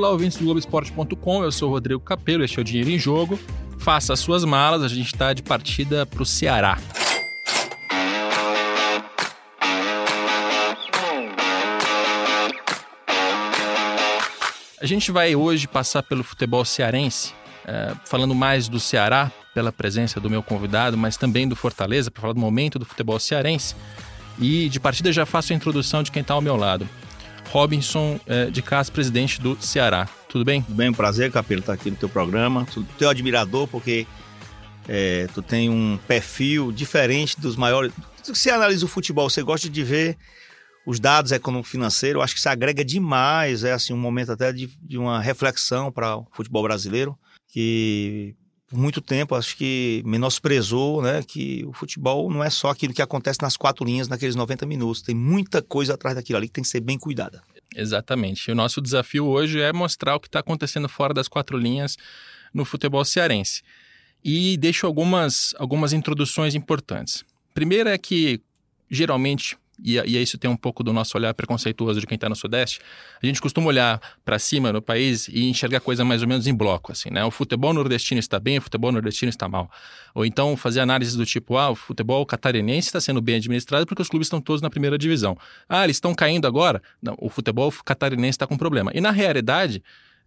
Olá, 0.00 0.08
ouvintes 0.12 0.38
do 0.38 0.44
Globoesporte.com, 0.44 1.44
eu 1.44 1.52
sou 1.52 1.68
Rodrigo 1.68 2.00
Capello, 2.00 2.42
este 2.42 2.58
é 2.58 2.62
o 2.62 2.64
Dinheiro 2.64 2.88
em 2.88 2.98
Jogo. 2.98 3.38
Faça 3.76 4.14
as 4.14 4.20
suas 4.20 4.46
malas, 4.46 4.82
a 4.82 4.88
gente 4.88 5.12
está 5.12 5.34
de 5.34 5.42
partida 5.42 6.06
para 6.06 6.22
o 6.22 6.24
Ceará. 6.24 6.78
A 14.80 14.86
gente 14.86 15.12
vai 15.12 15.36
hoje 15.36 15.68
passar 15.68 16.02
pelo 16.02 16.24
futebol 16.24 16.64
cearense, 16.64 17.34
é, 17.66 17.92
falando 18.06 18.34
mais 18.34 18.70
do 18.70 18.80
Ceará, 18.80 19.30
pela 19.52 19.70
presença 19.70 20.18
do 20.18 20.30
meu 20.30 20.42
convidado, 20.42 20.96
mas 20.96 21.18
também 21.18 21.46
do 21.46 21.54
Fortaleza, 21.54 22.10
para 22.10 22.22
falar 22.22 22.32
do 22.32 22.40
momento 22.40 22.78
do 22.78 22.86
futebol 22.86 23.20
cearense. 23.20 23.76
E 24.38 24.70
de 24.70 24.80
partida 24.80 25.12
já 25.12 25.26
faço 25.26 25.52
a 25.52 25.56
introdução 25.56 26.02
de 26.02 26.10
quem 26.10 26.22
está 26.22 26.32
ao 26.32 26.40
meu 26.40 26.56
lado. 26.56 26.88
Robinson 27.50 28.18
é, 28.26 28.46
de 28.46 28.62
Castro, 28.62 28.94
presidente 28.94 29.40
do 29.40 29.60
Ceará. 29.60 30.08
Tudo 30.28 30.44
bem? 30.44 30.62
Tudo 30.62 30.76
bem, 30.76 30.88
um 30.88 30.94
prazer, 30.94 31.32
Capelo, 31.32 31.60
estar 31.60 31.72
aqui 31.72 31.90
no 31.90 31.96
teu 31.96 32.08
programa. 32.08 32.64
Tu, 32.72 32.84
teu 32.96 33.08
admirador, 33.08 33.66
porque 33.66 34.06
é, 34.88 35.26
tu 35.34 35.42
tem 35.42 35.68
um 35.68 35.98
perfil 36.06 36.70
diferente 36.70 37.40
dos 37.40 37.56
maiores. 37.56 37.92
Você 38.24 38.50
analisa 38.50 38.84
o 38.84 38.88
futebol, 38.88 39.28
você 39.28 39.42
gosta 39.42 39.68
de 39.68 39.82
ver 39.82 40.16
os 40.86 41.00
dados 41.00 41.32
econômico-financeiros, 41.32 42.18
eu 42.18 42.22
acho 42.22 42.34
que 42.34 42.38
isso 42.38 42.48
agrega 42.48 42.84
demais, 42.84 43.64
é 43.64 43.72
assim 43.72 43.92
um 43.92 43.98
momento 43.98 44.32
até 44.32 44.52
de, 44.52 44.66
de 44.82 44.96
uma 44.96 45.20
reflexão 45.20 45.92
para 45.92 46.16
o 46.16 46.26
futebol 46.32 46.62
brasileiro, 46.62 47.18
que 47.48 48.34
por 48.70 48.78
muito 48.78 49.00
tempo 49.00 49.34
acho 49.34 49.56
que 49.56 50.00
menosprezou, 50.06 51.02
né, 51.02 51.24
que 51.24 51.64
o 51.66 51.72
futebol 51.72 52.30
não 52.30 52.42
é 52.42 52.48
só 52.48 52.70
aquilo 52.70 52.94
que 52.94 53.02
acontece 53.02 53.42
nas 53.42 53.56
quatro 53.56 53.84
linhas 53.84 54.06
naqueles 54.06 54.36
90 54.36 54.64
minutos, 54.64 55.02
tem 55.02 55.14
muita 55.14 55.60
coisa 55.60 55.94
atrás 55.94 56.14
daquilo 56.14 56.38
ali 56.38 56.46
que 56.46 56.54
tem 56.54 56.62
que 56.62 56.70
ser 56.70 56.80
bem 56.80 56.96
cuidada. 56.96 57.42
Exatamente. 57.74 58.48
E 58.48 58.52
o 58.52 58.54
nosso 58.54 58.80
desafio 58.80 59.26
hoje 59.26 59.60
é 59.60 59.72
mostrar 59.72 60.14
o 60.14 60.20
que 60.20 60.28
está 60.28 60.38
acontecendo 60.38 60.88
fora 60.88 61.12
das 61.12 61.26
quatro 61.26 61.58
linhas 61.58 61.96
no 62.54 62.64
futebol 62.64 63.04
cearense. 63.04 63.62
E 64.22 64.56
deixo 64.56 64.86
algumas, 64.86 65.54
algumas 65.58 65.92
introduções 65.92 66.54
importantes. 66.54 67.24
Primeira 67.52 67.90
é 67.90 67.98
que, 67.98 68.40
geralmente, 68.88 69.56
e, 69.82 69.98
e 69.98 70.22
isso 70.22 70.38
tem 70.38 70.50
um 70.50 70.56
pouco 70.56 70.82
do 70.82 70.92
nosso 70.92 71.16
olhar 71.16 71.32
preconceituoso 71.34 72.00
de 72.00 72.06
quem 72.06 72.14
está 72.14 72.28
no 72.28 72.36
Sudeste, 72.36 72.80
a 73.22 73.26
gente 73.26 73.40
costuma 73.40 73.66
olhar 73.66 74.00
para 74.24 74.38
cima 74.38 74.72
no 74.72 74.82
país 74.82 75.28
e 75.28 75.48
enxergar 75.48 75.80
coisa 75.80 76.04
mais 76.04 76.22
ou 76.22 76.28
menos 76.28 76.46
em 76.46 76.54
bloco, 76.54 76.92
assim, 76.92 77.10
né? 77.10 77.24
O 77.24 77.30
futebol 77.30 77.72
nordestino 77.72 78.18
está 78.18 78.38
bem, 78.38 78.58
o 78.58 78.62
futebol 78.62 78.92
nordestino 78.92 79.30
está 79.30 79.48
mal. 79.48 79.70
Ou 80.14 80.24
então 80.24 80.56
fazer 80.56 80.80
análises 80.80 81.14
do 81.14 81.24
tipo, 81.24 81.56
ah, 81.56 81.70
o 81.70 81.74
futebol 81.74 82.24
catarinense 82.26 82.88
está 82.88 83.00
sendo 83.00 83.20
bem 83.20 83.36
administrado 83.36 83.86
porque 83.86 84.02
os 84.02 84.08
clubes 84.08 84.26
estão 84.26 84.40
todos 84.40 84.60
na 84.60 84.70
primeira 84.70 84.98
divisão. 84.98 85.36
Ah, 85.68 85.84
eles 85.84 85.96
estão 85.96 86.14
caindo 86.14 86.46
agora? 86.46 86.82
Não, 87.02 87.14
o 87.18 87.28
futebol 87.28 87.72
catarinense 87.84 88.30
está 88.36 88.46
com 88.46 88.56
problema. 88.56 88.90
E 88.94 89.00
na 89.00 89.10
realidade, 89.10 89.82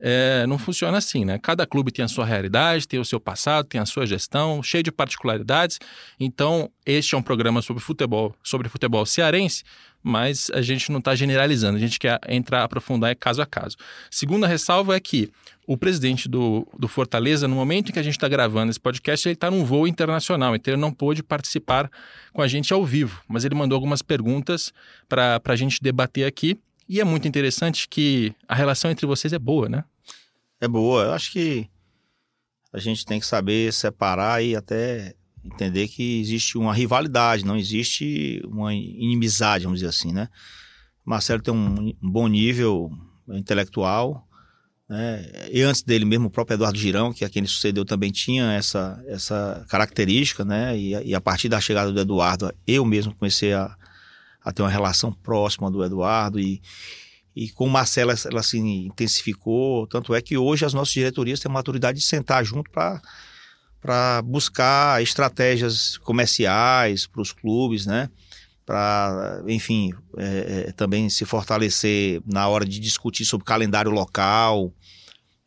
é, 0.05 0.45
não 0.45 0.57
funciona 0.57 0.97
assim, 0.97 1.23
né? 1.23 1.39
Cada 1.41 1.65
clube 1.65 1.89
tem 1.89 2.03
a 2.03 2.09
sua 2.09 2.25
realidade, 2.25 2.85
tem 2.85 2.99
o 2.99 3.05
seu 3.05 3.21
passado, 3.21 3.65
tem 3.65 3.79
a 3.79 3.85
sua 3.85 4.05
gestão, 4.05 4.61
cheio 4.61 4.83
de 4.83 4.91
particularidades. 4.91 5.79
Então, 6.19 6.69
este 6.85 7.15
é 7.15 7.17
um 7.17 7.21
programa 7.21 7.61
sobre 7.61 7.81
futebol, 7.81 8.35
sobre 8.43 8.67
futebol 8.67 9.05
cearense, 9.05 9.63
mas 10.03 10.51
a 10.53 10.61
gente 10.61 10.91
não 10.91 10.99
está 10.99 11.15
generalizando, 11.15 11.77
a 11.77 11.79
gente 11.79 11.97
quer 11.97 12.19
entrar, 12.27 12.65
aprofundar 12.65 13.15
caso 13.15 13.41
a 13.41 13.45
caso. 13.45 13.77
Segunda 14.11 14.45
ressalva 14.45 14.93
é 14.93 14.99
que 14.99 15.31
o 15.65 15.77
presidente 15.77 16.27
do, 16.27 16.67
do 16.77 16.89
Fortaleza, 16.89 17.47
no 17.47 17.55
momento 17.55 17.87
em 17.87 17.93
que 17.93 17.99
a 17.99 18.03
gente 18.03 18.17
está 18.17 18.27
gravando 18.27 18.71
esse 18.71 18.79
podcast, 18.81 19.25
ele 19.25 19.35
está 19.35 19.49
num 19.49 19.63
voo 19.63 19.87
internacional, 19.87 20.53
então 20.53 20.73
ele 20.73 20.81
não 20.81 20.91
pôde 20.91 21.23
participar 21.23 21.89
com 22.33 22.41
a 22.41 22.47
gente 22.49 22.73
ao 22.73 22.85
vivo, 22.85 23.21
mas 23.25 23.45
ele 23.45 23.55
mandou 23.55 23.77
algumas 23.77 24.01
perguntas 24.01 24.73
para 25.07 25.39
a 25.41 25.55
gente 25.55 25.81
debater 25.81 26.25
aqui. 26.25 26.59
E 26.89 26.99
é 26.99 27.05
muito 27.05 27.25
interessante 27.25 27.87
que 27.87 28.35
a 28.45 28.53
relação 28.53 28.91
entre 28.91 29.05
vocês 29.05 29.31
é 29.31 29.39
boa, 29.39 29.69
né? 29.69 29.85
É 30.63 30.67
boa. 30.67 31.03
Eu 31.03 31.13
acho 31.13 31.31
que 31.31 31.67
a 32.71 32.79
gente 32.79 33.05
tem 33.05 33.19
que 33.19 33.25
saber 33.25 33.71
separar 33.73 34.41
e 34.43 34.55
até 34.55 35.13
entender 35.43 35.89
que 35.89 36.21
existe 36.21 36.57
uma 36.57 36.73
rivalidade, 36.73 37.45
não 37.45 37.57
existe 37.57 38.41
uma 38.45 38.73
inimizade, 38.73 39.65
vamos 39.65 39.79
dizer 39.79 39.89
assim, 39.89 40.13
né? 40.13 40.29
Marcelo 41.03 41.41
tem 41.41 41.53
um, 41.53 41.93
um 42.01 42.09
bom 42.09 42.27
nível 42.27 42.89
intelectual, 43.27 44.25
né? 44.87 45.25
E 45.51 45.61
antes 45.61 45.83
dele 45.83 46.05
mesmo, 46.05 46.27
o 46.27 46.31
próprio 46.31 46.55
Eduardo 46.55 46.79
Girão, 46.79 47.11
que 47.11 47.25
é 47.25 47.29
quem 47.29 47.41
ele 47.41 47.47
sucedeu, 47.47 47.83
também 47.83 48.09
tinha 48.09 48.53
essa, 48.53 49.03
essa 49.07 49.65
característica, 49.67 50.45
né? 50.45 50.77
E, 50.77 50.91
e 51.09 51.13
a 51.13 51.19
partir 51.19 51.49
da 51.49 51.59
chegada 51.59 51.91
do 51.91 51.99
Eduardo, 51.99 52.53
eu 52.65 52.85
mesmo 52.85 53.13
comecei 53.13 53.51
a, 53.51 53.75
a 54.41 54.53
ter 54.53 54.61
uma 54.61 54.69
relação 54.69 55.11
próxima 55.11 55.69
do 55.69 55.83
Eduardo 55.83 56.39
e, 56.39 56.61
e 57.35 57.49
com 57.49 57.65
o 57.65 57.69
Marcelo 57.69 58.11
ela 58.11 58.43
se 58.43 58.57
intensificou, 58.57 59.87
tanto 59.87 60.13
é 60.13 60.21
que 60.21 60.37
hoje 60.37 60.65
as 60.65 60.73
nossas 60.73 60.93
diretorias 60.93 61.39
têm 61.39 61.51
maturidade 61.51 61.99
de 61.99 62.05
sentar 62.05 62.45
junto 62.45 62.69
para 62.69 64.21
buscar 64.21 65.01
estratégias 65.01 65.97
comerciais 65.97 67.07
para 67.07 67.21
os 67.21 67.31
clubes, 67.31 67.85
né? 67.85 68.09
Para, 68.65 69.43
enfim, 69.47 69.91
é, 70.17 70.65
é, 70.67 70.71
também 70.71 71.09
se 71.09 71.25
fortalecer 71.25 72.21
na 72.25 72.47
hora 72.47 72.65
de 72.65 72.79
discutir 72.79 73.25
sobre 73.25 73.45
calendário 73.45 73.91
local, 73.91 74.71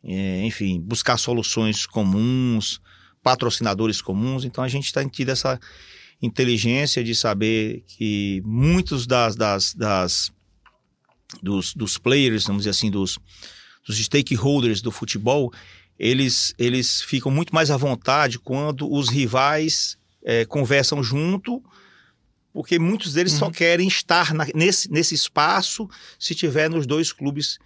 é, 0.03 0.45
enfim, 0.45 0.79
buscar 0.79 1.17
soluções 1.17 1.85
comuns, 1.85 2.79
patrocinadores 3.23 4.01
comuns. 4.01 4.43
Então 4.45 4.63
a 4.63 4.67
gente 4.67 4.93
tem 4.93 5.07
tido 5.07 5.29
essa 5.29 5.59
inteligência 6.21 7.03
de 7.03 7.15
saber 7.15 7.83
que 7.87 8.41
muitos 8.45 9.07
das, 9.07 9.35
das, 9.35 9.73
das 9.73 10.31
dos, 11.41 11.73
dos 11.73 11.97
players, 11.97 12.45
vamos 12.45 12.61
dizer 12.61 12.71
assim, 12.71 12.89
dos, 12.89 13.17
dos 13.85 13.97
stakeholders 13.97 14.81
do 14.81 14.91
futebol, 14.91 15.51
eles, 15.99 16.53
eles 16.57 17.01
ficam 17.01 17.31
muito 17.31 17.53
mais 17.53 17.71
à 17.71 17.77
vontade 17.77 18.39
quando 18.39 18.91
os 18.91 19.09
rivais 19.09 19.97
é, 20.23 20.45
conversam 20.45 21.01
junto, 21.01 21.63
porque 22.53 22.79
muitos 22.79 23.13
deles 23.13 23.33
uhum. 23.33 23.39
só 23.39 23.51
querem 23.51 23.87
estar 23.87 24.33
na, 24.33 24.45
nesse, 24.53 24.91
nesse 24.91 25.15
espaço 25.15 25.89
se 26.19 26.35
tiver 26.35 26.69
nos 26.69 26.85
dois 26.85 27.11
clubes. 27.11 27.57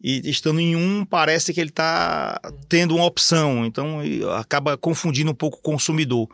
E 0.00 0.30
estando 0.30 0.60
em 0.60 0.76
um, 0.76 1.04
parece 1.04 1.52
que 1.52 1.60
ele 1.60 1.70
está 1.70 2.40
tendo 2.68 2.94
uma 2.94 3.04
opção, 3.04 3.66
então 3.66 4.00
acaba 4.38 4.76
confundindo 4.76 5.32
um 5.32 5.34
pouco 5.34 5.58
o 5.58 5.62
consumidor. 5.62 6.28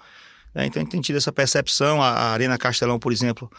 Né? 0.54 0.66
Então 0.66 0.80
a 0.80 0.84
gente 0.84 0.92
tem 0.92 1.00
tido 1.00 1.16
essa 1.16 1.32
percepção. 1.32 2.02
A, 2.02 2.10
a 2.10 2.32
Arena 2.32 2.58
Castelão, 2.58 2.98
por 2.98 3.10
exemplo, 3.10 3.50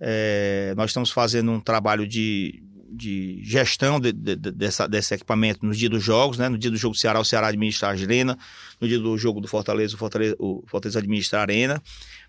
é, 0.00 0.74
nós 0.76 0.90
estamos 0.90 1.10
fazendo 1.10 1.50
um 1.50 1.60
trabalho 1.60 2.06
de, 2.06 2.62
de 2.90 3.40
gestão 3.42 4.00
de, 4.00 4.12
de, 4.12 4.36
dessa, 4.36 4.88
desse 4.88 5.14
equipamento 5.14 5.64
no 5.64 5.72
dia 5.72 5.88
dos 5.88 6.02
jogos, 6.02 6.38
né? 6.38 6.48
No 6.48 6.56
dia 6.56 6.70
do 6.70 6.76
jogo 6.76 6.94
do 6.94 6.98
Ceará, 6.98 7.20
o 7.20 7.24
Ceará 7.24 7.48
administra 7.48 7.88
a 7.88 7.90
Arena. 7.92 8.38
No 8.80 8.88
dia 8.88 8.98
do 8.98 9.16
jogo 9.18 9.40
do 9.40 9.48
Fortaleza, 9.48 9.94
o 9.94 9.98
Fortaleza, 9.98 10.36
o 10.38 10.62
Fortaleza 10.66 10.98
administra 10.98 11.40
a 11.40 11.42
Arena. 11.42 11.82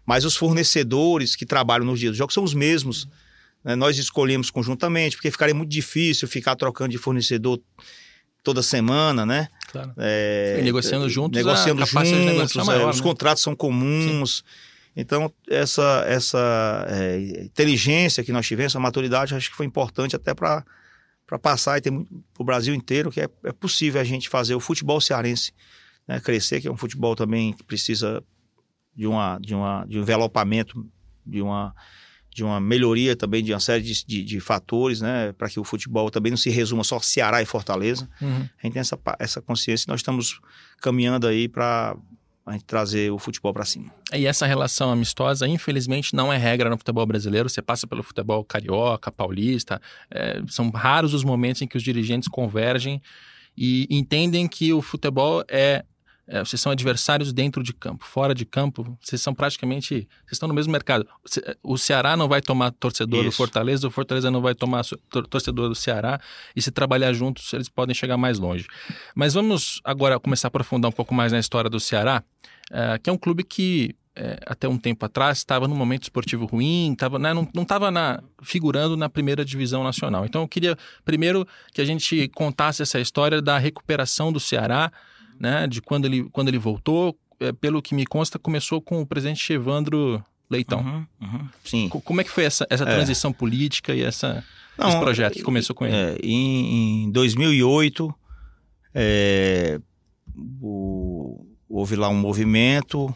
Mas 0.06 0.26
os 0.26 0.36
fornecedores 0.36 1.36
que 1.36 1.46
trabalham 1.46 1.86
nos 1.86 2.00
dias 2.00 2.12
dos 2.12 2.18
jogos 2.18 2.34
são 2.34 2.44
os 2.44 2.54
mesmos. 2.54 3.08
Né? 3.64 3.76
Nós 3.76 3.98
escolhemos 3.98 4.50
conjuntamente, 4.50 5.16
porque 5.16 5.32
ficaria 5.32 5.56
muito 5.56 5.70
difícil 5.70 6.28
ficar 6.28 6.56
trocando 6.56 6.92
de 6.92 6.98
fornecedor 6.98 7.60
toda 8.44 8.64
semana, 8.64 9.26
né? 9.26 9.48
Claro. 9.72 9.94
É, 9.98 10.60
negociando 10.64 11.08
juntos, 11.08 11.38
negociando 11.38 11.86
juntos, 11.86 12.56
é, 12.56 12.64
maior, 12.64 12.90
os 12.90 12.98
né? 12.98 13.04
contratos 13.04 13.44
são 13.44 13.56
comuns. 13.56 14.38
Sim. 14.38 14.69
Então, 14.96 15.32
essa, 15.48 16.04
essa 16.08 16.86
é, 16.90 17.44
inteligência 17.44 18.24
que 18.24 18.32
nós 18.32 18.46
tivemos, 18.46 18.72
essa 18.74 18.80
maturidade, 18.80 19.36
acho 19.36 19.50
que 19.50 19.56
foi 19.56 19.66
importante 19.66 20.16
até 20.16 20.34
para 20.34 20.66
passar 21.42 21.78
e 21.78 21.82
ter 21.82 21.92
para 21.92 22.42
o 22.42 22.44
Brasil 22.44 22.74
inteiro 22.74 23.12
que 23.12 23.22
é, 23.22 23.30
é, 23.44 23.52
possível 23.52 24.02
a 24.02 24.04
gente 24.04 24.30
fazer 24.30 24.56
o 24.56 24.60
futebol 24.60 25.00
cearense 25.00 25.54
né, 26.08 26.20
crescer, 26.20 26.60
que 26.60 26.68
é 26.68 26.72
um 26.72 26.78
futebol 26.78 27.16
também 27.16 27.54
que 27.54 27.64
precisa 27.64 28.24
de, 28.96 29.08
uma, 29.08 29.38
de, 29.40 29.54
uma, 29.54 29.86
de 29.86 29.98
um 29.98 30.02
envelopamento, 30.02 30.86
de 31.26 31.42
uma, 31.42 31.74
de 32.34 32.44
uma 32.44 32.60
melhoria 32.60 33.16
também 33.16 33.44
de 33.44 33.54
uma 33.54 33.60
série 33.60 33.84
de, 33.84 34.06
de, 34.06 34.24
de 34.24 34.40
fatores, 34.40 35.02
né, 35.02 35.32
para 35.34 35.50
que 35.50 35.60
o 35.60 35.64
futebol 35.64 36.10
também 36.10 36.32
não 36.32 36.38
se 36.38 36.50
resuma 36.50 36.84
só 36.84 37.00
Ceará 37.00 37.42
e 37.42 37.46
Fortaleza. 37.46 38.10
Uhum. 38.22 38.50
A 38.58 38.66
gente 38.66 38.74
tem 38.74 38.80
essa, 38.80 39.00
essa 39.20 39.42
consciência 39.42 39.86
e 39.88 39.92
nós 39.92 40.00
estamos 40.00 40.42
caminhando 40.82 41.28
aí 41.28 41.48
para 41.48 41.96
a 42.50 42.54
gente 42.54 42.66
trazer 42.66 43.12
o 43.12 43.20
futebol 43.20 43.54
para 43.54 43.66
cima. 43.66 43.92
E 44.14 44.26
essa 44.26 44.46
relação 44.46 44.92
amistosa, 44.92 45.48
infelizmente, 45.48 46.16
não 46.16 46.32
é 46.32 46.38
regra 46.38 46.70
no 46.70 46.78
futebol 46.78 47.06
brasileiro. 47.06 47.50
Você 47.50 47.62
passa 47.62 47.86
pelo 47.86 48.04
futebol 48.04 48.44
carioca, 48.44 49.12
paulista, 49.12 49.82
é, 50.10 50.42
são 50.48 50.70
raros 50.70 51.14
os 51.14 51.24
momentos 51.24 51.62
em 51.62 51.68
que 51.68 51.78
os 51.78 51.84
dirigentes 51.84 52.28
convergem 52.28 53.02
e 53.58 53.88
entendem 53.90 54.48
que 54.48 54.74
o 54.74 54.82
futebol 54.82 55.44
é 55.48 55.84
é, 56.32 56.46
vocês 56.46 56.62
são 56.62 56.72
adversários 56.72 57.34
dentro 57.34 57.64
de 57.64 57.74
campo, 57.74 58.06
fora 58.06 58.36
de 58.36 58.46
campo, 58.46 58.96
vocês 59.02 59.20
são 59.20 59.34
praticamente, 59.34 60.08
vocês 60.26 60.34
estão 60.34 60.48
no 60.48 60.54
mesmo 60.54 60.72
mercado. 60.72 61.08
O 61.64 61.76
Ceará 61.76 62.16
não 62.16 62.28
vai 62.28 62.40
tomar 62.40 62.72
torcedor 62.72 63.22
Isso. 63.22 63.32
do 63.32 63.36
Fortaleza, 63.36 63.88
o 63.88 63.92
Fortaleza 63.92 64.30
não 64.30 64.40
vai 64.40 64.54
tomar 64.54 64.84
torcedor 65.28 65.68
do 65.70 65.76
Ceará, 65.76 66.22
e 66.56 66.62
se 66.62 66.70
trabalhar 66.70 67.14
juntos, 67.14 67.52
eles 67.52 67.68
podem 67.68 67.96
chegar 67.96 68.16
mais 68.16 68.38
longe. 68.38 68.68
Mas 69.16 69.34
vamos 69.34 69.82
agora 69.84 70.20
começar 70.20 70.48
a 70.48 70.50
aprofundar 70.50 70.90
um 70.90 70.94
pouco 70.94 71.16
mais 71.16 71.32
na 71.32 71.40
história 71.40 71.68
do 71.70 71.80
Ceará, 71.80 72.24
é, 72.72 73.00
que 73.00 73.10
é 73.10 73.14
um 73.14 73.18
clube 73.18 73.44
que 73.44 73.96
é, 74.16 74.38
até 74.46 74.68
um 74.68 74.78
tempo 74.78 75.04
atrás 75.04 75.40
estava 75.40 75.68
num 75.68 75.76
momento 75.76 76.04
esportivo 76.04 76.46
ruim, 76.46 76.94
tava, 76.96 77.18
né, 77.18 77.34
não 77.34 77.64
estava 77.64 77.90
figurando 78.44 78.96
na 78.96 79.10
primeira 79.10 79.44
divisão 79.44 79.84
nacional. 79.84 80.26
Então 80.26 80.42
eu 80.42 80.48
queria 80.48 80.78
primeiro 81.04 81.48
que 81.74 81.82
a 81.82 81.86
gente 81.86 82.28
contasse 82.36 82.84
essa 82.84 83.00
história 83.00 83.42
da 83.42 83.58
recuperação 83.58 84.32
do 84.32 84.40
Ceará, 84.40 84.92
né, 85.40 85.68
de 85.68 85.82
quando 85.82 86.06
ele, 86.06 86.24
quando 86.32 86.50
ele 86.50 86.58
voltou. 86.58 87.18
É, 87.40 87.54
pelo 87.54 87.82
que 87.82 87.96
me 87.96 88.06
consta, 88.06 88.38
começou 88.38 88.82
com 88.82 89.02
o 89.02 89.06
presidente 89.06 89.54
Evandro 89.54 90.22
Leitão. 90.50 90.82
Uhum, 90.82 91.06
uhum, 91.22 91.48
sim. 91.64 91.88
Como 91.88 92.20
é 92.20 92.24
que 92.26 92.30
foi 92.30 92.44
essa, 92.44 92.68
essa 92.70 92.84
é. 92.84 92.94
transição 92.94 93.32
política 93.32 93.96
e 93.96 94.04
essa, 94.04 94.44
não, 94.78 94.90
esse 94.90 95.00
projeto 95.00 95.36
que 95.36 95.42
começou 95.42 95.74
com 95.74 95.86
ele? 95.86 95.96
É, 95.96 96.18
em, 96.22 97.06
em 97.06 97.12
2008, 97.12 98.14
é, 98.94 99.80
o, 100.62 101.46
houve 101.70 101.96
lá 101.96 102.10
um 102.10 102.20
movimento 102.20 103.16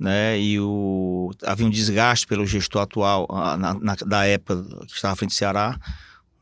né? 0.00 0.40
E 0.40 0.58
o, 0.58 1.30
havia 1.44 1.66
um 1.66 1.70
desgaste 1.70 2.26
pelo 2.26 2.46
gestor 2.46 2.80
atual, 2.80 3.28
na, 3.58 3.74
na, 3.74 3.94
da 3.94 4.24
época 4.24 4.64
que 4.86 4.94
estava 4.94 5.12
à 5.12 5.16
frente 5.16 5.32
do 5.32 5.34
Ceará, 5.34 5.78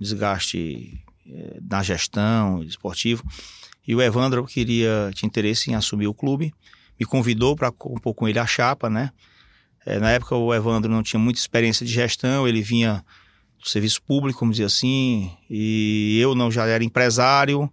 um 0.00 0.04
desgaste 0.04 1.04
é, 1.26 1.58
na 1.68 1.82
gestão 1.82 2.62
esportivo. 2.62 3.24
E 3.88 3.94
o 3.94 4.02
Evandro 4.02 4.44
queria, 4.44 5.10
tinha 5.14 5.26
interesse 5.26 5.70
em 5.70 5.74
assumir 5.74 6.06
o 6.08 6.12
clube, 6.12 6.52
me 7.00 7.06
convidou 7.06 7.56
para 7.56 7.72
compor 7.72 8.14
com 8.14 8.28
ele 8.28 8.38
a 8.38 8.46
chapa, 8.46 8.90
né? 8.90 9.10
É, 9.86 9.98
na 9.98 10.10
época 10.10 10.36
o 10.36 10.54
Evandro 10.54 10.92
não 10.92 11.02
tinha 11.02 11.18
muita 11.18 11.40
experiência 11.40 11.86
de 11.86 11.90
gestão, 11.90 12.46
ele 12.46 12.60
vinha 12.60 13.02
do 13.58 13.66
serviço 13.66 14.02
público, 14.02 14.40
vamos 14.40 14.56
dizer 14.56 14.66
assim, 14.66 15.32
e 15.48 16.18
eu 16.20 16.34
não 16.34 16.50
já 16.50 16.66
era 16.66 16.84
empresário. 16.84 17.72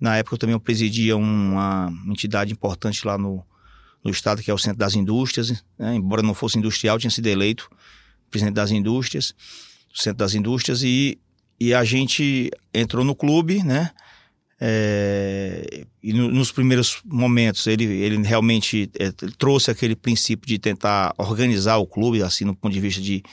Na 0.00 0.16
época 0.16 0.36
eu 0.36 0.38
também 0.38 0.58
presidia 0.58 1.18
uma 1.18 1.92
entidade 2.08 2.50
importante 2.50 3.06
lá 3.06 3.18
no, 3.18 3.44
no 4.02 4.10
estado, 4.10 4.42
que 4.42 4.50
é 4.50 4.54
o 4.54 4.58
Centro 4.58 4.78
das 4.78 4.94
Indústrias. 4.94 5.62
Né? 5.78 5.94
Embora 5.94 6.22
não 6.22 6.32
fosse 6.32 6.58
industrial, 6.58 6.98
tinha 6.98 7.10
sido 7.10 7.26
eleito 7.26 7.68
presidente 8.30 8.54
das 8.54 8.70
indústrias, 8.70 9.34
do 9.92 9.98
Centro 9.98 10.18
das 10.18 10.34
Indústrias, 10.34 10.82
e, 10.82 11.18
e 11.60 11.74
a 11.74 11.84
gente 11.84 12.50
entrou 12.72 13.04
no 13.04 13.14
clube, 13.14 13.62
né? 13.62 13.90
É, 14.64 15.84
e 16.00 16.12
no, 16.12 16.30
nos 16.30 16.52
primeiros 16.52 17.00
momentos 17.04 17.66
ele, 17.66 17.82
ele 17.84 18.22
realmente 18.24 18.88
é, 18.96 19.10
trouxe 19.36 19.72
aquele 19.72 19.96
princípio 19.96 20.46
de 20.46 20.56
tentar 20.56 21.12
organizar 21.18 21.78
o 21.78 21.86
clube, 21.86 22.22
assim, 22.22 22.44
no 22.44 22.54
ponto 22.54 22.72
de 22.72 22.78
vista 22.78 23.00
de 23.00 23.24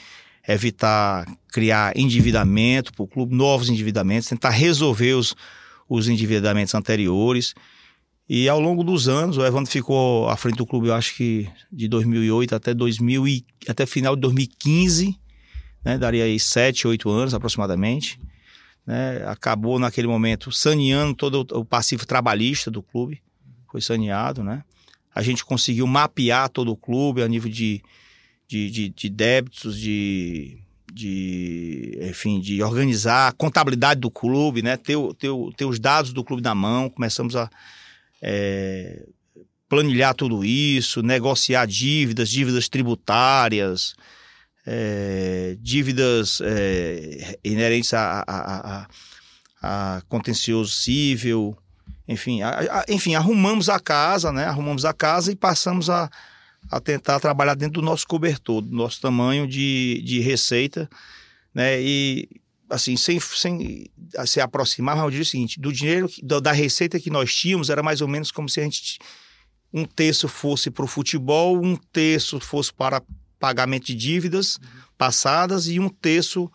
evitar 0.48 1.24
criar 1.52 1.96
endividamento 1.96 2.92
para 2.92 3.04
o 3.04 3.06
clube, 3.06 3.32
novos 3.32 3.68
endividamentos, 3.68 4.28
tentar 4.28 4.50
resolver 4.50 5.14
os, 5.14 5.36
os 5.88 6.08
endividamentos 6.08 6.74
anteriores. 6.74 7.54
E 8.28 8.48
ao 8.48 8.58
longo 8.58 8.82
dos 8.82 9.08
anos, 9.08 9.38
o 9.38 9.46
Evandro 9.46 9.70
ficou 9.70 10.28
à 10.28 10.36
frente 10.36 10.56
do 10.56 10.66
clube, 10.66 10.88
eu 10.88 10.94
acho 10.94 11.14
que 11.14 11.48
de 11.70 11.86
2008 11.86 12.56
até 12.56 12.74
2000 12.74 13.28
e, 13.28 13.44
até 13.68 13.86
final 13.86 14.16
de 14.16 14.22
2015, 14.22 15.16
né? 15.84 15.96
Daria 15.96 16.24
aí 16.24 16.40
7, 16.40 16.88
8 16.88 17.08
anos 17.08 17.34
aproximadamente. 17.34 18.18
Né? 18.90 19.22
Acabou 19.24 19.78
naquele 19.78 20.08
momento 20.08 20.50
saneando 20.50 21.14
todo 21.14 21.46
o 21.56 21.64
passivo 21.64 22.04
trabalhista 22.04 22.72
do 22.72 22.82
clube. 22.82 23.22
Foi 23.70 23.80
saneado, 23.80 24.42
né? 24.42 24.64
A 25.14 25.22
gente 25.22 25.44
conseguiu 25.44 25.86
mapear 25.86 26.48
todo 26.48 26.72
o 26.72 26.76
clube 26.76 27.22
a 27.22 27.28
nível 27.28 27.48
de, 27.48 27.80
de, 28.48 28.68
de, 28.68 28.88
de 28.88 29.08
débitos, 29.08 29.78
de, 29.78 30.58
de, 30.92 31.96
enfim, 32.02 32.40
de 32.40 32.60
organizar 32.64 33.28
a 33.28 33.32
contabilidade 33.32 34.00
do 34.00 34.10
clube, 34.10 34.60
né? 34.60 34.76
Ter, 34.76 34.96
ter, 35.14 35.30
ter 35.56 35.64
os 35.66 35.78
dados 35.78 36.12
do 36.12 36.24
clube 36.24 36.42
na 36.42 36.52
mão. 36.52 36.90
Começamos 36.90 37.36
a 37.36 37.48
é, 38.20 39.06
planilhar 39.68 40.16
tudo 40.16 40.44
isso, 40.44 41.00
negociar 41.00 41.64
dívidas, 41.64 42.28
dívidas 42.28 42.68
tributárias, 42.68 43.94
é, 44.66 45.56
dívidas 45.60 46.40
é, 46.42 47.38
inerentes 47.42 47.94
a, 47.94 48.24
a, 48.26 48.82
a, 48.82 48.86
a, 49.62 50.02
contencioso 50.08 50.72
civil, 50.72 51.56
enfim, 52.06 52.40
enfim, 52.88 53.14
arrumamos 53.14 53.68
a 53.68 53.78
casa, 53.78 54.32
né? 54.32 54.44
Arrumamos 54.44 54.84
a 54.84 54.92
casa 54.92 55.30
e 55.30 55.36
passamos 55.36 55.88
a, 55.88 56.10
a 56.68 56.80
tentar 56.80 57.20
trabalhar 57.20 57.54
dentro 57.54 57.80
do 57.80 57.82
nosso 57.82 58.06
cobertor, 58.06 58.60
do 58.62 58.74
nosso 58.74 59.00
tamanho 59.00 59.46
de, 59.46 60.02
de 60.04 60.18
receita, 60.18 60.90
né? 61.54 61.80
E 61.80 62.28
assim, 62.68 62.96
sem, 62.96 63.18
sem 63.20 63.90
se 64.26 64.40
aproximar, 64.40 64.96
mas 64.96 65.04
eu 65.04 65.10
diria 65.10 65.22
o 65.22 65.26
seguinte: 65.26 65.60
do 65.60 65.72
dinheiro, 65.72 66.08
da 66.42 66.52
receita 66.52 66.98
que 66.98 67.10
nós 67.10 67.34
tínhamos, 67.34 67.70
era 67.70 67.82
mais 67.82 68.00
ou 68.00 68.08
menos 68.08 68.30
como 68.30 68.48
se 68.48 68.60
a 68.60 68.64
gente. 68.64 68.98
Um 69.72 69.84
terço 69.84 70.26
fosse 70.26 70.68
para 70.68 70.84
o 70.84 70.88
futebol, 70.88 71.64
um 71.64 71.76
terço 71.76 72.40
fosse 72.40 72.72
para 72.72 73.00
pagamento 73.40 73.86
de 73.86 73.94
dívidas 73.96 74.60
passadas 74.96 75.66
e 75.66 75.80
um 75.80 75.88
terço 75.88 76.48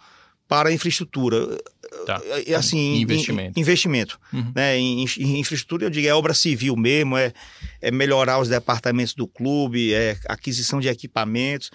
para 0.47 0.71
infraestrutura. 0.71 1.57
Tá. 2.05 2.21
Assim, 2.55 2.97
investimento. 2.97 3.59
Em, 3.59 3.61
investimento. 3.61 4.19
Uhum. 4.31 4.51
Né? 4.55 4.77
Em, 4.77 5.03
em, 5.03 5.39
infraestrutura, 5.39 5.85
eu 5.85 5.89
digo, 5.89 6.07
é 6.07 6.13
obra 6.13 6.33
civil 6.33 6.75
mesmo, 6.75 7.17
é, 7.17 7.33
é 7.81 7.89
melhorar 7.89 8.39
os 8.39 8.47
departamentos 8.47 9.15
do 9.15 9.27
clube, 9.27 9.93
é 9.93 10.17
aquisição 10.29 10.79
de 10.79 10.87
equipamentos 10.87 11.71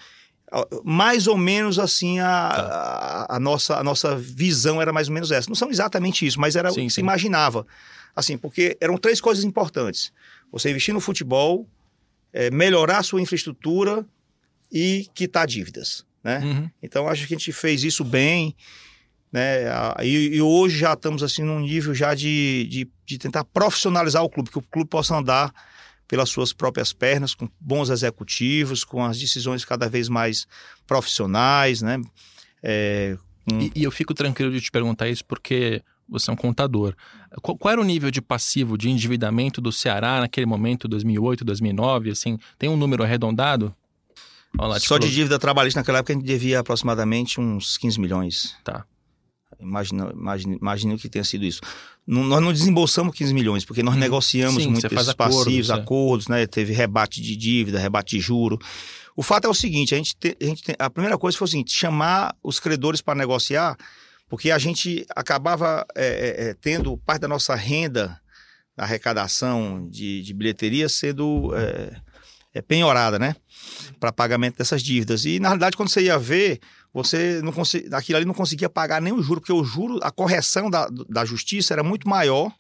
mais 0.84 1.26
ou 1.26 1.36
menos 1.36 1.78
assim 1.78 2.18
a, 2.18 2.24
tá. 2.24 3.26
a, 3.28 3.36
a, 3.36 3.40
nossa, 3.40 3.76
a 3.76 3.84
nossa 3.84 4.16
visão 4.16 4.82
era 4.82 4.92
mais 4.92 5.08
ou 5.08 5.14
menos 5.14 5.30
essa. 5.30 5.48
Não 5.48 5.54
são 5.54 5.70
exatamente 5.70 6.26
isso, 6.26 6.40
mas 6.40 6.56
era 6.56 6.70
sim, 6.70 6.82
o 6.82 6.86
que 6.86 6.92
se 6.92 7.00
imaginava. 7.00 7.66
Assim, 8.14 8.36
porque 8.36 8.76
eram 8.80 8.96
três 8.98 9.20
coisas 9.20 9.44
importantes. 9.44 10.12
Você 10.50 10.70
investir 10.70 10.92
no 10.92 11.00
futebol, 11.00 11.68
é, 12.32 12.50
melhorar 12.50 12.98
a 12.98 13.02
sua 13.02 13.22
infraestrutura 13.22 14.04
e 14.70 15.06
quitar 15.14 15.46
dívidas. 15.46 16.05
Né? 16.22 16.38
Uhum. 16.38 16.70
Então 16.82 17.08
acho 17.08 17.26
que 17.26 17.34
a 17.34 17.38
gente 17.38 17.52
fez 17.52 17.82
isso 17.82 18.05
bem. 18.05 18.55
Né? 19.32 19.64
E, 20.02 20.37
e, 20.37 20.43
hoje 20.43 20.78
já 20.78 20.93
estamos 20.93 21.22
assim 21.22 21.43
num 21.43 21.61
nível 21.61 21.94
já 21.94 22.14
de, 22.14 22.67
de, 22.69 22.90
de 23.06 23.19
tentar 23.19 23.44
profissionalizar 23.44 24.22
o 24.25 24.28
clube, 24.28 24.50
que 24.50 24.58
o 24.58 24.62
clube 24.62 24.90
possa 24.90 25.17
andar 25.17 25.52
pelas 26.08 26.28
suas 26.28 26.52
próprias 26.52 26.93
pernas, 26.93 27.34
com 27.34 27.49
bons 27.61 27.88
executivos, 27.88 28.82
com 28.82 29.05
as 29.05 29.17
decisões 29.19 29.64
cada 29.64 29.88
vez 29.88 30.08
mais 30.08 30.49
profissionais, 30.84 31.81
né? 31.81 32.00
É, 32.61 33.17
com... 33.49 33.61
e, 33.61 33.70
e, 33.76 33.84
eu 33.84 33.93
fico 33.93 34.12
tranquilo 34.12 34.50
de 34.50 34.61
te 34.61 34.72
perguntar 34.72 35.08
isso 35.08 35.25
porque 35.25 35.81
você 36.08 36.28
é 36.28 36.32
um 36.32 36.37
contador. 36.37 36.96
Qual, 37.40 37.56
qual, 37.56 37.70
era 37.70 37.81
o 37.81 37.84
nível 37.84 38.11
de 38.11 38.20
passivo, 38.20 38.76
de 38.76 38.90
endividamento 38.90 39.61
do 39.61 39.70
Ceará 39.70 40.19
naquele 40.19 40.46
momento, 40.46 40.88
2008, 40.88 41.44
2009? 41.44 42.11
Assim, 42.11 42.37
tem 42.58 42.69
um 42.69 42.76
número 42.76 43.05
arredondado? 43.05 43.72
Lá, 44.58 44.79
Só 44.81 44.99
de 44.99 45.11
dívida 45.11 45.38
trabalhista 45.38 45.81
naquela 45.81 45.99
época 45.99 46.12
a 46.12 46.17
gente 46.17 46.26
devia 46.26 46.61
aproximadamente 46.61 47.41
uns 47.41 47.79
15 47.79 48.01
milhões. 48.01 48.56
Tá. 48.65 48.84
Imagina, 49.58 50.10
imagina, 50.13 50.56
imagina 50.56 50.94
o 50.94 50.98
que 50.98 51.08
tenha 51.08 51.24
sido 51.24 51.44
isso. 51.44 51.60
Não, 52.06 52.24
nós 52.24 52.43
não 52.43 52.53
desembolsamos 52.53 53.15
15 53.15 53.34
milhões, 53.34 53.65
porque 53.65 53.82
nós 53.82 53.94
hum, 53.94 53.98
negociamos 53.98 54.63
sim, 54.63 54.70
muito 54.70 54.86
esses 54.86 55.15
passivos, 55.15 55.70
acordos, 55.70 55.70
acordos, 55.70 56.29
né? 56.29 56.46
Teve 56.46 56.72
rebate 56.72 57.20
de 57.20 57.36
dívida, 57.36 57.79
rebate 57.79 58.17
de 58.17 58.22
juro. 58.22 58.58
O 59.15 59.22
fato 59.22 59.46
é 59.46 59.51
o 59.51 59.55
seguinte: 59.55 59.94
a 59.94 59.98
gente, 59.98 60.17
te, 60.17 60.36
a, 60.41 60.44
gente 60.44 60.63
a 60.79 60.91
primeira 60.91 61.19
coisa 61.19 61.36
foi 61.36 61.44
o 61.44 61.48
seguinte: 61.48 61.72
chamar 61.72 62.34
os 62.43 62.58
credores 62.58 63.01
para 63.01 63.15
negociar, 63.15 63.77
porque 64.29 64.51
a 64.51 64.58
gente 64.58 65.05
acabava 65.15 65.86
é, 65.94 66.06
é, 66.06 66.51
é, 66.51 66.55
tendo 66.55 66.96
parte 66.98 67.22
da 67.22 67.29
nossa 67.29 67.55
renda, 67.55 68.19
da 68.77 68.84
arrecadação 68.84 69.86
de, 69.91 70.22
de 70.22 70.32
bilheteria, 70.32 70.89
sendo 70.89 71.55
é, 71.55 72.01
é 72.52 72.60
penhorada, 72.60 73.19
né? 73.19 73.36
Para 73.98 74.12
pagamento 74.12 74.58
dessas 74.58 74.82
dívidas. 74.82 75.24
E 75.24 75.38
na 75.38 75.48
realidade, 75.48 75.76
quando 75.76 75.88
você 75.88 76.02
ia 76.02 76.19
ver 76.19 76.60
você 76.92 77.40
não 77.42 77.52
aquilo 77.96 78.16
ali 78.16 78.26
não 78.26 78.34
conseguia 78.34 78.69
pagar 78.69 79.00
nem 79.00 79.12
o 79.12 79.22
juro, 79.22 79.40
porque 79.40 79.52
o 79.52 79.64
juro, 79.64 79.98
a 80.02 80.10
correção 80.10 80.69
da, 80.69 80.88
da 81.08 81.24
justiça 81.24 81.72
era 81.72 81.82
muito 81.82 82.08
maior 82.08 82.52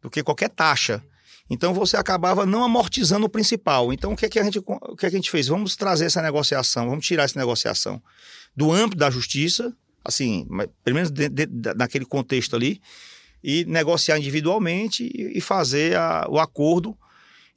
do 0.00 0.08
que 0.08 0.22
qualquer 0.22 0.48
taxa. 0.48 1.02
Então 1.48 1.74
você 1.74 1.96
acabava 1.96 2.46
não 2.46 2.64
amortizando 2.64 3.26
o 3.26 3.28
principal. 3.28 3.92
Então 3.92 4.12
o 4.12 4.16
que 4.16 4.24
é 4.24 4.28
que 4.28 4.38
a 4.38 4.44
gente, 4.44 4.58
o 4.58 4.96
que 4.96 5.06
é 5.06 5.10
que 5.10 5.16
a 5.16 5.18
gente 5.18 5.30
fez? 5.30 5.48
Vamos 5.48 5.76
trazer 5.76 6.06
essa 6.06 6.22
negociação, 6.22 6.88
vamos 6.88 7.06
tirar 7.06 7.24
essa 7.24 7.38
negociação 7.38 8.02
do 8.56 8.72
âmbito 8.72 8.96
da 8.96 9.10
justiça, 9.10 9.74
assim, 10.02 10.46
pelo 10.82 10.94
menos 10.94 11.10
dentro, 11.10 11.34
dentro, 11.34 11.74
naquele 11.76 12.06
contexto 12.06 12.56
ali, 12.56 12.80
e 13.44 13.64
negociar 13.66 14.18
individualmente 14.18 15.10
e 15.14 15.40
fazer 15.40 15.96
a, 15.96 16.26
o 16.28 16.38
acordo 16.38 16.96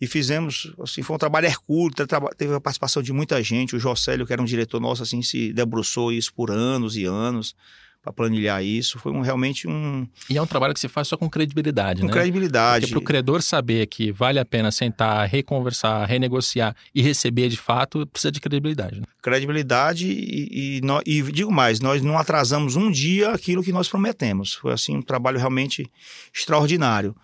e 0.03 0.07
fizemos, 0.07 0.73
assim, 0.81 1.01
foi 1.01 1.15
um 1.15 1.17
trabalho 1.17 1.45
hercúleo, 1.45 1.95
teve 2.37 2.53
a 2.53 2.59
participação 2.59 3.01
de 3.01 3.13
muita 3.13 3.41
gente, 3.41 3.73
o 3.73 3.79
Jocélio, 3.79 4.27
que 4.27 4.33
era 4.33 4.41
um 4.41 4.45
diretor 4.45 4.81
nosso, 4.81 5.01
assim, 5.01 5.21
se 5.21 5.53
debruçou 5.53 6.11
isso 6.11 6.33
por 6.33 6.51
anos 6.51 6.97
e 6.97 7.05
anos 7.05 7.55
para 8.01 8.11
planilhar 8.11 8.61
isso, 8.61 8.99
foi 8.99 9.13
um, 9.13 9.21
realmente 9.21 9.65
um... 9.65 10.05
E 10.29 10.37
é 10.37 10.41
um 10.41 10.45
trabalho 10.45 10.73
que 10.73 10.79
se 10.81 10.89
faz 10.89 11.07
só 11.07 11.15
com 11.15 11.29
credibilidade, 11.29 12.01
com 12.01 12.07
né? 12.07 12.11
Com 12.11 12.19
credibilidade. 12.19 12.87
Porque 12.87 12.95
para 12.95 12.99
o 12.99 13.01
credor 13.01 13.41
saber 13.41 13.87
que 13.87 14.11
vale 14.11 14.39
a 14.39 14.43
pena 14.43 14.71
sentar, 14.71 15.25
reconversar, 15.25 16.05
renegociar 16.05 16.75
e 16.93 17.01
receber 17.01 17.47
de 17.47 17.55
fato, 17.55 18.05
precisa 18.05 18.29
de 18.29 18.41
credibilidade. 18.41 18.99
Né? 18.99 19.05
Credibilidade 19.21 20.05
e, 20.05 20.81
e, 20.81 20.81
e, 21.05 21.31
digo 21.31 21.49
mais, 21.49 21.79
nós 21.79 22.01
não 22.01 22.17
atrasamos 22.17 22.75
um 22.75 22.91
dia 22.91 23.29
aquilo 23.29 23.63
que 23.63 23.71
nós 23.71 23.87
prometemos. 23.87 24.55
Foi 24.55 24.73
assim 24.73 24.97
um 24.97 25.01
trabalho 25.01 25.37
realmente 25.37 25.89
extraordinário. 26.35 27.15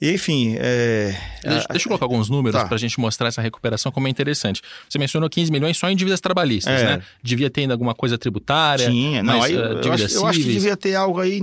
E, 0.00 0.12
enfim. 0.12 0.54
É... 0.58 1.14
Deixa, 1.42 1.66
deixa, 1.70 1.86
eu 1.86 1.88
colocar 1.88 2.04
alguns 2.04 2.28
números 2.28 2.60
tá. 2.60 2.66
para 2.66 2.76
a 2.76 2.78
gente 2.78 2.98
mostrar 3.00 3.28
essa 3.28 3.42
recuperação 3.42 3.90
como 3.90 4.06
é 4.06 4.10
interessante. 4.10 4.62
Você 4.88 4.98
mencionou 4.98 5.28
15 5.28 5.50
milhões 5.50 5.76
só 5.76 5.90
em 5.90 5.96
dívidas 5.96 6.20
trabalhistas, 6.20 6.80
é. 6.80 6.84
né? 6.84 7.02
Devia 7.22 7.50
ter 7.50 7.62
ainda 7.62 7.74
alguma 7.74 7.94
coisa 7.94 8.16
tributária? 8.16 8.88
Tinha, 8.88 9.22
não. 9.22 9.38
Mas, 9.38 9.44
aí, 9.46 9.56
uh, 9.56 9.60
eu, 9.60 9.92
acho, 9.92 10.14
eu, 10.14 10.26
acho, 10.26 10.38
que 10.38 10.44
devia 10.44 10.76
ter 10.76 10.94
algo 10.94 11.20
aí 11.20 11.42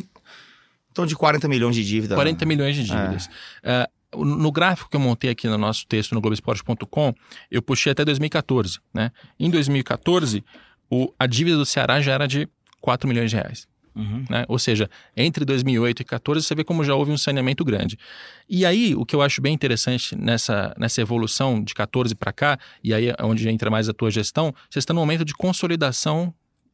torno 0.93 1.09
de 1.09 1.15
40 1.15 1.47
milhões 1.47 1.75
de 1.75 1.83
dívidas. 1.83 2.15
40 2.15 2.45
né? 2.45 2.47
milhões 2.47 2.75
de 2.75 2.83
dívidas. 2.83 3.29
É. 3.61 3.87
Uh, 4.13 4.23
no 4.23 4.49
gráfico 4.49 4.89
que 4.89 4.95
eu 4.95 4.99
montei 5.01 5.29
aqui 5.29 5.45
no 5.47 5.57
nosso 5.57 5.85
texto 5.85 6.15
no 6.15 6.21
Globoesporte.com, 6.21 7.13
eu 7.51 7.61
puxei 7.61 7.91
até 7.91 8.05
2014. 8.05 8.79
Né? 8.93 9.11
Em 9.37 9.49
2014, 9.49 10.43
o, 10.89 11.13
a 11.19 11.27
dívida 11.27 11.57
do 11.57 11.65
Ceará 11.65 11.99
já 11.99 12.13
era 12.13 12.25
de 12.27 12.47
4 12.79 13.09
milhões 13.09 13.29
de 13.29 13.35
reais. 13.35 13.67
Uhum. 13.95 14.25
Né? 14.29 14.45
Ou 14.47 14.59
seja, 14.59 14.89
entre 15.15 15.45
2008 15.45 16.01
e 16.01 16.03
2014 16.03 16.45
você 16.45 16.55
vê 16.55 16.63
como 16.63 16.83
já 16.83 16.93
houve 16.95 17.11
um 17.11 17.17
saneamento 17.17 17.63
grande. 17.63 17.97
E 18.49 18.65
aí, 18.65 18.93
o 18.95 19.05
que 19.05 19.15
eu 19.15 19.21
acho 19.21 19.41
bem 19.41 19.53
interessante 19.53 20.15
nessa, 20.15 20.75
nessa 20.77 21.01
evolução 21.01 21.63
de 21.63 21.73
14 21.73 22.13
para 22.15 22.33
cá, 22.33 22.59
e 22.83 22.93
aí 22.93 23.09
é 23.09 23.15
onde 23.23 23.47
entra 23.49 23.69
mais 23.69 23.87
a 23.87 23.93
tua 23.93 24.11
gestão, 24.11 24.53
você 24.69 24.79
está 24.79 24.93
no 24.93 24.99
momento 24.99 25.23
de 25.23 25.33
consolidação 25.33 26.33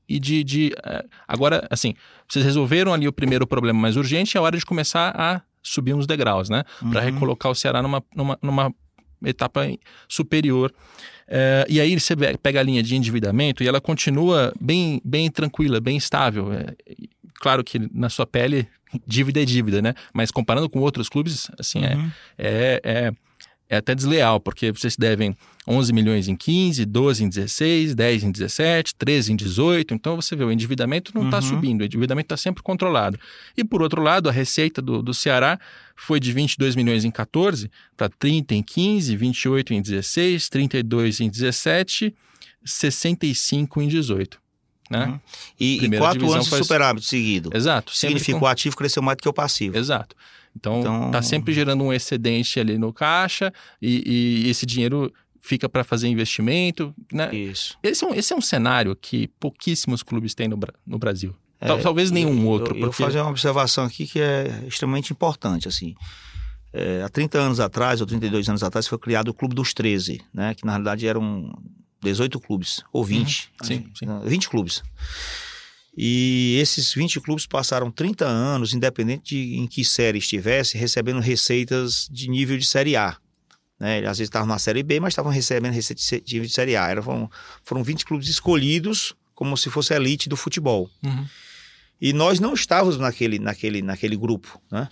e 0.10 0.20
de, 0.20 0.44
de. 0.44 0.74
Eh, 0.84 1.06
agora, 1.28 1.68
assim, 1.70 1.94
vocês 2.28 2.44
resolveram 2.44 2.94
ali 2.94 3.08
o 3.08 3.14
primeiro 3.14 3.48
problema 3.48 3.80
mais 3.80 3.96
urgente, 3.96 4.38
é 4.38 4.42
hora 4.42 4.58
de 4.58 4.66
começar 4.66 5.14
a 5.16 5.42
subir 5.64 5.94
uns 5.94 6.08
degraus, 6.08 6.50
né? 6.50 6.64
Uhum. 6.82 6.92
Para 6.92 7.02
recolocar 7.02 7.52
o 7.52 7.56
Ceará 7.56 7.82
numa, 7.82 8.04
numa, 8.16 8.38
numa 8.42 8.74
etapa 9.24 9.62
superior. 10.08 10.74
É, 11.34 11.66
e 11.70 11.80
aí 11.80 11.98
você 11.98 12.14
pega 12.44 12.60
a 12.60 12.64
linha 12.64 12.84
de 12.84 12.94
endividamento 12.94 13.64
e 13.64 13.68
ela 13.68 13.80
continua 13.80 14.54
bem, 14.60 15.02
bem 15.04 15.32
tranquila, 15.32 15.80
bem 15.80 15.96
estável. 15.96 16.52
É, 16.52 16.76
claro 17.36 17.64
que 17.64 17.80
na 17.94 18.10
sua 18.10 18.28
pele, 18.28 18.68
dívida 19.08 19.42
é 19.42 19.46
dívida, 19.46 19.82
né? 19.82 19.94
Mas 20.14 20.30
comparando 20.30 20.70
com 20.70 20.80
outros 20.80 21.08
clubes, 21.08 21.50
assim, 21.58 21.86
é, 21.86 21.96
uhum. 21.96 22.12
é, 22.38 22.82
é, 22.84 23.12
é 23.72 23.78
até 23.78 23.96
desleal, 23.96 24.38
porque 24.38 24.70
vocês 24.70 24.98
devem 24.98 25.34
11 25.66 25.94
milhões 25.94 26.28
em 26.28 26.36
15, 26.36 26.84
12 26.84 27.24
em 27.24 27.30
16, 27.30 27.96
10 27.96 28.24
em 28.26 28.32
17, 28.32 28.94
13 28.96 29.32
em 29.32 29.36
18. 29.38 29.94
Então 29.94 30.18
você 30.18 30.36
vê, 30.36 30.44
o 30.44 30.52
endividamento 30.52 31.14
não 31.16 31.24
está 31.24 31.38
uhum. 31.38 31.44
subindo, 31.44 31.80
o 31.80 31.86
endividamento 31.86 32.26
está 32.26 32.36
sempre 32.36 32.62
controlado. 32.62 33.18
E 33.56 33.64
por 33.64 33.82
outro 33.82 34.02
lado, 34.02 34.28
a 34.28 34.32
receita 34.32 34.82
do, 34.82 35.02
do 35.02 35.14
Ceará 35.14 35.58
foi 35.96 36.20
de 36.20 36.34
22 36.34 36.76
milhões 36.76 37.06
em 37.06 37.12
14 37.12 37.72
para 37.96 38.10
30 38.10 38.56
em 38.56 38.62
15, 38.62 39.16
28 39.16 39.74
em 39.74 39.82
16, 39.82 40.50
32 40.50 41.22
em 41.22 41.30
17, 41.30 42.14
65 42.66 43.82
em 43.82 43.88
18. 43.88 44.38
Né? 44.92 45.06
Uhum. 45.06 45.20
E, 45.58 45.86
e 45.86 45.98
quatro 45.98 46.32
anos 46.32 46.50
de 46.50 46.56
superávit 46.58 47.06
seguido. 47.06 47.50
Exato. 47.54 47.96
Significa 47.96 48.38
com... 48.38 48.46
o 48.46 48.48
ativo 48.48 48.76
cresceu 48.76 49.02
mais 49.02 49.16
do 49.16 49.22
que 49.22 49.30
o 49.30 49.34
passivo. 49.34 49.78
Exato. 49.78 50.16
Então, 50.54 50.82
então... 50.82 51.12
tá 51.12 51.22
sempre 51.22 51.54
gerando 51.54 51.82
um 51.82 51.94
excedente 51.94 52.60
ali 52.60 52.78
no 52.78 52.92
caixa 52.92 53.54
e, 53.82 54.44
e 54.46 54.50
esse 54.50 54.66
dinheiro 54.66 55.12
fica 55.40 55.70
para 55.70 55.86
fazer 55.86 56.10
investimento. 56.10 56.94
Né? 57.12 57.34
Isso. 57.34 57.78
Esse 57.82 58.04
é, 58.04 58.08
um, 58.08 58.14
esse 58.14 58.34
é 58.34 58.36
um 58.36 58.42
cenário 58.42 58.94
que 58.96 59.30
pouquíssimos 59.40 60.04
clubes 60.04 60.36
têm 60.36 60.50
no, 60.50 60.60
no 60.86 61.00
Brasil. 61.00 61.34
É, 61.62 61.68
Talvez 61.78 62.12
nenhum 62.12 62.46
outro. 62.48 62.76
Eu, 62.76 62.80
porque... 62.80 62.84
eu 62.84 62.92
vou 62.92 62.94
fazer 62.94 63.22
uma 63.22 63.30
observação 63.30 63.86
aqui 63.86 64.06
que 64.06 64.20
é 64.20 64.64
extremamente 64.68 65.14
importante. 65.14 65.70
assim. 65.70 65.96
É, 66.74 67.02
há 67.04 67.10
30 67.10 67.38
anos 67.38 67.60
atrás, 67.60 68.02
ou 68.02 68.08
32 68.08 68.50
anos 68.50 68.64
atrás, 68.64 68.88
foi 68.88 68.98
criado 68.98 69.30
o 69.30 69.34
Clube 69.34 69.56
dos 69.56 69.74
13, 69.74 70.22
né? 70.34 70.54
que 70.54 70.66
na 70.66 70.72
realidade 70.72 71.08
eram 71.08 71.54
18 72.02 72.40
clubes, 72.40 72.84
ou 72.92 73.04
20. 73.04 73.52
Uhum. 73.62 73.68
Sim, 73.68 73.92
sim. 73.94 74.08
20 74.26 74.50
clubes. 74.50 74.84
E 75.96 76.58
esses 76.62 76.94
20 76.94 77.20
clubes 77.20 77.46
passaram 77.46 77.92
30 77.92 78.26
anos, 78.26 78.74
independente 78.74 79.36
de 79.36 79.58
em 79.58 79.68
que 79.68 79.84
série 79.84 80.18
estivesse, 80.18 80.78
recebendo 80.78 81.20
receitas 81.20 82.08
de 82.10 82.30
nível 82.30 82.58
de 82.58 82.66
Série 82.66 82.96
A. 82.96 83.18
Né? 83.80 84.00
Às 84.00 84.20
vezes 84.20 84.30
estavam 84.30 84.48
na 84.48 84.58
Série 84.58 84.84
B, 84.84 85.00
mas 85.00 85.12
estavam 85.12 85.32
recebendo 85.32 85.74
receita 85.74 86.02
de 86.24 86.34
nível 86.34 86.48
de 86.48 86.54
Série 86.54 86.76
A. 86.76 86.88
Era, 86.88 87.02
foram, 87.02 87.30
foram 87.64 87.84
20 87.84 88.06
clubes 88.06 88.28
escolhidos 88.30 89.14
como 89.36 89.58
se 89.58 89.70
fosse 89.70 89.94
a 89.94 89.98
elite 89.98 90.30
do 90.30 90.38
futebol. 90.38 90.90
Uhum. 91.04 91.26
E 92.00 92.14
nós 92.14 92.40
não 92.40 92.54
estávamos 92.54 92.98
naquele, 92.98 93.38
naquele, 93.38 93.82
naquele 93.82 94.16
grupo, 94.16 94.62
né? 94.72 94.88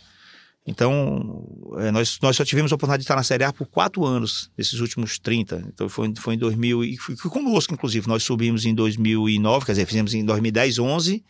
Então, 0.69 1.43
é, 1.79 1.89
nós, 1.89 2.19
nós 2.21 2.35
só 2.35 2.45
tivemos 2.45 2.71
a 2.71 2.75
oportunidade 2.75 3.01
de 3.01 3.05
estar 3.05 3.15
na 3.15 3.23
Série 3.23 3.43
A 3.43 3.51
por 3.51 3.65
quatro 3.65 4.05
anos, 4.05 4.51
nesses 4.55 4.79
últimos 4.79 5.17
30. 5.17 5.63
Então, 5.73 5.89
foi, 5.89 6.13
foi 6.15 6.35
em 6.35 6.37
2000, 6.37 6.83
e 6.83 6.95
foi, 6.95 7.15
conosco, 7.15 7.73
inclusive. 7.73 8.07
Nós 8.07 8.21
subimos 8.21 8.65
em 8.65 8.75
2009, 8.75 9.65
quer 9.65 9.71
dizer, 9.71 9.87
fizemos 9.87 10.13
em 10.13 10.23
2010, 10.23 10.77
11. 10.77 11.25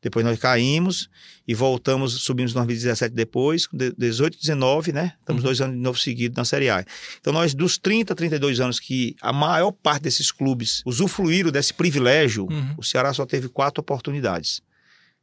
Depois 0.00 0.24
nós 0.24 0.38
caímos 0.38 1.10
e 1.46 1.52
voltamos, 1.52 2.14
subimos 2.22 2.52
em 2.52 2.54
2017 2.54 3.14
depois, 3.14 3.68
18, 3.98 4.38
19, 4.38 4.92
né? 4.92 5.12
Estamos 5.20 5.42
uhum. 5.42 5.46
dois 5.46 5.60
anos 5.60 5.76
de 5.76 5.82
novo 5.82 5.98
seguidos 5.98 6.36
na 6.36 6.44
Série 6.46 6.70
A. 6.70 6.82
Então, 7.20 7.34
nós, 7.34 7.52
dos 7.52 7.76
30, 7.76 8.14
32 8.14 8.60
anos 8.60 8.80
que 8.80 9.16
a 9.20 9.34
maior 9.34 9.70
parte 9.70 10.04
desses 10.04 10.32
clubes 10.32 10.82
usufruíram 10.86 11.50
desse 11.50 11.74
privilégio, 11.74 12.46
uhum. 12.50 12.74
o 12.78 12.82
Ceará 12.82 13.12
só 13.12 13.26
teve 13.26 13.50
quatro 13.50 13.82
oportunidades 13.82 14.62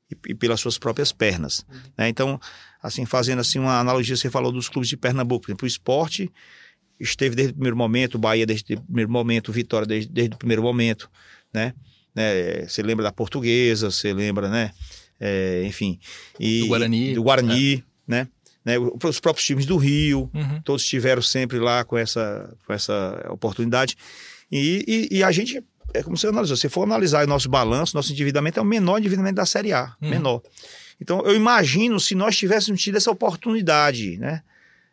e, 0.09 0.35
pelas 0.35 0.59
suas 0.59 0.77
próprias 0.77 1.11
pernas. 1.11 1.65
Né? 1.97 2.09
Então, 2.09 2.39
assim, 2.81 3.05
fazendo 3.05 3.39
assim 3.39 3.59
uma 3.59 3.79
analogia, 3.79 4.15
você 4.15 4.29
falou 4.29 4.51
dos 4.51 4.69
clubes 4.69 4.89
de 4.89 4.97
Pernambuco, 4.97 5.45
por 5.45 5.51
exemplo, 5.51 5.65
o 5.65 5.67
esporte 5.67 6.31
esteve 6.99 7.35
desde 7.35 7.51
o 7.51 7.55
primeiro 7.55 7.77
momento, 7.77 8.17
Bahia 8.17 8.45
desde 8.45 8.75
o 8.75 8.81
primeiro 8.81 9.11
momento, 9.11 9.51
Vitória 9.51 9.87
desde, 9.87 10.11
desde 10.11 10.35
o 10.35 10.37
primeiro 10.37 10.61
momento, 10.61 11.09
né? 11.53 11.73
né? 12.15 12.65
Você 12.67 12.81
lembra 12.81 13.03
da 13.03 13.11
Portuguesa, 13.11 13.89
você 13.89 14.13
lembra, 14.13 14.49
né? 14.49 14.71
É, 15.19 15.63
enfim. 15.65 15.99
E, 16.39 16.61
do 16.61 16.67
Guarani. 16.67 17.13
Do 17.13 17.23
Guarani, 17.23 17.75
é. 17.75 17.83
né? 18.07 18.27
né? 18.63 18.75
Os 18.79 19.19
próprios 19.19 19.45
times 19.45 19.65
do 19.65 19.77
Rio, 19.77 20.29
uhum. 20.33 20.61
todos 20.63 20.83
estiveram 20.83 21.21
sempre 21.21 21.59
lá 21.59 21.83
com 21.83 21.97
essa, 21.97 22.55
com 22.65 22.73
essa 22.73 23.25
oportunidade. 23.29 23.95
E, 24.51 25.09
e, 25.11 25.17
e 25.17 25.23
a 25.23 25.31
gente 25.31 25.63
é 25.93 26.03
como 26.03 26.17
você 26.17 26.27
analisou. 26.27 26.57
Se 26.57 26.69
for 26.69 26.83
analisar 26.83 27.23
o 27.23 27.27
nosso 27.27 27.49
balanço, 27.49 27.95
nosso 27.95 28.11
endividamento 28.11 28.59
é 28.59 28.61
o 28.61 28.65
menor 28.65 28.99
endividamento 28.99 29.35
da 29.35 29.45
Série 29.45 29.73
A. 29.73 29.95
Hum. 30.01 30.09
Menor. 30.09 30.41
Então, 31.01 31.21
eu 31.25 31.35
imagino 31.35 31.99
se 31.99 32.15
nós 32.15 32.37
tivéssemos 32.37 32.81
tido 32.81 32.97
essa 32.97 33.11
oportunidade, 33.11 34.17
né? 34.17 34.41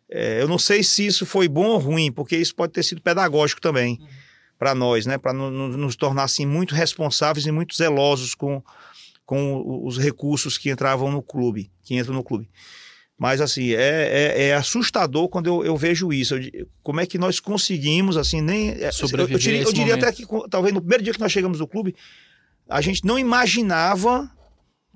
É, 0.09 0.41
eu 0.41 0.47
não 0.47 0.57
sei 0.57 0.83
se 0.83 1.05
isso 1.05 1.25
foi 1.25 1.47
bom 1.47 1.67
ou 1.67 1.77
ruim, 1.77 2.11
porque 2.11 2.35
isso 2.35 2.53
pode 2.53 2.73
ter 2.73 2.83
sido 2.83 3.01
pedagógico 3.01 3.61
também 3.61 3.97
uhum. 4.01 4.07
para 4.59 4.75
nós, 4.75 5.05
né? 5.05 5.17
Para 5.17 5.31
nos 5.31 5.95
tornar 5.95 6.23
assim 6.23 6.45
muito 6.45 6.75
responsáveis 6.75 7.45
e 7.45 7.51
muito 7.51 7.73
zelosos 7.75 8.35
com, 8.35 8.61
com 9.25 9.85
os 9.85 9.97
recursos 9.97 10.57
que 10.57 10.69
entravam 10.69 11.09
no 11.09 11.21
clube, 11.21 11.71
que 11.81 11.95
entram 11.95 12.13
no 12.13 12.23
clube. 12.23 12.49
Mas, 13.21 13.39
assim, 13.39 13.69
é, 13.73 13.75
é, 14.35 14.43
é 14.47 14.55
assustador 14.55 15.29
quando 15.29 15.45
eu, 15.45 15.63
eu 15.63 15.77
vejo 15.77 16.11
isso. 16.11 16.35
Eu, 16.35 16.67
como 16.81 17.01
é 17.01 17.05
que 17.05 17.19
nós 17.19 17.39
conseguimos, 17.39 18.17
assim, 18.17 18.41
nem. 18.41 18.71
É, 18.71 18.91
Sobreviver 18.91 19.35
eu, 19.35 19.39
diria, 19.39 19.61
eu 19.61 19.71
diria 19.71 19.93
até 19.93 20.11
que, 20.11 20.25
talvez 20.49 20.73
no 20.73 20.81
primeiro 20.81 21.03
dia 21.03 21.13
que 21.13 21.19
nós 21.19 21.31
chegamos 21.31 21.59
no 21.59 21.67
clube, 21.67 21.95
a 22.67 22.81
gente 22.81 23.05
não 23.05 23.19
imaginava 23.19 24.27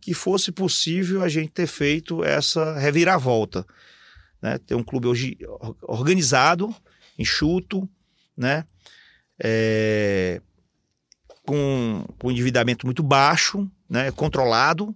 que 0.01 0.11
fosse 0.15 0.51
possível 0.51 1.21
a 1.21 1.29
gente 1.29 1.51
ter 1.51 1.67
feito 1.67 2.23
essa 2.23 2.79
reviravolta. 2.79 3.63
Né? 4.41 4.57
Ter 4.57 4.73
um 4.73 4.83
clube 4.83 5.07
hoje 5.07 5.37
organizado, 5.83 6.75
enxuto, 7.19 7.87
né? 8.35 8.65
É, 9.39 10.41
com, 11.45 12.03
com 12.17 12.31
endividamento 12.31 12.87
muito 12.87 13.03
baixo, 13.03 13.69
né? 13.87 14.09
controlado, 14.09 14.95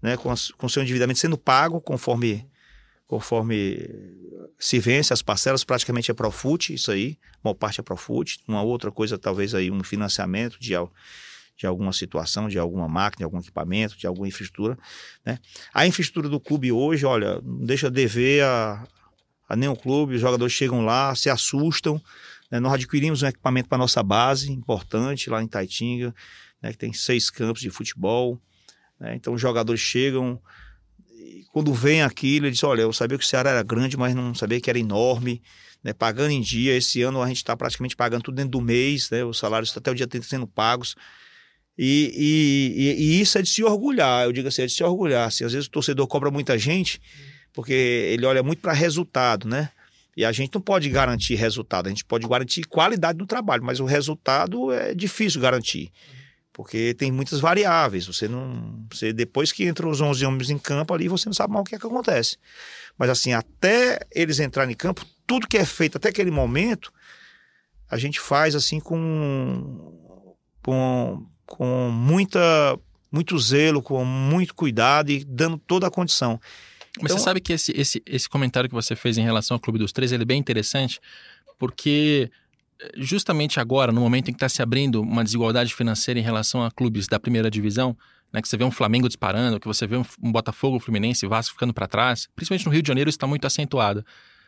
né? 0.00 0.16
com, 0.16 0.32
com 0.56 0.66
seu 0.66 0.82
endividamento 0.82 1.18
sendo 1.18 1.36
pago 1.36 1.78
conforme 1.78 2.48
conforme 3.10 3.76
se 4.56 4.78
vence 4.78 5.12
as 5.12 5.20
parcelas, 5.20 5.64
praticamente 5.64 6.12
é 6.12 6.14
Profut, 6.14 6.72
isso 6.72 6.92
aí, 6.92 7.18
uma 7.42 7.52
parte 7.52 7.80
é 7.80 7.82
Profut, 7.82 8.38
uma 8.46 8.62
outra 8.62 8.92
coisa 8.92 9.18
talvez 9.18 9.52
aí 9.52 9.68
um 9.68 9.82
financiamento 9.82 10.60
de, 10.60 10.74
de 11.56 11.66
alguma 11.66 11.92
situação, 11.92 12.48
de 12.48 12.56
alguma 12.56 12.86
máquina, 12.86 13.18
de 13.18 13.24
algum 13.24 13.40
equipamento, 13.40 13.98
de 13.98 14.06
alguma 14.06 14.28
infraestrutura, 14.28 14.78
né? 15.26 15.40
A 15.74 15.88
infraestrutura 15.88 16.28
do 16.28 16.38
clube 16.38 16.70
hoje, 16.70 17.04
olha, 17.04 17.40
não 17.40 17.66
deixa 17.66 17.90
dever 17.90 18.44
a, 18.44 18.86
a 19.48 19.56
nenhum 19.56 19.74
clube, 19.74 20.14
os 20.14 20.20
jogadores 20.20 20.52
chegam 20.52 20.84
lá, 20.84 21.12
se 21.16 21.28
assustam, 21.28 22.00
né? 22.48 22.60
Nós 22.60 22.74
adquirimos 22.74 23.24
um 23.24 23.26
equipamento 23.26 23.68
para 23.68 23.76
nossa 23.76 24.04
base, 24.04 24.52
importante, 24.52 25.28
lá 25.28 25.42
em 25.42 25.48
Taitinga, 25.48 26.14
né? 26.62 26.70
que 26.70 26.78
tem 26.78 26.92
seis 26.92 27.28
campos 27.28 27.60
de 27.60 27.70
futebol, 27.70 28.40
né? 29.00 29.16
então 29.16 29.34
os 29.34 29.40
jogadores 29.40 29.80
chegam 29.80 30.40
quando 31.50 31.74
vem 31.74 32.02
aquilo, 32.02 32.46
ele 32.46 32.52
diz: 32.52 32.64
Olha, 32.64 32.82
eu 32.82 32.92
sabia 32.92 33.18
que 33.18 33.24
o 33.24 33.26
Ceará 33.26 33.50
era 33.50 33.62
grande, 33.62 33.96
mas 33.96 34.14
não 34.14 34.34
sabia 34.34 34.60
que 34.60 34.70
era 34.70 34.78
enorme. 34.78 35.42
Né, 35.82 35.94
pagando 35.94 36.30
em 36.30 36.42
dia, 36.42 36.76
esse 36.76 37.00
ano 37.00 37.22
a 37.22 37.26
gente 37.26 37.38
está 37.38 37.56
praticamente 37.56 37.96
pagando 37.96 38.22
tudo 38.22 38.34
dentro 38.34 38.50
do 38.50 38.60
mês, 38.60 39.08
né, 39.08 39.24
os 39.24 39.38
salários 39.38 39.74
até 39.74 39.90
o 39.90 39.94
dia 39.94 40.06
30 40.06 40.26
sendo 40.26 40.46
pagos. 40.46 40.94
E, 41.76 42.12
e, 42.76 43.02
e, 43.02 43.20
isso 43.22 43.38
é 43.38 43.42
de 43.42 43.48
se 43.48 43.64
orgulhar, 43.64 44.26
eu 44.26 44.32
digo 44.32 44.48
assim, 44.48 44.60
é 44.60 44.66
de 44.66 44.74
se 44.74 44.84
orgulhar. 44.84 45.26
Assim, 45.26 45.42
às 45.42 45.54
vezes 45.54 45.66
o 45.66 45.70
torcedor 45.70 46.06
cobra 46.06 46.30
muita 46.30 46.58
gente, 46.58 47.00
porque 47.50 47.72
ele 47.72 48.26
olha 48.26 48.42
muito 48.42 48.60
para 48.60 48.74
resultado, 48.74 49.48
né? 49.48 49.70
E 50.14 50.22
a 50.22 50.32
gente 50.32 50.52
não 50.52 50.60
pode 50.60 50.90
garantir 50.90 51.34
resultado, 51.36 51.86
a 51.86 51.88
gente 51.88 52.04
pode 52.04 52.28
garantir 52.28 52.64
qualidade 52.64 53.16
do 53.16 53.24
trabalho, 53.24 53.64
mas 53.64 53.80
o 53.80 53.86
resultado 53.86 54.70
é 54.70 54.94
difícil 54.94 55.40
garantir 55.40 55.90
Porque 56.60 56.92
tem 56.92 57.10
muitas 57.10 57.40
variáveis. 57.40 58.06
Você 58.06 58.28
não. 58.28 58.84
Você, 58.92 59.14
depois 59.14 59.50
que 59.50 59.66
entram 59.66 59.88
os 59.88 59.98
11 59.98 60.26
homens 60.26 60.50
em 60.50 60.58
campo 60.58 60.92
ali, 60.92 61.08
você 61.08 61.26
não 61.26 61.32
sabe 61.32 61.54
mal 61.54 61.62
o 61.62 61.64
que 61.64 61.74
é 61.74 61.78
que 61.78 61.86
acontece. 61.86 62.36
Mas 62.98 63.08
assim, 63.08 63.32
até 63.32 63.98
eles 64.14 64.38
entrarem 64.40 64.74
em 64.74 64.76
campo, 64.76 65.06
tudo 65.26 65.48
que 65.48 65.56
é 65.56 65.64
feito 65.64 65.96
até 65.96 66.10
aquele 66.10 66.30
momento, 66.30 66.92
a 67.90 67.96
gente 67.96 68.20
faz 68.20 68.54
assim 68.54 68.78
com. 68.78 70.36
com, 70.62 71.26
com 71.46 71.88
muita, 71.90 72.78
muito 73.10 73.38
zelo, 73.38 73.82
com 73.82 74.04
muito 74.04 74.54
cuidado 74.54 75.10
e 75.10 75.24
dando 75.24 75.56
toda 75.56 75.86
a 75.86 75.90
condição. 75.90 76.38
Mas 76.98 77.04
então, 77.04 77.16
você 77.16 77.24
sabe 77.24 77.40
que 77.40 77.54
esse, 77.54 77.72
esse, 77.74 78.02
esse 78.04 78.28
comentário 78.28 78.68
que 78.68 78.74
você 78.74 78.94
fez 78.94 79.16
em 79.16 79.24
relação 79.24 79.54
ao 79.54 79.60
Clube 79.60 79.78
dos 79.78 79.92
Três, 79.92 80.12
ele 80.12 80.24
é 80.24 80.26
bem 80.26 80.38
interessante, 80.38 81.00
porque 81.58 82.30
justamente 82.96 83.60
agora, 83.60 83.92
no 83.92 84.00
momento 84.00 84.28
em 84.28 84.32
que 84.32 84.36
está 84.36 84.48
se 84.48 84.62
abrindo 84.62 85.00
uma 85.02 85.24
desigualdade 85.24 85.74
financeira 85.74 86.18
em 86.18 86.22
relação 86.22 86.64
a 86.64 86.70
clubes 86.70 87.06
da 87.06 87.18
primeira 87.18 87.50
divisão, 87.50 87.96
né, 88.32 88.40
que 88.40 88.48
você 88.48 88.56
vê 88.56 88.64
um 88.64 88.70
Flamengo 88.70 89.08
disparando, 89.08 89.58
que 89.58 89.66
você 89.66 89.86
vê 89.86 89.96
um, 89.96 90.04
um 90.22 90.32
Botafogo, 90.32 90.76
um 90.76 90.80
Fluminense, 90.80 91.26
Vasco 91.26 91.54
ficando 91.54 91.74
para 91.74 91.86
trás, 91.86 92.28
principalmente 92.34 92.66
no 92.66 92.72
Rio 92.72 92.82
de 92.82 92.88
Janeiro 92.88 93.10
está 93.10 93.26
muito 93.26 93.46
acentuado. 93.46 94.04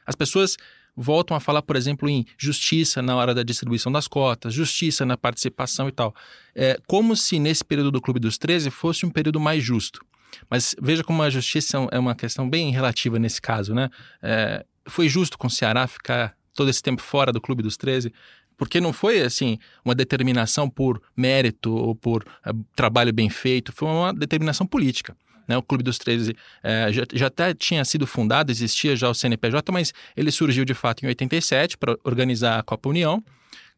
As 0.07 0.15
pessoas 0.15 0.57
voltam 0.95 1.37
a 1.37 1.41
falar, 1.41 1.63
por 1.63 1.77
exemplo, 1.77 2.09
em 2.09 2.27
justiça 2.37 3.01
na 3.01 3.17
hora 3.17 3.35
da 3.35 3.43
distribuição 3.43 3.91
das 3.91 4.07
cotas, 4.07 4.53
justiça 4.53 5.07
na 5.07 5.17
participação 5.17 5.89
e 5.89 5.93
tal. 5.93 6.15
É 6.55 6.79
como 6.87 7.17
se 7.17 7.39
nesse 7.39 7.65
período 7.65 7.91
do 7.91 8.01
Clube 8.01 8.21
dos 8.21 8.37
13 8.39 8.71
fosse 8.71 9.07
um 9.07 9.11
período 9.11 9.41
mais 9.41 9.63
justo. 9.63 10.05
Mas 10.49 10.75
veja 10.81 11.05
como 11.05 11.23
a 11.23 11.31
justiça 11.31 11.79
é 11.91 11.99
uma 11.99 12.15
questão 12.15 12.49
bem 12.49 12.71
relativa 12.71 13.19
nesse 13.19 13.41
caso, 13.41 13.75
né? 13.75 13.91
É, 14.23 14.65
foi 14.87 15.09
justo 15.09 15.39
com 15.39 15.47
o 15.47 15.51
Ceará 15.51 15.87
ficar 15.87 16.35
todo 16.55 16.71
esse 16.71 16.83
tempo 16.83 17.03
fora 17.03 17.33
do 17.33 17.41
Clube 17.41 17.63
dos 17.63 17.77
13? 17.77 18.13
Porque 18.57 18.81
não 18.81 18.93
foi, 18.93 19.23
assim, 19.23 19.59
uma 19.85 19.95
determinação 19.95 20.69
por 20.69 21.03
mérito 21.17 21.75
ou 21.75 21.95
por 21.95 22.23
uh, 22.23 22.65
trabalho 22.77 23.13
bem 23.13 23.29
feito, 23.29 23.73
foi 23.73 23.89
uma 23.89 24.13
determinação 24.13 24.67
política. 24.67 25.17
Né? 25.49 25.57
O 25.57 25.63
Clube 25.63 25.83
dos 25.83 25.99
13 25.99 26.37
é, 26.63 26.93
já, 26.93 27.05
já 27.13 27.27
até 27.27 27.55
tinha 27.55 27.85
sido 27.85 28.07
fundado, 28.07 28.51
existia 28.51 28.95
já 28.95 29.09
o 29.09 29.15
CNPJ, 29.15 29.73
mas 29.73 29.93
ele 30.17 30.31
surgiu 30.31 30.65
de 30.65 30.75
fato 30.75 31.05
em 31.05 31.09
87 31.09 31.77
para 31.77 31.97
organizar 32.05 32.59
a 32.59 32.63
Copa 32.63 32.89
União 32.89 33.23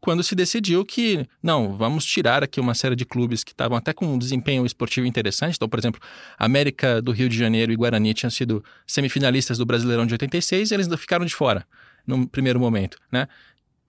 quando 0.00 0.22
se 0.22 0.34
decidiu 0.34 0.84
que, 0.84 1.26
não, 1.42 1.78
vamos 1.78 2.04
tirar 2.04 2.44
aqui 2.44 2.60
uma 2.60 2.74
série 2.74 2.94
de 2.94 3.06
clubes 3.06 3.42
que 3.42 3.52
estavam 3.52 3.78
até 3.78 3.90
com 3.94 4.04
um 4.04 4.18
desempenho 4.18 4.66
esportivo 4.66 5.06
interessante. 5.06 5.54
Então, 5.56 5.66
por 5.66 5.78
exemplo, 5.78 5.98
América 6.38 7.00
do 7.00 7.10
Rio 7.10 7.26
de 7.26 7.38
Janeiro 7.38 7.72
e 7.72 7.76
Guarani 7.76 8.12
tinham 8.12 8.30
sido 8.30 8.62
semifinalistas 8.86 9.56
do 9.56 9.64
Brasileirão 9.64 10.04
de 10.04 10.12
86 10.12 10.70
e 10.70 10.74
eles 10.74 10.88
ficaram 11.00 11.24
de 11.24 11.34
fora 11.34 11.66
no 12.06 12.26
primeiro 12.26 12.60
momento, 12.60 12.98
né? 13.10 13.28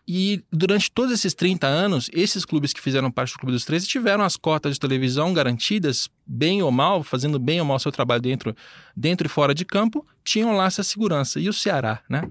E 0.08 0.44
durante 0.52 0.92
todos 0.92 1.12
esses 1.12 1.34
30 1.34 1.66
anos, 1.66 2.12
esses 2.14 2.46
clubes 2.46 2.72
que 2.72 2.80
fizeram 2.80 3.10
parte 3.10 3.34
do 3.34 3.40
Clube 3.40 3.54
dos 3.54 3.66
13 3.66 3.88
tiveram 3.88 4.24
as 4.24 4.38
cotas 4.38 4.74
de 4.74 4.80
televisão 4.80 5.34
garantidas, 5.34 6.08
bem 6.28 6.62
ou 6.62 6.72
mal, 6.72 7.02
fazendo 7.02 7.40
bem 7.40 7.60
ou 7.60 7.66
mal 7.66 7.80
seu 7.80 7.92
trabalho 7.92 8.22
dentro, 8.22 8.56
dentro 8.96 9.26
e 9.26 9.30
fora 9.30 9.54
de 9.54 9.66
campo, 9.66 10.06
tinham 10.24 10.56
lá 10.56 10.68
essa 10.68 10.84
segurança. 10.84 11.40
E 11.40 11.50
o 11.50 11.54
Ceará, 11.54 12.02
né? 12.08 12.30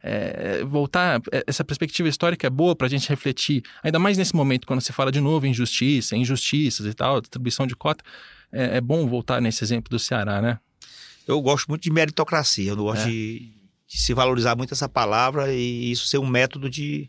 É, 0.00 0.62
voltar, 0.64 1.20
é, 1.32 1.42
essa 1.48 1.64
perspectiva 1.64 2.08
histórica 2.08 2.46
é 2.46 2.50
boa 2.50 2.76
para 2.76 2.86
a 2.86 2.90
gente 2.90 3.08
refletir, 3.08 3.64
ainda 3.82 3.98
mais 3.98 4.16
nesse 4.16 4.36
momento, 4.36 4.64
quando 4.64 4.80
se 4.80 4.92
fala 4.92 5.10
de 5.10 5.20
novo 5.20 5.46
em 5.46 5.54
justiça, 5.54 6.16
injustiças 6.16 6.86
e 6.86 6.94
tal, 6.94 7.20
distribuição 7.20 7.66
de 7.66 7.74
cota, 7.74 8.04
é, 8.52 8.76
é 8.76 8.80
bom 8.80 9.04
voltar 9.08 9.40
nesse 9.40 9.64
exemplo 9.64 9.90
do 9.90 9.98
Ceará, 9.98 10.40
né? 10.40 10.60
Eu 11.26 11.40
gosto 11.42 11.66
muito 11.66 11.82
de 11.82 11.90
meritocracia, 11.90 12.70
eu 12.70 12.76
gosto 12.76 13.08
é. 13.08 13.10
de, 13.10 13.52
de 13.86 13.98
se 13.98 14.12
valorizar 14.12 14.56
muito 14.56 14.74
essa 14.74 14.88
palavra 14.88 15.52
e 15.52 15.90
isso 15.90 16.06
ser 16.06 16.18
um 16.18 16.26
método 16.26 16.68
de, 16.68 17.08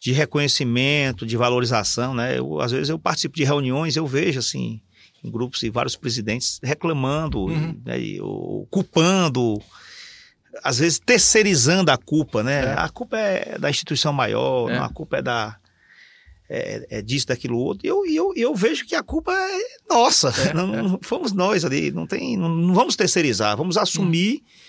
de 0.00 0.12
reconhecimento, 0.12 1.26
de 1.26 1.36
valorização, 1.36 2.14
né? 2.14 2.38
Eu, 2.38 2.60
às 2.60 2.72
vezes 2.72 2.88
eu 2.88 2.98
participo 2.98 3.36
de 3.36 3.44
reuniões, 3.44 3.96
eu 3.96 4.06
vejo 4.06 4.38
assim, 4.38 4.80
em 5.24 5.30
grupos 5.30 5.62
e 5.62 5.70
vários 5.70 5.96
presidentes 5.96 6.60
reclamando, 6.62 7.40
uhum. 7.40 7.80
né, 7.84 7.98
e, 7.98 8.20
ou, 8.20 8.66
culpando 8.66 9.60
às 10.62 10.78
vezes 10.78 10.98
terceirizando 10.98 11.90
a 11.90 11.96
culpa, 11.96 12.42
né? 12.42 12.64
É. 12.64 12.74
A 12.78 12.88
culpa 12.88 13.18
é 13.18 13.58
da 13.58 13.70
instituição 13.70 14.12
maior, 14.12 14.70
é. 14.70 14.78
a 14.78 14.88
culpa 14.88 15.18
é 15.18 15.22
da 15.22 15.56
é, 16.48 16.98
é 16.98 17.02
disso, 17.02 17.26
daquilo 17.26 17.58
outro. 17.58 17.86
E 17.86 17.90
eu, 17.90 18.06
eu, 18.06 18.32
eu 18.34 18.54
vejo 18.54 18.86
que 18.86 18.94
a 18.94 19.02
culpa 19.02 19.32
é 19.32 19.60
nossa. 19.88 20.32
É, 20.48 20.52
não, 20.54 20.66
não, 20.66 20.94
é. 20.96 20.98
fomos 21.02 21.32
nós 21.32 21.64
ali, 21.64 21.90
não 21.90 22.06
tem, 22.06 22.36
não, 22.36 22.48
não 22.48 22.74
vamos 22.74 22.96
terceirizar, 22.96 23.56
vamos 23.56 23.76
assumir, 23.76 24.42
hum. 24.42 24.67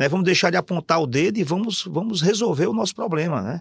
Né? 0.00 0.08
Vamos 0.08 0.24
deixar 0.24 0.50
de 0.50 0.56
apontar 0.56 1.00
o 1.00 1.06
dedo 1.06 1.38
e 1.38 1.44
vamos, 1.44 1.84
vamos 1.84 2.20
resolver 2.20 2.66
o 2.66 2.72
nosso 2.72 2.94
problema, 2.94 3.40
né? 3.40 3.60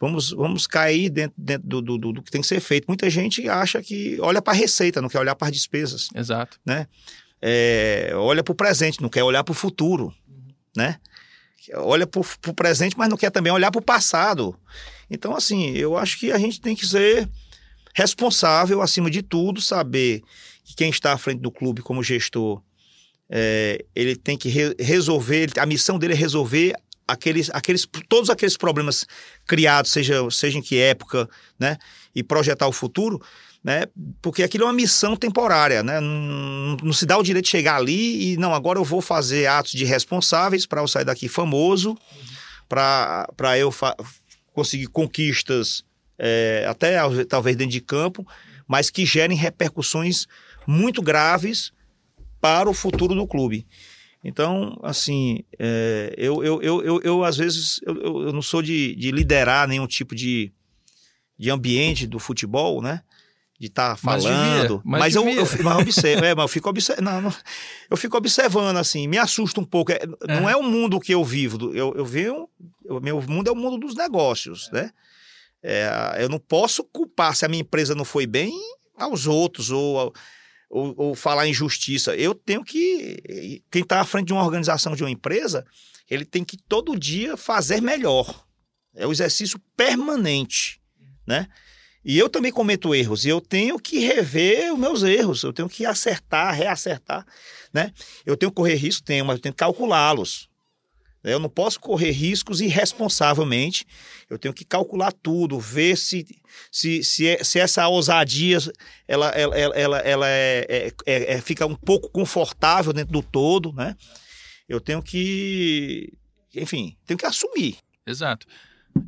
Vamos, 0.00 0.30
vamos 0.30 0.66
cair 0.66 1.08
dentro, 1.10 1.34
dentro 1.38 1.68
do, 1.68 1.82
do, 1.82 2.12
do 2.14 2.22
que 2.22 2.30
tem 2.30 2.40
que 2.40 2.46
ser 2.46 2.58
feito. 2.58 2.86
Muita 2.88 3.08
gente 3.08 3.48
acha 3.48 3.80
que 3.80 4.18
olha 4.20 4.42
para 4.42 4.52
a 4.52 4.56
receita, 4.56 5.00
não 5.00 5.08
quer 5.08 5.20
olhar 5.20 5.36
para 5.36 5.48
as 5.48 5.54
despesas. 5.54 6.08
Exato. 6.12 6.58
Né? 6.66 6.88
É, 7.40 8.10
olha 8.14 8.42
para 8.42 8.52
o 8.52 8.54
presente, 8.56 9.00
não 9.00 9.08
quer 9.08 9.22
olhar 9.22 9.44
para 9.44 9.52
o 9.52 9.54
futuro 9.54 10.12
né? 10.76 10.98
Olha 11.76 12.06
para 12.06 12.20
o 12.20 12.54
presente, 12.54 12.96
mas 12.98 13.08
não 13.08 13.16
quer 13.16 13.30
também 13.30 13.52
olhar 13.52 13.70
para 13.70 13.78
o 13.78 13.84
passado. 13.84 14.54
Então, 15.10 15.34
assim, 15.34 15.70
eu 15.70 15.96
acho 15.96 16.18
que 16.18 16.30
a 16.30 16.38
gente 16.38 16.60
tem 16.60 16.76
que 16.76 16.86
ser 16.86 17.28
responsável, 17.94 18.82
acima 18.82 19.10
de 19.10 19.22
tudo, 19.22 19.60
saber 19.60 20.22
que 20.64 20.74
quem 20.74 20.90
está 20.90 21.12
à 21.12 21.18
frente 21.18 21.40
do 21.40 21.50
clube 21.50 21.80
como 21.80 22.02
gestor, 22.02 22.60
é, 23.30 23.84
ele 23.94 24.16
tem 24.16 24.36
que 24.36 24.48
re 24.48 24.74
resolver, 24.78 25.50
a 25.58 25.66
missão 25.66 25.98
dele 25.98 26.12
é 26.12 26.16
resolver 26.16 26.74
aqueles, 27.06 27.50
aqueles, 27.52 27.86
todos 28.08 28.30
aqueles 28.30 28.56
problemas 28.56 29.06
criados, 29.46 29.90
seja, 29.90 30.28
seja 30.30 30.58
em 30.58 30.62
que 30.62 30.78
época, 30.78 31.28
né? 31.58 31.76
E 32.14 32.22
projetar 32.22 32.66
o 32.66 32.72
futuro 32.72 33.20
né? 33.64 33.84
Porque 34.20 34.42
aquilo 34.42 34.64
é 34.64 34.66
uma 34.66 34.74
missão 34.74 35.16
temporária, 35.16 35.82
né? 35.82 35.98
Não, 35.98 36.76
não, 36.82 36.92
se 36.92 37.06
dá 37.06 37.16
o 37.16 37.22
direito 37.22 37.46
de 37.46 37.50
chegar 37.50 37.76
ali 37.76 38.34
e 38.34 38.36
não, 38.36 38.52
agora 38.52 38.78
eu 38.78 38.84
vou 38.84 39.00
fazer 39.00 39.46
atos 39.46 39.72
de 39.72 39.86
responsáveis 39.86 40.66
para 40.66 40.82
eu 40.82 40.86
sair 40.86 41.06
daqui 41.06 41.28
famoso, 41.28 41.96
para 42.68 43.58
eu 43.58 43.74
conseguir 44.52 44.88
conquistas 44.88 45.82
é, 46.18 46.66
até 46.68 46.98
talvez 47.24 47.56
dentro 47.56 47.72
de 47.72 47.80
campo, 47.80 48.26
mas 48.68 48.90
que 48.90 49.06
gerem 49.06 49.36
repercussões 49.36 50.26
muito 50.66 51.00
graves 51.00 51.72
para 52.44 52.68
o 52.68 52.74
futuro 52.74 53.14
do 53.14 53.26
clube. 53.26 53.66
Então, 54.22 54.78
assim, 54.82 55.44
é, 55.58 56.14
eu, 56.14 56.44
eu, 56.44 56.60
eu, 56.60 56.82
eu, 56.84 57.00
eu, 57.02 57.24
às 57.24 57.38
vezes 57.38 57.80
eu, 57.86 57.94
eu 58.26 58.32
não 58.34 58.42
sou 58.42 58.60
de, 58.60 58.94
de 58.96 59.10
liderar 59.10 59.66
nenhum 59.66 59.86
tipo 59.86 60.14
de, 60.14 60.52
de 61.38 61.48
ambiente 61.50 62.06
do 62.06 62.18
futebol, 62.18 62.82
né? 62.82 63.00
de 63.58 63.68
estar 63.68 63.90
tá 63.90 63.96
falando. 63.96 64.82
Mas, 64.84 65.00
mas, 65.00 65.14
eu, 65.14 65.26
eu, 65.26 65.46
mas 65.62 65.78
observo, 65.78 66.24
é, 66.24 66.34
mas 66.34 66.42
eu 66.42 66.48
fico 66.48 66.68
observando. 66.68 67.34
eu 67.88 67.96
fico 67.96 68.16
observando, 68.18 68.76
assim, 68.76 69.08
me 69.08 69.16
assusta 69.16 69.58
um 69.58 69.64
pouco. 69.64 69.92
É, 69.92 70.00
é. 70.28 70.38
Não 70.38 70.50
é 70.50 70.54
o 70.54 70.62
mundo 70.62 71.00
que 71.00 71.14
eu 71.14 71.24
vivo. 71.24 71.72
Eu, 71.74 71.94
eu 71.96 72.04
vejo. 72.04 72.46
O 72.86 73.00
meu 73.00 73.22
mundo 73.22 73.48
é 73.48 73.52
o 73.52 73.56
mundo 73.56 73.78
dos 73.78 73.94
negócios, 73.94 74.68
né? 74.70 74.90
É, 75.62 75.88
eu 76.18 76.28
não 76.28 76.38
posso 76.38 76.84
culpar 76.84 77.34
se 77.34 77.46
a 77.46 77.48
minha 77.48 77.62
empresa 77.62 77.94
não 77.94 78.04
foi 78.04 78.26
bem 78.26 78.52
aos 78.98 79.26
outros 79.26 79.70
ou, 79.70 80.12
ou, 80.74 80.92
ou 80.96 81.14
falar 81.14 81.46
em 81.46 81.54
justiça. 81.54 82.16
Eu 82.16 82.34
tenho 82.34 82.64
que. 82.64 83.62
Quem 83.70 83.82
está 83.82 84.00
à 84.00 84.04
frente 84.04 84.26
de 84.26 84.32
uma 84.32 84.42
organização, 84.42 84.96
de 84.96 85.04
uma 85.04 85.10
empresa, 85.10 85.64
ele 86.10 86.24
tem 86.24 86.42
que 86.42 86.56
todo 86.56 86.98
dia 86.98 87.36
fazer 87.36 87.80
melhor. 87.80 88.44
É 88.92 89.06
o 89.06 89.12
exercício 89.12 89.60
permanente, 89.76 90.80
né? 91.24 91.46
E 92.04 92.18
eu 92.18 92.28
também 92.28 92.52
cometo 92.52 92.94
erros 92.94 93.24
e 93.24 93.28
eu 93.28 93.40
tenho 93.40 93.78
que 93.78 94.00
rever 94.00 94.72
os 94.74 94.78
meus 94.78 95.02
erros, 95.02 95.42
eu 95.42 95.52
tenho 95.52 95.68
que 95.68 95.86
acertar, 95.86 96.54
reacertar, 96.54 97.24
né? 97.72 97.92
Eu 98.26 98.36
tenho 98.36 98.50
que 98.50 98.56
correr 98.56 98.74
risco, 98.74 99.04
tenho, 99.04 99.24
mas 99.24 99.36
eu 99.36 99.42
tenho 99.42 99.54
que 99.54 99.58
calculá-los. 99.58 100.50
Eu 101.24 101.38
não 101.38 101.48
posso 101.48 101.80
correr 101.80 102.10
riscos 102.10 102.60
irresponsavelmente. 102.60 103.86
Eu 104.28 104.38
tenho 104.38 104.52
que 104.52 104.64
calcular 104.64 105.10
tudo, 105.10 105.58
ver 105.58 105.96
se, 105.96 106.26
se, 106.70 107.02
se, 107.02 107.26
é, 107.26 107.42
se 107.42 107.58
essa 107.58 107.88
ousadia 107.88 108.58
ela, 109.08 109.28
ela, 109.30 109.56
ela, 109.56 109.98
ela 109.98 110.28
é, 110.28 110.66
é, 110.68 110.92
é, 111.06 111.34
é, 111.34 111.40
fica 111.40 111.64
um 111.66 111.74
pouco 111.74 112.10
confortável 112.10 112.92
dentro 112.92 113.12
do 113.12 113.22
todo, 113.22 113.72
né? 113.72 113.96
Eu 114.68 114.80
tenho 114.80 115.02
que, 115.02 116.12
enfim, 116.54 116.96
tenho 117.06 117.18
que 117.18 117.26
assumir. 117.26 117.78
Exato. 118.06 118.46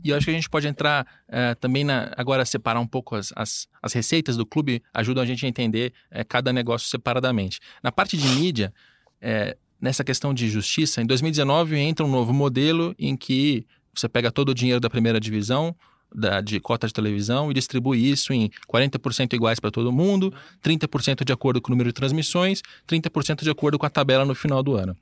E 0.02 0.10
eu 0.10 0.16
acho 0.16 0.26
que 0.26 0.30
a 0.30 0.34
gente 0.34 0.50
pode 0.50 0.66
entrar 0.66 1.06
é, 1.28 1.54
também 1.54 1.84
na, 1.84 2.12
agora 2.16 2.44
separar 2.44 2.80
um 2.80 2.86
pouco 2.86 3.14
as, 3.14 3.32
as, 3.36 3.68
as, 3.80 3.92
receitas 3.92 4.36
do 4.36 4.44
clube, 4.44 4.82
ajudam 4.92 5.22
a 5.22 5.26
gente 5.26 5.46
a 5.46 5.48
entender 5.48 5.92
é, 6.10 6.24
cada 6.24 6.52
negócio 6.52 6.88
separadamente. 6.88 7.60
Na 7.82 7.92
parte 7.92 8.16
de 8.16 8.26
mídia, 8.28 8.72
é, 9.20 9.56
nessa 9.80 10.04
questão 10.04 10.32
de 10.32 10.48
justiça, 10.48 11.00
em 11.00 11.06
2019 11.06 11.76
entra 11.76 12.04
um 12.04 12.10
novo 12.10 12.32
modelo 12.32 12.94
em 12.98 13.16
que 13.16 13.66
você 13.94 14.08
pega 14.08 14.30
todo 14.30 14.50
o 14.50 14.54
dinheiro 14.54 14.80
da 14.80 14.90
primeira 14.90 15.18
divisão, 15.18 15.74
da, 16.14 16.40
de 16.40 16.60
cota 16.60 16.86
de 16.86 16.92
televisão, 16.92 17.50
e 17.50 17.54
distribui 17.54 17.98
isso 17.98 18.32
em 18.32 18.50
40% 18.68 19.32
iguais 19.32 19.58
para 19.58 19.70
todo 19.70 19.90
mundo, 19.92 20.32
30% 20.62 21.24
de 21.24 21.32
acordo 21.32 21.60
com 21.60 21.68
o 21.68 21.72
número 21.72 21.90
de 21.90 21.94
transmissões, 21.94 22.62
30% 22.86 23.42
de 23.42 23.50
acordo 23.50 23.78
com 23.78 23.86
a 23.86 23.90
tabela 23.90 24.24
no 24.24 24.34
final 24.34 24.62
do 24.62 24.74
ano. 24.74 24.96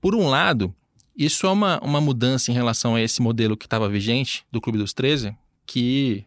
por 0.00 0.14
um 0.14 0.28
lado, 0.28 0.74
isso 1.16 1.46
é 1.46 1.50
uma, 1.50 1.80
uma 1.80 2.00
mudança 2.00 2.50
em 2.50 2.54
relação 2.54 2.94
a 2.94 3.02
esse 3.02 3.20
modelo 3.20 3.56
que 3.56 3.66
estava 3.66 3.88
vigente 3.88 4.44
do 4.52 4.60
Clube 4.60 4.78
dos 4.78 4.92
13, 4.92 5.34
que 5.66 6.24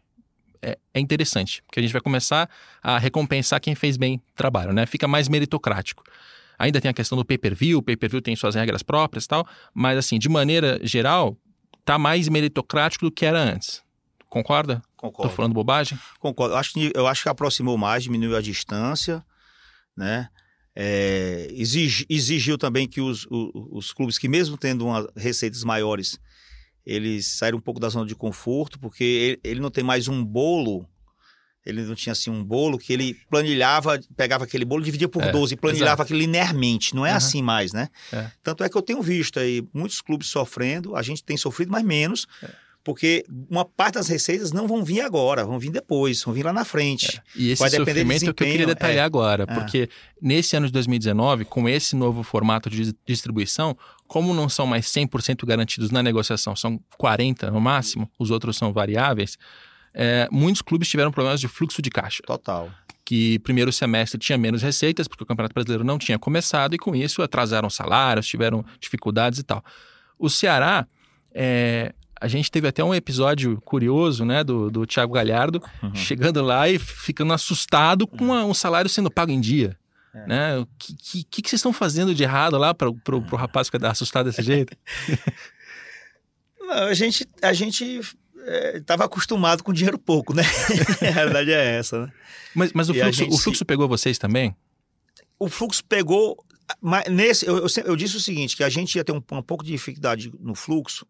é, 0.62 0.78
é, 0.94 1.00
interessante, 1.00 1.64
porque 1.64 1.80
a 1.80 1.84
gente 1.84 1.94
vai 1.94 2.02
começar 2.02 2.50
a 2.84 3.00
recompensar 3.00 3.60
quem 3.60 3.74
fez 3.74 3.98
bem 3.98 4.22
trabalho, 4.36 4.74
né? 4.74 4.86
Fica 4.86 5.08
mais 5.08 5.28
meritocrático. 5.28 6.04
Ainda 6.62 6.80
tem 6.80 6.90
a 6.90 6.94
questão 6.94 7.18
do 7.18 7.26
pay-per-view, 7.26 7.80
o 7.80 7.82
pay-per-view 7.82 8.22
tem 8.22 8.36
suas 8.36 8.54
regras 8.54 8.84
próprias 8.84 9.26
e 9.26 9.28
tal, 9.28 9.48
mas 9.74 9.98
assim, 9.98 10.20
de 10.20 10.30
maneira 10.30 10.80
geral, 10.84 11.36
tá 11.84 11.98
mais 11.98 12.30
meritocrático 12.30 13.06
do 13.06 13.12
que 13.12 13.26
era 13.26 13.40
antes. 13.40 13.82
Concorda? 14.30 14.82
Concordo. 14.96 15.30
Tô 15.30 15.36
falando 15.36 15.54
bobagem? 15.54 15.98
Concordo. 16.20 16.54
Eu 16.54 16.58
acho 16.58 16.74
que, 16.74 16.92
eu 16.94 17.08
acho 17.08 17.24
que 17.24 17.30
aproximou 17.30 17.78
mais, 17.80 18.04
diminuiu 18.04 18.38
a 18.38 18.42
distância, 18.42 19.26
né? 19.98 20.30
É, 20.76 21.48
exig, 21.52 22.06
exigiu 22.08 22.58
também 22.58 22.88
que 22.88 23.02
os, 23.02 23.26
os, 23.30 23.52
os, 23.72 23.92
clubes 23.92 24.18
que 24.18 24.30
mesmo 24.30 24.56
tendo 24.56 24.86
uma, 24.86 25.12
receitas 25.18 25.64
maiores, 25.64 26.18
eles 26.86 27.26
saíram 27.26 27.58
um 27.58 27.62
pouco 27.62 27.80
da 27.80 27.90
zona 27.90 28.06
de 28.06 28.16
conforto, 28.16 28.80
porque 28.80 29.04
ele, 29.04 29.40
ele 29.44 29.60
não 29.60 29.72
tem 29.72 29.84
mais 29.84 30.08
um 30.08 30.24
bolo 30.24 30.88
ele 31.66 31.84
não 31.84 31.96
tinha 31.96 32.14
assim 32.14 32.30
um 32.30 32.44
bolo 32.44 32.78
que 32.78 32.92
ele 32.92 33.18
planilhava, 33.30 34.00
pegava 34.16 34.46
aquele 34.46 34.66
bolo, 34.66 34.84
dividia 34.84 35.08
por 35.08 35.22
é, 35.22 35.32
12 35.32 35.54
e 35.54 35.58
planilhava 35.58 35.90
exato. 35.90 36.02
aquilo 36.04 36.20
linearmente. 36.20 36.96
Não 36.96 37.06
é 37.06 37.12
uhum. 37.12 37.18
assim 37.18 37.42
mais, 37.42 37.72
né? 37.72 37.90
É. 38.12 38.32
Tanto 38.42 38.64
é 38.64 38.70
que 38.70 38.76
eu 38.76 38.82
tenho 38.82 39.02
visto 39.02 39.40
aí 39.40 39.64
muitos 39.74 40.02
clubes 40.02 40.28
sofrendo, 40.28 40.96
a 40.96 41.02
gente 41.02 41.24
tem 41.24 41.38
sofrido, 41.38 41.72
mas 41.72 41.84
menos. 41.84 42.26
É. 42.42 42.50
Porque 42.84 43.24
uma 43.48 43.64
parte 43.64 43.96
das 43.96 44.08
receitas 44.08 44.52
não 44.52 44.68
vão 44.68 44.84
vir 44.84 45.02
agora, 45.02 45.46
vão 45.46 45.60
vir 45.60 45.70
depois, 45.70 46.24
vão 46.24 46.34
vir 46.34 46.44
lá 46.44 46.52
na 46.52 46.66
frente. 46.66 47.18
É. 47.18 47.22
E 47.36 47.52
esse 47.52 47.60
Vai 47.60 47.70
sofrimento 47.70 48.26
é 48.26 48.30
o 48.30 48.34
que 48.34 48.44
eu 48.44 48.48
queria 48.48 48.66
detalhar 48.66 49.04
é. 49.04 49.06
agora, 49.06 49.46
é. 49.48 49.54
porque 49.54 49.88
nesse 50.20 50.56
ano 50.56 50.66
de 50.66 50.74
2019, 50.74 51.46
com 51.46 51.70
esse 51.70 51.96
novo 51.96 52.24
formato 52.24 52.72
de 52.72 52.96
distribuição, 53.06 53.78
como 54.08 54.34
não 54.34 54.50
são 54.50 54.66
mais 54.66 54.88
100% 54.88 55.46
garantidos 55.46 55.92
na 55.92 56.02
negociação, 56.02 56.56
são 56.56 56.80
40% 57.00 57.52
no 57.52 57.62
máximo, 57.62 58.10
os 58.18 58.32
outros 58.32 58.58
são 58.58 58.74
variáveis, 58.74 59.38
é, 59.94 60.28
muitos 60.32 60.62
clubes 60.62 60.88
tiveram 60.88 61.12
problemas 61.12 61.40
de 61.40 61.48
fluxo 61.48 61.82
de 61.82 61.90
caixa. 61.90 62.24
Total. 62.26 62.70
Que 63.04 63.40
primeiro 63.40 63.72
semestre 63.72 64.20
tinha 64.20 64.38
menos 64.38 64.62
receitas, 64.62 65.08
porque 65.08 65.24
o 65.24 65.28
Campeonato 65.28 65.54
Brasileiro 65.54 65.84
não 65.84 65.98
tinha 65.98 66.18
começado, 66.18 66.74
e 66.76 66.78
com 66.78 66.96
isso 66.96 67.22
atrasaram 67.22 67.70
salários, 67.70 68.28
tiveram 68.28 68.64
dificuldades 68.80 69.40
e 69.40 69.44
tal. 69.44 69.64
O 70.18 70.30
Ceará, 70.30 70.88
é, 71.34 71.94
a 72.22 72.28
gente 72.28 72.52
teve 72.52 72.68
até 72.68 72.84
um 72.84 72.94
episódio 72.94 73.60
curioso, 73.62 74.24
né, 74.24 74.44
do, 74.44 74.70
do 74.70 74.86
Thiago 74.86 75.14
Galhardo, 75.14 75.62
uhum. 75.82 75.96
chegando 75.96 76.42
lá 76.42 76.70
e 76.70 76.78
ficando 76.78 77.34
assustado 77.34 78.06
com 78.06 78.32
a, 78.32 78.46
um 78.46 78.54
salário 78.54 78.90
sendo 78.90 79.10
pago 79.10 79.32
em 79.32 79.42
dia. 79.42 79.76
É. 80.14 80.28
Né? 80.28 80.58
O 80.60 80.68
que, 80.78 81.24
que, 81.24 81.42
que, 81.42 81.50
vocês 81.50 81.60
estão 81.60 81.74
fazendo 81.74 82.14
de 82.14 82.22
errado 82.22 82.58
lá 82.58 82.74
para 82.74 82.90
o 82.90 83.36
rapaz 83.36 83.68
ficar 83.68 83.90
assustado 83.90 84.26
desse 84.26 84.44
jeito? 84.44 84.78
Não, 86.60 86.84
a 86.84 86.94
gente, 86.94 87.28
a 87.42 87.54
gente 87.54 88.02
estava 88.76 89.04
é, 89.04 89.06
acostumado 89.06 89.64
com 89.64 89.74
dinheiro 89.74 89.98
pouco, 89.98 90.34
né? 90.34 90.44
a 91.02 91.12
realidade 91.12 91.52
é 91.52 91.78
essa, 91.78 92.06
né? 92.06 92.14
Mas, 92.56 92.74
mas 92.74 92.90
o, 92.90 92.94
fluxo, 92.94 93.28
o 93.30 93.38
fluxo 93.38 93.66
pegou 93.66 93.88
vocês 93.88 94.18
também? 94.18 94.56
O 95.40 95.48
fluxo 95.50 95.84
pegou. 95.84 96.44
Mas 96.80 97.06
nesse, 97.10 97.46
eu, 97.46 97.58
eu, 97.58 97.68
eu, 97.86 97.96
disse 97.96 98.18
o 98.18 98.20
seguinte: 98.20 98.56
que 98.56 98.64
a 98.64 98.70
gente 98.70 98.96
ia 98.96 99.04
ter 99.04 99.12
um, 99.12 99.24
um 99.32 99.42
pouco 99.42 99.64
de 99.64 99.72
dificuldade 99.72 100.32
no 100.40 100.56
fluxo 100.56 101.06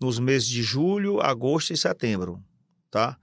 nos 0.00 0.18
meses 0.18 0.48
de 0.48 0.62
julho, 0.62 1.20
agosto 1.20 1.72
e 1.72 1.76
setembro, 1.76 2.42
tá? 2.90 3.16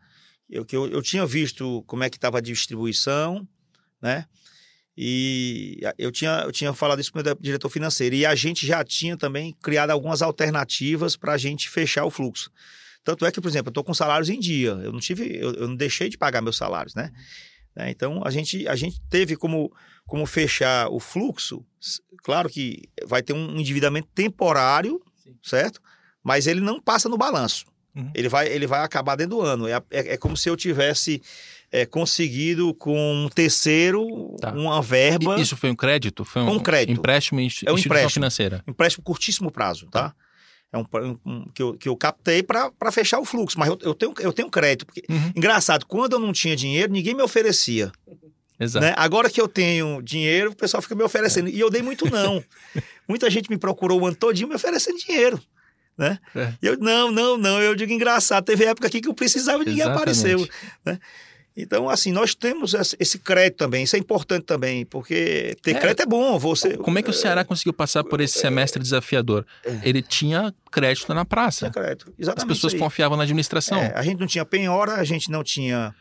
Eu, 0.49 0.65
eu, 0.71 0.87
eu 0.87 1.01
tinha 1.01 1.25
visto 1.25 1.83
como 1.87 2.03
é 2.03 2.09
que 2.09 2.17
estava 2.17 2.37
a 2.37 2.41
distribuição, 2.41 3.47
né? 4.01 4.25
E 4.97 5.79
eu 5.97 6.11
tinha, 6.11 6.43
eu 6.45 6.51
tinha 6.51 6.73
falado 6.73 7.01
isso 7.01 7.11
com 7.11 7.19
o 7.19 7.23
meu 7.23 7.35
diretor 7.35 7.69
financeiro. 7.69 8.15
E 8.15 8.25
a 8.25 8.33
gente 8.33 8.65
já 8.65 8.83
tinha 8.83 9.17
também 9.17 9.53
criado 9.61 9.91
algumas 9.91 10.21
alternativas 10.21 11.17
para 11.17 11.33
a 11.33 11.37
gente 11.37 11.69
fechar 11.69 12.05
o 12.05 12.11
fluxo. 12.11 12.49
Tanto 13.05 13.23
é 13.23 13.31
que, 13.31 13.39
por 13.39 13.47
exemplo, 13.47 13.69
eu 13.69 13.71
estou 13.71 13.83
com 13.83 13.93
salários 13.93 14.29
em 14.29 14.39
dia. 14.39 14.71
Eu 14.71 14.91
não 14.91 14.99
tive, 14.99 15.37
eu, 15.37 15.53
eu 15.53 15.67
não 15.67 15.75
deixei 15.75 16.09
de 16.09 16.17
pagar 16.17 16.41
meus 16.41 16.57
salários, 16.57 16.95
né? 16.95 17.11
É, 17.77 17.89
então 17.91 18.21
a 18.25 18.31
gente, 18.31 18.67
a 18.67 18.75
gente 18.75 18.99
teve 19.09 19.35
como, 19.35 19.71
como 20.07 20.25
fechar 20.25 20.89
o 20.89 20.99
fluxo. 20.99 21.63
Claro 22.23 22.49
que 22.49 22.89
vai 23.05 23.21
ter 23.21 23.33
um 23.33 23.59
endividamento 23.59 24.07
temporário, 24.15 24.99
Sim. 25.23 25.35
certo? 25.43 25.79
Mas 26.23 26.47
ele 26.47 26.61
não 26.61 26.81
passa 26.81 27.07
no 27.07 27.17
balanço. 27.17 27.65
Uhum. 27.95 28.11
Ele, 28.15 28.27
vai, 28.27 28.47
ele 28.47 28.65
vai 28.65 28.83
acabar 28.83 29.15
dentro 29.15 29.37
do 29.37 29.41
ano. 29.41 29.67
É, 29.67 29.75
é, 29.91 30.13
é 30.13 30.17
como 30.17 30.35
se 30.35 30.49
eu 30.49 30.57
tivesse 30.57 31.21
é, 31.71 31.85
conseguido 31.85 32.73
com 32.73 32.97
um 33.25 33.29
terceiro 33.29 34.35
tá. 34.41 34.51
uma 34.51 34.81
verba. 34.81 35.39
Isso 35.39 35.55
foi 35.55 35.69
um 35.69 35.75
crédito? 35.75 36.25
Foi 36.25 36.41
um, 36.41 36.53
um 36.53 36.59
crédito. 36.59 36.97
empréstimo 36.97 37.39
em 37.39 37.49
é 37.65 37.71
um 37.71 37.77
empréstimo, 37.77 38.09
financeira. 38.09 38.63
Empréstimo 38.67 39.03
curtíssimo 39.03 39.51
prazo, 39.51 39.85
tá? 39.91 40.09
tá? 40.09 40.15
É 40.75 40.77
um, 40.77 41.17
um, 41.25 41.45
que, 41.53 41.63
eu, 41.63 41.73
que 41.73 41.87
eu 41.87 41.95
captei 41.95 42.43
para 42.43 42.91
fechar 42.91 43.19
o 43.19 43.25
fluxo. 43.25 43.57
Mas 43.57 43.69
eu, 43.69 43.79
eu, 43.81 43.93
tenho, 43.93 44.13
eu 44.19 44.33
tenho 44.33 44.49
crédito. 44.49 44.85
Porque, 44.85 45.03
uhum. 45.09 45.31
Engraçado, 45.35 45.85
quando 45.85 46.13
eu 46.13 46.19
não 46.19 46.33
tinha 46.33 46.55
dinheiro, 46.55 46.91
ninguém 46.91 47.13
me 47.13 47.23
oferecia. 47.23 47.91
Exato. 48.59 48.85
Né? 48.85 48.93
Agora 48.97 49.29
que 49.29 49.39
eu 49.39 49.47
tenho 49.47 50.01
dinheiro, 50.01 50.51
o 50.51 50.55
pessoal 50.55 50.81
fica 50.81 50.95
me 50.95 51.03
oferecendo. 51.03 51.47
É. 51.47 51.51
E 51.51 51.59
eu 51.59 51.69
dei 51.69 51.81
muito 51.81 52.09
não. 52.11 52.43
Muita 53.07 53.29
gente 53.29 53.49
me 53.49 53.57
procurou 53.57 54.01
o 54.01 54.05
ano 54.05 54.15
todinho 54.15 54.49
me 54.49 54.55
oferecendo 54.55 54.97
dinheiro. 54.97 55.41
Né? 55.97 56.19
É. 56.35 56.53
Eu, 56.61 56.77
não, 56.77 57.09
não, 57.09 57.37
não. 57.37 57.61
Eu 57.61 57.73
digo 57.73 57.93
engraçado. 57.93 58.43
Teve 58.43 58.65
época 58.65 58.87
aqui 58.87 58.99
que 58.99 59.07
eu 59.07 59.13
precisava 59.13 59.63
e 59.63 59.67
ninguém 59.67 59.83
apareceu. 59.83 60.45
Né? 60.85 60.99
Então, 61.57 61.89
assim, 61.89 62.11
nós 62.11 62.35
temos 62.35 62.73
esse 62.99 63.17
crédito 63.17 63.59
também, 63.59 63.85
isso 63.85 63.95
é 63.95 63.99
importante 63.99 64.43
também, 64.43 64.85
porque 64.85 65.55
ter 65.61 65.77
é. 65.77 65.79
crédito 65.79 66.01
é 66.01 66.05
bom. 66.05 66.37
Você, 66.37 66.75
Como 66.75 66.99
é 66.99 67.01
que 67.01 67.09
o 67.09 67.13
Ceará 67.13 67.45
conseguiu 67.45 67.71
passar 67.71 68.03
por 68.03 68.19
esse 68.19 68.37
semestre 68.37 68.81
desafiador? 68.81 69.45
É. 69.63 69.79
Ele 69.83 70.01
tinha 70.01 70.53
crédito 70.69 71.13
na 71.13 71.23
praça. 71.23 71.71
Tinha 71.71 71.71
crédito, 71.71 72.13
exatamente. 72.19 72.51
As 72.51 72.57
pessoas 72.57 72.73
confiavam 72.73 73.15
na 73.15 73.23
administração. 73.23 73.77
É, 73.77 73.93
a 73.95 74.01
gente 74.01 74.19
não 74.19 74.27
tinha 74.27 74.43
penhora, 74.43 74.95
a 74.95 75.03
gente 75.05 75.31
não 75.31 75.45
tinha 75.45 75.95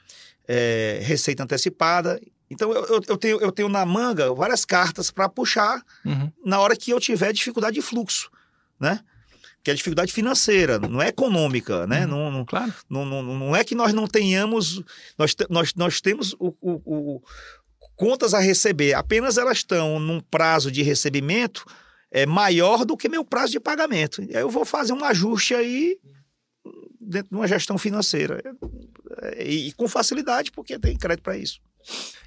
é, 0.49 0.99
receita 1.03 1.45
antecipada. 1.45 2.21
Então, 2.51 2.73
eu, 2.73 2.85
eu, 2.87 3.01
eu, 3.07 3.17
tenho, 3.17 3.41
eu 3.41 3.53
tenho 3.53 3.69
na 3.69 3.87
manga 3.87 4.35
várias 4.35 4.65
cartas 4.65 5.13
para 5.13 5.29
puxar 5.29 5.81
uhum. 6.05 6.33
na 6.45 6.59
hora 6.59 6.75
que 6.75 6.91
eu 6.91 6.99
tiver 6.99 7.33
dificuldade 7.33 7.77
de 7.77 7.83
fluxo, 7.83 8.29
né? 8.79 8.99
Que 9.65 9.71
é 9.71 9.75
dificuldade 9.75 10.13
financeira, 10.13 10.79
não 10.79 11.01
é 11.01 11.09
econômica, 11.09 11.87
né? 11.87 12.05
Uhum, 12.05 12.11
não, 12.11 12.31
não, 12.31 12.45
claro. 12.45 12.73
Não, 12.89 13.05
não, 13.07 13.23
não 13.23 13.57
é 13.57 13.65
que 13.65 13.75
nós 13.75 13.95
não 13.95 14.07
tenhamos, 14.07 14.83
nós, 15.17 15.35
nós, 15.49 15.75
nós 15.75 16.01
temos 16.03 16.35
o, 16.35 16.55
o, 16.61 16.83
o, 16.85 17.23
contas 17.97 18.35
a 18.35 18.39
receber, 18.41 18.93
apenas 18.93 19.39
elas 19.39 19.59
estão 19.59 19.99
num 19.99 20.21
prazo 20.21 20.71
de 20.71 20.83
recebimento 20.83 21.65
é 22.11 22.25
maior 22.27 22.85
do 22.85 22.97
que 22.97 23.09
meu 23.09 23.25
prazo 23.25 23.53
de 23.53 23.59
pagamento. 23.59 24.21
Aí 24.21 24.35
eu 24.35 24.49
vou 24.49 24.65
fazer 24.65 24.93
um 24.93 25.05
ajuste 25.05 25.53
aí 25.53 25.99
dentro 27.01 27.31
de 27.31 27.35
uma 27.35 27.49
gestão 27.49 27.77
financeira 27.77 28.41
e, 29.37 29.69
e 29.69 29.73
com 29.73 29.89
facilidade, 29.89 30.53
porque 30.53 30.79
tem 30.79 30.97
crédito 30.97 31.25
para 31.25 31.37
isso. 31.37 31.59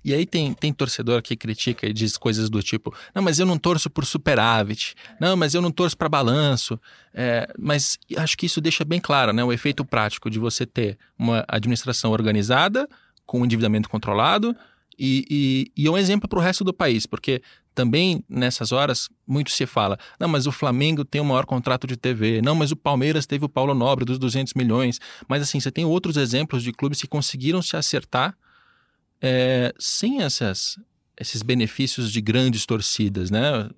E 0.04 0.14
aí 0.14 0.26
tem, 0.26 0.54
tem 0.54 0.72
torcedor 0.72 1.22
que 1.22 1.36
critica 1.36 1.88
e 1.88 1.94
diz 1.94 2.18
coisas 2.18 2.50
do 2.50 2.62
tipo: 2.62 2.94
não, 3.14 3.22
mas 3.22 3.40
eu 3.40 3.46
não 3.46 3.58
torço 3.58 3.90
por 3.90 4.06
superávit, 4.06 4.96
não, 5.20 5.36
mas 5.36 5.54
eu 5.54 5.62
não 5.62 5.72
torço 5.72 5.98
para 5.98 6.08
balanço. 6.08 6.80
É, 7.14 7.48
mas 7.58 7.98
acho 8.16 8.38
que 8.38 8.46
isso 8.46 8.62
deixa 8.62 8.86
bem 8.86 9.00
claro 9.00 9.34
né, 9.34 9.44
o 9.44 9.52
efeito 9.52 9.84
prático 9.84 10.30
de 10.30 10.40
você 10.40 10.66
ter 10.66 10.98
uma 11.18 11.44
administração 11.48 12.12
organizada, 12.12 12.88
com 13.26 13.42
um 13.42 13.46
endividamento 13.46 13.90
controlado, 13.90 14.56
e, 14.98 15.26
e, 15.30 15.84
e 15.84 15.88
é 15.88 15.92
um 15.92 15.98
exemplo 15.98 16.28
para 16.28 16.40
o 16.40 16.42
resto 16.42 16.64
do 16.64 16.74
país, 16.74 17.06
porque 17.06 17.42
também 17.76 18.24
nessas 18.28 18.72
horas 18.72 19.08
muito 19.28 19.52
se 19.52 19.68
fala: 19.68 20.00
não, 20.20 20.28
mas 20.28 20.48
o 20.48 20.52
Flamengo 20.52 21.06
tem 21.06 21.22
o 21.22 21.26
maior 21.26 21.46
contrato 21.46 21.86
de 21.86 21.96
TV, 21.96 22.42
não, 22.42 22.56
mas 22.56 22.72
o 22.72 22.76
Palmeiras 22.76 23.28
teve 23.28 23.46
o 23.46 23.50
Paulo 23.50 23.76
Nobre 23.76 24.04
dos 24.04 24.18
200 24.18 24.56
milhões. 24.56 25.00
Mas 25.28 25.44
assim, 25.44 25.60
você 25.60 25.72
tem 25.72 25.86
outros 25.86 26.18
exemplos 26.18 26.64
de 26.64 26.72
clubes 26.72 27.00
que 27.00 27.08
conseguiram 27.08 27.62
se 27.62 27.78
acertar 27.78 28.36
é, 29.22 29.74
sem 29.80 30.22
essas, 30.22 30.78
esses 31.20 31.42
benefícios 31.42 32.12
de 32.12 32.22
grandes 32.22 32.66
torcidas, 32.66 33.30
né? 33.32 33.70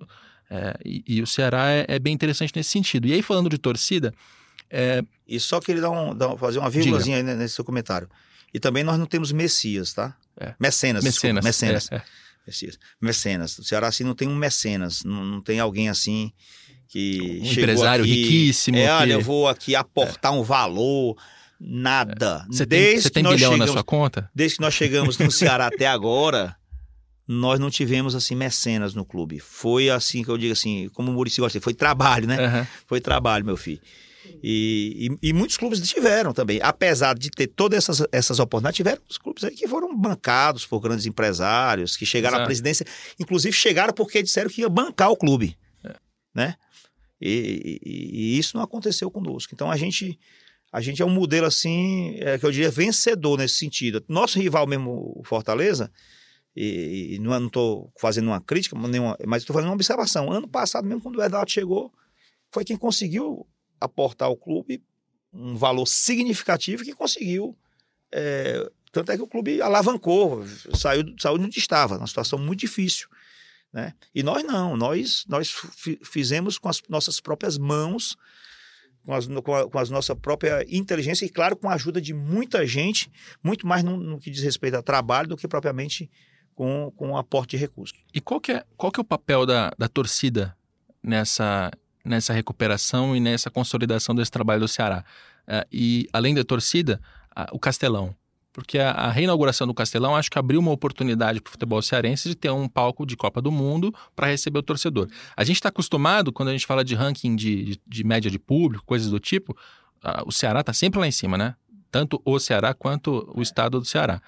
É, 0.50 0.76
e, 0.84 1.04
e, 1.06 1.22
o 1.22 1.26
Ceará 1.26 1.70
é, 1.70 1.86
é, 1.88 1.98
bem 1.98 2.12
interessante 2.12 2.52
nesse 2.56 2.70
sentido. 2.70 3.06
E 3.06 3.12
aí, 3.12 3.22
falando 3.22 3.48
de 3.48 3.56
torcida. 3.56 4.12
É... 4.68 5.02
E 5.26 5.38
só 5.38 5.60
queria 5.60 5.82
dar 5.82 5.90
um, 5.90 6.14
dar, 6.14 6.36
fazer 6.36 6.58
uma 6.58 6.68
vírgulazinha 6.68 7.18
aí 7.18 7.22
nesse 7.22 7.54
seu 7.54 7.64
comentário. 7.64 8.08
E 8.52 8.58
também 8.58 8.82
nós 8.82 8.98
não 8.98 9.06
temos 9.06 9.30
Messias, 9.30 9.92
tá? 9.92 10.16
É. 10.36 10.54
Mecenas. 10.58 11.04
Mecenas. 11.04 11.44
Desculpa, 11.44 11.44
mecenas. 11.44 11.92
É, 11.92 11.96
é. 11.96 12.02
Messias. 12.46 12.78
Mecenas. 13.00 13.58
O 13.58 13.64
Ceará 13.64 13.86
assim 13.86 14.02
não 14.02 14.14
tem 14.14 14.26
um 14.26 14.34
mecenas, 14.34 15.04
não, 15.04 15.24
não 15.24 15.40
tem 15.40 15.60
alguém 15.60 15.88
assim 15.88 16.32
que. 16.88 17.40
Um 17.42 17.52
empresário 17.52 18.04
aqui, 18.04 18.22
riquíssimo. 18.22 18.76
É, 18.76 18.86
que... 18.86 18.90
olha, 18.90 19.12
eu 19.12 19.20
vou 19.20 19.48
aqui 19.48 19.76
aportar 19.76 20.32
um 20.32 20.42
valor. 20.42 21.16
Nada. 21.60 22.46
Você 22.48 22.64
tem, 22.64 22.98
você 22.98 23.10
tem 23.10 23.22
bilhão 23.22 23.38
chegamos, 23.38 23.58
na 23.58 23.66
sua 23.66 23.84
conta? 23.84 24.30
Desde 24.34 24.56
que 24.56 24.62
nós 24.62 24.72
chegamos 24.72 25.18
no 25.18 25.30
Ceará 25.30 25.66
até 25.66 25.86
agora, 25.86 26.56
nós 27.28 27.60
não 27.60 27.70
tivemos 27.70 28.14
assim 28.14 28.34
mecenas 28.34 28.94
no 28.94 29.04
clube. 29.04 29.38
Foi 29.38 29.90
assim 29.90 30.24
que 30.24 30.30
eu 30.30 30.38
digo 30.38 30.52
assim, 30.52 30.88
como 30.94 31.10
o 31.10 31.14
Murici 31.14 31.40
gosta, 31.40 31.60
foi 31.60 31.74
trabalho, 31.74 32.26
né? 32.26 32.60
Uhum. 32.60 32.66
Foi 32.86 33.00
trabalho, 33.00 33.44
meu 33.44 33.58
filho. 33.58 33.80
E, 34.42 35.08
e, 35.22 35.28
e, 35.28 35.32
muitos 35.32 35.56
clubes 35.56 35.80
tiveram 35.86 36.32
também. 36.32 36.60
Apesar 36.62 37.16
de 37.18 37.30
ter 37.30 37.46
todas 37.48 37.76
essas, 37.78 38.06
essas 38.10 38.38
oportunidades, 38.38 38.76
tiveram 38.76 39.02
os 39.08 39.18
clubes 39.18 39.44
aí 39.44 39.54
que 39.54 39.68
foram 39.68 39.94
bancados 39.96 40.64
por 40.64 40.80
grandes 40.80 41.04
empresários, 41.04 41.96
que 41.96 42.06
chegaram 42.06 42.36
Exato. 42.36 42.44
à 42.44 42.46
presidência. 42.46 42.86
Inclusive 43.18 43.54
chegaram 43.54 43.92
porque 43.92 44.22
disseram 44.22 44.48
que 44.48 44.62
ia 44.62 44.68
bancar 44.68 45.10
o 45.10 45.16
clube. 45.16 45.56
É. 45.84 45.94
Né? 46.34 46.54
E, 47.20 47.80
e, 47.84 48.10
e, 48.12 48.38
isso 48.38 48.56
não 48.56 48.64
aconteceu 48.64 49.10
conosco. 49.10 49.52
Então 49.54 49.70
a 49.70 49.76
gente 49.76 50.18
a 50.72 50.80
gente 50.80 51.02
é 51.02 51.04
um 51.04 51.10
modelo 51.10 51.46
assim, 51.46 52.16
é, 52.20 52.38
que 52.38 52.46
eu 52.46 52.50
diria 52.50 52.70
vencedor 52.70 53.38
nesse 53.38 53.56
sentido. 53.56 54.04
Nosso 54.08 54.38
rival 54.38 54.66
mesmo, 54.66 55.20
Fortaleza, 55.24 55.90
e, 56.54 57.14
e 57.14 57.18
não 57.18 57.46
estou 57.46 57.92
fazendo 57.98 58.26
uma 58.26 58.40
crítica, 58.40 58.76
nenhuma, 58.78 59.16
mas 59.26 59.42
estou 59.42 59.54
fazendo 59.54 59.70
uma 59.70 59.74
observação. 59.74 60.32
Ano 60.32 60.48
passado, 60.48 60.86
mesmo 60.86 61.02
quando 61.02 61.16
o 61.16 61.22
Eduardo 61.22 61.50
chegou, 61.50 61.92
foi 62.52 62.64
quem 62.64 62.76
conseguiu 62.76 63.46
aportar 63.80 64.28
ao 64.28 64.36
clube 64.36 64.82
um 65.32 65.56
valor 65.56 65.86
significativo 65.86 66.84
que 66.84 66.92
conseguiu. 66.92 67.56
É, 68.12 68.68
tanto 68.92 69.12
é 69.12 69.16
que 69.16 69.22
o 69.22 69.28
clube 69.28 69.62
alavancou, 69.62 70.44
saiu, 70.74 71.04
saiu 71.18 71.38
de 71.38 71.44
onde 71.44 71.58
estava, 71.58 71.94
numa 71.94 72.06
situação 72.06 72.38
muito 72.38 72.60
difícil. 72.60 73.08
Né? 73.72 73.94
E 74.12 74.22
nós 74.22 74.42
não, 74.42 74.76
nós, 74.76 75.24
nós 75.28 75.54
fizemos 76.02 76.58
com 76.58 76.68
as 76.68 76.82
nossas 76.88 77.20
próprias 77.20 77.56
mãos, 77.56 78.16
com, 79.04 79.14
as, 79.14 79.26
com, 79.26 79.54
a, 79.54 79.68
com 79.68 79.78
a 79.78 79.84
nossa 79.86 80.14
própria 80.14 80.64
inteligência 80.68 81.24
e, 81.24 81.28
claro, 81.28 81.56
com 81.56 81.68
a 81.68 81.74
ajuda 81.74 82.00
de 82.00 82.12
muita 82.12 82.66
gente, 82.66 83.10
muito 83.42 83.66
mais 83.66 83.82
no, 83.82 83.96
no 83.96 84.18
que 84.18 84.30
diz 84.30 84.42
respeito 84.42 84.76
a 84.76 84.82
trabalho 84.82 85.28
do 85.28 85.36
que 85.36 85.48
propriamente 85.48 86.10
com, 86.54 86.92
com 86.96 87.12
o 87.12 87.16
aporte 87.16 87.50
de 87.50 87.56
recursos. 87.56 87.98
E 88.12 88.20
qual 88.20 88.40
que 88.40 88.52
é, 88.52 88.64
qual 88.76 88.92
que 88.92 89.00
é 89.00 89.02
o 89.02 89.04
papel 89.04 89.46
da, 89.46 89.72
da 89.78 89.88
torcida 89.88 90.56
nessa, 91.02 91.70
nessa 92.04 92.32
recuperação 92.32 93.16
e 93.16 93.20
nessa 93.20 93.50
consolidação 93.50 94.14
desse 94.14 94.30
trabalho 94.30 94.60
do 94.60 94.68
Ceará? 94.68 95.04
Uh, 95.48 95.66
e, 95.72 96.08
além 96.12 96.34
da 96.34 96.44
torcida, 96.44 97.00
uh, 97.36 97.46
o 97.52 97.58
Castelão. 97.58 98.14
Porque 98.52 98.78
a, 98.78 98.90
a, 98.90 99.10
reinauguração 99.10 99.66
do 99.66 99.72
Castelão 99.72 100.16
acho 100.16 100.30
que 100.30 100.38
abriu 100.38 100.58
uma 100.58 100.72
oportunidade 100.72 101.40
para 101.40 101.48
o 101.48 101.52
futebol 101.52 101.80
cearense 101.80 102.28
de 102.28 102.34
ter 102.34 102.50
um 102.50 102.68
palco 102.68 103.06
de 103.06 103.16
Copa 103.16 103.40
do 103.40 103.52
Mundo 103.52 103.94
para 104.16 104.26
receber 104.26 104.58
o 104.58 104.62
torcedor. 104.62 105.08
A 105.36 105.44
gente 105.44 105.56
está 105.56 105.68
acostumado, 105.68 106.32
quando 106.32 106.48
a 106.48 106.52
gente 106.52 106.66
fala 106.66 106.84
de 106.84 106.94
ranking 106.94 107.36
de, 107.36 107.64
de, 107.64 107.80
de 107.86 108.04
média 108.04 108.30
de 108.30 108.38
público, 108.38 108.84
coisas 108.84 109.08
do 109.08 109.20
tipo, 109.20 109.52
uh, 110.04 110.26
o 110.26 110.32
Ceará 110.32 110.60
está 110.60 110.72
sempre 110.72 110.98
lá 110.98 111.06
em 111.06 111.12
cima, 111.12 111.38
né? 111.38 111.54
Tanto 111.92 112.20
o 112.24 112.38
Ceará 112.38 112.74
quanto 112.74 113.30
o 113.34 113.40
estado 113.40 113.78
do 113.78 113.84
Ceará. 113.84 114.20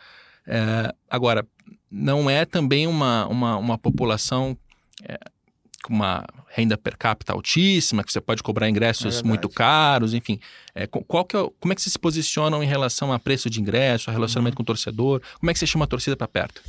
É, 0.46 0.92
agora, 1.08 1.46
não 1.90 2.28
é 2.28 2.44
também 2.44 2.86
uma, 2.86 3.26
uma, 3.26 3.56
uma 3.56 3.78
população 3.78 4.56
é, 5.04 5.18
com 5.82 5.92
uma 5.92 6.24
renda 6.48 6.78
per 6.78 6.96
capita 6.96 7.32
altíssima, 7.32 8.04
que 8.04 8.12
você 8.12 8.20
pode 8.20 8.42
cobrar 8.42 8.68
ingressos 8.68 9.20
é 9.20 9.22
muito 9.22 9.48
caros, 9.48 10.14
enfim. 10.14 10.38
É, 10.74 10.86
qual 10.86 11.24
que 11.24 11.36
é, 11.36 11.50
como 11.60 11.72
é 11.72 11.74
que 11.74 11.82
vocês 11.82 11.92
se 11.92 11.98
posicionam 11.98 12.62
em 12.62 12.66
relação 12.66 13.12
a 13.12 13.18
preço 13.18 13.50
de 13.50 13.60
ingresso, 13.60 14.08
a 14.08 14.12
relacionamento 14.12 14.54
uhum. 14.54 14.56
com 14.58 14.62
o 14.62 14.66
torcedor? 14.66 15.20
Como 15.38 15.50
é 15.50 15.52
que 15.52 15.58
você 15.58 15.66
chama 15.66 15.84
a 15.84 15.88
torcida 15.88 16.16
para 16.16 16.28
perto? 16.28 16.62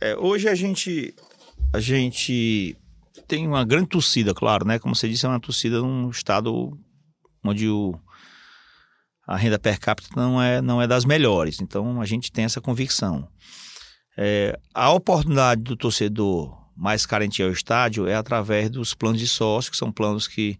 É, 0.00 0.16
hoje 0.16 0.48
a 0.48 0.54
gente, 0.54 1.14
a 1.72 1.80
gente 1.80 2.76
tem 3.28 3.46
uma 3.46 3.64
grande 3.64 3.88
torcida, 3.88 4.34
claro, 4.34 4.66
né? 4.66 4.78
Como 4.78 4.94
você 4.94 5.08
disse, 5.08 5.24
é 5.24 5.28
uma 5.28 5.40
torcida 5.40 5.80
num 5.80 6.10
estado 6.10 6.76
onde 7.44 7.68
o, 7.68 7.98
a 9.26 9.36
renda 9.36 9.58
per 9.58 9.78
capita 9.78 10.08
não 10.16 10.42
é, 10.42 10.60
não 10.60 10.82
é 10.82 10.86
das 10.86 11.04
melhores. 11.04 11.60
Então 11.60 12.00
a 12.00 12.06
gente 12.06 12.32
tem 12.32 12.44
essa 12.44 12.60
convicção. 12.60 13.28
É, 14.16 14.58
a 14.72 14.92
oportunidade 14.92 15.62
do 15.62 15.76
torcedor 15.76 16.63
mais 16.76 17.06
carente 17.06 17.42
ao 17.42 17.50
estádio 17.50 18.06
é 18.06 18.14
através 18.14 18.70
dos 18.70 18.94
planos 18.94 19.20
de 19.20 19.28
sócio, 19.28 19.70
que 19.70 19.76
são 19.76 19.92
planos 19.92 20.26
que, 20.26 20.58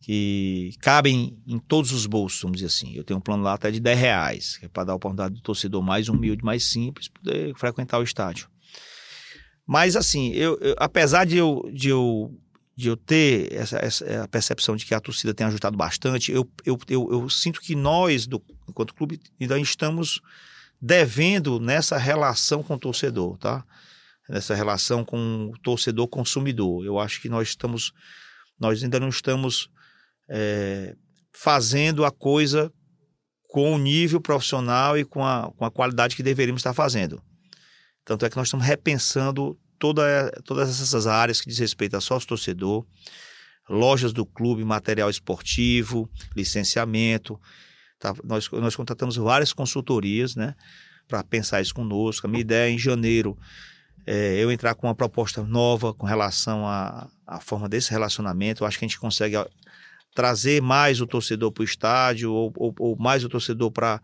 que 0.00 0.72
cabem 0.80 1.38
em 1.46 1.58
todos 1.58 1.92
os 1.92 2.06
bolsos, 2.06 2.42
vamos 2.42 2.58
dizer 2.58 2.66
assim. 2.66 2.94
Eu 2.94 3.04
tenho 3.04 3.18
um 3.18 3.22
plano 3.22 3.42
lá 3.42 3.54
até 3.54 3.70
de 3.70 3.80
10 3.80 3.98
reais, 3.98 4.56
que 4.58 4.66
é 4.66 4.68
para 4.68 4.84
dar 4.84 4.92
a 4.92 4.96
oportunidade 4.96 5.34
do 5.34 5.40
torcedor 5.40 5.82
mais 5.82 6.08
humilde, 6.08 6.44
mais 6.44 6.64
simples, 6.64 7.08
poder 7.08 7.54
frequentar 7.56 7.98
o 7.98 8.02
estádio. 8.02 8.48
Mas 9.66 9.96
assim, 9.96 10.32
eu, 10.32 10.58
eu 10.60 10.74
apesar 10.78 11.24
de 11.24 11.36
eu, 11.36 11.68
de 11.72 11.88
eu 11.88 12.32
de 12.76 12.88
eu 12.88 12.96
ter 12.96 13.50
essa, 13.54 13.78
essa, 13.78 14.24
a 14.24 14.28
percepção 14.28 14.76
de 14.76 14.84
que 14.84 14.94
a 14.94 15.00
torcida 15.00 15.32
tem 15.32 15.46
ajudado 15.46 15.78
bastante, 15.78 16.30
eu, 16.30 16.46
eu, 16.64 16.78
eu, 16.88 17.08
eu 17.10 17.30
sinto 17.30 17.58
que 17.58 17.74
nós, 17.74 18.26
do, 18.26 18.42
enquanto 18.68 18.94
clube, 18.94 19.18
ainda 19.40 19.58
estamos 19.58 20.20
devendo 20.78 21.58
nessa 21.58 21.96
relação 21.96 22.62
com 22.62 22.74
o 22.74 22.78
torcedor, 22.78 23.38
tá? 23.38 23.64
Nessa 24.28 24.54
relação 24.54 25.04
com 25.04 25.50
o 25.52 25.58
torcedor 25.58 26.08
consumidor. 26.08 26.84
Eu 26.84 26.98
acho 26.98 27.20
que 27.20 27.28
nós 27.28 27.48
estamos, 27.48 27.92
nós 28.58 28.82
ainda 28.82 28.98
não 28.98 29.08
estamos 29.08 29.70
é, 30.28 30.96
fazendo 31.32 32.04
a 32.04 32.10
coisa 32.10 32.72
com 33.48 33.74
o 33.74 33.78
nível 33.78 34.20
profissional 34.20 34.98
e 34.98 35.04
com 35.04 35.24
a, 35.24 35.52
com 35.56 35.64
a 35.64 35.70
qualidade 35.70 36.16
que 36.16 36.22
deveríamos 36.22 36.60
estar 36.60 36.74
fazendo. 36.74 37.22
Tanto 38.04 38.24
é 38.24 38.30
que 38.30 38.36
nós 38.36 38.48
estamos 38.48 38.66
repensando 38.66 39.58
toda, 39.78 40.30
todas 40.44 40.68
essas 40.68 41.06
áreas 41.06 41.40
que 41.40 41.48
diz 41.48 41.58
respeito 41.58 41.96
a 41.96 42.00
sócio 42.00 42.28
torcedor, 42.28 42.86
lojas 43.68 44.12
do 44.12 44.24
clube, 44.24 44.64
material 44.64 45.10
esportivo, 45.10 46.08
licenciamento. 46.34 47.40
Tá? 47.98 48.14
Nós, 48.24 48.48
nós 48.50 48.76
contratamos 48.76 49.16
várias 49.16 49.52
consultorias 49.52 50.36
né, 50.36 50.54
para 51.08 51.22
pensar 51.24 51.60
isso 51.60 51.74
conosco. 51.74 52.26
A 52.26 52.30
minha 52.30 52.40
ideia 52.40 52.70
é 52.70 52.72
em 52.72 52.78
janeiro 52.78 53.36
é, 54.06 54.36
eu 54.36 54.52
entrar 54.52 54.74
com 54.74 54.86
uma 54.86 54.94
proposta 54.94 55.42
nova 55.42 55.92
com 55.92 56.06
relação 56.06 56.66
à, 56.66 57.10
forma 57.40 57.68
desse 57.68 57.90
relacionamento. 57.90 58.62
Eu 58.62 58.68
acho 58.68 58.78
que 58.78 58.84
a 58.84 58.88
gente 58.88 59.00
consegue 59.00 59.36
trazer 60.14 60.62
mais 60.62 61.00
o 61.00 61.06
torcedor 61.06 61.50
para 61.50 61.62
o 61.62 61.64
estádio 61.64 62.32
ou, 62.32 62.52
ou, 62.56 62.74
ou, 62.78 62.96
mais 62.96 63.24
o 63.24 63.28
torcedor 63.28 63.70
para 63.72 64.00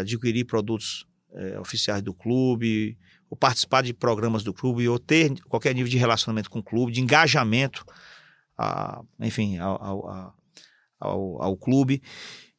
adquirir 0.00 0.44
produtos 0.44 1.06
é, 1.34 1.58
oficiais 1.60 2.02
do 2.02 2.12
clube, 2.12 2.98
ou 3.30 3.36
participar 3.36 3.82
de 3.82 3.94
programas 3.94 4.42
do 4.42 4.52
clube, 4.52 4.88
ou 4.88 4.98
ter 4.98 5.32
qualquer 5.44 5.74
nível 5.74 5.90
de 5.90 5.96
relacionamento 5.96 6.50
com 6.50 6.58
o 6.58 6.62
clube, 6.62 6.92
de 6.92 7.00
engajamento, 7.00 7.84
a, 8.58 9.02
enfim, 9.20 9.56
ao, 9.58 9.82
ao, 9.82 10.34
ao, 11.00 11.42
ao 11.42 11.56
clube. 11.56 12.02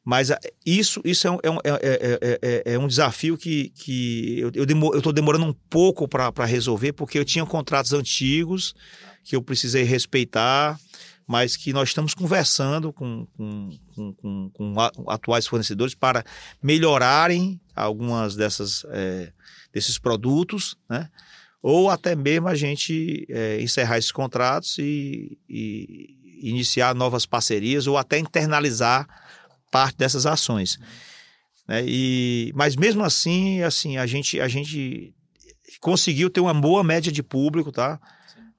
Mas 0.04 0.30
isso, 0.66 1.00
isso 1.02 1.26
é, 1.26 1.30
um, 1.30 1.38
é, 1.40 1.60
é, 1.64 2.38
é, 2.42 2.74
é 2.74 2.78
um 2.78 2.86
desafio 2.86 3.38
que, 3.38 3.70
que 3.70 4.38
eu 4.38 4.50
estou 4.94 5.12
demorando 5.12 5.46
um 5.46 5.54
pouco 5.70 6.06
para 6.06 6.44
resolver, 6.44 6.92
porque 6.92 7.18
eu 7.18 7.24
tinha 7.24 7.46
contratos 7.46 7.92
antigos 7.94 8.74
que 9.22 9.34
eu 9.34 9.42
precisei 9.42 9.82
respeitar, 9.82 10.78
mas 11.26 11.56
que 11.56 11.72
nós 11.72 11.88
estamos 11.88 12.12
conversando 12.12 12.92
com, 12.92 13.26
com, 13.34 13.70
com, 14.20 14.50
com 14.50 14.74
atuais 15.08 15.46
fornecedores 15.46 15.94
para 15.94 16.22
melhorarem 16.62 17.58
algumas 17.74 18.36
dessas 18.36 18.84
desses 19.74 19.98
produtos, 19.98 20.76
né? 20.88 21.10
Ou 21.60 21.90
até 21.90 22.14
mesmo 22.14 22.46
a 22.46 22.54
gente 22.54 23.26
é, 23.28 23.60
encerrar 23.60 23.98
esses 23.98 24.12
contratos 24.12 24.78
e, 24.78 25.38
e, 25.48 26.40
iniciar 26.42 26.94
novas 26.94 27.24
parcerias 27.24 27.86
ou 27.86 27.96
até 27.96 28.18
internalizar 28.18 29.08
parte 29.74 29.96
dessas 29.96 30.24
ações. 30.24 30.78
Né? 31.66 31.82
E, 31.84 32.52
mas 32.54 32.76
mesmo 32.76 33.02
assim, 33.02 33.60
assim 33.62 33.96
a 33.96 34.06
gente, 34.06 34.40
a 34.40 34.46
gente 34.46 35.12
conseguiu 35.80 36.30
ter 36.30 36.38
uma 36.38 36.54
boa 36.54 36.84
média 36.84 37.10
de 37.10 37.24
público, 37.24 37.72
tá? 37.72 38.00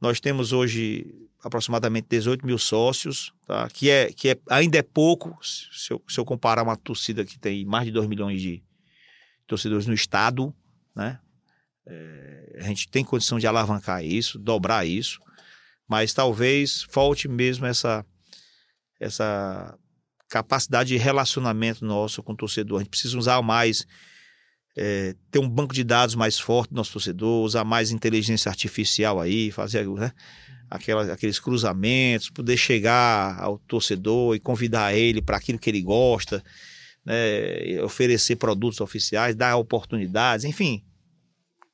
Nós 0.01 0.19
temos 0.19 0.51
hoje 0.51 1.05
aproximadamente 1.41 2.07
18 2.09 2.45
mil 2.45 2.57
sócios, 2.57 3.31
tá? 3.47 3.69
que, 3.69 3.89
é, 3.89 4.11
que 4.11 4.31
é, 4.31 4.37
ainda 4.49 4.77
é 4.77 4.81
pouco 4.81 5.37
se 5.41 5.93
eu, 5.93 6.03
se 6.05 6.19
eu 6.19 6.25
comparar 6.25 6.63
uma 6.63 6.75
torcida 6.75 7.23
que 7.23 7.39
tem 7.39 7.63
mais 7.63 7.85
de 7.85 7.93
2 7.93 8.07
milhões 8.07 8.41
de 8.41 8.61
torcedores 9.47 9.87
no 9.87 9.93
estado, 9.93 10.53
né? 10.93 11.17
É, 11.87 12.57
a 12.59 12.63
gente 12.63 12.89
tem 12.89 13.05
condição 13.05 13.39
de 13.39 13.47
alavancar 13.47 14.03
isso, 14.03 14.37
dobrar 14.37 14.85
isso, 14.85 15.21
mas 15.87 16.13
talvez 16.13 16.81
falte 16.89 17.29
mesmo 17.29 17.65
essa, 17.65 18.05
essa 18.99 19.77
capacidade 20.29 20.89
de 20.89 20.97
relacionamento 20.97 21.85
nosso 21.85 22.21
com 22.23 22.33
o 22.33 22.37
torcedor. 22.37 22.77
A 22.77 22.83
gente 22.83 22.89
precisa 22.89 23.17
usar 23.17 23.41
mais, 23.41 23.85
é, 24.77 25.15
ter 25.31 25.39
um 25.39 25.49
banco 25.49 25.73
de 25.73 25.83
dados 25.83 26.15
mais 26.15 26.39
forte 26.39 26.71
do 26.71 26.75
nosso 26.75 26.93
torcedor, 26.93 27.43
usar 27.43 27.63
mais 27.63 27.91
inteligência 27.91 28.49
artificial 28.49 29.19
aí, 29.19 29.51
fazer 29.51 29.87
né, 29.87 30.11
aquela, 30.69 31.13
aqueles 31.13 31.39
cruzamentos, 31.39 32.29
poder 32.29 32.57
chegar 32.57 33.39
ao 33.39 33.57
torcedor 33.59 34.35
e 34.35 34.39
convidar 34.39 34.93
ele 34.93 35.21
para 35.21 35.37
aquilo 35.37 35.59
que 35.59 35.69
ele 35.69 35.81
gosta 35.81 36.43
né, 37.05 37.81
oferecer 37.83 38.35
produtos 38.35 38.81
oficiais, 38.81 39.35
dar 39.35 39.55
oportunidades, 39.57 40.43
enfim, 40.43 40.83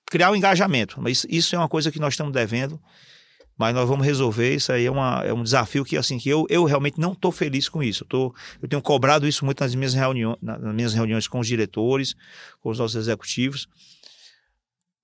criar 0.08 0.32
um 0.32 0.36
engajamento. 0.36 1.02
Mas 1.02 1.26
isso 1.30 1.56
é 1.56 1.58
uma 1.58 1.70
coisa 1.70 1.92
que 1.92 2.00
nós 2.00 2.14
estamos 2.14 2.34
devendo, 2.34 2.80
mas 3.62 3.76
nós 3.76 3.88
vamos 3.88 4.04
resolver. 4.04 4.56
Isso 4.56 4.72
aí 4.72 4.88
é, 4.88 4.92
uma, 4.92 5.22
é 5.24 5.32
um 5.32 5.44
desafio 5.44 5.86
que, 5.86 5.96
assim, 5.96 6.18
que 6.18 6.28
eu, 6.28 6.48
eu 6.50 6.64
realmente 6.64 7.00
não 7.00 7.12
estou 7.12 7.32
feliz 7.32 7.70
com 7.70 7.84
isso. 7.84 8.04
Eu, 8.04 8.08
tô, 8.08 8.36
eu 8.60 8.68
tenho 8.68 8.82
cobrado 8.82 9.28
isso 9.28 9.46
muito 9.46 9.60
nas 9.60 9.76
minhas, 9.76 9.94
reuniões, 9.94 10.36
nas 10.42 10.74
minhas 10.74 10.94
reuniões 10.96 11.28
com 11.28 11.40
os 11.40 11.46
diretores, 11.46 12.16
com 12.60 12.72
os 12.72 12.80
nossos 12.80 12.96
executivos. 12.96 13.70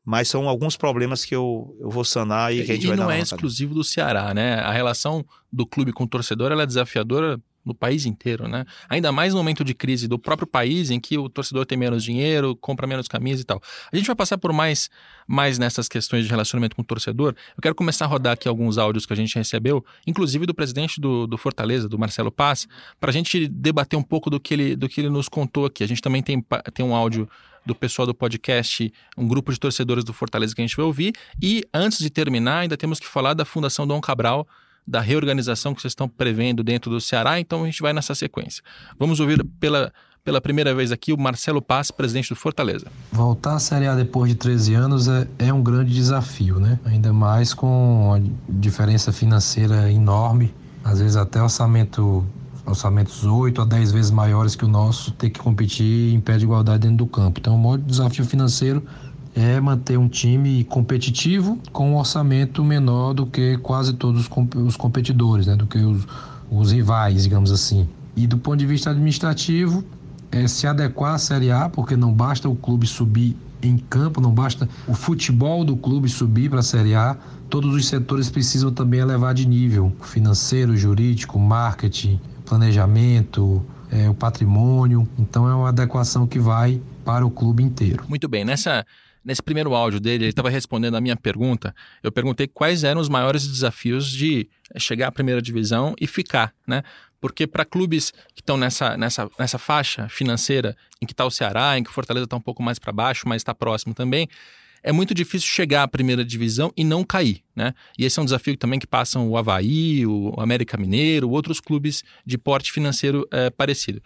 Mas 0.04 0.28
são 0.28 0.50
alguns 0.50 0.76
problemas 0.76 1.24
que 1.24 1.36
eu, 1.36 1.78
eu 1.80 1.92
vou 1.92 2.04
sanar 2.04 2.52
e 2.52 2.66
que 2.66 2.72
a 2.72 2.74
gente 2.74 2.86
e 2.86 2.88
vai 2.88 2.98
dar 2.98 3.04
não 3.04 3.12
é 3.12 3.20
exclusivo 3.20 3.76
do 3.76 3.84
Ceará, 3.84 4.34
né? 4.34 4.56
A 4.56 4.72
relação 4.72 5.24
do 5.54 5.68
clube 5.68 5.94
com 5.94 6.06
o 6.06 6.08
torcedor 6.08 6.52
é 6.52 6.66
desafiadora 6.66 7.40
no 7.68 7.76
país 7.76 8.06
inteiro, 8.06 8.48
né? 8.48 8.66
Ainda 8.90 9.12
mais 9.12 9.34
no 9.34 9.40
momento 9.40 9.64
de 9.64 9.74
crise 9.74 10.08
do 10.08 10.18
próprio 10.18 10.48
país, 10.48 10.90
em 10.90 11.00
que 11.00 11.18
o 11.18 11.30
torcedor 11.30 11.66
tem 11.66 11.78
menos 11.78 12.04
dinheiro, 12.04 12.56
compra 12.56 12.88
menos 12.88 13.08
camisa 13.08 13.42
e 13.42 13.46
tal. 13.46 13.62
A 13.92 13.96
gente 13.96 14.08
vai 14.08 14.16
passar 14.16 14.38
por 14.38 14.52
mais, 14.54 14.90
mais 15.28 15.60
nessas 15.60 15.88
questões 15.88 16.24
de 16.24 16.30
relacionamento 16.30 16.76
com 16.76 16.82
o 16.82 16.86
torcedor. 16.86 17.36
Eu 17.56 17.62
quero 17.62 17.76
começar 17.76 18.06
a 18.06 18.08
rodar 18.08 18.34
aqui 18.34 18.48
alguns 18.48 18.78
áudios 18.78 19.06
que 19.06 19.14
a 19.14 19.16
gente 19.16 19.36
recebeu, 19.36 19.86
inclusive 20.06 20.46
do 20.46 20.54
presidente 20.54 21.00
do, 21.00 21.28
do 21.28 21.38
Fortaleza, 21.38 21.88
do 21.88 22.00
Marcelo 22.00 22.32
Paz, 22.32 22.68
para 23.00 23.10
a 23.10 23.14
gente 23.14 23.48
debater 23.48 23.98
um 24.00 24.04
pouco 24.04 24.30
do 24.30 24.40
que, 24.40 24.54
ele, 24.54 24.76
do 24.76 24.88
que 24.88 25.02
ele 25.02 25.10
nos 25.10 25.30
contou 25.30 25.66
aqui. 25.66 25.84
A 25.84 25.88
gente 25.88 26.02
também 26.02 26.24
tem, 26.24 26.44
tem 26.74 26.86
um 26.86 26.96
áudio 26.96 27.30
do 27.68 27.76
pessoal 27.76 28.06
do 28.06 28.16
podcast, 28.16 28.92
um 29.18 29.28
grupo 29.28 29.52
de 29.52 29.60
torcedores 29.60 30.04
do 30.04 30.14
Fortaleza 30.14 30.56
que 30.56 30.62
a 30.62 30.66
gente 30.66 30.76
vai 30.76 30.86
ouvir. 30.86 31.14
E 31.42 31.64
antes 31.74 32.00
de 32.00 32.10
terminar, 32.10 32.60
ainda 32.60 32.78
temos 32.78 33.00
que 33.00 33.06
falar 33.06 33.34
da 33.34 33.44
Fundação 33.44 33.86
Dom 33.86 34.00
Cabral, 34.00 34.48
da 34.88 35.02
reorganização 35.02 35.74
que 35.74 35.82
vocês 35.82 35.92
estão 35.92 36.08
prevendo 36.08 36.64
dentro 36.64 36.90
do 36.90 37.02
Ceará, 37.02 37.40
então 37.40 37.64
a 37.64 37.66
gente 37.66 37.82
vai 37.82 37.92
nessa 37.92 38.16
sequência. 38.16 38.64
Vamos 38.98 39.20
ouvir 39.20 39.44
pela, 39.60 39.92
pela 40.24 40.40
primeira 40.40 40.74
vez 40.74 40.92
aqui 40.92 41.12
o 41.12 41.18
Marcelo 41.18 41.62
Paz, 41.62 41.92
presidente 41.92 42.30
do 42.30 42.36
Fortaleza. 42.36 42.88
Voltar 43.12 43.56
à 43.56 43.60
Série 43.60 43.88
A 43.88 43.96
depois 43.96 44.32
de 44.32 44.38
13 44.38 44.74
anos 44.76 45.08
é, 45.08 45.28
é 45.40 45.54
um 45.54 45.62
grande 45.62 45.94
desafio, 45.94 46.60
né? 46.60 46.80
Ainda 46.86 47.12
mais 47.12 47.54
com 47.54 48.14
a 48.14 48.22
diferença 48.50 49.12
financeira 49.12 49.92
enorme, 49.92 50.54
às 50.84 51.00
vezes 51.00 51.18
até 51.18 51.42
orçamento 51.42 52.26
orçamentos 52.66 53.24
8 53.24 53.62
a 53.62 53.66
10 53.66 53.92
vezes 53.94 54.12
maiores 54.12 54.56
que 54.56 54.66
o 54.66 54.68
nosso, 54.68 55.12
ter 55.12 55.30
que 55.30 55.40
competir 55.40 56.14
em 56.14 56.20
pé 56.20 56.38
de 56.38 56.44
igualdade 56.44 56.80
dentro 56.80 56.98
do 56.98 57.08
campo. 57.08 57.40
Então, 57.40 57.56
o 57.56 57.58
maior 57.58 57.78
desafio 57.78 58.26
financeiro 58.26 58.84
é 59.38 59.62
manter 59.62 60.00
um 60.00 60.08
time 60.08 60.64
competitivo 60.64 61.60
com 61.72 61.92
um 61.92 61.96
orçamento 61.96 62.64
menor 62.64 63.14
do 63.14 63.28
que 63.28 63.56
quase 63.60 63.94
todos 63.94 64.28
os 64.56 64.76
competidores, 64.76 65.46
né? 65.46 65.56
do 65.56 65.68
que 65.68 65.78
os, 65.78 66.08
os 66.50 66.72
rivais, 66.72 67.22
digamos 67.22 67.52
assim. 67.52 67.88
E 68.16 68.26
do 68.26 68.40
ponto 68.40 68.58
de 68.58 68.66
vista 68.66 68.90
administrativo, 68.90 69.84
é 70.32 70.48
se 70.48 70.66
adequar 70.66 71.14
à 71.14 71.18
Série 71.20 71.52
A, 71.52 71.70
porque 71.70 71.96
não 71.96 72.12
basta 72.12 72.50
o 72.50 72.56
clube 72.56 72.88
subir 72.88 73.38
em 73.62 73.78
campo, 73.78 74.20
não 74.20 74.34
basta 74.34 74.68
o 74.88 74.96
futebol 74.96 75.64
do 75.64 75.78
clube 75.78 76.10
subir 76.10 76.50
para 76.50 76.62
a 76.62 76.64
Série 76.64 76.96
A, 76.96 77.16
todos 77.48 77.76
os 77.76 77.88
setores 77.88 78.32
precisam 78.32 78.72
também 78.72 79.02
elevar 79.02 79.36
de 79.36 79.48
nível 79.48 79.96
financeiro, 80.02 80.76
jurídico, 80.76 81.38
marketing, 81.38 82.20
planejamento, 82.44 83.64
é, 83.92 84.10
o 84.10 84.16
patrimônio. 84.16 85.08
Então 85.20 85.48
é 85.48 85.54
uma 85.54 85.70
adequação 85.70 86.26
que 86.26 86.40
vai 86.40 86.82
para 87.06 87.24
o 87.24 87.30
clube 87.30 87.62
inteiro. 87.62 88.04
Muito 88.10 88.28
bem, 88.28 88.44
nessa 88.44 88.84
nesse 89.28 89.44
primeiro 89.44 89.76
áudio 89.76 90.00
dele, 90.00 90.24
ele 90.24 90.30
estava 90.30 90.50
respondendo 90.50 90.96
a 90.96 91.02
minha 91.02 91.18
pergunta. 91.18 91.76
Eu 92.02 92.14
perguntei 92.14 92.48
quais 92.48 92.86
eram 92.86 93.02
os 93.02 93.10
maiores 93.10 93.46
desafios 93.46 94.10
de 94.10 94.48
chegar 94.78 95.10
à 95.10 95.12
primeira 95.12 95.42
divisão 95.42 95.94
e 96.00 96.08
ficar, 96.08 96.54
né? 96.66 96.82
Porque 97.20 97.46
para 97.46 97.66
clubes 97.66 98.12
que 98.34 98.40
estão 98.40 98.56
nessa, 98.56 98.96
nessa, 98.96 99.30
nessa 99.38 99.58
faixa 99.58 100.08
financeira 100.08 100.78
em 101.02 101.06
que 101.06 101.12
está 101.12 101.26
o 101.26 101.32
Ceará, 101.32 101.78
em 101.78 101.84
que 101.84 101.92
Fortaleza 101.92 102.24
está 102.24 102.38
um 102.38 102.42
pouco 102.42 102.64
mais 102.64 102.80
para 102.80 102.94
baixo, 102.94 103.28
mas 103.28 103.42
está 103.42 103.54
próximo 103.54 103.94
também, 103.94 104.30
é 104.82 104.94
muito 104.94 105.14
difícil 105.14 105.50
chegar 105.50 105.84
à 105.84 105.88
primeira 105.90 106.24
divisão 106.24 106.72
e 106.78 106.86
não 106.86 107.04
cair, 107.04 107.44
né? 107.54 107.74
E 108.00 108.06
esse 108.06 108.18
é 108.20 108.22
um 108.22 108.26
desafio 108.26 108.56
também 108.56 108.80
que 108.80 108.88
passam 108.88 109.28
o 109.28 109.36
Havaí, 109.36 110.06
o 110.06 110.34
América 110.38 110.78
Mineiro, 110.78 111.30
outros 111.30 111.60
clubes 111.60 112.02
de 112.26 112.38
porte 112.38 112.72
financeiro 112.72 113.28
é, 113.30 113.50
parecido. 113.50 114.02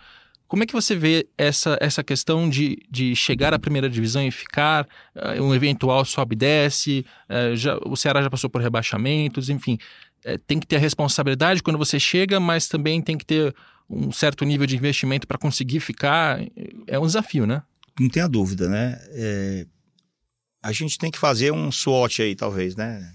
Como 0.52 0.64
é 0.64 0.66
que 0.66 0.74
você 0.74 0.98
vê 0.98 1.30
essa, 1.38 1.78
essa 1.80 2.04
questão 2.04 2.50
de, 2.50 2.78
de 2.90 3.16
chegar 3.16 3.54
à 3.54 3.58
primeira 3.58 3.90
divisão 3.90 4.22
e 4.22 4.30
ficar, 4.30 4.86
uh, 5.16 5.42
um 5.42 5.56
eventual 5.56 6.04
sobe 6.04 6.36
e 6.36 6.38
desce, 6.38 7.06
uh, 7.30 7.56
já, 7.56 7.78
o 7.86 7.96
Ceará 7.96 8.22
já 8.22 8.30
passou 8.30 8.50
por 8.50 8.62
rebaixamentos, 8.62 9.50
enfim. 9.50 9.78
Uh, 10.26 10.38
tem 10.40 10.60
que 10.60 10.68
ter 10.68 10.76
a 10.76 10.80
responsabilidade 10.80 11.64
quando 11.64 11.78
você 11.78 11.98
chega, 11.98 12.38
mas 12.38 12.68
também 12.68 13.02
tem 13.02 13.18
que 13.18 13.26
ter 13.26 13.56
um 13.90 14.12
certo 14.12 14.44
nível 14.44 14.68
de 14.68 14.76
investimento 14.76 15.26
para 15.26 15.38
conseguir 15.38 15.80
ficar. 15.80 16.42
É 16.86 17.00
um 17.00 17.06
desafio, 17.06 17.48
né? 17.48 17.64
Não 17.98 18.10
tenha 18.10 18.28
dúvida, 18.28 18.68
né? 18.68 19.00
É... 19.12 19.66
A 20.62 20.74
gente 20.74 20.98
tem 20.98 21.10
que 21.10 21.18
fazer 21.18 21.54
um 21.54 21.72
SWOT 21.72 22.24
aí, 22.24 22.36
talvez, 22.36 22.76
né? 22.76 23.10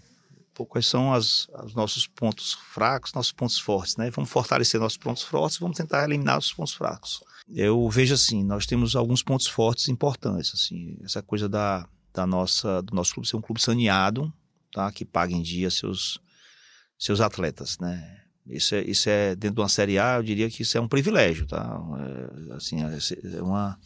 Quais 0.65 0.87
são 0.87 1.13
as, 1.13 1.49
os 1.65 1.75
nossos 1.75 2.07
pontos 2.07 2.55
fracos, 2.73 3.13
nossos 3.13 3.33
pontos 3.33 3.59
fortes, 3.59 3.97
né? 3.97 4.11
Vamos 4.11 4.31
fortalecer 4.31 4.81
nossos 4.81 4.97
pontos 4.97 5.23
fortes, 5.23 5.59
vamos 5.59 5.77
tentar 5.77 6.05
eliminar 6.05 6.39
os 6.39 6.53
pontos 6.53 6.73
fracos. 6.75 7.21
Eu 7.49 7.89
vejo 7.91 8.15
assim, 8.15 8.43
nós 8.43 8.65
temos 8.65 8.97
alguns 8.97 9.23
pontos 9.23 9.47
fortes 9.47 9.89
importantes, 9.89 10.53
assim, 10.55 10.97
essa 11.05 11.23
coisa 11.23 11.49
da, 11.49 11.87
da 12.15 12.27
nossa, 12.27 12.81
do 12.83 12.95
nosso 12.95 13.13
clube 13.13 13.29
ser 13.29 13.37
um 13.37 13.43
clube 13.43 13.61
saneado, 13.61 14.33
tá? 14.73 14.91
Que 14.91 15.05
paga 15.05 15.35
em 15.35 15.43
dia 15.43 15.71
seus 15.71 16.19
seus 16.99 17.21
atletas, 17.21 17.79
né? 17.79 18.23
Isso 18.47 18.75
é, 18.75 18.83
isso 18.83 19.09
é 19.11 19.35
dentro 19.35 19.57
de 19.57 19.61
uma 19.61 19.69
série 19.69 19.99
A, 19.99 20.17
eu 20.17 20.23
diria 20.23 20.49
que 20.49 20.63
isso 20.63 20.79
é 20.79 20.81
um 20.81 20.89
privilégio, 20.89 21.47
tá? 21.47 21.79
É, 22.49 22.55
assim, 22.55 22.83
é, 22.83 23.37
é 23.37 23.43
uma 23.43 23.79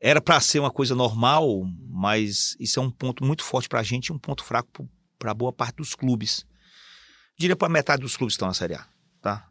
era 0.00 0.20
para 0.20 0.40
ser 0.40 0.60
uma 0.60 0.70
coisa 0.70 0.94
normal, 0.94 1.64
mas 1.88 2.56
isso 2.60 2.78
é 2.78 2.82
um 2.82 2.90
ponto 2.90 3.24
muito 3.24 3.42
forte 3.42 3.68
para 3.68 3.80
a 3.80 3.82
gente 3.82 4.06
e 4.06 4.12
um 4.12 4.18
ponto 4.18 4.44
fraco 4.44 4.88
para 5.18 5.34
boa 5.34 5.52
parte 5.52 5.76
dos 5.76 5.94
clubes. 5.94 6.46
Diria 7.36 7.56
para 7.56 7.68
metade 7.68 8.02
dos 8.02 8.16
clubes 8.16 8.34
que 8.34 8.36
estão 8.36 8.48
na 8.48 8.54
Série 8.54 8.74
A, 8.74 8.86
tá? 9.20 9.48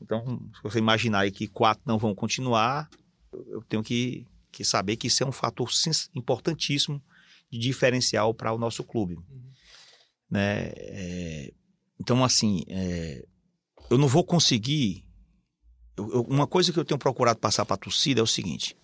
Então, 0.00 0.50
se 0.54 0.62
você 0.62 0.78
imaginar 0.78 1.20
aí 1.20 1.30
que 1.30 1.46
quatro 1.46 1.82
não 1.86 1.98
vão 1.98 2.14
continuar, 2.14 2.88
eu 3.32 3.62
tenho 3.62 3.82
que, 3.82 4.26
que 4.50 4.64
saber 4.64 4.96
que 4.96 5.06
isso 5.06 5.22
é 5.22 5.26
um 5.26 5.32
fator 5.32 5.68
importantíssimo 6.14 7.02
de 7.50 7.58
diferencial 7.58 8.32
para 8.32 8.52
o 8.52 8.58
nosso 8.58 8.82
clube. 8.82 9.16
Uhum. 9.16 9.50
Né? 10.30 10.72
É, 10.76 11.52
então, 11.98 12.24
assim, 12.24 12.62
é, 12.68 13.26
eu 13.90 13.98
não 13.98 14.08
vou 14.08 14.24
conseguir. 14.24 15.04
Eu, 15.96 16.10
eu, 16.12 16.22
uma 16.22 16.46
coisa 16.46 16.72
que 16.72 16.78
eu 16.78 16.84
tenho 16.84 16.98
procurado 16.98 17.38
passar 17.38 17.66
para 17.66 17.74
a 17.74 17.78
torcida 17.78 18.20
é 18.20 18.22
o 18.22 18.26
seguinte: 18.26 18.76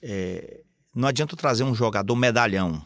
é, 0.00 0.62
não 0.94 1.06
adianta 1.06 1.36
trazer 1.36 1.62
um 1.62 1.74
jogador 1.74 2.16
medalhão, 2.16 2.84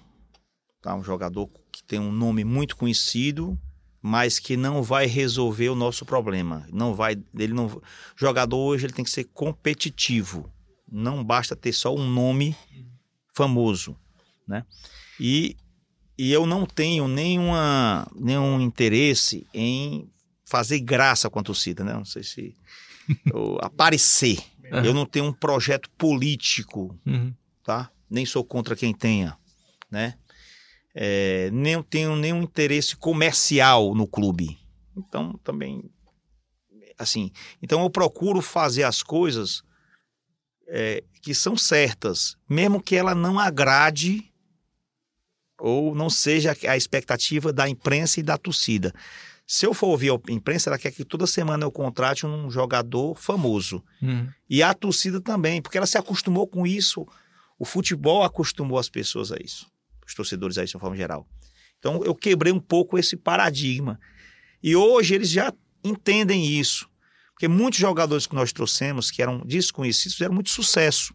tá? 0.86 0.94
um 0.94 1.02
jogador 1.02 1.50
que 1.72 1.82
tem 1.82 1.98
um 1.98 2.12
nome 2.12 2.44
muito 2.44 2.76
conhecido, 2.76 3.58
mas 4.00 4.38
que 4.38 4.56
não 4.56 4.84
vai 4.84 5.06
resolver 5.06 5.68
o 5.68 5.74
nosso 5.74 6.06
problema. 6.06 6.64
Não 6.72 6.94
vai, 6.94 7.18
ele 7.36 7.52
não, 7.52 7.66
o 7.66 7.82
jogador 8.14 8.56
hoje 8.56 8.86
ele 8.86 8.92
tem 8.92 9.04
que 9.04 9.10
ser 9.10 9.24
competitivo. 9.24 10.48
Não 10.90 11.24
basta 11.24 11.56
ter 11.56 11.72
só 11.72 11.92
um 11.92 12.08
nome 12.08 12.56
famoso, 13.34 13.96
né? 14.46 14.64
E, 15.18 15.56
e 16.16 16.32
eu 16.32 16.46
não 16.46 16.64
tenho 16.64 17.08
nenhuma, 17.08 18.06
nenhum 18.14 18.60
interesse 18.60 19.44
em 19.52 20.08
fazer 20.44 20.78
graça 20.78 21.28
com 21.28 21.40
a 21.40 21.42
torcida, 21.42 21.82
né? 21.82 21.94
Não 21.94 22.04
sei 22.04 22.22
se 22.22 22.54
aparecer. 23.60 24.38
Uhum. 24.70 24.84
Eu 24.84 24.94
não 24.94 25.04
tenho 25.04 25.24
um 25.24 25.32
projeto 25.32 25.90
político, 25.98 26.96
uhum. 27.04 27.34
tá? 27.64 27.90
Nem 28.08 28.24
sou 28.24 28.44
contra 28.44 28.76
quem 28.76 28.94
tenha, 28.94 29.36
né? 29.90 30.14
É, 30.98 31.50
nem 31.52 31.80
tenho 31.82 32.16
nenhum 32.16 32.42
interesse 32.42 32.96
comercial 32.96 33.94
no 33.94 34.06
clube. 34.06 34.58
Então, 34.96 35.38
também, 35.44 35.84
assim, 36.98 37.30
então 37.62 37.82
eu 37.82 37.90
procuro 37.90 38.40
fazer 38.40 38.82
as 38.82 39.02
coisas 39.02 39.62
é, 40.66 41.04
que 41.20 41.34
são 41.34 41.54
certas, 41.54 42.34
mesmo 42.48 42.82
que 42.82 42.96
ela 42.96 43.14
não 43.14 43.38
agrade 43.38 44.32
ou 45.60 45.94
não 45.94 46.08
seja 46.08 46.56
a 46.66 46.76
expectativa 46.78 47.52
da 47.52 47.68
imprensa 47.68 48.18
e 48.18 48.22
da 48.22 48.38
torcida. 48.38 48.94
Se 49.46 49.66
eu 49.66 49.74
for 49.74 49.88
ouvir 49.88 50.10
a 50.10 50.32
imprensa, 50.32 50.70
ela 50.70 50.78
quer 50.78 50.90
que 50.90 51.04
toda 51.04 51.26
semana 51.26 51.64
eu 51.64 51.70
contrate 51.70 52.26
um 52.26 52.50
jogador 52.50 53.14
famoso. 53.16 53.84
Uhum. 54.00 54.28
E 54.48 54.62
a 54.62 54.72
torcida 54.72 55.20
também, 55.20 55.60
porque 55.60 55.76
ela 55.76 55.86
se 55.86 55.98
acostumou 55.98 56.46
com 56.46 56.66
isso. 56.66 57.06
O 57.58 57.64
futebol 57.64 58.22
acostumou 58.22 58.78
as 58.78 58.88
pessoas 58.88 59.30
a 59.30 59.36
isso 59.36 59.66
os 60.06 60.14
torcedores 60.14 60.58
aí 60.58 60.66
de 60.66 60.76
uma 60.76 60.80
forma 60.80 60.96
geral. 60.96 61.28
Então 61.78 62.02
eu 62.04 62.14
quebrei 62.14 62.52
um 62.52 62.60
pouco 62.60 62.98
esse 62.98 63.16
paradigma. 63.16 63.98
E 64.62 64.74
hoje 64.74 65.14
eles 65.14 65.30
já 65.30 65.52
entendem 65.84 66.46
isso. 66.46 66.88
Porque 67.32 67.48
muitos 67.48 67.78
jogadores 67.78 68.26
que 68.26 68.34
nós 68.34 68.52
trouxemos, 68.52 69.10
que 69.10 69.20
eram 69.20 69.40
desconhecidos, 69.40 70.14
fizeram 70.14 70.34
muito 70.34 70.50
sucesso. 70.50 71.14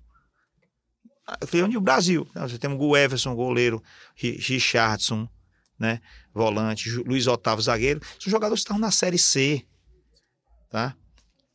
Foi 1.48 1.64
onde 1.64 1.78
o 1.78 1.82
Brasil. 1.82 2.28
Nós 2.36 2.56
temos 2.60 2.78
o 2.80 2.96
Everson, 2.96 3.34
goleiro, 3.36 3.82
Richardson, 4.16 5.28
né? 5.80 6.00
volante, 6.34 6.90
Luiz 6.90 7.28
Otávio, 7.28 7.64
zagueiro. 7.64 8.02
São 8.20 8.30
jogadores 8.30 8.62
que 8.62 8.66
estavam 8.66 8.82
na 8.82 8.92
Série 8.92 9.18
C. 9.18 9.66
Tá? 10.70 10.96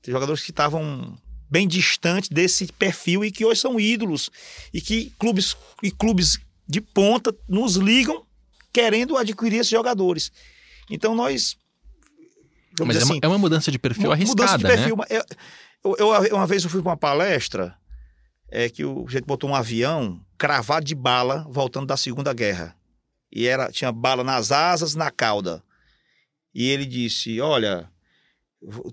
Tem 0.02 0.12
jogadores 0.12 0.42
que 0.42 0.50
estavam 0.50 1.16
bem 1.48 1.68
distantes 1.68 2.28
desse 2.28 2.66
perfil 2.72 3.24
e 3.24 3.30
que 3.30 3.44
hoje 3.44 3.60
são 3.60 3.78
ídolos. 3.78 4.30
E 4.72 4.80
que 4.80 5.10
clubes, 5.18 5.56
e 5.82 5.90
clubes 5.90 6.38
de 6.66 6.80
ponta 6.80 7.34
nos 7.48 7.76
ligam 7.76 8.24
querendo 8.72 9.16
adquirir 9.16 9.60
esses 9.60 9.70
jogadores. 9.70 10.30
Então 10.90 11.14
nós. 11.14 11.56
Mas 12.78 12.96
é, 12.96 13.02
assim, 13.02 13.14
uma, 13.14 13.20
é, 13.22 13.28
uma, 13.28 13.38
mudança 13.38 13.70
de 13.70 13.78
perfil 13.78 14.12
arriscada. 14.12 14.42
Mudança 14.42 14.58
de 14.58 14.64
perfil. 14.64 14.96
Né? 14.96 15.04
Eu, 15.82 15.96
eu, 15.98 16.24
eu, 16.24 16.36
uma 16.36 16.46
vez 16.46 16.62
eu 16.64 16.70
fui 16.70 16.82
para 16.82 16.90
uma 16.90 16.96
palestra 16.96 17.76
é 18.48 18.68
que 18.68 18.84
o 18.84 19.06
gente 19.08 19.24
botou 19.24 19.50
um 19.50 19.54
avião 19.54 20.20
cravado 20.38 20.84
de 20.84 20.94
bala 20.94 21.46
voltando 21.48 21.86
da 21.86 21.96
Segunda 21.96 22.32
Guerra. 22.32 22.76
E 23.32 23.46
era 23.46 23.70
tinha 23.70 23.90
bala 23.90 24.22
nas 24.22 24.52
asas, 24.52 24.94
na 24.94 25.10
cauda. 25.10 25.62
E 26.54 26.68
ele 26.68 26.86
disse: 26.86 27.40
Olha, 27.40 27.90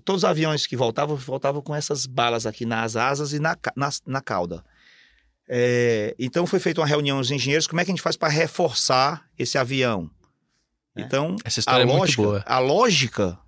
todos 0.04 0.22
os 0.22 0.24
aviões 0.24 0.66
que 0.66 0.76
voltavam, 0.76 1.16
voltavam 1.16 1.62
com 1.62 1.74
essas 1.74 2.06
balas 2.06 2.46
aqui 2.46 2.66
nas 2.66 2.96
asas 2.96 3.32
e 3.32 3.38
na, 3.38 3.56
na, 3.76 3.90
na 4.06 4.20
cauda. 4.20 4.64
É, 5.48 6.14
então 6.18 6.46
foi 6.46 6.58
feita 6.58 6.80
uma 6.80 6.86
reunião 6.86 7.18
dos 7.20 7.30
engenheiros, 7.30 7.66
como 7.66 7.80
é 7.80 7.84
que 7.84 7.90
a 7.90 7.94
gente 7.94 8.02
faz 8.02 8.16
para 8.16 8.28
reforçar 8.30 9.24
esse 9.38 9.58
avião? 9.58 10.10
É. 10.96 11.02
Então, 11.02 11.36
Essa 11.44 11.60
história 11.60 11.84
a 11.84 11.88
é 11.88 11.92
lógica, 11.92 12.22
muito 12.22 12.32
boa. 12.32 12.44
a 12.46 12.58
lógica, 12.58 13.38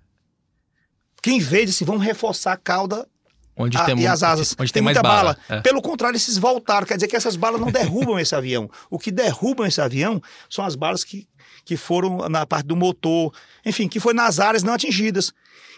quem 1.21 1.39
vê 1.39 1.65
disse, 1.65 1.83
vamos 1.83 2.03
reforçar 2.03 2.53
a 2.53 2.57
cauda 2.57 3.07
Onde 3.55 3.75
a- 3.77 3.85
tem, 3.85 3.99
e 3.99 4.05
as 4.05 4.21
asas. 4.21 4.55
Onde 4.59 4.71
tem, 4.71 4.83
mais 4.83 4.95
muita 4.95 5.07
bala. 5.09 5.33
bala. 5.47 5.59
É. 5.59 5.61
Pelo 5.61 5.81
contrário, 5.81 6.15
esses 6.15 6.37
voltaram. 6.37 6.85
Quer 6.85 6.93
dizer 6.95 7.07
que 7.07 7.15
essas 7.15 7.35
balas 7.35 7.59
não 7.59 7.71
derrubam 7.71 8.19
esse 8.19 8.35
avião. 8.35 8.69
O 8.87 8.99
que 8.99 9.09
derrubam 9.09 9.65
esse 9.65 9.81
avião 9.81 10.21
são 10.47 10.63
as 10.63 10.75
balas 10.75 11.03
que, 11.03 11.27
que 11.65 11.75
foram 11.75 12.29
na 12.29 12.45
parte 12.45 12.67
do 12.67 12.75
motor, 12.75 13.33
enfim, 13.65 13.87
que 13.87 13.99
foi 13.99 14.13
nas 14.13 14.39
áreas 14.39 14.61
não 14.61 14.73
atingidas. 14.73 15.33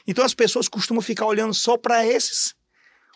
Então 0.05 0.26
as 0.26 0.34
pessoas 0.34 0.67
costumam 0.67 1.01
ficar 1.01 1.26
olhando 1.26 1.53
só 1.53 1.78
para 1.78 2.05
esses, 2.05 2.53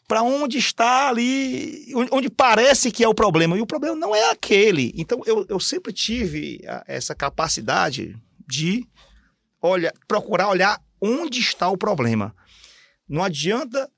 para 0.07 0.21
onde 0.21 0.57
está 0.57 1.07
ali, 1.09 1.91
onde, 2.11 2.29
parece 2.29 2.91
que 2.91 3.03
é 3.03 3.07
o 3.07 3.13
problema. 3.13 3.57
E 3.57 3.61
o 3.61 3.65
problema 3.65 3.95
não 3.95 4.15
é 4.15 4.29
aquele. 4.31 4.91
Então 4.95 5.21
eu, 5.25 5.45
eu 5.49 5.59
sempre 5.59 5.93
tive 5.93 6.61
a- 6.67 6.83
essa 6.87 7.15
capacidade 7.15 8.15
de 8.47 8.85
olha, 9.61 9.93
procurar 10.07 10.49
olhar 10.49 10.81
onde 11.01 11.39
está 11.39 11.69
o 11.69 11.77
problema. 11.77 12.35
Não 13.07 13.23
adianta 13.23 13.89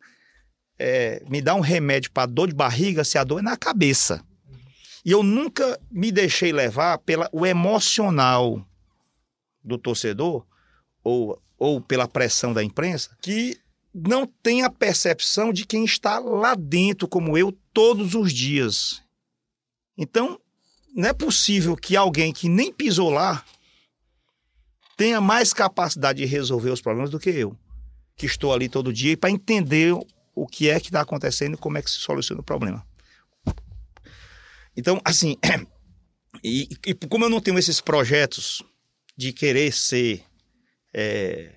é, 0.78 1.24
me 1.30 1.42
dar 1.42 1.56
um 1.56 1.62
remédio 1.62 2.12
para 2.12 2.26
dor 2.28 2.48
de 2.48 2.54
barriga 2.56 3.04
se 3.04 3.18
a 3.18 3.24
dor 3.24 3.40
é 3.40 3.42
na 3.42 3.58
cabeça. 3.58 4.24
E 5.04 5.12
eu 5.12 5.22
nunca 5.24 5.80
me 5.92 6.12
deixei 6.12 6.52
levar 6.52 6.98
pelo 7.00 7.28
emocional 7.46 8.64
do 9.64 9.78
torcedor 9.78 10.46
ou, 11.04 11.42
ou 11.58 11.80
pela 11.82 12.08
pressão 12.08 12.54
da 12.54 12.64
imprensa 12.64 13.16
que 13.22 13.58
não 13.98 14.28
tem 14.28 14.62
a 14.62 14.70
percepção 14.70 15.54
de 15.54 15.66
quem 15.66 15.86
está 15.86 16.20
lá 16.20 16.54
dentro, 16.54 17.08
como 17.08 17.38
eu, 17.38 17.54
todos 17.74 18.14
os 18.14 18.34
dias. 18.34 19.02
Então, 19.98 20.38
não 20.94 21.08
é 21.08 21.14
possível 21.14 21.78
que 21.78 21.96
alguém 21.96 22.34
que 22.34 22.50
nem 22.50 22.74
pisou 22.74 23.10
lá 23.10 23.46
tenha 24.98 25.22
mais 25.22 25.54
capacidade 25.54 26.20
de 26.20 26.26
resolver 26.26 26.72
os 26.72 26.82
problemas 26.82 27.10
do 27.10 27.20
que 27.20 27.30
eu, 27.30 27.58
que 28.18 28.26
estou 28.26 28.54
ali 28.54 28.68
todo 28.68 28.92
dia 28.92 29.16
para 29.16 29.32
entender 29.32 29.94
o 30.34 30.46
que 30.46 30.70
é 30.70 30.78
que 30.78 30.88
está 30.88 31.00
acontecendo 31.00 31.54
e 31.54 31.58
como 31.58 31.78
é 31.78 31.82
que 31.82 31.90
se 31.90 32.00
soluciona 32.00 32.42
o 32.42 32.46
problema. 32.46 32.86
Então, 34.76 35.00
assim, 35.06 35.38
e, 36.44 36.68
e 36.86 36.94
como 36.94 37.24
eu 37.24 37.30
não 37.30 37.40
tenho 37.40 37.58
esses 37.58 37.80
projetos 37.80 38.62
de 39.16 39.32
querer 39.32 39.72
ser 39.72 40.22
é, 40.94 41.56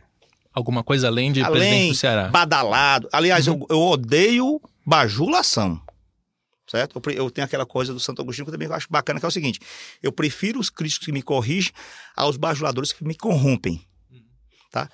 Alguma 0.59 0.82
coisa 0.82 1.06
além 1.06 1.30
de 1.32 1.40
Além, 1.40 1.52
presidente 1.61 1.88
do 1.88 1.94
Ceará. 1.94 2.28
badalado, 2.28 3.09
aliás, 3.12 3.46
eu, 3.46 3.64
eu 3.70 3.80
odeio 3.80 4.61
bajulação. 4.84 5.80
Certo? 6.66 7.00
Eu, 7.06 7.12
eu 7.12 7.30
tenho 7.30 7.44
aquela 7.46 7.64
coisa 7.64 7.94
do 7.94 8.00
Santo 8.00 8.20
Agostinho 8.20 8.44
que 8.44 8.50
eu 8.50 8.59
também 8.59 8.70
acho 8.70 8.88
bacana, 8.90 9.18
que 9.18 9.24
é 9.24 9.28
o 9.28 9.32
seguinte: 9.32 9.59
eu 10.02 10.12
prefiro 10.12 10.59
os 10.61 10.68
críticos 10.68 11.06
que 11.06 11.12
me 11.12 11.22
corrigem 11.22 11.72
aos 12.16 12.36
bajuladores 12.36 12.92
que 12.92 13.02
me 13.04 13.14
corrompem. 13.14 13.80
Tá? 14.70 14.88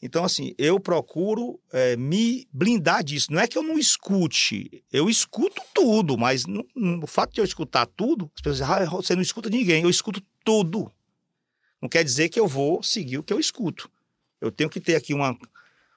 Então, 0.00 0.22
assim, 0.24 0.54
eu 0.58 0.78
procuro 0.78 1.58
é, 1.72 1.96
me 1.96 2.46
blindar 2.52 3.02
disso. 3.02 3.32
Não 3.32 3.40
é 3.40 3.48
que 3.48 3.56
eu 3.58 3.62
não 3.62 3.76
escute, 3.78 4.84
eu 4.92 5.08
escuto 5.08 5.60
tudo, 5.74 6.16
mas 6.18 6.44
não- 6.46 6.64
não- 6.76 7.00
o 7.02 7.06
fato 7.06 7.32
de 7.32 7.40
eu 7.40 7.44
escutar 7.44 7.86
tudo, 7.86 8.30
as 8.36 8.40
pessoas 8.42 8.58
dizem, 8.58 8.86
ah, 8.86 8.90
você 8.90 9.14
não 9.16 9.22
escuta 9.22 9.48
ninguém, 9.48 9.82
eu 9.82 9.90
escuto 9.90 10.22
tudo. 10.44 10.92
Não 11.82 11.88
quer 11.88 12.04
dizer 12.04 12.28
que 12.28 12.38
eu 12.38 12.46
vou 12.46 12.82
seguir 12.82 13.18
o 13.18 13.22
que 13.22 13.32
eu 13.32 13.40
escuto. 13.40 13.90
Eu 14.40 14.50
tenho 14.50 14.70
que 14.70 14.80
ter 14.80 14.94
aqui 14.96 15.14
uma, 15.14 15.36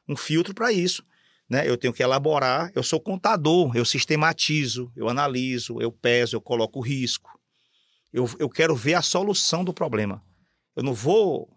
um 0.08 0.16
filtro 0.16 0.54
para 0.54 0.72
isso. 0.72 1.04
Né? 1.50 1.68
Eu 1.68 1.78
tenho 1.78 1.94
que 1.94 2.04
elaborar, 2.04 2.72
eu 2.76 2.84
sou 2.84 3.00
contador, 3.00 3.76
eu 3.76 3.84
sistematizo, 3.84 4.92
eu 4.96 5.10
analiso, 5.10 5.82
eu 5.82 5.92
peso, 5.92 6.36
eu 6.36 6.42
coloco 6.42 6.80
o 6.80 6.82
risco. 6.82 7.40
Eu, 8.14 8.30
eu 8.38 8.50
quero 8.50 8.76
ver 8.76 8.94
a 8.94 9.02
solução 9.02 9.64
do 9.64 9.74
problema. 9.74 10.24
Eu 10.76 10.84
não 10.84 10.94
vou 10.94 11.50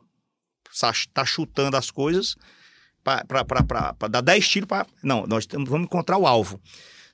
estar 0.70 0.94
tá 1.12 1.24
chutando 1.24 1.76
as 1.76 1.90
coisas 1.90 2.36
para 3.02 4.08
dar 4.08 4.20
10 4.20 4.48
tiros 4.48 4.66
para. 4.66 4.86
Não, 5.02 5.26
nós 5.26 5.46
temos- 5.46 5.68
vamos 5.68 5.86
encontrar 5.86 6.18
o 6.18 6.26
alvo. 6.26 6.60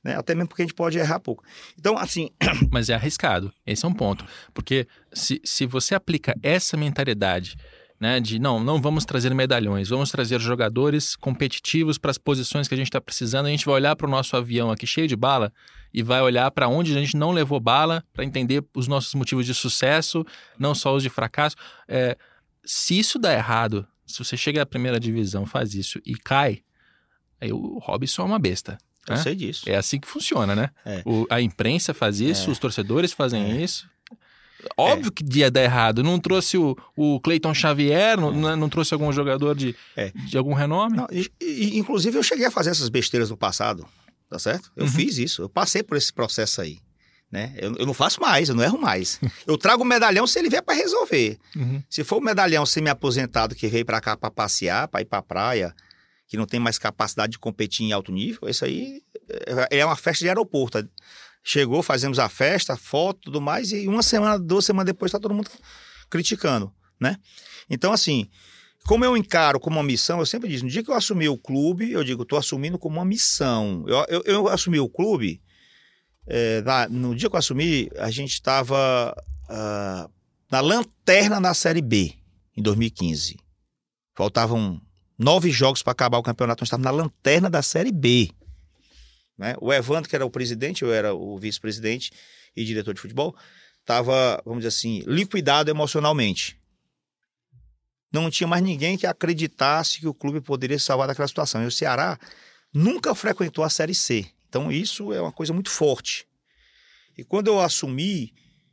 Né? 0.02 0.16
Até 0.16 0.34
mesmo 0.34 0.48
porque 0.48 0.62
a 0.62 0.64
gente 0.64 0.74
pode 0.74 0.98
errar 0.98 1.18
pouco. 1.18 1.42
Então, 1.78 1.96
assim, 1.98 2.30
Mas 2.70 2.88
é 2.88 2.94
arriscado. 2.94 3.52
Esse 3.66 3.84
é 3.84 3.88
um 3.88 3.94
ponto. 3.94 4.24
Porque 4.54 4.86
se, 5.12 5.40
se 5.44 5.66
você 5.66 5.94
aplica 5.94 6.34
essa 6.42 6.76
mentalidade 6.76 7.56
né, 8.00 8.20
de 8.20 8.38
não, 8.38 8.60
não 8.60 8.80
vamos 8.80 9.04
trazer 9.04 9.34
medalhões, 9.34 9.88
vamos 9.88 10.10
trazer 10.10 10.40
jogadores 10.40 11.16
competitivos 11.16 11.98
para 11.98 12.10
as 12.12 12.18
posições 12.18 12.68
que 12.68 12.74
a 12.74 12.76
gente 12.76 12.86
está 12.88 13.00
precisando, 13.00 13.46
a 13.46 13.50
gente 13.50 13.64
vai 13.66 13.74
olhar 13.74 13.96
para 13.96 14.06
o 14.06 14.10
nosso 14.10 14.36
avião 14.36 14.70
aqui 14.70 14.86
cheio 14.86 15.08
de 15.08 15.16
bala 15.16 15.52
e 15.92 16.02
vai 16.02 16.20
olhar 16.22 16.50
para 16.52 16.68
onde 16.68 16.96
a 16.96 17.00
gente 17.00 17.16
não 17.16 17.32
levou 17.32 17.58
bala 17.58 18.04
para 18.12 18.24
entender 18.24 18.64
os 18.74 18.86
nossos 18.86 19.14
motivos 19.14 19.44
de 19.46 19.54
sucesso, 19.54 20.24
não 20.58 20.74
só 20.74 20.94
os 20.94 21.02
de 21.02 21.08
fracasso. 21.08 21.56
É, 21.88 22.16
se 22.64 22.98
isso 22.98 23.18
dá 23.18 23.32
errado, 23.34 23.86
se 24.06 24.18
você 24.22 24.36
chega 24.36 24.62
à 24.62 24.66
primeira 24.66 25.00
divisão, 25.00 25.44
faz 25.46 25.74
isso 25.74 26.00
e 26.06 26.14
cai, 26.14 26.60
aí 27.40 27.52
o 27.52 27.78
Robson 27.78 28.22
é 28.22 28.24
uma 28.26 28.38
besta. 28.38 28.78
eu 29.08 29.16
né? 29.16 29.22
sei 29.22 29.34
disso. 29.34 29.68
É 29.68 29.74
assim 29.76 29.98
que 29.98 30.06
funciona, 30.06 30.54
né? 30.54 30.70
É. 30.84 31.02
O- 31.06 31.26
a 31.30 31.40
imprensa 31.40 31.94
faz 31.94 32.20
isso, 32.20 32.50
É. 32.50 32.52
os 32.52 32.58
torcedores 32.58 33.12
fazem 33.12 33.42
É. 33.52 33.62
isso. 33.62 33.88
Óbvio 34.76 35.12
que 35.12 35.24
ia 35.38 35.50
dar 35.50 35.62
errado. 35.62 36.02
Não 36.02 36.18
trouxe 36.18 36.58
o, 36.58 36.76
o 36.96 37.20
Cleiton 37.20 37.54
Xavier, 37.54 38.18
não, 38.18 38.32
não- 38.32 38.56
não 38.56 38.68
trouxe 38.68 38.92
algum 38.94 39.12
jogador 39.12 39.54
de, 39.54 39.74
É. 39.96 40.10
de 40.10 40.36
algum 40.36 40.52
renome. 40.52 40.96
Não, 40.96 41.06
e- 41.12 41.30
e- 41.40 41.78
inclusive, 41.78 42.18
eu 42.18 42.22
cheguei 42.22 42.46
a 42.46 42.50
fazer 42.50 42.70
essas 42.70 42.88
besteiras 42.88 43.30
no 43.30 43.36
passado, 43.36 43.86
tá 44.28 44.38
certo? 44.38 44.70
Eu 44.76 44.84
Uhum. 44.86 44.90
fiz 44.92 45.16
isso, 45.18 45.42
eu 45.42 45.48
passei 45.48 45.82
por 45.82 45.96
esse 45.96 46.12
processo 46.12 46.60
aí. 46.60 46.78
Né? 47.30 47.52
Eu, 47.58 47.74
eu 47.76 47.84
não 47.86 47.92
faço 47.92 48.20
mais, 48.22 48.48
eu 48.48 48.54
não 48.54 48.64
erro 48.64 48.80
mais. 48.80 49.20
Eu 49.46 49.58
trago 49.58 49.82
o 49.82 49.86
medalhão 49.86 50.26
se 50.26 50.38
ele 50.38 50.48
vier 50.48 50.62
para 50.62 50.74
resolver. 50.74 51.38
Uhum. 51.54 51.82
Se 51.90 52.02
for 52.02 52.16
o 52.16 52.20
medalhão 52.24 52.64
semi-aposentado 52.64 53.54
que 53.54 53.68
veio 53.68 53.84
para 53.84 54.00
cá 54.00 54.16
para 54.16 54.30
passear, 54.30 54.88
para 54.88 55.02
ir 55.02 55.04
para 55.04 55.20
praia, 55.20 55.74
que 56.26 56.38
não 56.38 56.46
tem 56.46 56.58
mais 56.58 56.78
capacidade 56.78 57.32
de 57.32 57.38
competir 57.38 57.84
em 57.84 57.92
alto 57.92 58.10
nível, 58.12 58.48
isso 58.48 58.64
aí 58.64 59.02
é 59.70 59.80
é 59.80 59.84
uma 59.84 59.94
festa 59.94 60.24
de 60.24 60.28
aeroporto. 60.30 60.88
Chegou, 61.42 61.82
fazemos 61.82 62.18
a 62.18 62.28
festa, 62.28 62.76
foto, 62.76 63.20
tudo 63.22 63.40
mais, 63.40 63.72
e 63.72 63.88
uma 63.88 64.02
semana, 64.02 64.38
duas 64.38 64.64
semanas 64.64 64.86
depois 64.86 65.10
está 65.10 65.18
todo 65.18 65.34
mundo 65.34 65.50
criticando, 66.10 66.72
né? 67.00 67.16
Então, 67.70 67.92
assim, 67.92 68.28
como 68.86 69.04
eu 69.04 69.16
encaro 69.16 69.60
como 69.60 69.76
uma 69.76 69.82
missão, 69.82 70.18
eu 70.18 70.26
sempre 70.26 70.48
digo, 70.48 70.64
no 70.64 70.70
dia 70.70 70.82
que 70.82 70.90
eu 70.90 70.94
assumi 70.94 71.28
o 71.28 71.38
clube, 71.38 71.90
eu 71.92 72.02
digo, 72.02 72.22
estou 72.22 72.38
assumindo 72.38 72.78
como 72.78 72.96
uma 72.96 73.04
missão. 73.04 73.84
Eu, 73.86 74.04
eu, 74.08 74.22
eu 74.24 74.48
assumi 74.48 74.80
o 74.80 74.88
clube, 74.88 75.42
é, 76.26 76.62
na- 76.62 76.88
no 76.88 77.14
dia 77.14 77.28
que 77.28 77.34
eu 77.34 77.38
assumi, 77.38 77.90
a 77.98 78.10
gente 78.10 78.32
estava 78.32 79.14
ah, 79.48 80.08
na 80.50 80.60
lanterna 80.60 81.40
na 81.40 81.54
Série 81.54 81.82
B, 81.82 82.14
em 82.56 82.62
2015. 82.62 83.36
Faltavam 84.16 84.80
nove 85.18 85.50
jogos 85.50 85.82
para 85.82 85.92
acabar 85.92 86.18
o 86.18 86.22
campeonato, 86.22 86.62
nós 86.62 86.68
estávamos 86.68 86.84
na 86.84 87.02
lanterna 87.02 87.50
da 87.50 87.62
Série 87.62 87.92
B. 87.92 88.30
Né? 89.38 89.54
O 89.60 89.72
Evandro, 89.72 90.10
que 90.10 90.16
era 90.16 90.26
o 90.26 90.30
presidente, 90.30 90.82
eu 90.82 90.92
era 90.92 91.14
o 91.14 91.38
vice-presidente 91.38 92.10
e 92.56 92.64
diretor 92.64 92.92
de 92.92 93.00
futebol, 93.00 93.36
estava, 93.80 94.42
vamos 94.44 94.60
dizer 94.60 94.68
assim, 94.68 95.02
liquidado 95.06 95.70
emocionalmente. 95.70 96.58
Não 98.12 98.30
tinha 98.30 98.46
mais 98.46 98.62
ninguém 98.62 98.96
que 98.98 99.06
acreditasse 99.06 100.00
que 100.00 100.08
o 100.08 100.14
clube 100.14 100.40
poderia 100.40 100.78
salvar 100.78 101.06
daquela 101.06 101.28
situação. 101.28 101.62
E 101.62 101.66
o 101.66 101.70
Ceará 101.70 102.18
nunca 102.72 103.14
frequentou 103.14 103.62
a 103.62 103.70
Série 103.70 103.94
C. 103.94 104.26
Então 104.48 104.72
isso 104.72 105.12
é 105.12 105.20
uma 105.20 105.32
coisa 105.32 105.52
muito 105.52 105.70
forte. 105.70 106.26
E 107.16 107.22
quando 107.22 107.48
eu 107.48 107.60
assumi, 107.60 108.32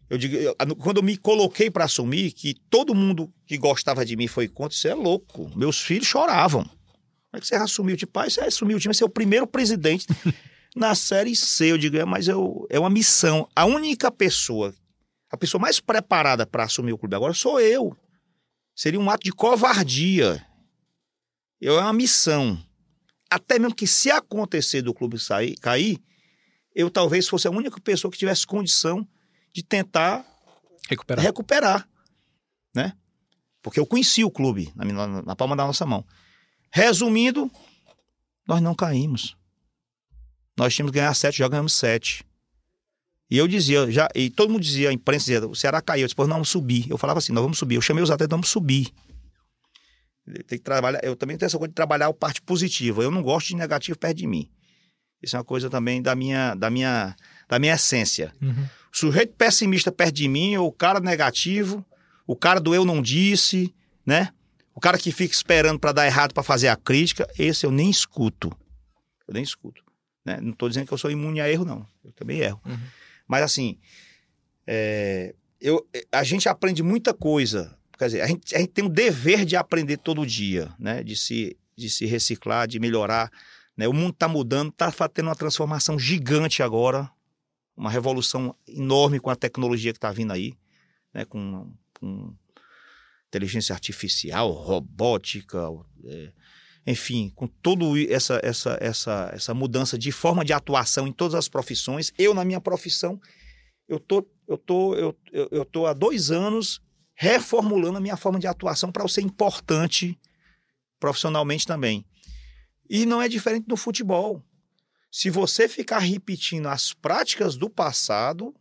eu 0.10 0.18
digo, 0.18 0.36
eu- 0.36 0.56
quando 0.78 0.98
eu 0.98 1.04
me 1.04 1.18
coloquei 1.18 1.70
para 1.70 1.84
assumir, 1.86 2.32
que 2.32 2.54
todo 2.70 2.96
mundo 2.96 3.32
que 3.46 3.58
gostava 3.58 4.06
de 4.06 4.16
mim 4.16 4.28
foi 4.28 4.48
contra, 4.48 4.76
isso 4.76 4.88
é 4.88 4.94
louco. 4.94 5.52
Meus 5.56 5.82
filhos 5.82 6.08
choravam. 6.08 6.64
Como 6.64 7.38
é 7.38 7.40
que 7.42 7.48
você 7.48 7.56
assumiu? 7.56 7.98
Tipo, 7.98 8.14
pai, 8.14 8.30
você 8.30 8.42
assumiu 8.42 8.78
o 8.78 8.80
time, 8.80 8.94
você 8.94 9.04
é 9.04 9.08
o 9.08 9.10
primeiro 9.10 9.46
presidente 9.46 10.08
na 10.76 10.94
Série 10.94 11.36
C. 11.36 11.72
Eu 11.72 11.78
digo, 11.78 11.98
é, 11.98 12.06
mas 12.06 12.28
eu, 12.28 12.68
é 12.70 12.80
uma 12.80 12.90
missão. 12.90 13.48
A 13.56 13.66
única 13.66 14.12
pessoa, 14.12 14.74
a 15.32 15.38
pessoa 15.38 15.62
mais 15.62 15.80
preparada 15.80 16.46
para 16.46 16.64
assumir 16.66 16.94
o 16.94 16.98
clube 16.98 17.16
agora 17.16 17.34
sou 17.34 17.60
eu. 17.60 17.96
Seria 18.76 19.00
um 19.00 19.10
ato 19.10 19.24
de 19.24 19.32
covardia. 19.32 20.46
Eu 21.62 21.80
é 21.80 21.82
uma 21.82 21.94
missão. 21.94 22.62
Até 23.30 23.58
mesmo 23.58 23.74
que 23.74 23.88
se 23.88 24.12
acontecer 24.12 24.82
do 24.82 24.94
clube 24.94 25.18
sair, 25.18 25.56
cair, 25.58 26.00
eu 26.76 26.90
talvez 26.92 27.28
fosse 27.28 27.48
a 27.48 27.52
única 27.52 27.80
pessoa 27.80 28.12
que 28.12 28.18
tivesse 28.18 28.46
condição 28.46 29.08
de 29.54 29.64
tentar 29.64 30.26
Recuperar. 30.90 31.24
recuperar, 31.24 31.90
né? 32.76 32.94
Porque 33.64 33.80
eu 33.80 33.86
conheci 33.88 34.24
o 34.24 34.30
clube 34.30 34.72
na, 34.76 34.86
minha- 34.86 35.22
na 35.24 35.36
palma 35.36 35.56
da 35.56 35.66
nossa 35.66 35.86
mão. 35.86 36.06
Resumindo, 36.72 37.50
nós 38.48 38.62
não 38.62 38.76
caímos. 38.76 39.36
Nós 40.58 40.74
tínhamos 40.74 40.92
que 40.92 41.00
ganhar 41.00 41.14
sete, 41.14 41.38
já 41.38 41.48
ganhamos 41.48 41.74
sete. 41.74 42.24
E 43.30 43.38
eu 43.38 43.48
dizia, 43.48 43.90
já, 43.92 44.08
e 44.14 44.30
todo 44.30 44.52
mundo 44.52 44.62
dizia, 44.62 44.90
a 44.90 44.94
imprensa 44.94 45.26
dizia, 45.26 45.48
o 45.48 45.56
Ceará 45.56 45.82
caiu. 45.82 46.04
Eu 46.04 46.08
disse, 46.08 46.16
pô, 46.16 46.24
nós 46.24 46.36
vamos 46.36 46.50
subir. 46.50 46.90
Eu 46.90 46.98
falava 46.98 47.20
assim, 47.20 47.34
nós 47.34 47.44
vamos 47.44 47.58
subir. 47.58 47.76
Eu 47.76 47.82
chamei 47.82 48.04
os 48.04 48.12
atletas, 48.12 48.32
vamos 48.32 48.50
subir. 48.50 48.94
Tem 50.48 50.58
que 50.58 50.64
trabalhar, 50.64 51.04
eu 51.04 51.16
também 51.16 51.38
tenho 51.38 51.48
essa 51.48 51.58
coisa 51.58 51.70
de 51.70 51.76
trabalhar 51.76 52.08
a 52.08 52.14
parte 52.14 52.42
positiva. 52.42 53.04
Eu 53.04 53.12
não 53.12 53.22
gosto 53.22 53.48
de 53.48 53.56
negativo 53.56 53.98
perto 53.98 54.18
de 54.18 54.28
mim. 54.28 54.50
Isso 55.22 55.36
é 55.36 55.40
uma 55.40 55.46
coisa 55.46 55.70
também 55.70 56.02
da 56.02 56.16
minha, 56.16 56.56
da 56.56 56.70
minha, 56.70 57.16
da 57.48 57.60
minha 57.60 57.74
essência. 57.74 58.34
Uhum. 58.42 58.66
O 58.94 58.98
sujeito 58.98 59.34
pessimista 59.36 59.92
perto 59.92 60.14
de 60.14 60.28
mim, 60.28 60.56
ou 60.58 60.68
o 60.68 60.72
cara 60.72 61.00
negativo, 61.00 61.86
o 62.26 62.36
cara 62.36 62.60
do 62.60 62.74
eu 62.74 62.86
não 62.86 63.02
disse, 63.02 63.74
né? 64.06 64.32
O 64.74 64.80
cara 64.80 64.98
que 64.98 65.12
fica 65.12 65.34
esperando 65.34 65.80
para 65.80 65.92
dar 65.92 66.06
errado 66.06 66.34
para 66.34 66.44
fazer 66.44 66.68
a 66.68 66.76
crítica, 66.76 67.28
esse 67.38 67.66
eu 67.66 67.72
nem 67.72 67.90
escuto. 67.90 68.52
Eu 69.28 69.34
nem 69.34 69.44
escuto. 69.44 69.85
Né? 70.26 70.40
Não 70.42 70.52
estou 70.52 70.68
dizendo 70.68 70.88
que 70.88 70.94
eu 70.94 70.98
sou 70.98 71.12
imune 71.12 71.40
a 71.40 71.50
erro, 71.50 71.64
não. 71.64 71.88
Eu 72.04 72.12
também 72.12 72.40
erro. 72.40 72.60
Uhum. 72.66 72.78
Mas 73.28 73.44
assim, 73.44 73.78
é, 74.66 75.36
eu, 75.62 75.88
a 76.12 76.24
gente 76.24 76.50
aprende 76.50 76.82
muita 76.82 77.14
coisa. 77.14 77.78
Quer 77.98 78.06
dizer, 78.08 78.22
a 78.22 78.28
gente, 78.28 78.56
a 78.56 78.60
gente 78.60 78.72
tem 78.72 78.84
o 78.84 78.90
dever 78.90 79.46
de 79.46 79.56
aprender 79.56 79.98
todo 79.98 80.26
dia, 80.26 80.74
né? 80.78 81.04
De 81.04 81.16
se, 81.16 81.56
de 81.78 81.90
se 81.90 82.06
reciclar, 82.06 82.68
de 82.68 82.80
melhorar. 82.80 83.32
Né? 83.78 83.88
O 83.88 83.94
mundo 83.94 84.14
está 84.14 84.28
mudando, 84.28 84.70
está 84.70 85.08
tendo 85.08 85.28
uma 85.28 85.36
transformação 85.36 85.98
gigante 85.98 86.64
agora, 86.64 87.10
uma 87.78 87.92
revolução 87.92 88.56
enorme 88.68 89.20
com 89.20 89.30
a 89.30 89.36
tecnologia 89.36 89.94
que 89.94 89.98
está 89.98 90.12
vindo 90.12 90.34
aí, 90.34 90.56
né? 91.14 91.24
com, 91.26 91.72
com 92.00 92.34
inteligência 93.28 93.74
artificial, 93.74 94.52
robótica, 94.52 95.68
é, 96.06 96.32
enfim, 96.86 97.32
com 97.36 97.48
toda 97.48 97.86
essa, 98.10 98.40
essa, 98.44 98.78
essa, 98.80 99.32
essa 99.34 99.54
mudança 99.54 99.98
de 99.98 100.12
forma 100.12 100.46
de 100.46 100.54
atuação 100.54 101.08
em 101.08 101.12
todas 101.12 101.34
as 101.34 101.48
profissões. 101.48 102.14
Eu, 102.18 102.34
na 102.34 102.46
minha 102.46 102.62
profissão, 102.62 103.20
eu 103.88 104.00
tô, 104.00 104.26
eu 104.48 104.58
tô, 104.58 104.96
eu, 104.96 105.18
eu, 105.32 105.48
eu 105.52 105.66
tô 105.66 105.88
há 105.88 105.94
dois 105.94 106.30
anos 106.30 106.82
reformulando 107.16 107.98
a 107.98 108.02
minha 108.02 108.18
forma 108.18 108.38
de 108.38 108.46
atuação 108.46 108.92
para 108.92 109.04
eu 109.04 109.08
ser 109.08 109.22
importante 109.22 110.20
profissionalmente 111.00 111.66
também. 111.66 112.06
E 112.88 113.06
não 113.06 113.22
é 113.22 113.28
diferente 113.28 113.66
no 113.68 113.78
futebol. 113.78 114.44
Se 115.12 115.30
você 115.30 115.68
ficar 115.68 116.00
repetindo 116.00 116.68
as 116.68 116.94
práticas 116.94 117.56
do 117.56 117.70
passado, 117.70 118.54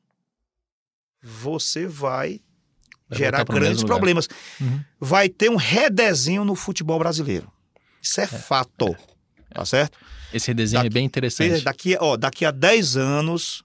você 1.20 1.86
vai, 1.86 2.40
Vai 3.08 3.18
gerar 3.18 3.44
grandes 3.44 3.82
problemas. 3.82 4.28
Uhum. 4.60 4.80
Vai 4.98 5.28
ter 5.28 5.50
um 5.50 5.56
redesenho 5.56 6.44
no 6.44 6.54
futebol 6.54 6.98
brasileiro. 6.98 7.52
Isso 8.04 8.20
é, 8.20 8.26
fato. 8.26 8.94
Tá 9.52 9.64
certo? 9.64 9.98
Esse 10.32 10.48
redesenho 10.48 10.82
Daqui- 10.82 10.86
é 10.86 10.90
bem 10.94 11.04
interessante. 11.04 11.62
Daqui, 11.62 11.96
ó, 12.00 12.16
daqui 12.16 12.44
a 12.44 12.50
10 12.50 12.96
anos, 12.96 13.64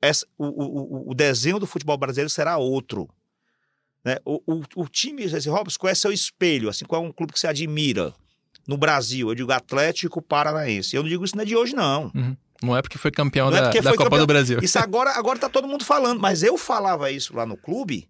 essa- 0.00 0.26
o, 0.36 0.46
o, 0.46 1.10
o- 1.10 1.14
desenho 1.14 1.58
do 1.58 1.66
futebol 1.66 1.96
brasileiro 1.96 2.28
será 2.28 2.56
outro. 2.58 3.08
Né? 4.04 4.16
O, 4.24 4.42
o, 4.46 4.62
o 4.76 4.88
time, 4.88 5.22
esse 5.22 5.48
Robson, 5.48 5.78
qual 5.78 5.90
é 5.90 5.94
seu 5.94 6.12
espelho? 6.12 6.68
Assim, 6.68 6.84
qual 6.84 7.02
é 7.04 7.06
um 7.06 7.12
clube 7.12 7.32
que 7.32 7.38
você 7.40 7.46
admira 7.46 8.12
no 8.66 8.76
Brasil? 8.76 9.28
Eu 9.28 9.34
digo 9.34 9.52
Atlético 9.52 10.20
Paranaense. 10.20 10.96
Eu 10.96 11.02
não 11.02 11.08
digo 11.08 11.24
isso 11.24 11.36
não 11.36 11.42
é 11.42 11.46
de 11.46 11.56
hoje, 11.56 11.72
não. 11.74 12.10
Não 12.60 12.76
é 12.76 12.82
porque 12.82 12.98
foi 12.98 13.10
campeão 13.12 13.48
Não 13.50 13.56
é 13.56 13.60
da, 13.60 13.66
porque 13.68 13.80
da 13.80 13.90
Copa 13.92 14.04
campeão. 14.04 14.18
do 14.20 14.26
Brasil. 14.26 14.58
Isso 14.60 14.78
agora, 14.78 15.10
agora 15.12 15.38
tá 15.38 15.48
todo 15.48 15.66
mundo 15.68 15.84
falando, 15.84 16.20
mas 16.20 16.42
eu 16.42 16.58
falava 16.58 17.10
isso 17.12 17.34
lá 17.34 17.46
no 17.46 17.56
clube, 17.56 18.08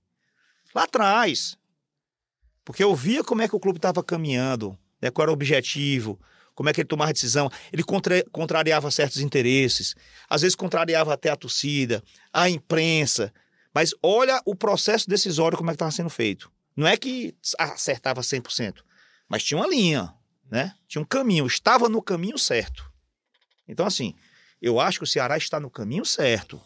lá 0.74 0.84
atrás. 0.84 1.56
Porque 2.64 2.82
eu 2.82 2.94
via 2.94 3.22
como 3.24 3.42
é 3.42 3.48
que 3.48 3.56
o 3.56 3.60
clube 3.60 3.78
estava 3.78 4.02
caminhando, 4.02 4.78
né, 5.02 5.10
qual 5.10 5.24
era 5.24 5.30
o 5.30 5.34
objetivo, 5.34 6.18
como 6.54 6.68
é 6.68 6.72
que 6.72 6.80
ele 6.80 6.88
tomava 6.88 7.12
decisão. 7.12 7.50
Ele 7.72 7.82
contra- 7.82 8.24
contrariava 8.30 8.90
certos 8.90 9.20
interesses, 9.20 9.96
às 10.28 10.42
vezes 10.42 10.54
contrariava 10.54 11.12
até 11.12 11.28
a 11.28 11.36
torcida, 11.36 12.02
a 12.32 12.48
imprensa. 12.48 13.32
Mas 13.74 13.92
olha 14.02 14.40
o 14.46 14.54
processo 14.54 15.08
decisório 15.08 15.58
como 15.58 15.70
é 15.70 15.72
que 15.72 15.76
estava 15.76 15.90
sendo 15.90 16.10
feito. 16.10 16.52
Não 16.76 16.86
é 16.86 16.96
que 16.96 17.34
acertava 17.58 18.22
100%, 18.22 18.82
mas 19.28 19.42
tinha 19.42 19.58
uma 19.58 19.66
linha, 19.66 20.14
né? 20.50 20.74
Tinha 20.86 21.02
um 21.02 21.06
caminho, 21.06 21.46
estava 21.46 21.88
no 21.88 22.02
caminho 22.02 22.38
certo. 22.38 22.90
Então, 23.66 23.86
assim, 23.86 24.14
eu 24.60 24.78
acho 24.78 24.98
que 24.98 25.04
o 25.04 25.06
Ceará 25.06 25.36
está 25.36 25.58
no 25.58 25.70
caminho 25.70 26.04
certo. 26.04 26.60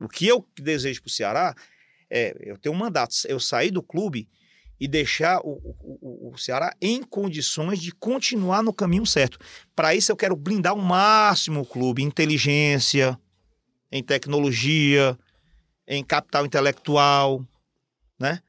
O 0.00 0.08
que 0.08 0.26
eu 0.26 0.46
desejo 0.58 1.02
para 1.02 1.08
o 1.08 1.12
Ceará 1.12 1.54
é 2.08 2.34
eu 2.40 2.56
ter 2.58 2.70
um 2.70 2.74
mandato, 2.74 3.14
eu 3.28 3.38
sair 3.38 3.70
do 3.70 3.82
clube 3.82 4.28
e 4.80 4.88
deixar 4.88 5.40
o, 5.40 5.50
o, 5.50 5.98
o- 6.00 6.32
o 6.32 6.38
Ceará 6.38 6.74
em 6.80 7.02
condições 7.02 7.78
de 7.80 7.92
continuar 7.92 8.62
no 8.62 8.72
caminho 8.72 9.04
certo. 9.04 9.38
Para 9.76 9.94
isso, 9.94 10.10
eu 10.10 10.16
quero 10.16 10.34
blindar 10.34 10.72
ao 10.72 10.78
máximo 10.78 11.60
o 11.60 11.66
clube 11.66 12.02
em 12.02 12.06
inteligência, 12.06 13.18
em 13.92 14.02
tecnologia, 14.02 15.18
em 15.86 16.02
capital 16.02 16.46
intelectual, 16.46 17.46
né? 18.18 18.40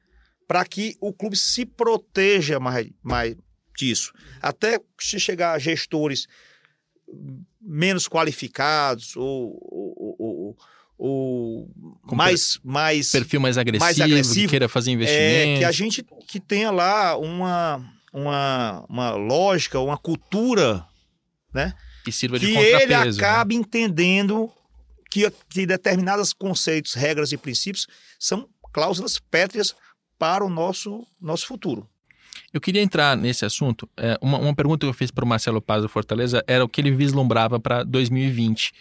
Para 0.48 0.64
que 0.64 0.96
o 1.00 1.12
clube 1.12 1.36
se 1.36 1.66
proteja 1.66 2.58
mais, 2.58 2.88
mais 3.02 3.36
disso. 3.76 4.12
Até 4.40 4.80
se 4.98 5.18
chegar 5.20 5.52
a 5.52 5.58
gestores 5.58 6.26
menos 7.60 8.08
qualificados 8.08 9.16
ou, 9.16 9.58
ou, 11.04 11.68
Com 12.06 12.14
mais, 12.14 12.60
mais 12.62 13.10
Perfil 13.10 13.40
mais 13.40 13.58
agressivo, 13.58 13.84
Mais 13.84 14.00
agressivo, 14.00 14.46
que 14.46 14.50
queira 14.50 14.68
fazer 14.68 14.92
é, 14.92 14.94
investimento. 14.94 15.58
que 15.58 15.64
a 15.64 15.72
gente 15.72 16.06
que 16.28 16.38
tenha 16.38 16.70
lá 16.70 17.16
uma, 17.16 17.84
uma, 18.12 18.84
uma 18.88 19.10
lógica, 19.10 19.80
uma 19.80 19.98
cultura, 19.98 20.86
né? 21.52 21.74
que 22.04 22.12
sirva 22.12 22.38
de 22.38 22.46
que 22.46 22.56
ele 22.56 22.82
contrapeso. 22.82 23.20
né? 23.20 23.26
acabe 23.26 23.56
entendendo 23.56 24.48
que, 25.10 25.28
que 25.50 25.66
determinados 25.66 26.32
conceitos, 26.32 26.94
regras 26.94 27.32
e 27.32 27.36
princípios 27.36 27.88
são 28.16 28.48
cláusulas 28.72 29.18
pétreas 29.18 29.74
para 30.16 30.44
o 30.44 30.48
nosso, 30.48 31.04
nosso 31.20 31.48
futuro. 31.48 31.88
Eu 32.52 32.60
queria 32.60 32.80
entrar 32.80 33.16
nesse 33.16 33.44
assunto. 33.44 33.88
É, 33.96 34.16
uma, 34.22 34.38
uma 34.38 34.54
pergunta 34.54 34.86
que 34.86 34.88
eu 34.88 34.94
fiz 34.94 35.10
para 35.10 35.24
o 35.24 35.28
Marcelo 35.28 35.60
Paz 35.60 35.82
do 35.82 35.88
Fortaleza 35.88 36.44
era 36.46 36.64
o 36.64 36.68
que 36.68 36.80
ele 36.80 36.92
vislumbrava 36.92 37.58
para 37.58 37.82
2020. 37.82 38.72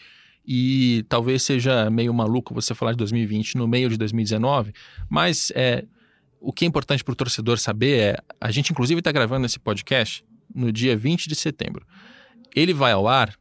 E 0.46 1.06
talvez 1.08 1.44
seja 1.44 1.90
meio 1.90 2.14
maluco 2.14 2.54
você 2.54 2.74
falar 2.74 2.94
de 2.94 2.98
2020 2.98 3.56
no 3.58 3.68
meio 3.68 3.90
de 3.90 3.98
2019, 3.98 4.74
mas 5.10 5.52
é, 5.56 5.86
o 6.40 6.52
que 6.52 6.66
é 6.66 6.68
importante 6.68 7.04
para 7.04 7.12
o 7.12 7.16
torcedor 7.16 7.60
saber 7.60 8.00
é: 8.00 8.18
a 8.40 8.52
gente, 8.52 8.72
inclusive, 8.72 9.00
está 9.00 9.12
gravando 9.12 9.46
esse 9.46 9.60
podcast 9.60 10.26
no 10.54 10.72
dia 10.72 10.98
20 10.98 11.30
de 11.30 11.36
setembro. 11.36 11.86
Ele 12.56 12.74
vai 12.74 12.92
ao 12.92 13.08
ar, 13.08 13.34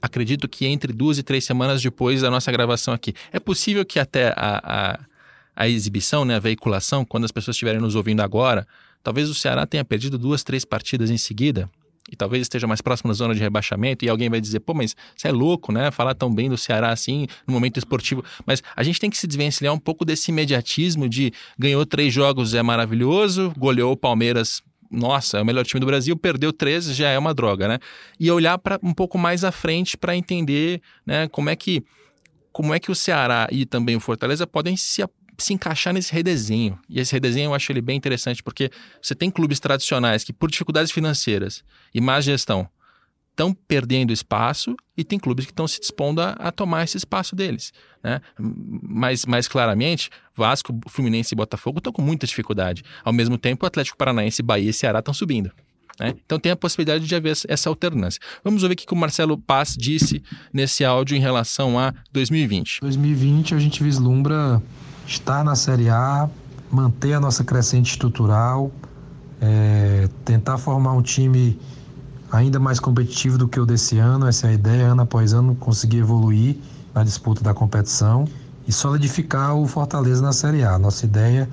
acredito 0.00 0.48
que 0.48 0.66
entre 0.66 0.92
duas 0.92 1.18
e 1.18 1.22
três 1.22 1.44
semanas 1.44 1.82
depois 1.82 2.22
da 2.22 2.30
nossa 2.30 2.50
gravação 2.50 2.94
aqui. 2.94 3.14
É 3.30 3.38
possível 3.38 3.84
que 3.84 3.98
até 3.98 4.28
a, 4.28 4.60
a, 4.64 5.00
a 5.54 5.68
exibição, 5.68 6.24
né, 6.24 6.36
a 6.36 6.40
veiculação, 6.40 7.04
quando 7.04 7.24
as 7.24 7.30
pessoas 7.30 7.54
estiverem 7.54 7.80
nos 7.80 7.94
ouvindo 7.94 8.20
agora, 8.20 8.66
talvez 9.02 9.28
o 9.28 9.34
Ceará 9.34 9.66
tenha 9.66 9.84
perdido 9.84 10.18
duas, 10.18 10.42
três 10.42 10.64
partidas 10.64 11.10
em 11.10 11.18
seguida. 11.18 11.70
E 12.10 12.16
talvez 12.16 12.42
esteja 12.42 12.66
mais 12.66 12.80
próximo 12.80 13.08
da 13.08 13.14
zona 13.14 13.34
de 13.34 13.40
rebaixamento, 13.40 14.04
e 14.04 14.08
alguém 14.08 14.30
vai 14.30 14.40
dizer, 14.40 14.60
pô, 14.60 14.74
mas 14.74 14.96
você 15.14 15.28
é 15.28 15.32
louco, 15.32 15.72
né? 15.72 15.90
Falar 15.90 16.14
tão 16.14 16.32
bem 16.34 16.48
do 16.48 16.56
Ceará 16.56 16.90
assim, 16.90 17.26
no 17.46 17.52
momento 17.52 17.76
esportivo. 17.78 18.24
Mas 18.46 18.62
a 18.74 18.82
gente 18.82 18.98
tem 18.98 19.10
que 19.10 19.18
se 19.18 19.26
desvencilhar 19.26 19.74
um 19.74 19.78
pouco 19.78 20.04
desse 20.04 20.30
imediatismo 20.30 21.08
de 21.08 21.32
ganhou 21.58 21.84
três 21.84 22.12
jogos, 22.12 22.54
é 22.54 22.62
maravilhoso, 22.62 23.52
goleou 23.56 23.92
o 23.92 23.96
Palmeiras, 23.96 24.62
nossa, 24.90 25.38
é 25.38 25.42
o 25.42 25.44
melhor 25.44 25.64
time 25.64 25.80
do 25.80 25.86
Brasil, 25.86 26.16
perdeu 26.16 26.52
três, 26.52 26.86
já 26.96 27.10
é 27.10 27.18
uma 27.18 27.34
droga, 27.34 27.68
né? 27.68 27.78
E 28.18 28.30
olhar 28.30 28.58
para 28.58 28.78
um 28.82 28.94
pouco 28.94 29.18
mais 29.18 29.44
à 29.44 29.52
frente 29.52 29.96
para 29.96 30.16
entender 30.16 30.80
né, 31.06 31.28
como 31.28 31.50
é 31.50 31.56
que 31.56 31.84
como 32.50 32.74
é 32.74 32.80
que 32.80 32.90
o 32.90 32.94
Ceará 32.94 33.46
e 33.52 33.64
também 33.64 33.94
o 33.94 34.00
Fortaleza 34.00 34.44
podem 34.44 34.76
se, 34.76 35.04
se 35.38 35.52
encaixar 35.54 35.94
nesse 35.94 36.12
redesenho. 36.12 36.78
E 36.88 36.98
esse 37.00 37.12
redesenho 37.12 37.46
eu 37.50 37.54
acho 37.54 37.70
ele 37.70 37.80
bem 37.80 37.96
interessante, 37.96 38.42
porque 38.42 38.70
você 39.00 39.14
tem 39.14 39.30
clubes 39.30 39.60
tradicionais 39.60 40.24
que, 40.24 40.32
por 40.32 40.50
dificuldades 40.50 40.90
financeiras 40.92 41.62
e 41.94 42.00
má 42.00 42.20
gestão, 42.20 42.68
estão 43.30 43.54
perdendo 43.54 44.12
espaço 44.12 44.74
e 44.96 45.04
tem 45.04 45.16
clubes 45.16 45.46
que 45.46 45.52
estão 45.52 45.68
se 45.68 45.78
dispondo 45.78 46.20
a, 46.20 46.30
a 46.32 46.50
tomar 46.50 46.82
esse 46.82 46.96
espaço 46.96 47.36
deles. 47.36 47.72
Né? 48.02 48.20
Mas, 48.36 49.24
mais 49.26 49.46
claramente, 49.46 50.10
Vasco, 50.34 50.76
Fluminense 50.88 51.34
e 51.34 51.36
Botafogo 51.36 51.78
estão 51.78 51.92
com 51.92 52.02
muita 52.02 52.26
dificuldade. 52.26 52.82
Ao 53.04 53.12
mesmo 53.12 53.38
tempo, 53.38 53.64
Atlético 53.64 53.96
Paranaense, 53.96 54.42
Bahia 54.42 54.70
e 54.70 54.72
Ceará 54.72 54.98
estão 54.98 55.14
subindo. 55.14 55.52
né? 56.00 56.14
Então 56.26 56.40
tem 56.40 56.50
a 56.50 56.56
possibilidade 56.56 57.06
de 57.06 57.14
haver 57.14 57.36
essa- 57.48 57.68
alternância. 57.70 58.20
Vamos 58.42 58.64
ouvir 58.64 58.74
o 58.74 58.76
que 58.76 58.92
o 58.92 58.96
Marcelo 58.96 59.38
Paz 59.38 59.76
disse 59.78 60.20
nesse 60.52 60.84
áudio 60.84 61.16
em 61.16 61.20
relação 61.20 61.78
a 61.78 61.94
2020. 62.12 62.80
2020 62.80 63.54
a 63.54 63.58
gente 63.60 63.84
vislumbra 63.84 64.60
estar 65.08 65.42
na 65.42 65.56
Série 65.56 65.88
A, 65.88 66.28
manter 66.70 67.14
a 67.14 67.20
nossa 67.20 67.42
crescente 67.42 67.90
estrutural, 67.90 68.70
é, 69.40 70.08
tentar 70.24 70.58
formar 70.58 70.92
um 70.92 71.02
time 71.02 71.58
ainda 72.30 72.60
mais 72.60 72.78
competitivo 72.78 73.38
do 73.38 73.48
que 73.48 73.58
o 73.58 73.64
desse 73.64 73.98
ano, 73.98 74.26
essa 74.26 74.46
é 74.46 74.50
a 74.50 74.52
ideia, 74.52 74.88
ano 74.88 75.02
após 75.02 75.32
ano 75.32 75.54
conseguir 75.54 75.98
evoluir 75.98 76.56
na 76.94 77.02
disputa 77.02 77.42
da 77.42 77.54
competição 77.54 78.26
e 78.66 78.72
solidificar 78.72 79.56
o 79.56 79.66
Fortaleza 79.66 80.20
na 80.20 80.32
Série 80.32 80.62
A. 80.62 80.78
Nossa 80.78 81.06
ideia 81.06 81.48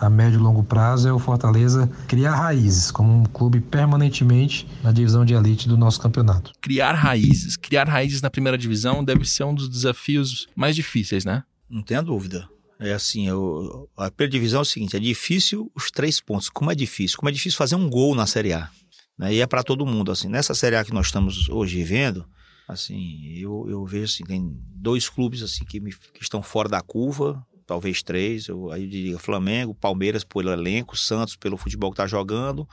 a 0.00 0.10
médio 0.10 0.38
e 0.38 0.42
longo 0.42 0.62
prazo 0.62 1.08
é 1.08 1.12
o 1.12 1.18
Fortaleza 1.18 1.90
criar 2.08 2.34
raízes 2.34 2.90
como 2.90 3.20
um 3.20 3.24
clube 3.24 3.60
permanentemente 3.60 4.68
na 4.82 4.92
divisão 4.92 5.24
de 5.24 5.32
elite 5.32 5.68
do 5.68 5.76
nosso 5.76 6.00
campeonato. 6.00 6.52
Criar 6.60 6.92
raízes. 6.92 7.56
Criar 7.56 7.88
raízes 7.88 8.20
na 8.20 8.28
primeira 8.28 8.58
divisão 8.58 9.04
deve 9.04 9.24
ser 9.24 9.44
um 9.44 9.54
dos 9.54 9.68
desafios 9.68 10.48
mais 10.54 10.74
difíceis, 10.74 11.24
né? 11.24 11.44
Não 11.70 11.82
tenha 11.82 12.02
dúvida. 12.02 12.48
É 12.78 12.92
assim, 12.92 13.26
eu, 13.26 13.88
a 13.96 14.10
primeira 14.10 14.56
é 14.56 14.60
o 14.60 14.64
seguinte: 14.64 14.96
é 14.96 15.00
difícil 15.00 15.70
os 15.74 15.90
três 15.90 16.20
pontos. 16.20 16.48
Como 16.48 16.70
é 16.70 16.74
difícil? 16.74 17.16
Como 17.18 17.28
é 17.28 17.32
difícil 17.32 17.56
fazer 17.56 17.74
um 17.74 17.88
gol 17.88 18.14
na 18.14 18.26
Série 18.26 18.52
A. 18.52 18.70
Né? 19.18 19.34
E 19.34 19.40
é 19.40 19.46
para 19.46 19.62
todo 19.62 19.86
mundo. 19.86 20.12
assim 20.12 20.28
Nessa 20.28 20.54
Série 20.54 20.76
A 20.76 20.84
que 20.84 20.92
nós 20.92 21.06
estamos 21.06 21.48
hoje 21.48 21.76
vivendo, 21.76 22.26
assim, 22.68 23.38
eu, 23.38 23.66
eu 23.68 23.84
vejo 23.86 24.04
assim, 24.04 24.24
tem 24.24 24.54
dois 24.74 25.08
clubes 25.08 25.42
assim 25.42 25.64
que, 25.64 25.80
me, 25.80 25.92
que 25.92 26.22
estão 26.22 26.42
fora 26.42 26.68
da 26.68 26.82
curva, 26.82 27.42
talvez 27.66 28.02
três. 28.02 28.48
Eu, 28.48 28.70
aí 28.70 28.84
eu 28.84 28.88
diria 28.88 29.18
Flamengo, 29.18 29.74
Palmeiras 29.74 30.22
pelo 30.22 30.50
elenco, 30.50 30.96
Santos 30.96 31.34
pelo 31.34 31.56
futebol 31.56 31.90
que 31.90 31.94
está 31.94 32.06
jogando. 32.06 32.68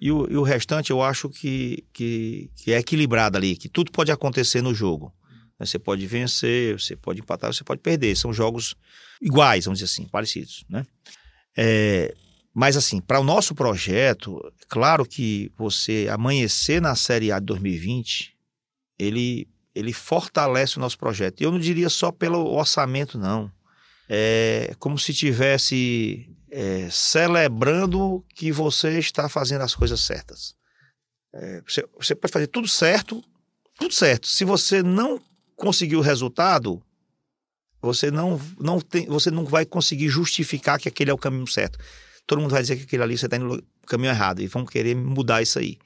E 0.00 0.10
o, 0.10 0.30
e 0.30 0.36
o, 0.36 0.42
restante 0.42 0.90
eu 0.90 1.02
acho 1.02 1.28
que, 1.28 1.84
que, 1.92 2.50
que 2.56 2.72
é 2.72 2.78
equilibrado 2.78 3.36
ali, 3.36 3.54
que 3.54 3.68
tudo 3.68 3.92
pode 3.92 4.10
acontecer 4.10 4.62
no 4.62 4.72
jogo. 4.72 5.12
Você 5.66 5.78
pode 5.78 6.06
vencer, 6.06 6.78
você 6.78 6.96
pode 6.96 7.20
empatar, 7.20 7.52
você 7.52 7.62
pode 7.62 7.80
perder. 7.80 8.16
São 8.16 8.32
jogos 8.32 8.74
iguais, 9.20 9.64
vamos 9.64 9.78
dizer 9.78 9.92
assim, 9.92 10.08
parecidos, 10.08 10.64
né? 10.68 10.86
É, 11.56 12.14
mas 12.54 12.76
assim, 12.76 13.00
para 13.00 13.20
o 13.20 13.24
nosso 13.24 13.54
projeto, 13.54 14.40
claro 14.68 15.04
que 15.06 15.52
você 15.56 16.08
amanhecer 16.10 16.80
na 16.80 16.94
Série 16.94 17.30
A 17.30 17.38
de 17.38 17.46
2020, 17.46 18.34
ele, 18.98 19.48
ele 19.74 19.92
fortalece 19.92 20.76
o 20.76 20.80
nosso 20.80 20.98
projeto. 20.98 21.40
Eu 21.40 21.52
não 21.52 21.58
diria 21.58 21.88
só 21.88 22.10
pelo 22.10 22.44
orçamento, 22.52 23.18
não. 23.18 23.50
É 24.08 24.74
como 24.78 24.98
se 24.98 25.14
tivesse 25.14 26.28
é, 26.50 26.88
celebrando 26.90 28.24
que 28.34 28.50
você 28.50 28.98
está 28.98 29.28
fazendo 29.28 29.62
as 29.62 29.74
coisas 29.74 30.00
certas. 30.00 30.54
É, 31.32 31.62
você, 31.66 31.88
você 31.96 32.14
pode 32.14 32.32
fazer 32.32 32.48
tudo 32.48 32.66
certo, 32.66 33.22
tudo 33.78 33.94
certo. 33.94 34.26
Se 34.26 34.44
você 34.44 34.82
não 34.82 35.20
conseguir 35.60 35.96
o 35.96 36.00
resultado, 36.00 36.82
você 37.82 38.10
não, 38.10 38.40
não, 38.58 38.80
tem, 38.80 39.06
você 39.06 39.30
não 39.30 39.44
vai 39.44 39.66
conseguir 39.66 40.08
justificar 40.08 40.78
que 40.78 40.88
aquele 40.88 41.10
é 41.10 41.14
o 41.14 41.18
caminho 41.18 41.46
certo. 41.46 41.78
Todo 42.26 42.40
mundo 42.40 42.50
vai 42.50 42.62
dizer 42.62 42.76
que 42.76 42.84
aquele 42.84 43.02
ali 43.02 43.18
você 43.18 43.26
está 43.26 43.36
indo 43.36 43.46
no 43.46 43.62
caminho 43.86 44.10
errado 44.10 44.40
e 44.40 44.46
vão 44.46 44.64
querer 44.64 44.96
mudar 44.96 45.42
isso 45.42 45.58
aí. 45.58 45.78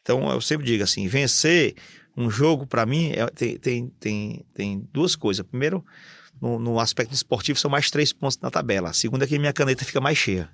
Então 0.00 0.30
eu 0.30 0.40
sempre 0.40 0.66
digo 0.66 0.82
assim: 0.82 1.06
vencer 1.06 1.74
um 2.16 2.30
jogo, 2.30 2.66
para 2.66 2.86
mim, 2.86 3.10
é, 3.12 3.26
tem, 3.26 3.58
tem, 3.58 3.88
tem, 4.00 4.46
tem 4.54 4.88
duas 4.92 5.16
coisas. 5.16 5.44
Primeiro, 5.46 5.84
no, 6.40 6.58
no, 6.58 6.80
aspecto 6.80 7.12
esportivo, 7.12 7.58
são 7.58 7.70
mais 7.70 7.90
três 7.90 8.12
pontos 8.12 8.38
na 8.38 8.50
tabela. 8.50 8.90
A 8.90 8.92
segunda 8.92 9.24
é 9.24 9.28
que 9.28 9.38
minha 9.38 9.52
caneta 9.52 9.84
fica 9.84 10.00
mais 10.00 10.16
cheia. 10.16 10.48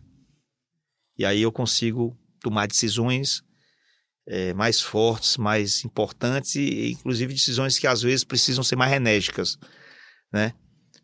E 1.18 1.24
aí 1.24 1.42
eu 1.42 1.52
consigo 1.52 2.16
tomar 2.40 2.66
decisões 2.66 3.42
é, 4.26 4.52
mais 4.54 4.80
fortes, 4.80 5.36
mais 5.36 5.84
importantes 5.84 6.54
e, 6.54 6.92
inclusive, 6.92 7.32
decisões 7.32 7.78
que 7.78 7.86
às 7.86 8.02
vezes 8.02 8.24
precisam 8.24 8.62
ser 8.62 8.76
mais 8.76 8.92
enérgicas, 8.92 9.58
né? 10.32 10.52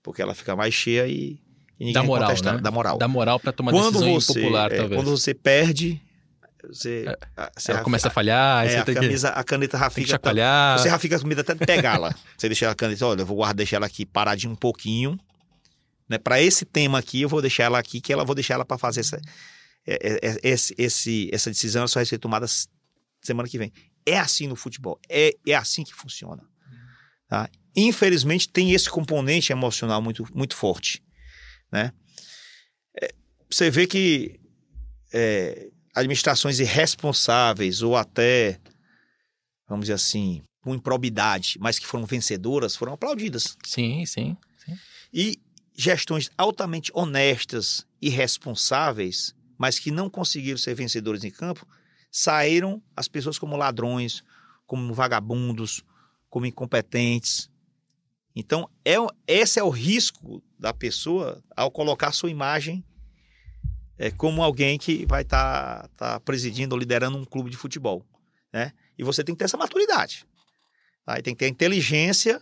Porque 0.02 0.22
ela 0.22 0.34
fica 0.34 0.54
mais 0.54 0.72
cheia 0.72 1.06
e, 1.08 1.40
e 1.78 1.92
dá 1.92 2.02
moral, 2.02 2.30
né? 2.30 2.58
dá 2.60 2.70
moral. 2.70 2.98
Dá 2.98 3.08
moral 3.08 3.40
para 3.40 3.52
tomar 3.52 3.72
quando 3.72 3.94
decisão 3.94 4.14
você, 4.14 4.32
impopular, 4.32 4.72
é, 4.72 4.76
talvez. 4.76 5.00
Quando 5.00 5.10
você 5.10 5.34
perde, 5.34 6.00
você, 6.68 7.04
é, 7.36 7.50
você 7.56 7.72
ela 7.72 7.82
começa 7.82 8.08
a 8.08 8.10
falhar, 8.10 8.66
é, 8.66 8.78
a, 8.78 8.84
camisa, 8.84 9.32
que, 9.32 9.38
a 9.38 9.44
caneta 9.44 9.78
já 9.78 9.90
fica 9.90 10.08
chacoalhar. 10.08 10.78
Você 10.78 10.88
já 10.88 10.98
fica 10.98 11.18
com 11.18 11.26
medo 11.26 11.40
até 11.40 11.54
de 11.54 11.66
pegá-la. 11.66 12.14
você 12.36 12.48
deixa 12.48 12.70
a 12.70 12.74
caneta, 12.74 13.06
olha, 13.06 13.22
eu 13.22 13.26
vou 13.26 13.36
guardar, 13.36 13.56
deixar 13.56 13.76
ela 13.76 13.86
aqui 13.86 14.06
paradinha 14.06 14.52
um 14.52 14.56
pouquinho, 14.56 15.18
né? 16.08 16.18
Para 16.18 16.40
esse 16.40 16.64
tema 16.64 16.98
aqui, 16.98 17.22
eu 17.22 17.28
vou 17.28 17.40
deixar 17.40 17.64
ela 17.64 17.78
aqui, 17.78 18.00
que 18.00 18.12
ela 18.12 18.24
vou 18.24 18.34
deixar 18.34 18.54
ela 18.54 18.64
para 18.64 18.78
fazer 18.78 19.00
essa, 19.00 19.20
é, 19.86 20.18
é, 20.22 20.38
esse, 20.42 20.74
esse, 20.76 21.30
essa 21.32 21.50
decisão 21.50 21.86
só 21.86 22.00
vai 22.00 22.06
ser 22.06 22.18
tomada 22.18 22.46
semana 23.26 23.48
que 23.48 23.58
vem. 23.58 23.72
É 24.04 24.18
assim 24.18 24.46
no 24.46 24.56
futebol. 24.56 25.00
É, 25.08 25.34
é 25.46 25.54
assim 25.54 25.84
que 25.84 25.94
funciona. 25.94 26.42
Tá? 27.28 27.48
Infelizmente, 27.74 28.48
tem 28.48 28.72
esse 28.72 28.88
componente 28.88 29.52
emocional 29.52 30.00
muito, 30.00 30.26
muito 30.34 30.54
forte. 30.54 31.02
Né? 31.70 31.92
É, 33.00 33.12
você 33.50 33.70
vê 33.70 33.86
que 33.86 34.40
é, 35.12 35.70
administrações 35.94 36.60
irresponsáveis 36.60 37.82
ou 37.82 37.96
até, 37.96 38.60
vamos 39.68 39.84
dizer 39.84 39.94
assim, 39.94 40.42
com 40.60 40.74
improbidade, 40.74 41.56
mas 41.60 41.78
que 41.78 41.86
foram 41.86 42.06
vencedoras, 42.06 42.76
foram 42.76 42.92
aplaudidas. 42.94 43.56
Sim, 43.64 44.04
sim. 44.06 44.36
sim. 44.64 44.78
E 45.12 45.38
gestões 45.76 46.30
altamente 46.36 46.90
honestas 46.94 47.86
e 48.00 48.08
responsáveis, 48.08 49.34
mas 49.58 49.78
que 49.78 49.90
não 49.90 50.08
conseguiram 50.08 50.58
ser 50.58 50.74
vencedores 50.74 51.24
em 51.24 51.30
campo, 51.30 51.66
saíram 52.16 52.82
as 52.96 53.08
pessoas 53.08 53.38
como 53.38 53.58
ladrões, 53.58 54.24
como 54.66 54.94
vagabundos, 54.94 55.84
como 56.30 56.46
incompetentes. 56.46 57.50
Então, 58.34 58.70
é, 58.82 58.94
esse 59.26 59.60
é 59.60 59.62
o 59.62 59.68
risco 59.68 60.42
da 60.58 60.72
pessoa 60.72 61.44
ao 61.54 61.70
colocar 61.70 62.12
sua 62.12 62.30
imagem 62.30 62.82
é, 63.98 64.10
como 64.10 64.42
alguém 64.42 64.78
que 64.78 65.04
vai 65.04 65.20
estar 65.20 65.88
tá, 65.88 66.14
tá 66.14 66.20
presidindo 66.20 66.74
ou 66.74 66.78
liderando 66.78 67.18
um 67.18 67.24
clube 67.26 67.50
de 67.50 67.56
futebol. 67.58 68.02
Né? 68.50 68.72
E 68.96 69.04
você 69.04 69.22
tem 69.22 69.34
que 69.34 69.40
ter 69.40 69.44
essa 69.44 69.58
maturidade. 69.58 70.24
Tá? 71.04 71.18
E 71.18 71.22
tem 71.22 71.34
que 71.34 71.40
ter 71.40 71.44
a 71.44 71.50
inteligência 71.50 72.40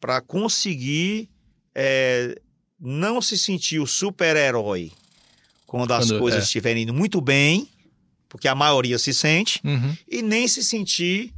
para 0.00 0.22
conseguir 0.22 1.28
é, 1.74 2.40
não 2.80 3.20
se 3.20 3.36
sentir 3.36 3.80
o 3.80 3.86
super-herói 3.86 4.92
quando 5.66 5.92
as 5.92 6.08
quando, 6.08 6.20
coisas 6.20 6.40
é. 6.40 6.44
estiverem 6.44 6.84
indo 6.84 6.94
muito 6.94 7.20
bem 7.20 7.68
porque 8.32 8.48
a 8.48 8.54
maioria 8.54 8.98
se 8.98 9.12
sente, 9.12 9.60
uhum. 9.62 9.94
e 10.08 10.22
nem 10.22 10.48
se 10.48 10.64
sentir 10.64 11.34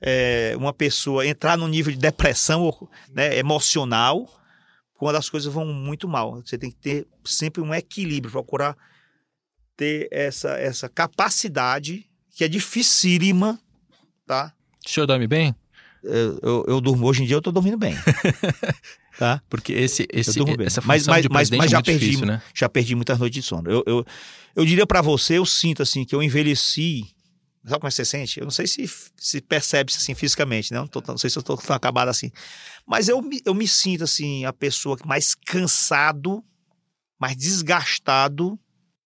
é, 0.00 0.54
uma 0.56 0.72
pessoa 0.72 1.26
entrar 1.26 1.58
num 1.58 1.66
nível 1.66 1.92
de 1.92 1.98
depressão 1.98 2.88
né, 3.10 3.36
emocional 3.36 4.32
quando 4.94 5.16
as 5.16 5.28
coisas 5.28 5.52
vão 5.52 5.66
muito 5.66 6.06
mal. 6.06 6.40
Você 6.46 6.56
tem 6.56 6.70
que 6.70 6.76
ter 6.76 7.08
sempre 7.24 7.60
um 7.60 7.74
equilíbrio, 7.74 8.30
procurar 8.30 8.76
ter 9.76 10.06
essa, 10.12 10.50
essa 10.50 10.88
capacidade 10.88 12.08
que 12.30 12.44
é 12.44 12.48
dificílima, 12.48 13.58
tá? 14.24 14.54
O 14.86 14.88
senhor 14.88 15.06
dorme 15.06 15.26
bem? 15.26 15.52
Eu, 16.04 16.38
eu, 16.40 16.64
eu 16.68 16.80
durmo, 16.80 17.04
hoje 17.04 17.24
em 17.24 17.26
dia 17.26 17.34
eu 17.34 17.42
tô 17.42 17.50
dormindo 17.50 17.76
bem. 17.76 17.96
tá? 19.18 19.42
Porque 19.48 19.72
esse, 19.72 20.06
esse, 20.12 20.40
essa 20.62 20.80
função 20.80 20.86
mas, 20.86 21.06
mas, 21.06 21.26
mas, 21.28 21.50
mas 21.50 21.66
é 21.66 21.68
já 21.68 21.82
perdi, 21.82 22.06
difícil, 22.06 22.26
né? 22.26 22.42
já 22.54 22.68
perdi 22.68 22.94
muitas 22.94 23.18
noites 23.18 23.42
de 23.42 23.46
sono. 23.46 23.70
Eu, 23.70 23.82
eu, 23.86 24.06
eu 24.56 24.64
diria 24.64 24.86
para 24.86 25.00
você, 25.00 25.38
eu 25.38 25.46
sinto 25.46 25.82
assim 25.82 26.04
que 26.04 26.14
eu 26.14 26.22
envelheci. 26.22 27.04
Sabe 27.64 27.80
como 27.80 27.86
é 27.88 27.90
que 27.90 27.94
você 27.94 28.04
sente? 28.04 28.40
Eu 28.40 28.44
não 28.44 28.50
sei 28.50 28.66
se 28.66 28.90
se 29.16 29.40
percebe 29.40 29.92
assim 29.94 30.14
fisicamente, 30.14 30.72
né? 30.72 30.80
Não, 30.80 30.86
tô, 30.88 31.00
não 31.06 31.18
sei 31.18 31.30
se 31.30 31.38
eu 31.38 31.42
tô 31.42 31.56
tão 31.56 31.76
acabado 31.76 32.08
assim. 32.08 32.30
Mas 32.86 33.08
eu, 33.08 33.22
eu 33.44 33.54
me 33.54 33.68
sinto 33.68 34.02
assim, 34.02 34.44
a 34.44 34.52
pessoa 34.52 34.96
mais 35.04 35.34
cansado, 35.34 36.42
mais 37.20 37.36
desgastado 37.36 38.58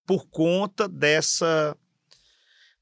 por 0.07 0.27
conta 0.29 0.89
dessa 0.89 1.77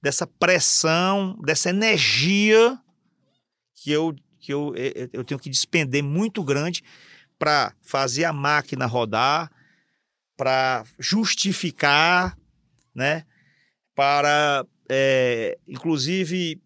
dessa 0.00 0.26
pressão, 0.26 1.36
dessa 1.44 1.70
energia 1.70 2.78
que 3.74 3.90
eu 3.90 4.14
que 4.38 4.52
eu, 4.52 4.74
eu 5.10 5.24
tenho 5.24 5.40
que 5.40 5.48
despender 5.48 6.04
muito 6.04 6.44
grande 6.44 6.84
para 7.38 7.74
fazer 7.82 8.24
a 8.24 8.32
máquina 8.32 8.86
rodar, 8.86 9.50
para 10.36 10.84
justificar 10.98 12.36
né? 12.94 13.26
Para, 13.94 14.64
é, 14.88 15.58
inclusive, 15.66 16.60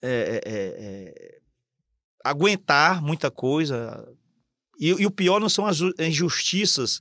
é, 0.00 0.40
é, 0.44 0.52
é, 0.54 1.38
aguentar 2.24 3.02
muita 3.02 3.30
coisa. 3.30 4.06
E, 4.78 4.88
e, 4.88 5.06
o 5.06 5.10
pior 5.10 5.40
não 5.40 5.48
são 5.48 5.66
as 5.66 5.78
injustiças 5.98 7.00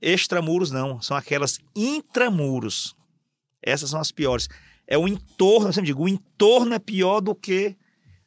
extramuros, 0.00 0.70
não. 0.70 1.00
São 1.00 1.16
aquelas 1.16 1.60
intramuros. 1.76 2.96
Essas 3.62 3.90
são 3.90 4.00
as 4.00 4.10
piores. 4.10 4.48
É 4.86 4.98
o 4.98 5.06
entorno, 5.06 5.68
eu 5.68 5.72
sempre 5.72 5.86
digo, 5.86 6.04
o 6.04 6.08
entorno 6.08 6.74
é 6.74 6.78
pior 6.78 7.20
do 7.20 7.34
que 7.34 7.76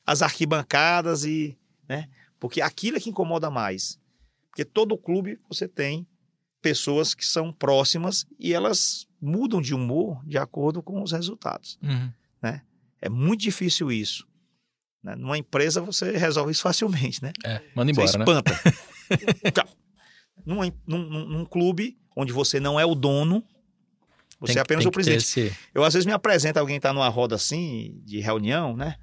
as 0.05 0.21
arquibancadas 0.21 1.25
e, 1.25 1.57
né? 1.87 2.07
Porque 2.45 2.61
aquilo 2.61 2.97
é 2.97 2.99
que 2.99 3.09
incomoda 3.09 3.49
mais. 3.49 3.99
Porque 4.49 4.63
todo 4.63 4.95
clube 4.97 5.39
você 5.49 5.67
tem 5.67 6.07
pessoas 6.61 7.15
que 7.15 7.25
são 7.25 7.51
próximas 7.51 8.23
e 8.39 8.53
elas 8.53 9.07
mudam 9.19 9.59
de 9.59 9.73
humor 9.73 10.23
de 10.25 10.37
acordo 10.37 10.83
com 10.83 11.01
os 11.01 11.11
resultados. 11.11 11.79
Uhum. 11.81 12.11
Né? 12.41 12.61
É 13.01 13.09
muito 13.09 13.41
difícil 13.41 13.91
isso. 13.91 14.27
Né? 15.03 15.15
Numa 15.15 15.39
empresa 15.39 15.81
você 15.81 16.17
resolve 16.17 16.51
isso 16.51 16.61
facilmente, 16.61 17.21
né? 17.23 17.33
É, 17.43 17.63
manda 17.75 17.91
embora, 17.91 18.07
você 18.07 18.17
né? 18.19 18.23
espanta. 18.23 18.51
né? 19.65 19.69
num, 20.45 20.71
num, 20.85 21.25
num, 21.25 21.45
clube 21.45 21.97
onde 22.15 22.31
você 22.31 22.59
não 22.59 22.79
é 22.79 22.85
o 22.85 22.93
dono, 22.93 23.43
você 24.39 24.53
tem, 24.53 24.59
é 24.59 24.61
apenas 24.61 24.85
o 24.85 24.91
presidente. 24.91 25.23
Esse... 25.23 25.57
Eu 25.73 25.83
às 25.83 25.95
vezes 25.95 26.05
me 26.05 26.13
apresento, 26.13 26.59
alguém 26.59 26.77
está 26.77 26.93
numa 26.93 27.09
roda 27.09 27.35
assim, 27.35 27.99
de 28.05 28.19
reunião, 28.19 28.77
né? 28.77 28.97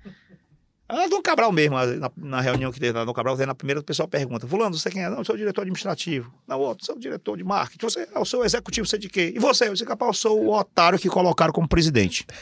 Ah, 0.95 1.09
do 1.09 1.23
Cabral 1.23 1.51
mesmo, 1.51 1.75
na, 1.75 2.13
na, 2.15 2.41
reunião 2.43 2.71
que 2.71 2.79
teve 2.79 2.93
lá 2.93 3.03
no 3.03 3.15
Cabral, 3.15 3.35
na 3.35 3.55
primeira, 3.55 3.81
o 3.81 3.83
pessoal 3.83 4.07
pergunta: 4.07 4.47
Fulano, 4.47 4.77
você 4.77 4.91
quem 4.91 5.03
é? 5.03 5.09
Não, 5.09 5.19
eu 5.19 5.25
sou 5.25 5.35
diretor 5.35 5.63
administrativo. 5.63 6.31
Não, 6.47 6.61
outro, 6.61 6.85
sou 6.85 6.99
diretor 6.99 7.39
de 7.39 7.43
marketing. 7.43 7.87
Você 7.87 8.07
é 8.15 8.19
o 8.19 8.27
seu 8.27 8.45
executivo, 8.45 8.87
você 8.87 8.97
é 8.97 8.99
de 8.99 9.09
quê? 9.09 9.33
E 9.35 9.39
você? 9.39 9.69
Eu 9.69 9.73
disse, 9.73 9.87
capaz, 9.87 10.11
eu 10.11 10.15
sou 10.15 10.45
o 10.45 10.55
otário 10.55 10.99
que 10.99 11.09
colocaram 11.09 11.51
como 11.51 11.67
presidente. 11.67 12.27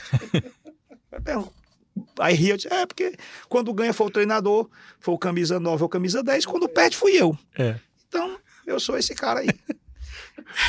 aí 2.18 2.34
ria, 2.34 2.55
eu 2.55 2.57
disse, 2.57 2.72
é, 2.72 2.84
porque 2.86 3.14
quando 3.48 3.72
ganha 3.72 3.92
foi 3.92 4.09
o 4.09 4.11
treinador, 4.11 4.68
foi 4.98 5.14
o 5.14 5.18
camisa 5.18 5.61
9 5.61 5.84
ou 5.84 5.88
camisa 5.88 6.20
10, 6.20 6.44
quando 6.44 6.68
perde 6.68 6.96
fui 6.96 7.12
eu. 7.12 7.38
É. 7.57 7.76
Então, 8.09 8.36
eu 8.66 8.80
sou 8.80 8.98
esse 8.98 9.14
cara 9.14 9.40
aí. 9.40 9.48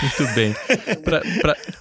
Muito 0.01 0.33
bem. 0.35 0.55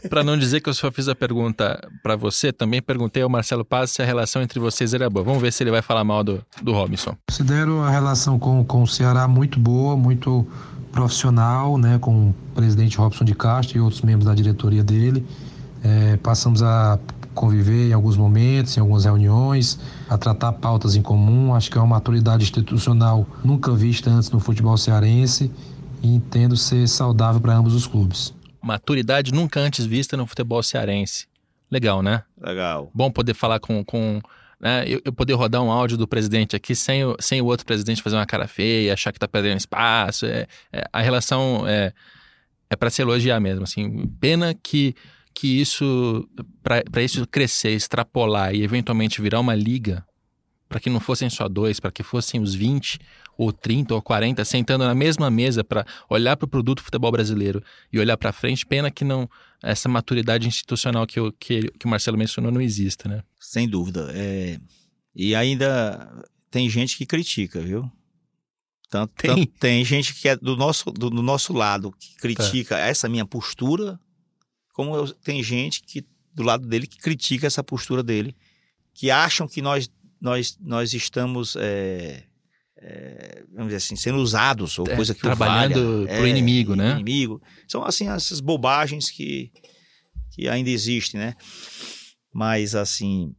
Para 0.08 0.24
não 0.24 0.36
dizer 0.38 0.60
que 0.60 0.68
eu 0.68 0.74
só 0.74 0.90
fiz 0.90 1.08
a 1.08 1.14
pergunta 1.14 1.80
para 2.02 2.16
você, 2.16 2.52
também 2.52 2.82
perguntei 2.82 3.22
ao 3.22 3.28
Marcelo 3.28 3.64
Paz 3.64 3.90
se 3.92 4.02
a 4.02 4.04
relação 4.04 4.42
entre 4.42 4.58
vocês 4.58 4.94
era 4.94 5.08
boa. 5.08 5.24
Vamos 5.24 5.40
ver 5.40 5.52
se 5.52 5.62
ele 5.62 5.70
vai 5.70 5.82
falar 5.82 6.04
mal 6.04 6.24
do, 6.24 6.44
do 6.62 6.72
Robinson. 6.72 7.16
Considero 7.28 7.80
a 7.80 7.90
relação 7.90 8.38
com, 8.38 8.64
com 8.64 8.82
o 8.82 8.86
Ceará 8.86 9.26
muito 9.28 9.58
boa, 9.58 9.96
muito 9.96 10.46
profissional, 10.92 11.78
né, 11.78 11.98
com 12.00 12.30
o 12.30 12.34
presidente 12.54 12.98
Robson 12.98 13.24
de 13.24 13.34
Castro 13.34 13.78
e 13.78 13.80
outros 13.80 14.02
membros 14.02 14.26
da 14.26 14.34
diretoria 14.34 14.82
dele. 14.82 15.24
É, 15.82 16.16
passamos 16.16 16.62
a 16.62 16.98
conviver 17.34 17.88
em 17.88 17.92
alguns 17.92 18.16
momentos, 18.16 18.76
em 18.76 18.80
algumas 18.80 19.04
reuniões, 19.04 19.78
a 20.08 20.18
tratar 20.18 20.52
pautas 20.52 20.96
em 20.96 21.02
comum. 21.02 21.54
Acho 21.54 21.70
que 21.70 21.78
é 21.78 21.80
uma 21.80 21.96
maturidade 21.96 22.42
institucional 22.42 23.26
nunca 23.44 23.72
vista 23.72 24.10
antes 24.10 24.30
no 24.30 24.40
futebol 24.40 24.76
cearense 24.76 25.50
e 26.02 26.08
entendo 26.08 26.56
ser 26.56 26.86
saudável 26.88 27.40
para 27.40 27.56
ambos 27.56 27.74
os 27.74 27.86
clubes. 27.86 28.34
Maturidade 28.62 29.32
nunca 29.32 29.60
antes 29.60 29.84
vista 29.86 30.16
no 30.16 30.26
futebol 30.26 30.62
cearense. 30.62 31.26
Legal, 31.70 32.02
né? 32.02 32.24
Legal. 32.40 32.90
Bom 32.92 33.10
poder 33.10 33.34
falar 33.34 33.60
com. 33.60 33.84
com 33.84 34.20
né, 34.58 34.84
eu, 34.86 35.00
eu, 35.04 35.12
poder 35.12 35.34
rodar 35.34 35.62
um 35.62 35.70
áudio 35.70 35.96
do 35.96 36.06
presidente 36.06 36.54
aqui 36.56 36.74
sem 36.74 37.04
o, 37.04 37.16
sem 37.18 37.40
o 37.40 37.46
outro 37.46 37.64
presidente 37.64 38.02
fazer 38.02 38.16
uma 38.16 38.26
cara 38.26 38.46
feia, 38.46 38.92
achar 38.92 39.12
que 39.12 39.16
está 39.16 39.28
perdendo 39.28 39.58
espaço. 39.58 40.26
É, 40.26 40.46
é, 40.72 40.84
a 40.92 41.00
relação 41.00 41.66
é, 41.66 41.92
é 42.68 42.76
para 42.76 42.90
se 42.90 43.00
elogiar 43.00 43.40
mesmo. 43.40 43.64
Assim. 43.64 44.06
Pena 44.20 44.52
que, 44.52 44.94
que 45.32 45.60
isso, 45.60 46.28
para 46.62 47.02
isso 47.02 47.26
crescer, 47.26 47.70
extrapolar 47.70 48.54
e 48.54 48.62
eventualmente 48.62 49.22
virar 49.22 49.40
uma 49.40 49.54
liga, 49.54 50.04
para 50.68 50.80
que 50.80 50.90
não 50.90 51.00
fossem 51.00 51.30
só 51.30 51.48
dois, 51.48 51.80
para 51.80 51.92
que 51.92 52.02
fossem 52.02 52.40
os 52.40 52.54
20 52.54 52.98
ou 53.40 53.54
30 53.54 53.94
ou 53.94 54.02
40 54.02 54.44
sentando 54.44 54.84
na 54.84 54.94
mesma 54.94 55.30
mesa 55.30 55.64
para 55.64 55.86
olhar 56.10 56.36
para 56.36 56.44
o 56.44 56.48
produto 56.48 56.82
futebol 56.82 57.10
brasileiro 57.10 57.64
e 57.90 57.98
olhar 57.98 58.18
para 58.18 58.34
frente, 58.34 58.66
pena 58.66 58.90
que 58.90 59.02
não 59.02 59.26
essa 59.62 59.88
maturidade 59.88 60.46
institucional 60.46 61.06
que, 61.06 61.18
eu, 61.18 61.32
que, 61.32 61.70
que 61.70 61.86
o 61.86 61.88
Marcelo 61.88 62.18
mencionou 62.18 62.52
não 62.52 62.60
exista, 62.60 63.08
né? 63.08 63.22
Sem 63.40 63.66
dúvida. 63.66 64.10
É... 64.14 64.60
E 65.16 65.34
ainda 65.34 66.22
tem 66.50 66.68
gente 66.68 66.98
que 66.98 67.06
critica, 67.06 67.62
viu? 67.62 67.90
Tanto, 68.90 69.14
tem. 69.16 69.30
Tanto, 69.30 69.46
tem 69.58 69.82
gente 69.86 70.12
que 70.12 70.28
é 70.28 70.36
do 70.36 70.54
nosso, 70.54 70.90
do, 70.90 71.08
do 71.08 71.22
nosso 71.22 71.54
lado 71.54 71.92
que 71.98 72.16
critica 72.16 72.76
tá. 72.76 72.80
essa 72.82 73.08
minha 73.08 73.24
postura, 73.24 73.98
como 74.74 74.94
eu, 74.94 75.08
tem 75.14 75.42
gente 75.42 75.82
que 75.82 76.04
do 76.34 76.42
lado 76.42 76.68
dele 76.68 76.86
que 76.86 76.98
critica 76.98 77.46
essa 77.46 77.64
postura 77.64 78.02
dele, 78.02 78.36
que 78.92 79.10
acham 79.10 79.48
que 79.48 79.62
nós 79.62 79.90
nós, 80.20 80.58
nós 80.60 80.92
estamos, 80.92 81.56
é, 81.56 82.24
é, 82.82 83.44
vamos 83.52 83.66
dizer 83.66 83.76
assim, 83.76 83.96
sendo 83.96 84.18
usados, 84.18 84.78
ou 84.78 84.86
é, 84.88 84.96
coisa 84.96 85.14
que 85.14 85.20
Trabalhando 85.20 86.06
para 86.06 86.22
o 86.22 86.26
inimigo, 86.26 86.74
né? 86.74 86.92
Inimigo. 86.92 87.42
São, 87.68 87.84
assim, 87.84 88.08
essas 88.08 88.40
bobagens 88.40 89.10
que, 89.10 89.52
que 90.30 90.48
ainda 90.48 90.70
existem, 90.70 91.20
né? 91.20 91.34
Mas, 92.32 92.74
assim, 92.74 93.34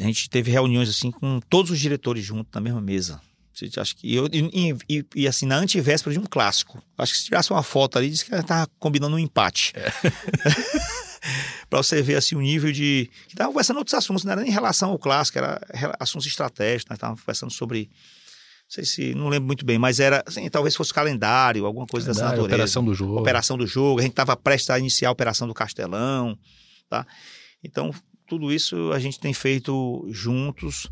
a 0.00 0.04
gente 0.04 0.28
teve 0.28 0.50
reuniões, 0.50 0.88
assim, 0.88 1.10
com 1.10 1.40
todos 1.48 1.70
os 1.70 1.78
diretores 1.78 2.24
juntos 2.24 2.52
na 2.52 2.60
mesma 2.60 2.80
mesa. 2.80 3.20
Acho 3.76 3.94
que 3.94 4.12
eu, 4.12 4.28
e, 4.32 4.76
e, 4.88 5.06
e, 5.14 5.28
assim, 5.28 5.46
na 5.46 5.56
antivéspera 5.56 6.12
de 6.12 6.18
um 6.18 6.24
clássico. 6.24 6.82
Acho 6.98 7.12
que 7.12 7.18
se 7.18 7.24
tivesse 7.26 7.52
uma 7.52 7.62
foto 7.62 7.96
ali, 7.96 8.10
disse 8.10 8.24
que 8.24 8.32
ela 8.32 8.42
estava 8.42 8.68
combinando 8.80 9.14
um 9.14 9.18
empate. 9.18 9.72
É. 9.76 9.92
para 11.70 11.82
você 11.82 12.02
ver 12.02 12.16
assim 12.16 12.34
o 12.34 12.40
nível 12.40 12.72
de. 12.72 13.10
Que 13.28 13.36
tava 13.36 13.50
conversando 13.50 13.78
outros 13.78 13.94
assuntos, 13.94 14.24
não 14.24 14.32
era 14.32 14.40
nem 14.40 14.50
em 14.50 14.52
relação 14.54 14.90
ao 14.90 14.98
clássico, 14.98 15.38
era 15.38 15.60
assuntos 15.98 16.26
estratégicos, 16.26 16.90
nós 16.90 16.96
estávamos 16.96 17.20
conversando 17.20 17.52
sobre. 17.52 17.90
Não 18.64 18.70
sei 18.70 18.84
se, 18.84 19.14
não 19.14 19.28
lembro 19.28 19.46
muito 19.46 19.64
bem, 19.64 19.78
mas 19.78 20.00
era, 20.00 20.22
assim, 20.26 20.48
talvez 20.48 20.74
fosse 20.74 20.92
calendário, 20.92 21.66
alguma 21.66 21.86
coisa 21.86 22.06
calendário, 22.06 22.30
dessa 22.30 22.36
natureza. 22.36 22.54
Operação 22.54 22.84
do 22.84 22.94
jogo. 22.94 23.20
Operação 23.20 23.58
do 23.58 23.66
jogo, 23.66 24.00
a 24.00 24.02
gente 24.02 24.12
estava 24.12 24.36
prestes 24.36 24.70
a 24.70 24.78
iniciar 24.78 25.10
a 25.10 25.12
operação 25.12 25.46
do 25.46 25.54
Castelão, 25.54 26.36
tá? 26.88 27.06
Então, 27.62 27.92
tudo 28.26 28.52
isso 28.52 28.90
a 28.92 28.98
gente 28.98 29.20
tem 29.20 29.32
feito 29.32 30.06
juntos. 30.10 30.90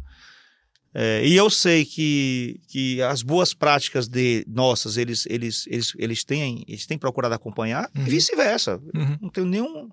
É, 0.95 1.27
e 1.27 1.35
eu 1.35 1.49
sei 1.49 1.85
que, 1.87 2.61
que 2.69 3.01
as 3.03 3.23
boas 3.23 3.55
práticas 3.55 4.09
de 4.09 4.45
nossas 4.47 4.99
eles 4.99 5.25
eles 5.25 5.67
eles 5.67 5.95
eles 5.97 6.23
têm 6.23 6.65
eles 6.69 6.85
têm 6.85 6.99
procurado 6.99 7.35
acompanhar 7.35 7.91
uhum. 7.97 8.07
e 8.07 8.11
vice-versa. 8.11 8.79
Uhum. 8.95 9.19
Não 9.23 9.31
tenho 9.31 9.47
nenhum 9.47 9.89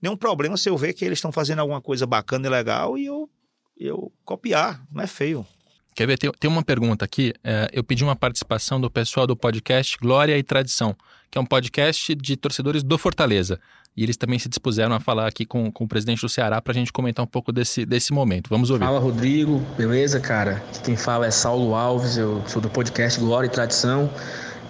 nenhum 0.00 0.16
problema 0.16 0.56
se 0.56 0.68
eu 0.68 0.76
ver 0.76 0.92
que 0.92 1.04
eles 1.04 1.18
estão 1.18 1.32
fazendo 1.32 1.58
alguma 1.58 1.80
coisa 1.80 2.06
bacana 2.06 2.46
e 2.46 2.50
legal 2.50 2.96
e 2.96 3.04
eu 3.04 3.28
eu 3.76 4.12
copiar, 4.24 4.86
não 4.92 5.02
é 5.02 5.08
feio. 5.08 5.44
Quer 5.94 6.06
ver? 6.06 6.18
Tem, 6.18 6.30
tem 6.32 6.50
uma 6.50 6.62
pergunta 6.62 7.04
aqui. 7.04 7.32
É, 7.44 7.68
eu 7.72 7.84
pedi 7.84 8.02
uma 8.02 8.16
participação 8.16 8.80
do 8.80 8.90
pessoal 8.90 9.26
do 9.26 9.36
podcast 9.36 9.96
Glória 9.98 10.36
e 10.36 10.42
Tradição, 10.42 10.96
que 11.30 11.38
é 11.38 11.40
um 11.40 11.46
podcast 11.46 12.14
de 12.16 12.36
torcedores 12.36 12.82
do 12.82 12.98
Fortaleza. 12.98 13.60
E 13.96 14.02
eles 14.02 14.16
também 14.16 14.40
se 14.40 14.48
dispuseram 14.48 14.92
a 14.92 14.98
falar 14.98 15.28
aqui 15.28 15.46
com, 15.46 15.70
com 15.70 15.84
o 15.84 15.88
presidente 15.88 16.20
do 16.20 16.28
Ceará 16.28 16.60
para 16.60 16.72
a 16.72 16.74
gente 16.74 16.92
comentar 16.92 17.24
um 17.24 17.28
pouco 17.28 17.52
desse, 17.52 17.86
desse 17.86 18.12
momento. 18.12 18.50
Vamos 18.50 18.70
ouvir. 18.70 18.84
Fala, 18.84 18.98
Rodrigo. 18.98 19.64
Beleza, 19.78 20.18
cara? 20.18 20.60
Quem 20.82 20.96
fala 20.96 21.26
é 21.26 21.30
Saulo 21.30 21.76
Alves, 21.76 22.16
eu 22.16 22.42
sou 22.48 22.60
do 22.60 22.68
podcast 22.68 23.20
Glória 23.20 23.46
e 23.46 23.50
Tradição, 23.50 24.10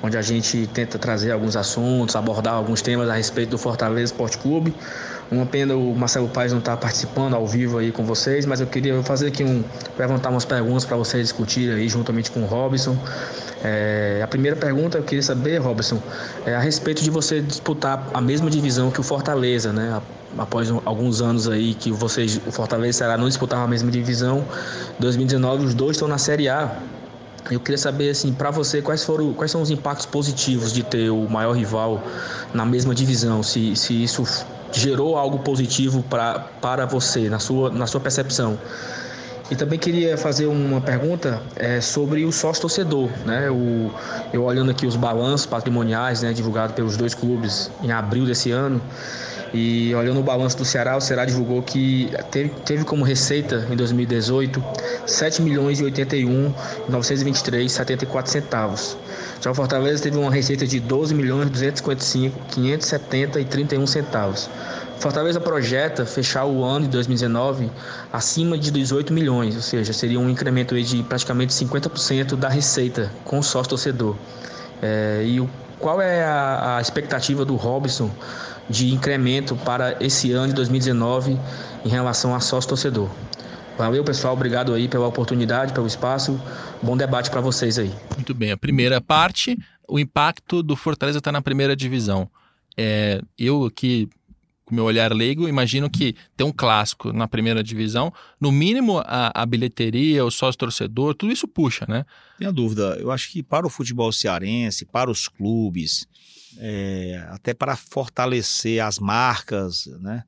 onde 0.03 0.18
a 0.18 0.22
gente 0.22 0.66
tenta 0.75 0.99
trazer 0.99 1.31
alguns 1.31 1.57
assuntos, 1.57 2.14
abordar 2.16 2.53
alguns 2.53 2.83
temas 2.83 3.09
a 3.09 3.14
respeito 3.14 3.49
do 3.49 3.59
Fortaleza 3.59 4.12
Esporte 4.12 4.37
Clube. 4.37 4.75
Uma 5.31 5.47
pena 5.47 5.75
o 5.75 5.95
Marcelo 5.95 6.29
Paes 6.29 6.53
não 6.53 6.59
estar 6.59 6.72
tá 6.72 6.77
participando 6.77 7.35
ao 7.35 7.47
vivo 7.47 7.79
aí 7.79 7.91
com 7.91 8.05
vocês, 8.05 8.45
mas 8.45 8.61
eu 8.61 8.66
queria 8.66 9.03
fazer 9.03 9.29
aqui 9.29 9.43
um 9.43 9.64
levantar 9.99 10.31
umas 10.31 10.45
perguntas 10.45 10.85
para 10.85 10.97
vocês 10.97 11.22
discutirem 11.22 11.75
aí 11.75 11.89
juntamente 11.89 12.31
com 12.31 12.43
o 12.43 12.47
Robson. 12.47 12.97
É, 13.62 14.20
a 14.22 14.27
primeira 14.27 14.55
pergunta 14.57 14.99
eu 14.99 15.03
queria 15.03 15.22
saber, 15.22 15.59
Robson, 15.59 15.99
é 16.45 16.55
a 16.55 16.61
respeito 16.61 17.03
de 17.03 17.09
você 17.09 17.41
disputar 17.41 18.07
a 18.12 18.20
mesma 18.20 18.51
divisão 18.51 18.91
que 18.91 19.01
o 19.01 19.03
Fortaleza, 19.03 19.72
né? 19.72 20.01
Após 20.37 20.68
alguns 20.85 21.22
anos 21.22 21.49
aí 21.49 21.75
que 21.75 21.91
vocês, 21.91 22.39
o 22.47 22.53
Fortaleza 22.53 22.99
Ceará 22.99 23.16
não 23.16 23.29
disputavam 23.29 23.64
a 23.64 23.68
mesma 23.68 23.91
divisão, 23.91 24.45
2019 24.99 25.64
os 25.64 25.75
dois 25.75 25.97
estão 25.97 26.09
na 26.09 26.18
Série 26.18 26.49
A. 26.49 26.77
Eu 27.51 27.61
queria 27.61 27.79
saber 27.79 28.11
assim, 28.11 28.33
para 28.33 28.51
você, 28.51 28.81
quais 28.81 29.05
foram, 29.05 29.33
quais 29.35 29.51
são 29.51 29.61
os 29.62 29.70
impactos 29.70 30.07
positivos 30.07 30.72
de 30.72 30.83
ter 30.83 31.11
o 31.11 31.29
maior 31.29 31.53
rival 31.53 32.03
na 32.53 32.64
mesma 32.64 32.95
divisão? 32.95 33.43
Se, 33.43 33.77
se 33.77 34.03
isso 34.03 34.25
gerou 34.75 35.16
algo 35.16 35.39
positivo 35.39 36.03
pra, 36.03 36.41
para 36.61 36.87
você, 36.87 37.29
na 37.29 37.39
sua, 37.39 37.70
na 37.70 37.87
sua 37.87 38.01
percepção. 38.01 38.59
E 39.51 39.55
também 39.55 39.79
queria 39.79 40.16
fazer 40.16 40.47
uma 40.47 40.81
pergunta 40.81 41.41
é, 41.55 41.81
sobre 41.81 42.25
o 42.25 42.33
sócio 42.33 42.62
torcedor. 42.62 43.11
Né? 43.27 43.51
O, 43.51 43.91
eu 44.33 44.43
olhando 44.43 44.70
aqui 44.70 44.87
os 44.87 44.97
balanços 44.97 45.47
patrimoniais 45.47 46.22
né, 46.22 46.33
divulgados 46.33 46.75
pelos 46.75 46.97
dois 46.97 47.14
clubes 47.14 47.70
em 47.83 47.93
abril 47.93 48.25
desse 48.25 48.51
ano, 48.51 48.81
e 49.55 49.95
olhando 49.95 50.18
o 50.18 50.22
balanço 50.22 50.57
do 50.59 50.64
Ceará, 50.64 50.97
o 50.97 51.01
Ceará 51.01 51.25
divulgou 51.25 51.62
que 51.62 52.11
teve, 52.33 52.49
teve 52.64 52.85
como 52.85 53.05
receita 53.05 53.64
em 53.70 53.77
2018 53.77 54.62
7 55.07 55.43
milhões 55.43 55.79
e 55.79 55.85
81 55.85 56.53
923 56.89 57.70
74 57.70 58.33
centavos. 58.33 58.97
Já 59.45 59.51
o 59.51 59.55
Fortaleza 59.55 60.03
teve 60.03 60.16
uma 60.16 60.30
receita 60.30 60.66
de 60.66 60.80
12 60.80 61.14
milhões 61.14 61.51
255 61.51 62.47
570 62.49 63.40
e 63.40 63.45
31 63.45 63.86
centavos. 63.86 64.49
Fortaleza 64.99 65.38
projeta 65.38 66.07
fechar 66.07 66.47
o 66.47 66.64
ano 66.64 66.86
de 66.86 66.92
2019 66.92 67.70
acima 68.11 68.57
de 68.57 68.70
18 68.70 69.12
milhões, 69.12 69.55
ou 69.55 69.61
seja, 69.61 69.92
seria 69.92 70.18
um 70.18 70.30
incremento 70.30 70.80
de 70.80 71.03
praticamente 71.03 71.53
50% 71.53 72.36
da 72.36 72.49
receita 72.49 73.12
com 73.22 73.42
sócio 73.42 73.68
torcedor. 73.68 74.16
É, 74.80 75.22
e 75.26 75.38
o, 75.38 75.51
qual 75.78 76.01
é 76.01 76.24
a, 76.24 76.78
a 76.78 76.80
expectativa 76.80 77.45
do 77.45 77.55
Robson 77.55 78.11
de 78.70 78.95
incremento 78.95 79.55
para 79.57 79.95
esse 80.01 80.32
ano 80.32 80.49
de 80.49 80.55
2019 80.55 81.38
em 81.84 81.88
relação 81.90 82.34
a 82.34 82.40
sócio 82.40 82.70
torcedor. 82.70 83.11
Valeu, 83.77 84.05
pessoal. 84.05 84.35
Obrigado 84.35 84.72
aí 84.72 84.89
pela 84.89 85.09
oportunidade, 85.09 85.72
pelo 85.72 85.87
espaço. 85.87 86.41
Bom 86.81 86.97
debate 86.97 87.29
para 87.31 87.41
vocês 87.41 87.79
aí. 87.79 87.93
Muito 88.14 88.33
bem. 88.33 88.53
A 88.53 88.57
primeira 88.57 89.01
parte, 89.01 89.59
o 89.89 89.99
impacto 89.99 90.62
do 90.62 90.77
Fortaleza 90.77 91.18
está 91.18 91.33
na 91.33 91.43
primeira 91.43 91.75
divisão. 91.75 92.31
É, 92.77 93.20
eu 93.37 93.64
aqui, 93.64 94.09
com 94.64 94.77
meu 94.77 94.85
olhar 94.85 95.12
leigo, 95.12 95.49
imagino 95.49 95.91
que 95.91 96.14
ter 96.37 96.45
um 96.45 96.53
clássico 96.53 97.12
na 97.12 97.27
primeira 97.27 97.64
divisão, 97.64 98.12
no 98.41 98.53
mínimo 98.53 98.99
a, 99.05 99.43
a 99.43 99.45
bilheteria, 99.45 100.25
o 100.25 100.31
sócio-torcedor, 100.31 101.14
tudo 101.14 101.33
isso 101.33 101.49
puxa, 101.49 101.85
né? 101.89 102.05
Tenho 102.39 102.53
dúvida. 102.53 102.97
Eu 103.01 103.11
acho 103.11 103.31
que 103.31 103.43
para 103.43 103.66
o 103.66 103.70
futebol 103.70 104.12
cearense, 104.12 104.85
para 104.85 105.11
os 105.11 105.29
clubes, 105.29 106.07
é, 106.59 107.27
até 107.31 107.53
para 107.53 107.75
fortalecer 107.75 108.81
as 108.81 109.01
marcas 109.01 109.87
né, 110.01 110.22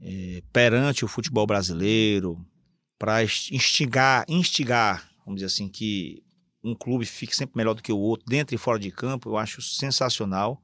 é, 0.00 0.42
perante 0.52 1.04
o 1.04 1.08
futebol 1.08 1.46
brasileiro, 1.46 2.38
para 3.02 3.20
instigar, 3.24 4.24
instigar, 4.28 5.10
vamos 5.26 5.40
dizer 5.40 5.46
assim, 5.46 5.68
que 5.68 6.22
um 6.62 6.72
clube 6.72 7.04
fique 7.04 7.34
sempre 7.34 7.56
melhor 7.56 7.74
do 7.74 7.82
que 7.82 7.92
o 7.92 7.98
outro, 7.98 8.24
dentro 8.28 8.54
e 8.54 8.58
fora 8.58 8.78
de 8.78 8.92
campo, 8.92 9.28
eu 9.28 9.36
acho 9.36 9.60
sensacional. 9.60 10.62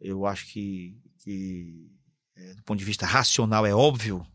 Eu 0.00 0.24
acho 0.24 0.46
que, 0.46 0.96
que 1.18 1.92
é, 2.34 2.54
do 2.54 2.62
ponto 2.62 2.78
de 2.78 2.84
vista 2.86 3.04
racional, 3.04 3.66
é 3.66 3.74
óbvio 3.74 4.26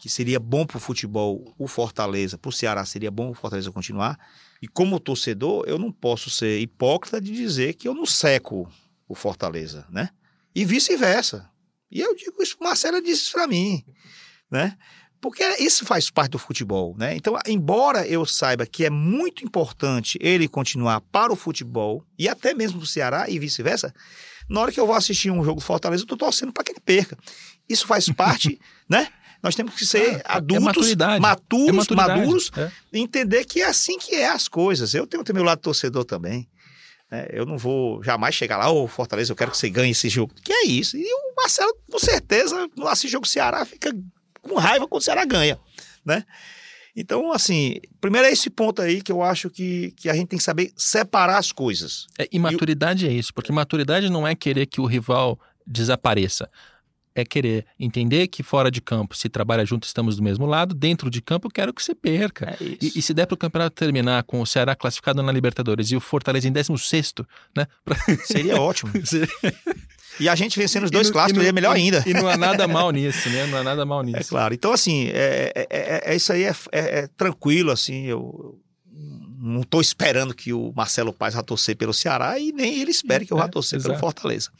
que 0.00 0.08
seria 0.08 0.40
bom 0.40 0.66
para 0.66 0.78
o 0.78 0.80
futebol 0.80 1.54
o 1.56 1.68
Fortaleza, 1.68 2.36
para 2.36 2.48
o 2.48 2.52
Ceará 2.52 2.84
seria 2.84 3.12
bom 3.12 3.30
o 3.30 3.34
Fortaleza 3.34 3.70
continuar. 3.70 4.18
E 4.60 4.66
como 4.66 4.98
torcedor, 4.98 5.62
eu 5.68 5.78
não 5.78 5.92
posso 5.92 6.28
ser 6.30 6.58
hipócrita 6.58 7.20
de 7.20 7.30
dizer 7.30 7.74
que 7.74 7.86
eu 7.86 7.94
não 7.94 8.04
seco 8.04 8.68
o 9.08 9.14
Fortaleza, 9.14 9.86
né? 9.88 10.10
E 10.52 10.64
vice-versa. 10.64 11.48
E 11.88 12.00
eu 12.00 12.12
digo 12.16 12.42
isso, 12.42 12.56
Marcela 12.60 13.00
disse 13.00 13.22
isso 13.22 13.32
para 13.34 13.46
mim, 13.46 13.84
né? 14.50 14.76
Porque 15.20 15.44
isso 15.58 15.84
faz 15.84 16.10
parte 16.10 16.32
do 16.32 16.38
futebol, 16.38 16.96
né? 16.96 17.14
Então, 17.14 17.38
embora 17.46 18.06
eu 18.06 18.24
saiba 18.24 18.64
que 18.64 18.84
é 18.84 18.90
muito 18.90 19.44
importante 19.44 20.18
ele 20.20 20.48
continuar 20.48 21.00
para 21.02 21.32
o 21.32 21.36
futebol 21.36 22.04
e 22.18 22.26
até 22.26 22.54
mesmo 22.54 22.78
para 22.78 22.84
o 22.84 22.88
Ceará 22.88 23.28
e 23.28 23.38
vice-versa, 23.38 23.94
na 24.48 24.60
hora 24.60 24.72
que 24.72 24.80
eu 24.80 24.86
vou 24.86 24.96
assistir 24.96 25.30
um 25.30 25.44
jogo 25.44 25.60
do 25.60 25.64
Fortaleza, 25.64 26.02
eu 26.02 26.06
tô 26.06 26.16
torcendo 26.16 26.52
para 26.52 26.64
que 26.64 26.72
ele 26.72 26.80
perca. 26.80 27.18
Isso 27.68 27.86
faz 27.86 28.08
parte, 28.10 28.58
né? 28.88 29.08
Nós 29.42 29.54
temos 29.54 29.74
que 29.74 29.86
ser 29.86 30.16
é, 30.16 30.22
adultos, 30.24 30.92
é 30.92 31.18
maturos, 31.18 31.90
é 31.90 31.94
maduros, 31.94 32.50
é. 32.56 32.70
entender 32.92 33.44
que 33.44 33.62
é 33.62 33.66
assim 33.66 33.98
que 33.98 34.14
é 34.14 34.28
as 34.28 34.48
coisas. 34.48 34.92
Eu 34.92 35.06
tenho, 35.06 35.24
tenho 35.24 35.36
meu 35.36 35.44
lado 35.44 35.60
torcedor 35.60 36.04
também. 36.04 36.46
Né? 37.10 37.26
Eu 37.30 37.46
não 37.46 37.56
vou 37.56 38.02
jamais 38.02 38.34
chegar 38.34 38.58
lá, 38.58 38.70
ô 38.70 38.84
oh, 38.84 38.88
Fortaleza, 38.88 39.32
eu 39.32 39.36
quero 39.36 39.50
que 39.50 39.56
você 39.56 39.70
ganhe 39.70 39.92
esse 39.92 40.10
jogo. 40.10 40.34
Que 40.42 40.52
é 40.52 40.66
isso? 40.66 40.96
E 40.96 41.04
o 41.04 41.34
Marcelo, 41.36 41.74
com 41.90 41.98
certeza, 41.98 42.68
no 42.76 42.86
assistir 42.86 43.12
jogo 43.12 43.26
Ceará, 43.26 43.64
fica 43.64 43.90
com 44.42 44.54
raiva 44.56 44.86
quando 44.86 45.00
o 45.00 45.04
Ceará 45.04 45.24
ganha, 45.24 45.58
né? 46.04 46.24
Então, 46.96 47.32
assim, 47.32 47.76
primeiro 48.00 48.26
é 48.26 48.32
esse 48.32 48.50
ponto 48.50 48.82
aí 48.82 49.00
que 49.00 49.12
eu 49.12 49.22
acho 49.22 49.48
que, 49.48 49.92
que 49.92 50.08
a 50.08 50.14
gente 50.14 50.28
tem 50.28 50.38
que 50.38 50.44
saber 50.44 50.72
separar 50.76 51.38
as 51.38 51.52
coisas. 51.52 52.06
É, 52.18 52.28
e 52.32 52.38
maturidade 52.38 53.06
é 53.06 53.12
isso, 53.12 53.32
porque 53.32 53.52
maturidade 53.52 54.10
não 54.10 54.26
é 54.26 54.34
querer 54.34 54.66
que 54.66 54.80
o 54.80 54.86
rival 54.86 55.38
desapareça 55.66 56.50
é 57.14 57.24
querer 57.24 57.66
entender 57.78 58.28
que 58.28 58.42
fora 58.42 58.70
de 58.70 58.80
campo 58.80 59.16
se 59.16 59.28
trabalha 59.28 59.64
junto, 59.64 59.84
estamos 59.84 60.16
do 60.16 60.22
mesmo 60.22 60.46
lado. 60.46 60.74
Dentro 60.74 61.10
de 61.10 61.20
campo, 61.20 61.48
eu 61.48 61.50
quero 61.50 61.72
que 61.72 61.82
você 61.82 61.94
perca. 61.94 62.56
É 62.60 62.64
e, 62.80 62.92
e, 62.96 63.02
se 63.02 63.12
der 63.12 63.26
para 63.26 63.34
o 63.34 63.38
campeonato 63.38 63.74
terminar 63.74 64.22
com 64.24 64.40
o 64.40 64.46
Ceará 64.46 64.74
classificado 64.74 65.22
na 65.22 65.32
Libertadores 65.32 65.90
e 65.90 65.96
o 65.96 66.00
Fortaleza 66.00 66.48
em 66.48 66.52
16, 66.52 67.14
né? 67.56 67.66
Pra... 67.84 67.96
Seria 68.24 68.60
ótimo. 68.60 68.92
E 70.20 70.28
a 70.28 70.34
gente 70.34 70.58
vencendo 70.58 70.84
os 70.84 70.90
dois 70.90 71.08
no, 71.08 71.12
clássicos, 71.12 71.42
no, 71.42 71.48
é 71.48 71.52
melhor 71.52 71.74
ainda. 71.74 72.04
E 72.06 72.12
não 72.12 72.28
há 72.28 72.36
nada 72.36 72.66
mal 72.68 72.90
nisso, 72.90 73.28
né? 73.30 73.46
Não 73.46 73.58
há 73.58 73.62
nada 73.62 73.84
mal 73.84 74.02
é 74.02 74.06
nisso. 74.06 74.18
É 74.18 74.24
claro. 74.24 74.54
Então, 74.54 74.72
assim, 74.72 75.08
é, 75.08 75.52
é, 75.54 75.66
é, 75.70 76.12
é 76.12 76.16
isso 76.16 76.32
aí 76.32 76.44
é, 76.44 76.54
é, 76.72 77.06
tranquilo, 77.16 77.70
assim. 77.70 78.06
Eu, 78.06 78.60
não 79.40 79.62
estou 79.62 79.80
esperando 79.80 80.34
que 80.34 80.52
o 80.52 80.72
Marcelo 80.76 81.12
Paz 81.12 81.34
vá 81.34 81.42
torcer 81.42 81.74
pelo 81.74 81.94
Ceará 81.94 82.38
e 82.38 82.52
nem 82.52 82.78
ele 82.80 82.90
espere 82.90 83.24
que 83.24 83.32
eu 83.32 83.38
vá 83.38 83.48
torcer 83.48 83.82
pelo 83.82 83.96
Fortaleza. 83.96 84.50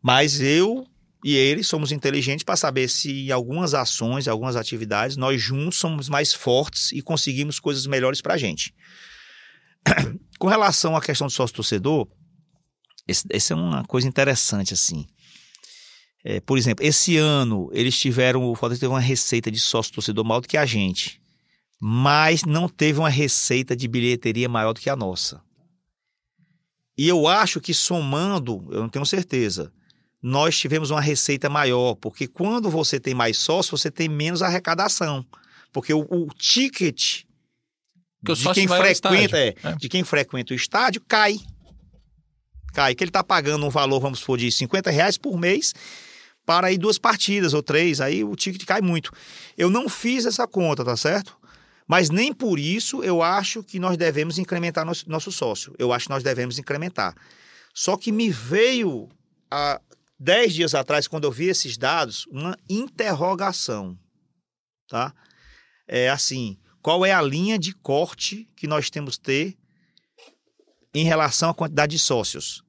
Mas 0.00 0.40
eu 0.40 0.86
e 1.24 1.34
ele 1.34 1.64
somos 1.64 1.90
inteligentes 1.90 2.44
para 2.44 2.54
saber 2.54 2.88
se 2.88 3.26
em 3.26 3.32
algumas 3.32 3.74
ações, 3.74 4.28
algumas 4.28 4.54
atividades, 4.54 5.16
nós 5.16 5.42
juntos 5.42 5.78
somos 5.78 6.08
mais 6.08 6.32
fortes 6.32 6.92
e 6.92 7.02
conseguimos 7.02 7.58
coisas 7.58 7.84
melhores 7.86 8.20
para 8.20 8.34
a 8.34 8.38
gente. 8.38 8.72
Com 10.38 10.46
relação 10.46 10.96
à 10.96 11.00
questão 11.00 11.26
do 11.26 11.32
sócio-torcedor, 11.32 12.06
essa 13.06 13.52
é 13.52 13.56
uma 13.56 13.84
coisa 13.84 14.08
interessante, 14.08 14.74
assim. 14.74 15.06
É, 16.24 16.40
por 16.40 16.58
exemplo, 16.58 16.84
esse 16.84 17.16
ano 17.16 17.70
eles 17.72 17.98
tiveram, 17.98 18.44
o 18.44 18.54
Fortaleza 18.54 18.80
teve 18.80 18.92
uma 18.92 19.00
receita 19.00 19.50
de 19.50 19.60
sócio-torcedor 19.60 20.24
maior 20.24 20.40
do 20.40 20.48
que 20.48 20.56
a 20.56 20.66
gente, 20.66 21.20
mas 21.80 22.42
não 22.42 22.68
teve 22.68 22.98
uma 22.98 23.08
receita 23.08 23.76
de 23.76 23.86
bilheteria 23.86 24.48
maior 24.48 24.72
do 24.72 24.80
que 24.80 24.90
a 24.90 24.96
nossa. 24.96 25.40
E 26.98 27.06
eu 27.06 27.28
acho 27.28 27.60
que 27.60 27.72
somando, 27.72 28.66
eu 28.70 28.80
não 28.80 28.88
tenho 28.88 29.06
certeza, 29.06 29.72
nós 30.20 30.58
tivemos 30.58 30.90
uma 30.90 31.00
receita 31.00 31.48
maior, 31.48 31.94
porque 31.94 32.26
quando 32.26 32.68
você 32.70 32.98
tem 32.98 33.14
mais 33.14 33.38
sócio, 33.38 33.76
você 33.76 33.90
tem 33.90 34.08
menos 34.08 34.42
arrecadação. 34.42 35.24
Porque 35.72 35.92
o, 35.92 36.00
o 36.10 36.26
ticket 36.34 37.24
de 38.22 38.52
quem 38.54 38.66
frequenta, 38.66 39.38
é, 39.38 39.54
é. 39.62 39.72
de 39.76 39.88
quem 39.88 40.02
frequenta 40.02 40.52
o 40.52 40.56
estádio 40.56 41.02
cai. 41.06 41.38
Cai. 42.76 42.94
Que 42.94 43.04
ele 43.04 43.08
está 43.08 43.24
pagando 43.24 43.64
um 43.64 43.70
valor, 43.70 43.98
vamos 44.00 44.18
supor, 44.18 44.36
de 44.36 44.52
50 44.52 44.90
reais 44.90 45.16
por 45.16 45.38
mês 45.38 45.72
para 46.44 46.70
ir 46.70 46.76
duas 46.76 46.98
partidas 46.98 47.54
ou 47.54 47.62
três, 47.62 48.02
aí 48.02 48.22
o 48.22 48.36
ticket 48.36 48.66
cai 48.66 48.82
muito. 48.82 49.10
Eu 49.56 49.70
não 49.70 49.88
fiz 49.88 50.26
essa 50.26 50.46
conta, 50.46 50.84
tá 50.84 50.94
certo? 50.94 51.34
Mas 51.88 52.10
nem 52.10 52.34
por 52.34 52.58
isso 52.58 53.02
eu 53.02 53.22
acho 53.22 53.62
que 53.62 53.78
nós 53.78 53.96
devemos 53.96 54.38
incrementar 54.38 54.84
nosso, 54.84 55.08
nosso 55.08 55.32
sócio. 55.32 55.74
Eu 55.78 55.90
acho 55.90 56.04
que 56.04 56.10
nós 56.10 56.22
devemos 56.22 56.58
incrementar. 56.58 57.16
Só 57.72 57.96
que 57.96 58.12
me 58.12 58.28
veio 58.28 59.08
a, 59.50 59.80
dez 60.20 60.52
dias 60.52 60.74
atrás, 60.74 61.08
quando 61.08 61.24
eu 61.24 61.32
vi 61.32 61.46
esses 61.46 61.78
dados, 61.78 62.26
uma 62.30 62.58
interrogação, 62.68 63.98
tá? 64.86 65.14
É 65.88 66.10
assim, 66.10 66.58
qual 66.82 67.06
é 67.06 67.12
a 67.12 67.22
linha 67.22 67.58
de 67.58 67.72
corte 67.72 68.46
que 68.54 68.66
nós 68.66 68.90
temos 68.90 69.16
que 69.16 69.24
ter 69.24 69.58
em 70.94 71.04
relação 71.04 71.48
à 71.48 71.54
quantidade 71.54 71.92
de 71.92 71.98
sócios? 71.98 72.65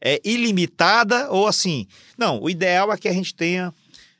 É 0.00 0.20
ilimitada 0.24 1.30
ou 1.30 1.46
assim? 1.46 1.86
Não, 2.16 2.40
o 2.40 2.48
ideal 2.48 2.92
é 2.92 2.96
que 2.96 3.08
a 3.08 3.12
gente 3.12 3.34
tenha 3.34 3.74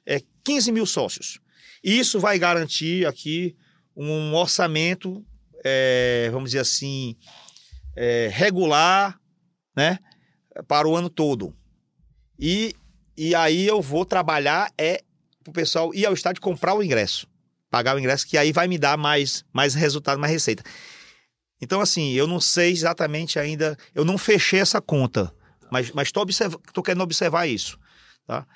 é, 0.04 0.20
15 0.44 0.72
mil 0.72 0.86
sócios. 0.86 1.40
Isso 1.82 2.20
vai 2.20 2.38
garantir 2.38 3.06
aqui 3.06 3.56
um 3.96 4.34
orçamento, 4.34 5.24
é, 5.64 6.28
vamos 6.32 6.50
dizer 6.50 6.60
assim, 6.60 7.16
é, 7.96 8.28
regular, 8.32 9.18
né, 9.76 9.98
para 10.68 10.86
o 10.86 10.94
ano 10.94 11.08
todo. 11.08 11.56
E, 12.38 12.74
e 13.16 13.34
aí 13.34 13.66
eu 13.66 13.80
vou 13.80 14.04
trabalhar 14.04 14.72
é 14.78 15.02
pro 15.42 15.52
pessoal 15.52 15.94
ir 15.94 16.06
ao 16.06 16.14
estádio 16.14 16.42
comprar 16.42 16.74
o 16.74 16.82
ingresso. 16.82 17.26
Pagar 17.70 17.94
o 17.94 17.98
ingresso, 17.98 18.26
que 18.26 18.36
aí 18.36 18.52
vai 18.52 18.66
me 18.66 18.78
dar 18.78 18.96
mais, 18.96 19.44
mais 19.52 19.74
resultado, 19.74 20.18
mais 20.18 20.32
receita. 20.32 20.62
Então, 21.60 21.80
assim, 21.80 22.12
eu 22.12 22.26
não 22.26 22.40
sei 22.40 22.72
exatamente 22.72 23.38
ainda, 23.38 23.76
eu 23.94 24.04
não 24.04 24.16
fechei 24.16 24.60
essa 24.60 24.80
conta, 24.80 25.32
mas, 25.70 25.90
mas 25.92 26.12
tô, 26.12 26.20
observa, 26.20 26.58
tô 26.72 26.82
querendo 26.82 27.02
observar 27.02 27.46
isso, 27.46 27.78
tá? 28.26 28.46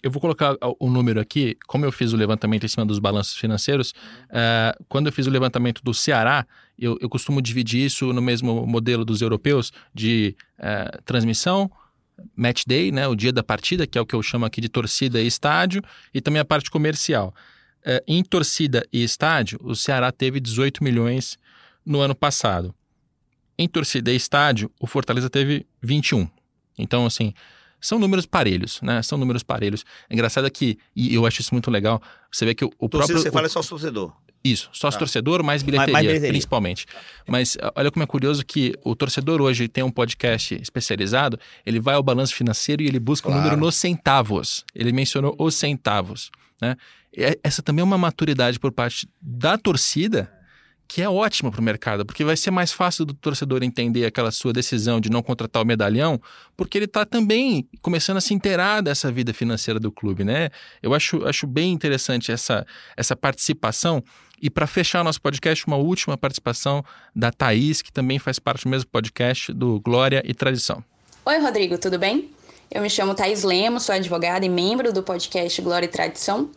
Eu 0.00 0.12
vou 0.12 0.20
colocar 0.20 0.56
o 0.78 0.88
número 0.88 1.20
aqui, 1.20 1.56
como 1.66 1.84
eu 1.84 1.90
fiz 1.90 2.12
o 2.12 2.16
levantamento 2.16 2.64
em 2.64 2.68
cima 2.68 2.86
dos 2.86 3.00
balanços 3.00 3.36
financeiros, 3.36 3.90
uh, 4.30 4.84
quando 4.88 5.06
eu 5.06 5.12
fiz 5.12 5.26
o 5.26 5.30
levantamento 5.30 5.82
do 5.82 5.92
Ceará, 5.92 6.46
eu, 6.78 6.96
eu 7.00 7.08
costumo 7.08 7.42
dividir 7.42 7.84
isso 7.84 8.12
no 8.12 8.22
mesmo 8.22 8.64
modelo 8.64 9.04
dos 9.04 9.20
europeus, 9.20 9.72
de 9.92 10.36
uh, 10.60 11.02
transmissão, 11.02 11.68
match 12.36 12.62
day, 12.64 12.92
né, 12.92 13.08
o 13.08 13.16
dia 13.16 13.32
da 13.32 13.42
partida, 13.42 13.88
que 13.88 13.98
é 13.98 14.00
o 14.00 14.06
que 14.06 14.14
eu 14.14 14.22
chamo 14.22 14.44
aqui 14.44 14.60
de 14.60 14.68
torcida 14.68 15.20
e 15.20 15.26
estádio, 15.26 15.82
e 16.14 16.20
também 16.20 16.40
a 16.40 16.44
parte 16.44 16.70
comercial. 16.70 17.34
É, 17.84 18.02
em 18.06 18.22
torcida 18.22 18.86
e 18.92 19.02
estádio, 19.02 19.58
o 19.62 19.74
Ceará 19.74 20.10
teve 20.10 20.40
18 20.40 20.82
milhões 20.82 21.38
no 21.84 22.00
ano 22.00 22.14
passado. 22.14 22.74
Em 23.58 23.68
torcida 23.68 24.12
e 24.12 24.16
estádio, 24.16 24.70
o 24.78 24.86
Fortaleza 24.86 25.28
teve 25.28 25.66
21. 25.82 26.28
Então, 26.78 27.04
assim, 27.04 27.34
são 27.80 27.98
números 27.98 28.24
parelhos, 28.24 28.80
né? 28.82 29.02
São 29.02 29.18
números 29.18 29.42
parelhos. 29.42 29.84
É 30.08 30.14
engraçado 30.14 30.50
que, 30.50 30.78
e 30.94 31.14
eu 31.14 31.26
acho 31.26 31.40
isso 31.40 31.52
muito 31.52 31.70
legal, 31.70 32.00
você 32.30 32.44
vê 32.44 32.54
que 32.54 32.64
o, 32.64 32.68
o 32.78 32.88
torcida, 32.88 33.14
próprio... 33.14 33.18
Você 33.22 33.30
fala 33.30 33.46
é 33.46 33.48
só 33.48 33.62
torcedor. 33.62 34.12
Isso, 34.44 34.70
sócio-torcedor 34.72 35.38
tá. 35.38 35.42
mais, 35.42 35.62
bilheteria, 35.62 35.92
mais, 35.92 36.04
mais 36.04 36.06
bilheteria, 36.06 36.32
principalmente. 36.32 36.86
Mas 37.26 37.56
olha 37.74 37.90
como 37.90 38.04
é 38.04 38.06
curioso 38.06 38.46
que 38.46 38.72
o 38.84 38.94
torcedor 38.94 39.40
hoje 39.40 39.66
tem 39.66 39.82
um 39.82 39.90
podcast 39.90 40.54
especializado, 40.54 41.38
ele 41.66 41.80
vai 41.80 41.96
ao 41.96 42.02
balanço 42.02 42.34
financeiro 42.34 42.82
e 42.82 42.86
ele 42.86 43.00
busca 43.00 43.26
claro. 43.26 43.40
o 43.40 43.44
número 43.44 43.60
nos 43.60 43.74
centavos. 43.74 44.64
Ele 44.74 44.92
mencionou 44.92 45.34
os 45.38 45.56
centavos. 45.56 46.30
Né? 46.62 46.76
Essa 47.42 47.62
também 47.62 47.80
é 47.80 47.84
uma 47.84 47.98
maturidade 47.98 48.60
por 48.60 48.70
parte 48.70 49.08
da 49.20 49.58
torcida 49.58 50.32
que 50.88 51.02
é 51.02 51.08
ótima 51.08 51.50
para 51.50 51.60
o 51.60 51.62
mercado, 51.62 52.06
porque 52.06 52.24
vai 52.24 52.34
ser 52.34 52.50
mais 52.50 52.72
fácil 52.72 53.04
do 53.04 53.12
torcedor 53.12 53.62
entender 53.62 54.06
aquela 54.06 54.30
sua 54.30 54.54
decisão 54.54 54.98
de 54.98 55.10
não 55.10 55.22
contratar 55.22 55.62
o 55.62 55.66
medalhão, 55.66 56.18
porque 56.56 56.78
ele 56.78 56.86
está 56.86 57.04
também 57.04 57.68
começando 57.82 58.16
a 58.16 58.20
se 58.22 58.32
inteirar 58.32 58.80
dessa 58.80 59.12
vida 59.12 59.34
financeira 59.34 59.78
do 59.78 59.92
clube, 59.92 60.24
né? 60.24 60.48
Eu 60.82 60.94
acho, 60.94 61.26
acho 61.26 61.46
bem 61.46 61.72
interessante 61.72 62.32
essa, 62.32 62.66
essa 62.96 63.14
participação. 63.14 64.02
E 64.40 64.48
para 64.48 64.66
fechar 64.66 65.04
nosso 65.04 65.20
podcast, 65.20 65.66
uma 65.66 65.76
última 65.76 66.16
participação 66.16 66.82
da 67.14 67.30
Thaís, 67.30 67.82
que 67.82 67.92
também 67.92 68.18
faz 68.18 68.38
parte 68.38 68.64
do 68.64 68.70
mesmo 68.70 68.88
podcast 68.90 69.52
do 69.52 69.80
Glória 69.80 70.22
e 70.24 70.32
Tradição. 70.32 70.82
Oi, 71.26 71.38
Rodrigo, 71.38 71.76
tudo 71.76 71.98
bem? 71.98 72.30
Eu 72.70 72.82
me 72.82 72.90
chamo 72.90 73.14
Thais 73.14 73.44
Lemos, 73.44 73.84
sou 73.84 73.94
advogada 73.94 74.44
e 74.44 74.48
membro 74.48 74.92
do 74.92 75.02
podcast 75.02 75.62
Glória 75.62 75.86
e 75.86 75.88
Tradição. 75.88 76.50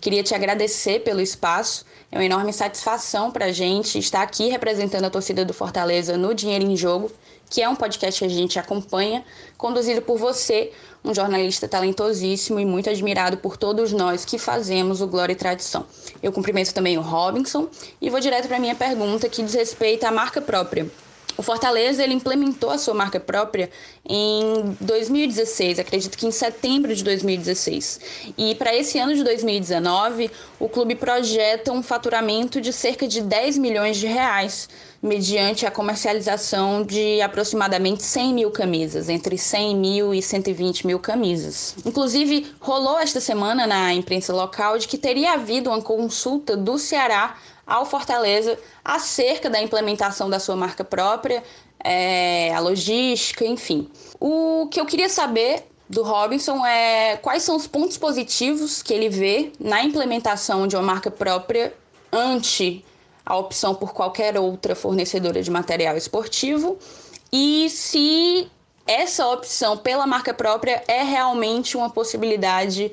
Queria 0.00 0.22
te 0.22 0.34
agradecer 0.34 1.00
pelo 1.00 1.20
espaço. 1.20 1.84
É 2.10 2.16
uma 2.16 2.24
enorme 2.24 2.54
satisfação 2.54 3.30
para 3.30 3.44
a 3.44 3.52
gente 3.52 3.98
estar 3.98 4.22
aqui 4.22 4.48
representando 4.48 5.04
a 5.04 5.10
torcida 5.10 5.44
do 5.44 5.52
Fortaleza 5.52 6.16
no 6.16 6.32
Dinheiro 6.32 6.64
em 6.64 6.74
Jogo, 6.74 7.12
que 7.50 7.60
é 7.60 7.68
um 7.68 7.76
podcast 7.76 8.18
que 8.18 8.24
a 8.24 8.34
gente 8.34 8.58
acompanha, 8.58 9.22
conduzido 9.58 10.00
por 10.00 10.16
você, 10.16 10.72
um 11.04 11.12
jornalista 11.12 11.68
talentosíssimo 11.68 12.58
e 12.58 12.64
muito 12.64 12.88
admirado 12.88 13.36
por 13.36 13.58
todos 13.58 13.92
nós 13.92 14.24
que 14.24 14.38
fazemos 14.38 15.02
o 15.02 15.06
Glória 15.06 15.34
e 15.34 15.36
Tradição. 15.36 15.84
Eu 16.22 16.32
cumprimento 16.32 16.72
também 16.72 16.96
o 16.96 17.02
Robinson 17.02 17.68
e 18.00 18.08
vou 18.08 18.20
direto 18.20 18.48
para 18.48 18.56
a 18.56 18.60
minha 18.60 18.74
pergunta 18.74 19.28
que 19.28 19.42
diz 19.42 19.52
respeito 19.52 20.04
à 20.04 20.10
marca 20.10 20.40
própria. 20.40 20.90
O 21.38 21.42
Fortaleza 21.42 22.02
ele 22.02 22.14
implementou 22.14 22.68
a 22.68 22.76
sua 22.76 22.92
marca 22.92 23.20
própria 23.20 23.70
em 24.04 24.76
2016, 24.80 25.78
acredito 25.78 26.18
que 26.18 26.26
em 26.26 26.32
setembro 26.32 26.92
de 26.92 27.04
2016. 27.04 28.00
E 28.36 28.56
para 28.56 28.74
esse 28.74 28.98
ano 28.98 29.14
de 29.14 29.22
2019, 29.22 30.32
o 30.58 30.68
clube 30.68 30.96
projeta 30.96 31.70
um 31.70 31.80
faturamento 31.80 32.60
de 32.60 32.72
cerca 32.72 33.06
de 33.06 33.20
10 33.20 33.56
milhões 33.56 33.98
de 33.98 34.08
reais, 34.08 34.68
mediante 35.00 35.64
a 35.64 35.70
comercialização 35.70 36.82
de 36.82 37.20
aproximadamente 37.20 38.02
100 38.02 38.34
mil 38.34 38.50
camisas, 38.50 39.08
entre 39.08 39.38
100 39.38 39.76
mil 39.76 40.12
e 40.12 40.20
120 40.20 40.88
mil 40.88 40.98
camisas. 40.98 41.76
Inclusive, 41.86 42.52
rolou 42.58 42.98
esta 42.98 43.20
semana 43.20 43.64
na 43.64 43.94
imprensa 43.94 44.34
local 44.34 44.76
de 44.76 44.88
que 44.88 44.98
teria 44.98 45.34
havido 45.34 45.70
uma 45.70 45.80
consulta 45.80 46.56
do 46.56 46.78
Ceará 46.78 47.36
ao 47.68 47.84
Fortaleza 47.84 48.58
acerca 48.82 49.50
da 49.50 49.60
implementação 49.60 50.30
da 50.30 50.40
sua 50.40 50.56
marca 50.56 50.82
própria, 50.82 51.44
é, 51.84 52.52
a 52.54 52.60
logística, 52.60 53.44
enfim. 53.44 53.90
O 54.18 54.66
que 54.70 54.80
eu 54.80 54.86
queria 54.86 55.10
saber 55.10 55.64
do 55.88 56.02
Robinson 56.02 56.64
é 56.64 57.18
quais 57.18 57.42
são 57.42 57.54
os 57.56 57.66
pontos 57.66 57.98
positivos 57.98 58.82
que 58.82 58.92
ele 58.92 59.10
vê 59.10 59.52
na 59.60 59.82
implementação 59.82 60.66
de 60.66 60.76
uma 60.76 60.82
marca 60.82 61.10
própria 61.10 61.74
ante 62.10 62.84
a 63.24 63.36
opção 63.36 63.74
por 63.74 63.92
qualquer 63.92 64.38
outra 64.38 64.74
fornecedora 64.74 65.42
de 65.42 65.50
material 65.50 65.96
esportivo 65.96 66.78
e 67.30 67.68
se 67.68 68.50
essa 68.86 69.26
opção 69.28 69.76
pela 69.76 70.06
marca 70.06 70.32
própria 70.32 70.82
é 70.88 71.02
realmente 71.02 71.76
uma 71.76 71.90
possibilidade 71.90 72.90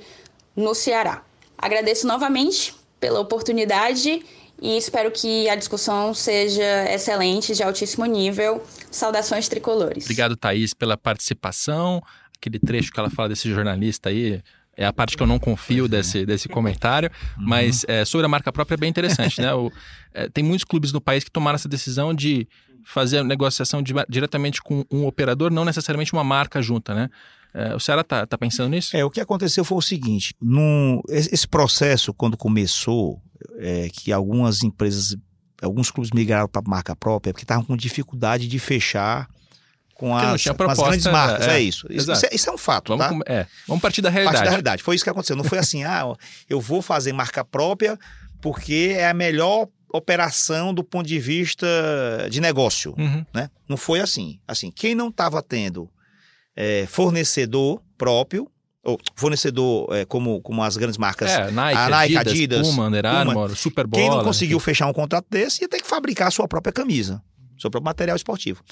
no 0.53 0.75
Ceará. 0.75 1.23
Agradeço 1.57 2.05
novamente 2.05 2.75
pela 2.99 3.21
oportunidade 3.21 4.25
e 4.61 4.77
espero 4.77 5.11
que 5.11 5.49
a 5.49 5.55
discussão 5.55 6.13
seja 6.13 6.91
excelente, 6.91 7.53
de 7.53 7.63
altíssimo 7.63 8.05
nível. 8.05 8.63
Saudações 8.89 9.47
tricolores. 9.47 10.05
Obrigado, 10.05 10.35
Thaís, 10.35 10.73
pela 10.73 10.97
participação. 10.97 12.01
Aquele 12.37 12.59
trecho 12.59 12.91
que 12.91 12.99
ela 12.99 13.09
fala 13.09 13.29
desse 13.29 13.49
jornalista 13.49 14.09
aí, 14.09 14.41
é 14.77 14.85
a 14.85 14.93
parte 14.93 15.15
que 15.15 15.23
eu 15.23 15.27
não 15.27 15.39
confio 15.39 15.87
desse, 15.87 16.25
desse 16.25 16.49
comentário, 16.49 17.09
uhum. 17.37 17.45
mas 17.47 17.85
é, 17.87 18.03
sobre 18.03 18.25
a 18.25 18.29
marca 18.29 18.51
própria 18.51 18.75
é 18.75 18.77
bem 18.77 18.89
interessante, 18.89 19.39
né? 19.41 19.53
O, 19.53 19.71
é, 20.13 20.27
tem 20.29 20.43
muitos 20.43 20.65
clubes 20.65 20.91
no 20.91 20.99
país 20.99 21.23
que 21.23 21.31
tomaram 21.31 21.55
essa 21.55 21.69
decisão 21.69 22.13
de 22.13 22.47
fazer 22.85 23.19
a 23.19 23.23
negociação 23.23 23.81
de, 23.81 23.93
diretamente 24.07 24.61
com 24.61 24.85
um 24.91 25.05
operador, 25.05 25.51
não 25.51 25.65
necessariamente 25.65 26.13
uma 26.13 26.23
marca 26.23 26.61
junta, 26.61 26.93
né? 26.93 27.09
É, 27.53 27.73
o 27.73 27.79
Ceará 27.79 28.01
está 28.01 28.25
tá 28.25 28.37
pensando 28.37 28.69
nisso? 28.69 28.95
É, 28.97 29.05
o 29.05 29.09
que 29.09 29.21
aconteceu 29.21 29.63
foi 29.63 29.77
o 29.77 29.81
seguinte: 29.81 30.35
no, 30.41 31.01
esse 31.07 31.47
processo, 31.47 32.13
quando 32.13 32.35
começou, 32.35 33.21
é, 33.57 33.89
que 33.91 34.11
algumas 34.11 34.63
empresas, 34.63 35.15
alguns 35.61 35.91
clubes 35.91 36.11
migraram 36.11 36.47
para 36.47 36.61
marca 36.65 36.95
própria, 36.95 37.33
porque 37.33 37.43
estavam 37.43 37.63
com 37.63 37.75
dificuldade 37.75 38.47
de 38.47 38.59
fechar 38.59 39.27
com 39.95 40.15
as, 40.15 40.43
com 40.43 40.63
as, 40.63 40.77
grandes 40.77 41.05
marcas. 41.07 41.47
É, 41.47 41.55
é 41.55 41.61
isso. 41.61 41.87
Isso 41.89 42.11
é, 42.11 42.29
isso 42.33 42.49
é, 42.49 42.53
um 42.53 42.57
fato. 42.57 42.95
Vamos, 42.95 43.25
tá? 43.25 43.33
é, 43.33 43.47
vamos 43.65 43.81
partir 43.81 44.01
da 44.01 44.09
realidade. 44.09 44.33
Partir 44.33 44.45
da 44.45 44.51
realidade. 44.51 44.83
Foi 44.83 44.95
isso 44.95 45.03
que 45.03 45.09
aconteceu. 45.09 45.35
Não 45.35 45.43
foi 45.43 45.57
assim, 45.57 45.83
ah, 45.83 46.03
eu 46.49 46.59
vou 46.59 46.81
fazer 46.81 47.13
marca 47.13 47.43
própria 47.45 47.97
porque 48.41 48.93
é 48.97 49.07
a 49.07 49.13
melhor 49.13 49.67
operação 49.91 50.73
do 50.73 50.83
ponto 50.83 51.07
de 51.07 51.17
vista 51.17 51.65
de 52.29 52.41
negócio. 52.41 52.93
Uhum. 52.97 53.25
Né? 53.33 53.49
Não 53.67 53.77
foi 53.77 54.01
assim. 54.01 54.39
Assim, 54.47 54.69
quem 54.69 54.93
não 54.93 55.07
estava 55.07 55.41
tendo 55.41 55.89
é, 56.55 56.85
fornecedor 56.87 57.81
próprio, 57.97 58.51
ou 58.85 58.99
fornecedor 59.15 59.87
é, 59.91 60.05
como, 60.05 60.39
como 60.41 60.63
as 60.63 60.77
grandes 60.77 60.97
marcas, 60.97 61.31
é, 61.31 61.49
Nike, 61.49 61.77
a 61.77 61.89
Nike, 61.89 62.17
Adidas, 62.17 62.33
Adidas 62.33 62.67
Puma, 62.67 62.87
Under 62.87 63.05
Armour, 63.05 63.55
Super 63.55 63.87
Bowl. 63.87 63.99
Quem 63.99 64.09
não 64.09 64.23
conseguiu 64.23 64.59
fechar 64.59 64.87
um 64.87 64.93
contrato 64.93 65.25
desse 65.29 65.63
ia 65.63 65.67
ter 65.67 65.81
que 65.81 65.87
fabricar 65.87 66.27
a 66.27 66.31
sua 66.31 66.47
própria 66.47 66.71
camisa, 66.71 67.21
seu 67.59 67.71
próprio 67.71 67.85
material 67.85 68.15
esportivo. 68.15 68.63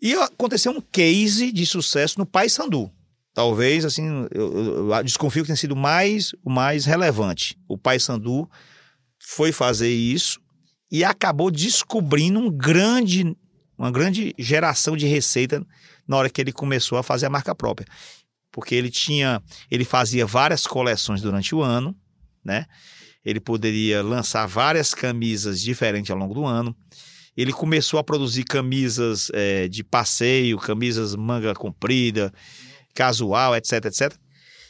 E 0.00 0.14
aconteceu 0.14 0.72
um 0.72 0.80
case 0.80 1.50
de 1.50 1.66
sucesso 1.66 2.18
no 2.18 2.24
Paysandu. 2.24 2.90
Talvez, 3.34 3.84
assim, 3.84 4.26
eu, 4.30 4.88
eu, 4.90 5.02
desconfio 5.02 5.42
que 5.42 5.48
tenha 5.48 5.56
sido 5.56 5.76
mais, 5.76 6.32
o 6.44 6.50
mais 6.50 6.84
relevante. 6.84 7.58
O 7.68 7.76
Paysandu 7.76 8.48
foi 9.18 9.52
fazer 9.52 9.90
isso 9.90 10.40
e 10.90 11.04
acabou 11.04 11.50
descobrindo 11.50 12.38
um 12.38 12.50
grande, 12.50 13.36
uma 13.76 13.90
grande 13.90 14.34
geração 14.38 14.96
de 14.96 15.06
receita 15.06 15.64
na 16.06 16.16
hora 16.16 16.30
que 16.30 16.40
ele 16.40 16.52
começou 16.52 16.96
a 16.96 17.02
fazer 17.02 17.26
a 17.26 17.30
marca 17.30 17.54
própria 17.54 17.86
porque 18.52 18.74
ele 18.74 18.90
tinha, 18.90 19.42
ele 19.70 19.84
fazia 19.84 20.26
várias 20.26 20.66
coleções 20.66 21.20
durante 21.20 21.54
o 21.54 21.62
ano, 21.62 21.96
né? 22.44 22.66
Ele 23.24 23.40
poderia 23.40 24.02
lançar 24.02 24.46
várias 24.46 24.94
camisas 24.94 25.60
diferentes 25.60 26.10
ao 26.10 26.16
longo 26.16 26.34
do 26.34 26.46
ano. 26.46 26.74
Ele 27.36 27.52
começou 27.52 28.00
a 28.00 28.04
produzir 28.04 28.44
camisas 28.44 29.30
é, 29.32 29.68
de 29.68 29.84
passeio, 29.84 30.58
camisas 30.58 31.14
manga 31.14 31.54
comprida, 31.54 32.32
casual, 32.94 33.54
etc, 33.56 33.84
etc. 33.84 34.16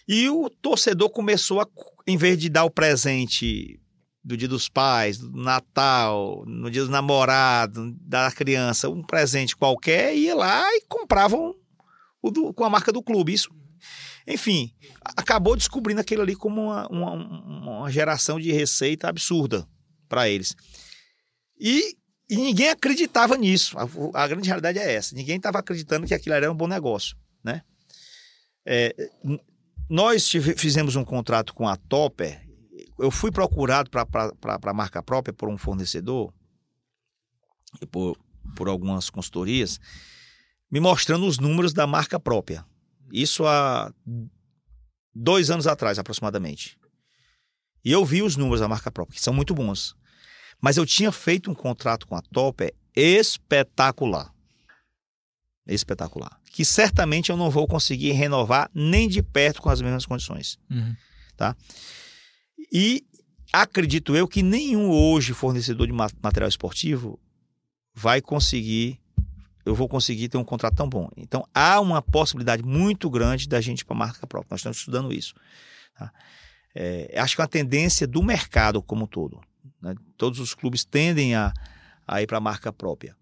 E 0.06 0.28
o 0.28 0.50
torcedor 0.50 1.10
começou 1.10 1.60
a, 1.60 1.66
em 2.06 2.16
vez 2.16 2.38
de 2.38 2.48
dar 2.48 2.64
o 2.64 2.70
presente 2.70 3.80
do 4.22 4.36
Dia 4.36 4.48
dos 4.48 4.68
Pais, 4.68 5.18
do 5.18 5.30
Natal, 5.30 6.44
no 6.46 6.70
Dia 6.70 6.82
dos 6.82 6.90
Namorados, 6.90 7.94
da 8.00 8.30
criança, 8.30 8.88
um 8.88 9.02
presente 9.02 9.56
qualquer, 9.56 10.14
ia 10.14 10.34
lá 10.34 10.68
e 10.74 10.82
compravam 10.88 11.54
um, 12.22 12.30
do, 12.30 12.52
com 12.52 12.64
a 12.64 12.70
marca 12.70 12.92
do 12.92 13.02
clube. 13.02 13.32
Isso 13.32 13.50
enfim, 14.26 14.72
acabou 15.16 15.56
descobrindo 15.56 16.00
aquilo 16.00 16.22
ali 16.22 16.36
como 16.36 16.62
uma, 16.62 16.86
uma, 16.88 17.12
uma 17.12 17.90
geração 17.90 18.38
de 18.38 18.52
receita 18.52 19.08
absurda 19.08 19.66
para 20.08 20.28
eles. 20.28 20.54
E, 21.58 21.96
e, 22.28 22.36
ninguém 22.36 22.68
acreditava 22.68 23.36
nisso. 23.36 23.76
A, 23.78 23.88
a, 24.22 24.28
grande 24.28 24.48
realidade 24.48 24.78
é 24.78 24.92
essa. 24.92 25.14
Ninguém 25.14 25.36
estava 25.36 25.58
acreditando 25.58 26.06
que 26.06 26.14
aquilo 26.14 26.34
era 26.34 26.50
um 26.50 26.54
bom 26.54 26.66
negócio, 26.66 27.16
né? 27.44 27.62
É, 28.64 28.94
nós 29.88 30.26
tive, 30.26 30.54
fizemos 30.56 30.96
um 30.96 31.04
contrato 31.04 31.52
com 31.54 31.68
a 31.68 31.76
Topper. 31.76 32.40
Eu 32.98 33.10
fui 33.10 33.30
procurado 33.30 33.90
para 33.90 34.58
a 34.62 34.74
marca 34.74 35.02
própria 35.02 35.32
por 35.32 35.48
um 35.48 35.58
fornecedor, 35.58 36.32
por, 37.90 38.16
por 38.54 38.68
algumas 38.68 39.10
consultorias, 39.10 39.80
me 40.70 40.80
mostrando 40.80 41.26
os 41.26 41.38
números 41.38 41.72
da 41.72 41.86
marca 41.86 42.20
própria. 42.20 42.64
Isso 43.12 43.46
há 43.46 43.92
dois 45.14 45.50
anos 45.50 45.66
atrás, 45.66 45.98
aproximadamente. 45.98 46.78
E 47.84 47.90
eu 47.92 48.04
vi 48.04 48.22
os 48.22 48.36
números 48.36 48.60
da 48.60 48.68
marca 48.68 48.90
própria, 48.90 49.16
que 49.16 49.22
são 49.22 49.32
muito 49.32 49.54
bons. 49.54 49.94
Mas 50.60 50.76
eu 50.76 50.84
tinha 50.84 51.10
feito 51.10 51.50
um 51.50 51.54
contrato 51.54 52.06
com 52.06 52.14
a 52.14 52.20
Topper 52.20 52.74
espetacular. 52.94 54.32
Espetacular. 55.66 56.38
Que 56.52 56.64
certamente 56.64 57.30
eu 57.30 57.36
não 57.36 57.50
vou 57.50 57.66
conseguir 57.66 58.12
renovar 58.12 58.70
nem 58.74 59.08
de 59.08 59.22
perto 59.22 59.62
com 59.62 59.70
as 59.70 59.80
mesmas 59.80 60.04
condições. 60.04 60.58
Uhum. 60.70 60.94
Tá? 61.36 61.56
E 62.72 63.04
acredito 63.52 64.14
eu 64.14 64.28
que 64.28 64.42
nenhum 64.42 64.90
hoje 64.90 65.32
fornecedor 65.32 65.86
de 65.86 65.92
material 65.92 66.48
esportivo 66.48 67.18
vai 67.94 68.20
conseguir 68.20 69.00
eu 69.64 69.74
vou 69.74 69.88
conseguir 69.88 70.28
ter 70.28 70.38
um 70.38 70.44
contrato 70.44 70.76
tão 70.76 70.88
bom. 70.88 71.08
Então, 71.16 71.46
há 71.54 71.80
uma 71.80 72.00
possibilidade 72.00 72.62
muito 72.62 73.10
grande 73.10 73.48
da 73.48 73.60
gente 73.60 73.80
ir 73.80 73.84
para 73.84 73.96
a 73.96 73.98
marca 73.98 74.26
própria. 74.26 74.48
Nós 74.52 74.60
estamos 74.60 74.78
estudando 74.78 75.12
isso. 75.12 75.34
Tá? 75.98 76.12
É, 76.74 77.14
acho 77.18 77.34
que 77.34 77.40
é 77.40 77.44
uma 77.44 77.48
tendência 77.48 78.06
do 78.06 78.22
mercado 78.22 78.82
como 78.82 79.04
um 79.04 79.06
todo. 79.06 79.40
Né? 79.80 79.94
Todos 80.16 80.40
os 80.40 80.54
clubes 80.54 80.84
tendem 80.84 81.34
a, 81.34 81.52
a 82.06 82.22
ir 82.22 82.26
para 82.26 82.38
a 82.38 82.40
marca 82.40 82.72
própria. 82.72 83.16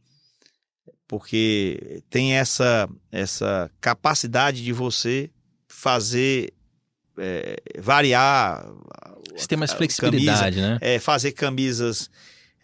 Porque 1.07 2.03
tem 2.11 2.34
essa, 2.34 2.89
essa 3.11 3.70
capacidade 3.80 4.62
de 4.62 4.72
você 4.72 5.30
fazer 5.66 6.53
é, 7.16 7.57
variar. 7.78 8.66
Você 9.34 9.47
tem 9.47 9.59
mais 9.59 9.72
flexibilidade, 9.72 10.57
camisa, 10.57 10.72
né? 10.72 10.78
É, 10.80 10.99
fazer 10.99 11.32
camisas 11.32 12.11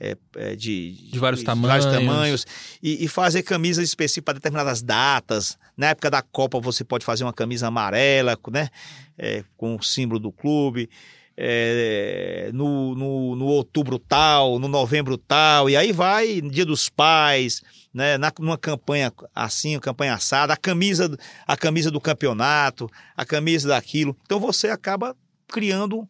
é, 0.05 0.16
é, 0.36 0.55
de, 0.55 0.92
de, 1.11 1.18
vários 1.18 1.40
de, 1.40 1.46
tamanhos, 1.46 1.84
vários 1.84 2.07
tamanhos 2.07 2.46
e, 2.82 3.05
e, 3.05 3.09
fazer 3.09 3.42
camisas 3.42 3.82
específicas 3.88 4.24
para 4.24 4.34
determinadas 4.34 4.82
datas. 4.82 5.59
Na 5.74 5.88
época 5.88 6.11
da 6.11 6.20
Copa 6.20 6.61
você 6.61 6.84
pode 6.84 7.07
fazer 7.07 7.24
uma 7.24 7.32
camisa 7.32 7.68
amarela, 7.68 8.38
né, 8.52 8.68
é, 9.16 9.42
com 9.57 9.74
o 9.74 9.82
símbolo 9.82 10.20
do 10.20 10.30
clube. 10.30 10.90
É, 11.36 12.50
no, 12.55 12.94
no, 12.94 13.34
no, 13.34 13.46
outubro 13.46 13.98
tal, 13.98 14.61
no 14.61 14.68
novembro 14.68 15.18
tal, 15.18 15.68
e 15.68 15.76
aí 15.76 15.90
vai 15.90 16.40
Dia 16.40 16.64
dos 16.64 16.88
Pais, 16.88 17.61
né, 17.92 18.16
na, 18.16 18.32
numa 18.38 18.57
campanha 18.57 19.12
assim, 19.34 19.74
uma 19.74 19.80
campanha 19.80 20.14
assada, 20.14 20.52
a 20.52 20.57
camisa, 20.57 21.18
a 21.44 21.57
camisa 21.57 21.90
do 21.90 22.00
campeonato, 22.00 22.88
a 23.16 23.24
camisa 23.24 23.66
daquilo. 23.68 24.16
Então 24.24 24.38
você 24.38 24.68
acaba 24.68 25.16
criando 25.48 26.09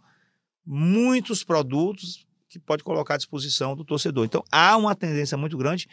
muitos 0.66 1.42
produtos 1.42 2.26
que 2.58 2.64
pode 2.66 2.82
colocar 2.84 3.14
à 3.14 3.16
disposição 3.16 3.74
do 3.76 3.84
torcedor. 3.84 4.24
Então, 4.24 4.42
há 4.50 4.76
uma 4.76 4.94
tendência 4.94 5.36
muito 5.36 5.56
grande, 5.56 5.86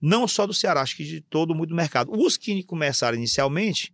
não 0.00 0.26
só 0.28 0.46
do 0.46 0.54
Ceará, 0.54 0.80
acho 0.82 0.96
que 0.96 1.04
de 1.04 1.20
todo 1.20 1.54
mundo 1.54 1.68
do 1.68 1.74
mercado. 1.74 2.12
Os 2.12 2.36
que 2.36 2.62
começaram 2.64 3.16
inicialmente, 3.16 3.92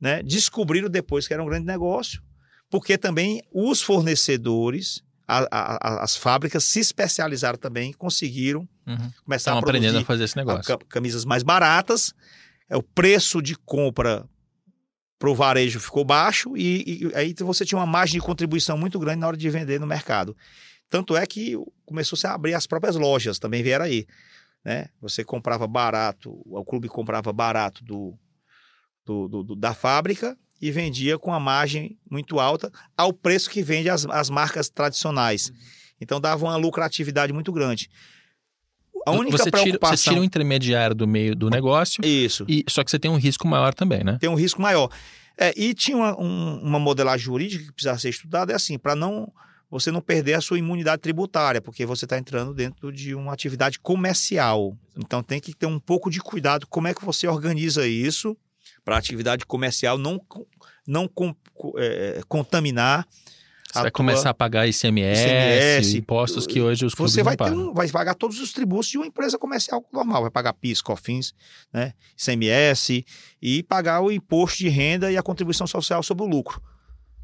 né, 0.00 0.22
descobriram 0.22 0.88
depois 0.88 1.26
que 1.26 1.34
era 1.34 1.42
um 1.42 1.46
grande 1.46 1.66
negócio, 1.66 2.22
porque 2.70 2.98
também 2.98 3.42
os 3.52 3.80
fornecedores, 3.80 5.02
a, 5.26 5.46
a, 5.50 6.04
as 6.04 6.16
fábricas 6.16 6.64
se 6.64 6.80
especializaram 6.80 7.58
também, 7.58 7.92
conseguiram 7.92 8.68
Uhum. 8.88 9.10
Começar 9.24 9.50
Estão 9.50 9.56
a 9.56 9.58
aprendendo 9.58 9.98
a 9.98 10.04
fazer 10.04 10.22
esse 10.22 10.38
a 10.38 10.44
negócio. 10.44 10.78
ca- 10.78 10.84
camisas 10.88 11.24
mais 11.24 11.42
baratas, 11.42 12.14
é, 12.70 12.76
o 12.76 12.82
preço 12.84 13.42
de 13.42 13.56
compra 13.56 14.24
para 15.18 15.28
o 15.28 15.34
varejo 15.34 15.80
ficou 15.80 16.04
baixo 16.04 16.56
e, 16.56 17.02
e 17.02 17.10
aí 17.16 17.34
você 17.40 17.64
tinha 17.64 17.80
uma 17.80 17.84
margem 17.86 18.20
de 18.20 18.24
contribuição 18.24 18.78
muito 18.78 18.96
grande 19.00 19.18
na 19.18 19.26
hora 19.26 19.36
de 19.36 19.50
vender 19.50 19.80
no 19.80 19.88
mercado. 19.88 20.36
Tanto 20.88 21.16
é 21.16 21.26
que 21.26 21.54
começou 21.84 22.16
-se 22.16 22.26
a 22.26 22.34
abrir 22.34 22.54
as 22.54 22.66
próprias 22.66 22.96
lojas, 22.96 23.38
também 23.38 23.62
vieram 23.62 23.84
aí. 23.84 24.06
Né? 24.64 24.86
Você 25.00 25.24
comprava 25.24 25.66
barato, 25.66 26.40
o 26.44 26.64
clube 26.64 26.88
comprava 26.88 27.32
barato 27.32 27.84
do, 27.84 28.14
do, 29.04 29.28
do- 29.28 29.42
do- 29.44 29.56
da 29.56 29.72
fábrica 29.74 30.36
e 30.60 30.70
vendia 30.70 31.18
com 31.18 31.32
a 31.32 31.38
margem 31.40 31.98
muito 32.10 32.40
alta 32.40 32.70
ao 32.96 33.12
preço 33.12 33.48
que 33.50 33.62
vende 33.62 33.88
as, 33.88 34.06
as 34.06 34.28
marcas 34.30 34.68
tradicionais. 34.68 35.52
Então 36.00 36.20
dava 36.20 36.44
uma 36.46 36.56
lucratividade 36.56 37.32
muito 37.32 37.52
grande. 37.52 37.88
A 39.06 39.12
única 39.12 39.36
você, 39.38 39.44
tira, 39.50 39.62
preocupação... 39.62 39.96
você 39.96 40.10
tira 40.10 40.20
um 40.20 40.24
intermediário 40.24 40.96
do 40.96 41.06
meio 41.06 41.36
do 41.36 41.48
negócio, 41.48 42.04
Isso. 42.04 42.44
e, 42.48 42.64
só 42.68 42.82
que 42.82 42.90
você 42.90 42.98
tem 42.98 43.10
um 43.10 43.16
risco 43.18 43.46
maior 43.46 43.72
também, 43.72 44.02
né? 44.02 44.18
tem 44.20 44.28
um 44.28 44.34
risco 44.34 44.60
maior. 44.60 44.90
É, 45.38 45.52
e 45.56 45.74
tinha 45.74 45.96
uma, 45.96 46.20
um- 46.20 46.60
uma 46.62 46.78
modelagem 46.80 47.24
jurídica 47.24 47.64
que 47.66 47.72
precisava 47.72 47.98
ser 48.00 48.08
estudada, 48.08 48.52
é 48.52 48.56
assim, 48.56 48.76
para 48.78 48.96
não 48.96 49.32
você 49.70 49.90
não 49.90 50.00
perder 50.00 50.34
a 50.34 50.40
sua 50.40 50.58
imunidade 50.58 51.02
tributária, 51.02 51.60
porque 51.60 51.84
você 51.84 52.04
está 52.04 52.16
entrando 52.18 52.54
dentro 52.54 52.92
de 52.92 53.14
uma 53.14 53.32
atividade 53.32 53.78
comercial. 53.80 54.76
Então 54.96 55.22
tem 55.22 55.40
que 55.40 55.54
ter 55.54 55.66
um 55.66 55.78
pouco 55.80 56.10
de 56.10 56.20
cuidado 56.20 56.66
como 56.68 56.88
é 56.88 56.94
que 56.94 57.04
você 57.04 57.26
organiza 57.26 57.86
isso 57.86 58.36
para 58.84 58.94
a 58.94 58.98
atividade 58.98 59.44
comercial 59.44 59.98
não, 59.98 60.20
não 60.86 61.10
é, 61.76 62.20
contaminar. 62.28 63.06
Você 63.66 63.80
vai 63.82 63.90
tua- 63.90 63.90
começar 63.90 64.30
a 64.30 64.34
pagar 64.34 64.66
ICMS, 64.68 65.20
ICMS, 65.20 65.98
impostos 65.98 66.46
que 66.46 66.60
hoje 66.60 66.86
os 66.86 66.94
clubes 66.94 67.12
Você 67.12 67.22
vai, 67.22 67.36
um, 67.50 67.74
vai 67.74 67.88
pagar 67.90 68.14
todos 68.14 68.38
os 68.40 68.52
tributos 68.52 68.88
de 68.88 68.96
uma 68.96 69.06
empresa 69.06 69.36
comercial 69.36 69.84
normal. 69.92 70.22
Vai 70.22 70.30
pagar 70.30 70.52
PIS, 70.52 70.80
COFINS, 70.80 71.34
né, 71.72 71.92
ICMS 72.16 73.04
e 73.42 73.62
pagar 73.64 74.00
o 74.00 74.10
imposto 74.12 74.58
de 74.58 74.68
renda 74.68 75.10
e 75.10 75.16
a 75.16 75.22
contribuição 75.22 75.66
social 75.66 76.02
sobre 76.02 76.22
o 76.24 76.26
lucro. 76.28 76.62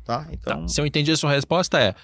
Tá? 0.04 0.24
Tá. 0.24 0.28
Então, 0.32 0.68
Se 0.68 0.80
eu 0.80 0.84
entendi 0.84 1.12
a 1.12 1.16
sua 1.16 1.30
resposta 1.30 1.80
é, 1.80 1.94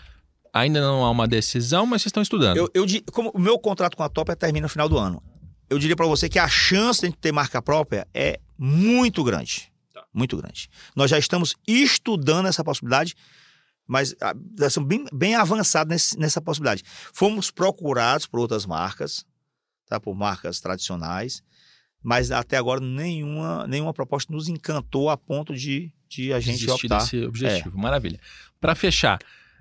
ainda 0.53 0.81
não 0.81 1.05
há 1.05 1.11
uma 1.11 1.27
decisão, 1.29 1.85
mas 1.87 2.03
vocês 2.03 2.11
estão 2.11 2.23
estudando. 2.23 2.57
eu, 2.57 2.69
eu 2.75 2.87
como 3.13 3.31
o 3.35 3.39
meu 3.41 3.59
contrato 3.59 3.97
com 3.97 4.03
a 4.03 4.09
Topper 4.09 4.37
termina 4.37 4.65
no 4.65 4.69
final 4.69 4.89
do 4.89 4.99
ano. 4.99 5.23
Eu 5.71 5.79
diria 5.79 5.95
para 5.97 6.07
você 6.07 6.29
que 6.29 6.39
a 6.39 6.49
chance 6.49 7.01
de 7.01 7.07
a 7.07 7.11
gente 7.11 7.19
ter 7.19 7.31
marca 7.33 7.61
própria 7.61 8.07
é 8.15 8.41
muito 8.57 9.23
grande. 9.23 9.71
Muito 10.15 10.37
grande. 10.37 10.69
Nós 10.97 11.11
já 11.11 11.19
estamos 11.19 11.55
estudando 11.67 12.47
essa 12.47 12.65
possibilidade, 12.65 13.15
mas 13.87 14.15
ah, 14.21 14.35
nós 14.59 14.73
somos 14.73 14.89
bem, 14.89 15.05
bem 15.13 15.35
avançados 15.35 15.91
nesse- 15.91 16.19
nessa 16.19 16.41
possibilidade. 16.41 16.83
Fomos 17.13 17.51
procurados 17.51 18.27
por 18.27 18.41
outras 18.41 18.65
marcas, 18.65 19.25
tá? 19.87 20.01
por 20.01 20.15
marcas 20.15 20.61
tradicionais, 20.61 21.43
mas 22.03 22.31
até 22.31 22.57
agora 22.57 22.81
nenhuma, 22.81 23.67
nenhuma 23.67 23.93
proposta 23.93 24.33
nos 24.33 24.49
encantou 24.49 25.11
a 25.11 25.17
ponto 25.19 25.55
de, 25.55 25.93
de 26.09 26.33
a 26.33 26.41
gente 26.41 26.61
Desistir 26.65 26.87
optar. 26.87 26.99
desse 27.01 27.25
objetivo. 27.25 27.77
Maravilha. 27.79 28.19
Para 28.59 28.75
fechar, 28.75 29.19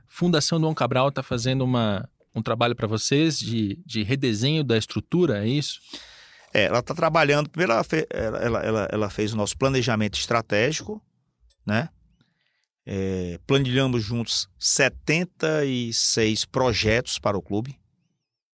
Fundação 0.07 0.59
Dom 0.59 0.73
Cabral 0.73 1.09
está 1.09 1.21
fazendo 1.21 1.63
uma, 1.63 2.09
um 2.33 2.41
trabalho 2.41 2.75
para 2.75 2.87
vocês 2.87 3.39
de, 3.39 3.81
de 3.85 4.03
redesenho 4.03 4.63
da 4.63 4.77
estrutura, 4.77 5.45
é 5.45 5.47
isso? 5.47 5.79
É, 6.53 6.63
ela 6.65 6.79
está 6.79 6.95
trabalhando. 6.95 7.49
Primeiro, 7.49 7.73
ela, 7.73 7.83
fe- 7.83 8.07
ela, 8.09 8.37
ela, 8.63 8.87
ela- 8.91 9.09
fez 9.09 9.33
o 9.33 9.37
nosso 9.37 9.57
planejamento 9.57 10.17
estratégico, 10.17 11.01
né? 11.65 11.89
É, 12.85 13.37
planilhamos 13.45 14.01
juntos 14.01 14.47
76 14.57 16.45
projetos 16.45 17.19
para 17.19 17.37
o 17.37 17.41
clube, 17.41 17.77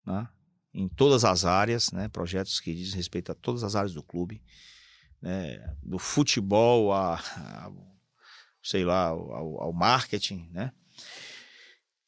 né? 0.06 0.26
em 0.72 0.88
todas 0.88 1.22
as 1.22 1.44
áreas, 1.44 1.92
né? 1.92 2.08
projetos 2.08 2.58
que 2.58 2.74
dizem 2.74 2.96
respeito 2.96 3.30
a 3.30 3.34
todas 3.34 3.62
as 3.62 3.76
áreas 3.76 3.92
do 3.92 4.02
clube, 4.02 4.42
né? 5.20 5.58
do 5.82 5.98
futebol 5.98 6.92
a, 6.94 7.16
a- 7.16 7.70
sei 8.62 8.84
lá, 8.84 9.08
ao, 9.08 9.60
ao 9.60 9.72
marketing, 9.72 10.48
né? 10.50 10.72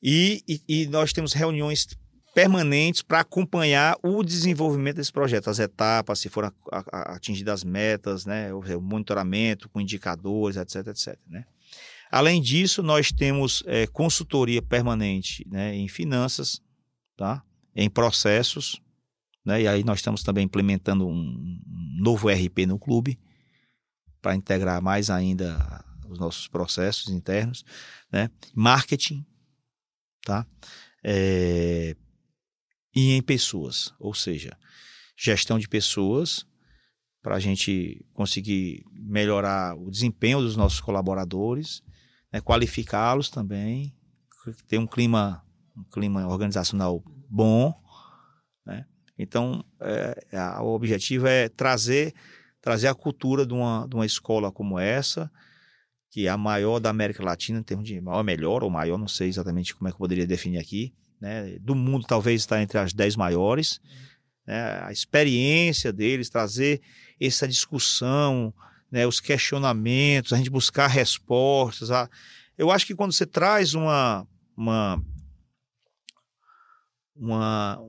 E, 0.05 0.43
e- 0.47 0.61
e 0.69 0.87
nós 0.89 1.13
temos 1.15 1.33
reuniões 1.33 1.89
permanentes 2.35 3.01
para 3.01 3.21
acompanhar 3.21 3.97
o 4.03 4.23
desenvolvimento 4.23 4.97
desse 4.97 5.13
projeto, 5.13 5.49
as 5.49 5.59
etapas, 5.59 6.19
se 6.19 6.29
foram 6.29 6.53
atingidas 6.93 7.61
as 7.61 7.65
metas, 7.65 8.27
né, 8.27 8.53
o 8.53 8.81
monitoramento 8.81 9.69
com 9.69 9.81
indicadores, 9.81 10.57
etc, 10.57 10.89
etc, 10.89 11.19
né. 11.27 11.45
Além 12.11 12.41
disso, 12.41 12.81
nós 12.83 13.11
temos 13.11 13.65
eh, 13.67 13.89
consultoria 13.89 14.63
permanente 14.63 15.45
né, 15.51 15.75
em 15.75 15.89
finanças, 15.89 16.63
tá? 17.17 17.43
em 17.75 17.91
processos, 17.91 18.81
né? 19.45 19.63
e 19.63 19.67
aí 19.67 19.83
nós 19.83 19.99
estamos 19.99 20.23
também 20.23 20.45
implementando 20.45 21.09
um 21.09 21.59
novo 21.99 22.29
RP 22.29 22.67
no 22.69 22.79
clube 22.79 23.19
para 24.23 24.37
integrar 24.37 24.81
mais 24.81 25.11
ainda 25.11 25.85
os 26.09 26.19
nossos 26.19 26.47
processos 26.47 27.09
internos, 27.09 27.65
né? 28.13 28.31
marketing, 28.55 29.27
tá? 30.25 30.47
É, 31.03 31.95
e 32.95 33.13
em 33.13 33.23
pessoas, 33.23 33.93
ou 33.99 34.15
seja, 34.15 34.57
gestão 35.17 35.59
de 35.59 35.69
pessoas 35.69 36.47
para 37.23 37.37
a 37.37 37.41
gente 37.41 38.05
conseguir 38.13 38.85
melhorar 38.93 39.77
o 39.77 39.91
desempenho 39.91 40.41
dos 40.41 40.57
nossos 40.57 40.81
colaboradores, 40.81 41.83
né, 42.33 42.41
qualificá-los 42.41 43.29
também, 43.31 43.95
ter 44.69 44.79
um 44.79 44.87
clima, 44.87 45.45
um 45.77 45.85
clima 45.85 46.27
organizacional 46.27 47.03
bom, 47.29 47.75
né? 48.67 48.87
Então, 49.19 49.65
é, 49.81 50.37
a- 50.37 50.63
o 50.63 50.75
objetivo 50.75 51.27
é 51.27 51.49
trazer 51.49 52.15
trazer 52.61 52.89
a 52.89 52.95
cultura 52.95 53.45
de 53.47 53.53
uma, 53.53 53.87
de 53.87 53.95
uma 53.95 54.07
escola 54.07 54.51
como 54.51 54.79
essa, 54.79 55.31
que 56.15 56.29
é 56.29 56.31
a 56.31 56.39
maior 56.39 56.79
da 56.79 56.91
América 56.91 57.25
Latina, 57.25 57.59
em 57.59 57.63
termos 57.65 57.89
de 57.89 58.01
maior, 58.01 58.23
melhor 58.23 58.63
ou 58.63 58.71
maior, 58.71 58.97
não 58.97 59.09
sei 59.09 59.27
exatamente 59.29 59.75
como 59.75 59.89
é 59.89 59.91
que 59.91 59.97
eu 59.97 59.99
poderia 59.99 60.25
definir 60.25 60.59
aqui, 60.59 60.95
né? 61.21 61.59
Do 61.59 61.75
mundo 61.75 62.07
talvez 62.07 62.43
está 62.43 62.63
entre 62.63 62.79
as 62.79 62.93
10 62.93 63.17
maiores, 63.17 63.81
né? 64.47 64.81
A 64.85 64.93
experiência 64.93 65.93
deles, 65.93 66.31
trazer 66.31 66.81
essa 67.21 67.49
discussão, 67.49 68.55
né? 68.93 69.05
Os 69.09 69.19
questionamentos, 69.19 70.33
a 70.33 70.37
gente 70.37 70.51
buscar 70.51 70.87
respostas. 70.87 71.91
a- 71.91 72.09
Eu 72.57 72.71
acho 72.71 72.87
que 72.87 72.95
quando 72.95 73.13
você 73.13 73.27
traz 73.27 73.75
uma 73.75 74.25
uma 74.57 75.03
uma, 77.17 77.81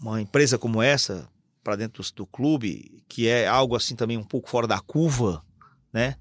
uma 0.00 0.20
empresa 0.20 0.58
como 0.58 0.82
essa 0.82 1.28
para 1.62 1.76
dentro 1.76 2.02
do, 2.02 2.12
do 2.12 2.26
clube, 2.26 3.04
que 3.08 3.28
é 3.28 3.46
algo 3.46 3.76
assim 3.76 3.94
também 3.94 4.16
um 4.18 4.24
pouco 4.24 4.50
fora 4.50 4.66
da 4.66 4.80
curva, 4.80 5.44
né? 5.92 6.16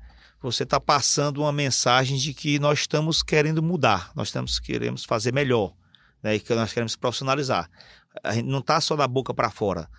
Você 0.48 0.64
está 0.64 0.80
passando 0.80 1.42
uma 1.42 1.52
mensagem 1.52 2.18
de 2.18 2.34
que 2.34 2.58
nós 2.58 2.80
estamos 2.80 3.22
querendo 3.22 3.62
mudar, 3.62 4.14
nós 4.16 4.30
estamos 4.30 4.62
queremos 4.62 5.04
fazer 5.04 5.34
melhor, 5.34 5.76
né? 6.24 6.36
E 6.36 6.40
que 6.40 6.56
nós 6.56 6.72
queremos 6.72 6.96
profissionalizar. 6.96 7.70
A 8.24 8.34
gente 8.34 8.46
não 8.46 8.60
está 8.60 8.80
só 8.80 8.96
da 8.96 9.06
boca 9.06 9.34
para 9.34 9.52
fora. 9.52 9.90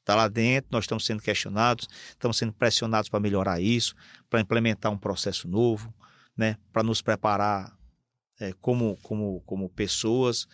Está 0.00 0.14
lá 0.14 0.28
dentro, 0.28 0.68
nós 0.72 0.84
estamos 0.84 1.04
sendo 1.04 1.22
questionados, 1.22 1.86
estamos 2.08 2.38
sendo 2.38 2.54
pressionados 2.54 3.10
para 3.10 3.20
melhorar 3.20 3.60
isso, 3.60 3.94
para 4.30 4.40
implementar 4.40 4.90
um 4.90 4.96
processo 4.96 5.46
novo, 5.46 5.92
né? 6.34 6.56
Para 6.72 6.82
nos 6.82 7.02
preparar 7.02 7.76
é, 8.40 8.54
como, 8.54 8.96
como, 9.02 9.42
como 9.44 9.68
pessoas, 9.68 10.48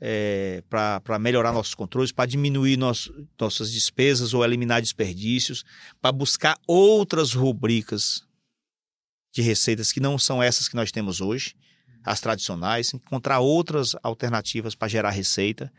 é, 0.00 0.62
para 0.70 1.18
melhorar 1.18 1.50
nossos 1.50 1.74
controles, 1.74 2.12
para 2.12 2.26
diminuir 2.26 2.76
nosso, 2.76 3.26
nossas 3.40 3.72
despesas 3.72 4.32
ou 4.32 4.44
eliminar 4.44 4.80
desperdícios, 4.80 5.64
para 6.00 6.12
buscar 6.12 6.56
outras 6.64 7.32
rubricas 7.32 8.24
de 9.32 9.42
receitas 9.42 9.90
que 9.90 10.00
não 10.00 10.18
são 10.18 10.42
essas 10.42 10.68
que 10.68 10.76
nós 10.76 10.92
temos 10.92 11.20
hoje, 11.20 11.54
as 12.04 12.20
tradicionais, 12.20 12.92
encontrar 12.92 13.40
outras 13.40 13.96
alternativas 14.02 14.74
para 14.74 14.88
gerar 14.88 15.10
receita. 15.10 15.72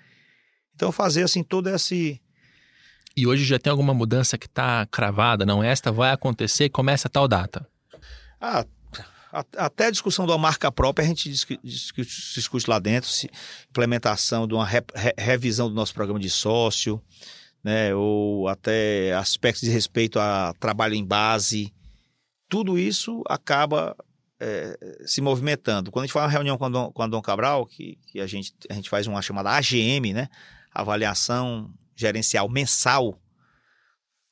Então, 0.75 0.91
fazer 0.91 1.23
assim 1.23 1.43
todo 1.43 1.69
esse. 1.69 2.19
E 3.15 3.27
hoje 3.27 3.45
já 3.45 3.59
tem 3.59 3.69
alguma 3.69 3.93
mudança 3.93 4.37
que 4.37 4.47
está 4.47 4.87
cravada? 4.87 5.45
Não, 5.45 5.63
esta 5.63 5.91
vai 5.91 6.11
acontecer, 6.11 6.69
começa 6.69 7.07
a 7.07 7.11
tal 7.11 7.27
data. 7.27 7.67
Ah, 8.41 8.65
até 9.57 9.87
a 9.87 9.91
discussão 9.91 10.25
da 10.25 10.37
marca 10.37 10.71
própria 10.71 11.05
a 11.05 11.07
gente 11.07 11.29
discu- 11.29 11.59
discute, 11.63 12.69
lá 12.69 12.79
dentro, 12.79 13.09
se, 13.09 13.29
implementação 13.69 14.47
de 14.47 14.53
uma 14.53 14.65
re- 14.65 14.83
re- 14.95 15.13
revisão 15.17 15.69
do 15.69 15.75
nosso 15.75 15.93
programa 15.93 16.19
de 16.19 16.29
sócio, 16.29 17.01
né, 17.63 17.93
ou 17.95 18.47
até 18.47 19.13
aspectos 19.13 19.61
de 19.61 19.69
respeito 19.69 20.19
a 20.19 20.53
trabalho 20.59 20.95
em 20.95 21.05
base. 21.05 21.73
Tudo 22.53 22.77
isso 22.77 23.23
acaba 23.27 23.97
é, 24.39 24.77
se 25.07 25.21
movimentando. 25.21 25.89
Quando 25.89 26.03
a 26.03 26.05
gente 26.05 26.13
faz 26.13 26.25
uma 26.25 26.31
reunião 26.31 26.55
com 26.55 26.65
a 26.65 26.69
Dom, 26.69 26.91
com 26.91 27.01
a 27.01 27.07
Dom 27.07 27.19
Cabral, 27.19 27.65
que, 27.65 27.97
que 28.05 28.19
a, 28.19 28.27
gente, 28.27 28.53
a 28.69 28.75
gente 28.75 28.91
faz 28.91 29.07
uma 29.07 29.23
chamada 29.23 29.49
AGM, 29.49 30.13
né, 30.13 30.29
avaliação 30.71 31.73
gerencial 31.95 32.47
mensal, 32.47 33.19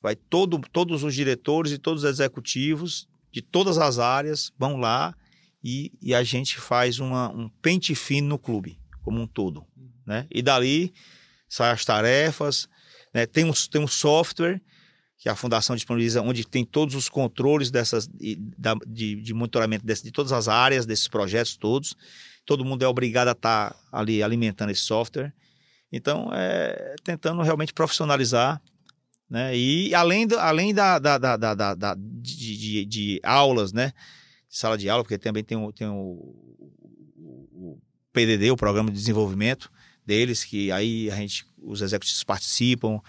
vai 0.00 0.14
todo, 0.14 0.60
todos 0.70 1.02
os 1.02 1.12
diretores 1.12 1.72
e 1.72 1.78
todos 1.78 2.04
os 2.04 2.10
executivos 2.10 3.08
de 3.32 3.42
todas 3.42 3.76
as 3.76 3.98
áreas 3.98 4.52
vão 4.56 4.76
lá 4.76 5.16
e, 5.60 5.90
e 6.00 6.14
a 6.14 6.22
gente 6.22 6.60
faz 6.60 7.00
uma, 7.00 7.28
um 7.28 7.48
pente 7.48 7.92
fino 7.92 8.28
no 8.28 8.38
clube, 8.38 8.78
como 9.02 9.20
um 9.20 9.26
todo. 9.26 9.66
Né? 10.06 10.28
E 10.30 10.42
dali 10.42 10.94
saem 11.48 11.72
as 11.72 11.84
tarefas, 11.84 12.68
Né? 13.12 13.26
Tem, 13.26 13.44
um, 13.44 13.52
tem 13.52 13.80
um 13.80 13.88
software 13.88 14.62
que 15.22 15.28
a 15.28 15.36
fundação 15.36 15.76
disponibiliza, 15.76 16.20
onde 16.20 16.44
tem 16.44 16.64
todos 16.64 16.96
os 16.96 17.08
controles 17.08 17.70
dessas 17.70 18.08
de, 18.08 19.14
de 19.14 19.32
monitoramento 19.32 19.86
desse, 19.86 20.02
de 20.02 20.10
todas 20.10 20.32
as 20.32 20.48
áreas 20.48 20.84
desses 20.84 21.06
projetos 21.06 21.56
todos. 21.56 21.94
Todo 22.44 22.64
mundo 22.64 22.82
é 22.82 22.88
obrigado 22.88 23.28
a 23.28 23.32
estar 23.32 23.70
tá 23.70 23.76
ali 23.92 24.20
alimentando 24.20 24.70
esse 24.70 24.80
software. 24.80 25.32
Então, 25.92 26.28
é 26.34 26.96
tentando 27.04 27.40
realmente 27.42 27.72
profissionalizar 27.72 28.60
né? 29.32 29.56
E 29.56 29.94
além, 29.94 30.26
do, 30.26 30.38
além 30.38 30.74
da, 30.74 30.98
da, 30.98 31.16
da, 31.16 31.36
da, 31.38 31.74
da 31.74 31.94
de, 31.96 32.58
de, 32.58 32.84
de, 32.84 33.20
aulas, 33.22 33.72
né? 33.72 33.94
Sala 34.46 34.76
de 34.76 34.90
aula, 34.90 35.02
porque 35.02 35.16
também 35.16 35.42
tem 35.42 35.56
o, 35.56 35.72
tem 35.72 35.88
o, 35.88 36.36
o 37.16 37.80
PDD, 38.12 38.50
o 38.50 38.56
Programa 38.58 38.90
de 38.90 38.98
Desenvolvimento 38.98 39.72
deles, 40.04 40.44
que 40.44 40.70
aí 40.70 41.10
a 41.10 41.16
gente, 41.16 41.46
os 41.62 41.80
executivos 41.80 42.22
participam, 42.22 43.00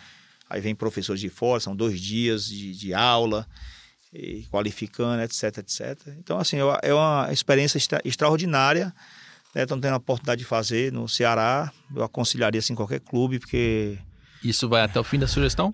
aí 0.54 0.62
vem 0.62 0.76
professores 0.76 1.20
de 1.20 1.30
fora, 1.30 1.60
são 1.60 1.76
dois 1.76 2.00
dias 2.00 2.46
de, 2.46 2.76
de 2.76 2.94
aula, 2.94 3.48
qualificando, 4.52 5.24
etc, 5.24 5.58
etc. 5.58 6.00
Então, 6.20 6.38
assim, 6.38 6.58
é 6.84 6.94
uma 6.94 7.30
experiência 7.32 7.80
extra, 7.80 8.00
extraordinária, 8.06 8.94
né? 9.56 9.64
Estão 9.64 9.80
tendo 9.80 9.94
a 9.94 9.98
oportunidade 9.98 10.40
de 10.40 10.46
fazer 10.46 10.92
no 10.92 11.10
Ceará, 11.10 11.74
eu 11.96 12.04
aconselharia, 12.04 12.60
assim, 12.60 12.76
qualquer 12.76 13.00
clube, 13.00 13.40
porque... 13.40 13.98
Isso 14.44 14.70
vai 14.70 14.84
até 14.84 15.00
o 15.00 15.04
fim 15.04 15.18
da 15.18 15.28
sugestão? 15.28 15.74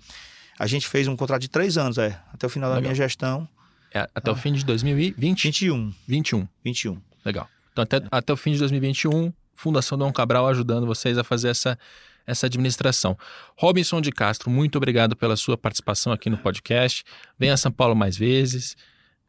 A 0.58 0.66
gente 0.66 0.88
fez 0.88 1.06
um 1.06 1.14
contrato 1.14 1.42
de 1.42 1.48
três 1.48 1.76
anos, 1.76 1.98
é, 1.98 2.18
até 2.32 2.46
o 2.46 2.50
final 2.50 2.70
Legal. 2.70 2.82
da 2.82 2.88
minha 2.88 2.94
gestão. 2.94 3.46
É, 3.92 4.08
até 4.14 4.30
ah. 4.30 4.32
o 4.32 4.36
fim 4.36 4.54
de 4.54 4.64
2020? 4.64 5.42
21. 5.44 5.92
21. 6.08 6.48
21. 6.64 6.98
Legal. 7.22 7.46
Então, 7.72 7.82
até, 7.82 8.00
até 8.10 8.32
o 8.32 8.36
fim 8.36 8.52
de 8.52 8.58
2021, 8.60 9.30
Fundação 9.54 9.98
Dom 9.98 10.10
Cabral 10.10 10.48
ajudando 10.48 10.86
vocês 10.86 11.18
a 11.18 11.24
fazer 11.24 11.48
essa, 11.48 11.78
essa 12.26 12.46
administração. 12.46 13.16
Robinson 13.56 14.00
de 14.00 14.10
Castro, 14.10 14.50
muito 14.50 14.76
obrigado 14.76 15.16
pela 15.16 15.36
sua 15.36 15.56
participação 15.56 16.12
aqui 16.12 16.30
no 16.30 16.38
podcast. 16.38 17.04
Venha 17.38 17.54
a 17.54 17.56
São 17.56 17.72
Paulo 17.72 17.94
mais 17.94 18.16
vezes. 18.16 18.76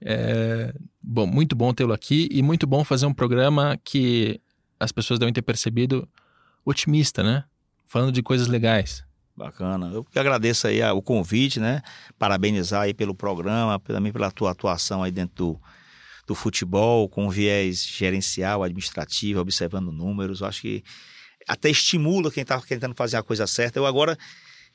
É, 0.03 0.73
bom, 1.01 1.27
muito 1.27 1.55
bom 1.55 1.73
tê-lo 1.73 1.93
aqui 1.93 2.27
e 2.31 2.41
muito 2.41 2.65
bom 2.65 2.83
fazer 2.83 3.05
um 3.05 3.13
programa 3.13 3.79
que 3.83 4.41
as 4.79 4.91
pessoas 4.91 5.19
devem 5.19 5.33
ter 5.33 5.43
percebido 5.43 6.07
otimista, 6.65 7.21
né? 7.23 7.43
Falando 7.85 8.11
de 8.11 8.23
coisas 8.23 8.47
legais. 8.47 9.03
Bacana. 9.35 9.91
Eu 9.93 10.03
que 10.03 10.19
agradeço 10.19 10.67
aí 10.67 10.83
o 10.83 11.01
convite, 11.01 11.59
né? 11.59 11.81
Parabenizar 12.17 12.81
aí 12.81 12.93
pelo 12.93 13.15
programa, 13.15 13.79
também 13.79 14.11
pela 14.11 14.31
tua 14.31 14.51
atuação 14.51 15.03
aí 15.03 15.11
dentro 15.11 15.35
do, 15.35 15.61
do 16.27 16.35
futebol, 16.35 17.07
com 17.07 17.29
viés 17.29 17.85
gerencial, 17.85 18.63
administrativo, 18.63 19.39
observando 19.39 19.91
números. 19.91 20.41
Eu 20.41 20.47
acho 20.47 20.61
que 20.61 20.83
até 21.51 21.69
estimula 21.69 22.31
quem 22.31 22.43
está 22.43 22.57
tentando 22.61 22.95
fazer 22.95 23.17
a 23.17 23.23
coisa 23.23 23.45
certa. 23.45 23.77
Eu 23.77 23.85
agora 23.85 24.17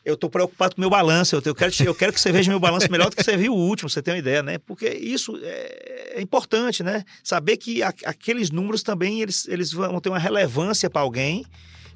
eu 0.04 0.12
estou 0.12 0.28
preocupado 0.28 0.74
com 0.74 0.80
o 0.80 0.82
meu 0.82 0.90
balanço. 0.90 1.34
Eu, 1.34 1.54
quero, 1.54 1.72
eu 1.82 1.94
quero 1.94 2.12
que 2.12 2.20
você 2.20 2.30
veja 2.30 2.50
meu 2.50 2.60
balanço 2.60 2.86
melhor 2.92 3.08
do 3.08 3.16
que 3.16 3.24
você 3.24 3.34
viu 3.34 3.54
o 3.54 3.56
último, 3.56 3.88
você 3.88 4.02
tem 4.02 4.12
uma 4.12 4.18
ideia, 4.18 4.42
né? 4.42 4.58
Porque 4.58 4.86
isso 4.86 5.40
é, 5.42 6.12
é 6.16 6.20
importante, 6.20 6.82
né? 6.82 7.02
Saber 7.24 7.56
que 7.56 7.82
a, 7.82 7.88
aqueles 8.04 8.50
números 8.50 8.82
também 8.82 9.22
eles, 9.22 9.48
eles 9.48 9.72
vão 9.72 9.98
ter 9.98 10.10
uma 10.10 10.18
relevância 10.18 10.90
para 10.90 11.00
alguém 11.00 11.46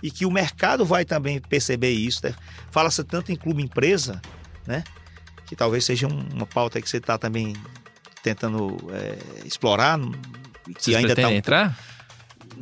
e 0.03 0.11
que 0.11 0.25
o 0.25 0.31
mercado 0.31 0.83
vai 0.83 1.05
também 1.05 1.39
perceber 1.43 1.91
isso. 1.91 2.25
Né? 2.25 2.35
Fala-se 2.71 3.05
tanto 3.05 3.31
em 3.31 3.37
clube 3.37 3.63
empresa, 3.63 4.21
né? 4.67 4.83
Que 5.47 5.55
talvez 5.55 5.85
seja 5.85 6.09
uma 6.09 6.47
pauta 6.47 6.81
que 6.81 6.89
você 6.89 6.97
está 6.97 7.19
também 7.19 7.55
tentando 8.23 8.79
é, 8.93 9.47
explorar. 9.47 10.01
Que 10.65 10.85
Vocês 10.85 10.97
ainda 10.97 11.15
tá 11.15 11.31
entrar? 11.31 11.79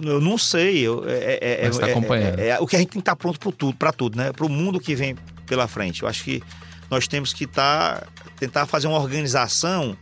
Eu 0.02 0.20
não 0.20 0.38
sei. 0.38 0.78
Eu, 0.80 1.04
é, 1.08 1.38
é, 1.40 1.66
Mas 1.66 1.76
está 1.76 1.88
é, 1.88 1.90
acompanhando. 1.90 2.38
É, 2.38 2.48
é, 2.48 2.60
o 2.60 2.66
que 2.66 2.76
a 2.76 2.78
gente 2.78 2.88
tem 2.88 3.00
que 3.00 3.02
estar 3.02 3.12
tá 3.12 3.16
pronto 3.16 3.38
para 3.38 3.52
tudo, 3.52 3.76
para 3.76 3.92
tudo, 3.92 4.16
né? 4.16 4.32
Para 4.32 4.46
o 4.46 4.48
mundo 4.48 4.78
que 4.78 4.94
vem 4.94 5.16
pela 5.46 5.66
frente. 5.66 6.02
Eu 6.02 6.08
acho 6.08 6.24
que 6.24 6.42
nós 6.90 7.08
temos 7.08 7.32
que 7.32 7.44
estar 7.44 8.00
tá, 8.00 8.06
tentar 8.38 8.66
fazer 8.66 8.86
uma 8.86 8.98
organização 8.98 9.96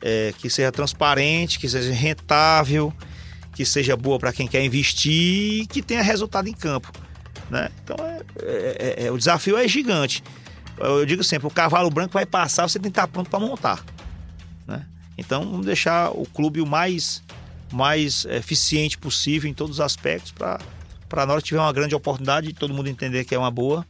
é, 0.00 0.34
que 0.36 0.50
seja 0.50 0.70
transparente, 0.70 1.58
que 1.58 1.68
seja 1.68 1.92
rentável, 1.92 2.92
que 3.54 3.64
seja 3.64 3.96
boa 3.96 4.18
para 4.18 4.32
quem 4.32 4.46
quer 4.46 4.64
investir 4.64 5.62
e 5.62 5.66
que 5.66 5.80
tenha 5.80 6.02
resultado 6.02 6.48
em 6.48 6.52
campo. 6.52 6.92
Né? 7.50 7.70
Então, 7.82 7.96
é, 8.06 8.20
é, 8.42 8.76
é, 8.78 9.06
é, 9.06 9.10
o 9.10 9.16
desafio 9.16 9.56
é 9.56 9.66
gigante. 9.66 10.22
Eu 10.78 11.06
digo 11.06 11.22
sempre, 11.22 11.46
o 11.46 11.50
cavalo 11.50 11.88
branco 11.88 12.12
vai 12.14 12.26
passar, 12.26 12.68
você 12.68 12.78
tem 12.78 12.90
que 12.90 12.98
estar 12.98 13.06
pronto 13.06 13.30
para 13.30 13.38
montar. 13.38 13.84
Né? 14.66 14.84
Então, 15.16 15.44
vamos 15.44 15.66
deixar 15.66 16.10
o 16.10 16.26
clube 16.26 16.60
o 16.60 16.66
mais, 16.66 17.22
mais 17.72 18.24
eficiente 18.26 18.96
possível 18.98 19.50
em 19.50 19.54
todos 19.54 19.76
os 19.76 19.80
aspectos 19.80 20.32
para 20.32 20.58
que 21.36 21.42
tiver 21.42 21.60
uma 21.60 21.72
grande 21.72 21.94
oportunidade, 21.94 22.52
todo 22.52 22.74
mundo 22.74 22.88
entender 22.88 23.24
que 23.24 23.34
é 23.34 23.38
uma 23.38 23.50
boa, 23.50 23.86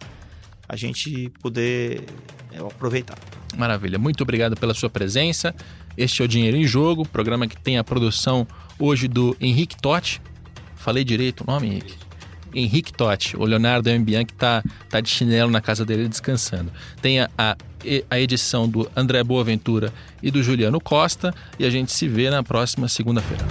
a 0.68 0.76
gente 0.76 1.30
poder 1.40 2.04
é, 2.52 2.58
aproveitar. 2.58 3.18
Maravilha. 3.56 3.98
Muito 3.98 4.22
obrigado 4.22 4.56
pela 4.56 4.74
sua 4.74 4.90
presença. 4.90 5.54
Este 5.96 6.22
é 6.22 6.24
o 6.24 6.28
Dinheiro 6.28 6.56
em 6.56 6.66
Jogo, 6.66 7.06
programa 7.06 7.46
que 7.46 7.56
tem 7.56 7.78
a 7.78 7.84
produção 7.84 8.46
hoje 8.78 9.06
do 9.06 9.36
Henrique 9.40 9.76
Totti. 9.80 10.20
Falei 10.76 11.04
direito 11.04 11.42
o 11.42 11.46
nome, 11.46 11.68
Henrique? 11.68 12.03
Henrique 12.54 12.92
Totti, 12.92 13.36
o 13.36 13.44
Leonardo 13.44 13.90
Ambian, 13.90 14.24
que 14.24 14.32
está 14.32 14.62
tá 14.88 15.00
de 15.00 15.08
chinelo 15.10 15.50
na 15.50 15.60
casa 15.60 15.84
dele 15.84 16.08
descansando. 16.08 16.70
Tem 17.02 17.20
a, 17.20 17.28
a, 17.36 17.56
a 18.10 18.20
edição 18.20 18.68
do 18.68 18.90
André 18.96 19.22
Boaventura 19.22 19.92
e 20.22 20.30
do 20.30 20.42
Juliano 20.42 20.80
Costa 20.80 21.34
e 21.58 21.64
a 21.64 21.70
gente 21.70 21.92
se 21.92 22.08
vê 22.08 22.30
na 22.30 22.42
próxima 22.42 22.88
segunda-feira. 22.88 23.44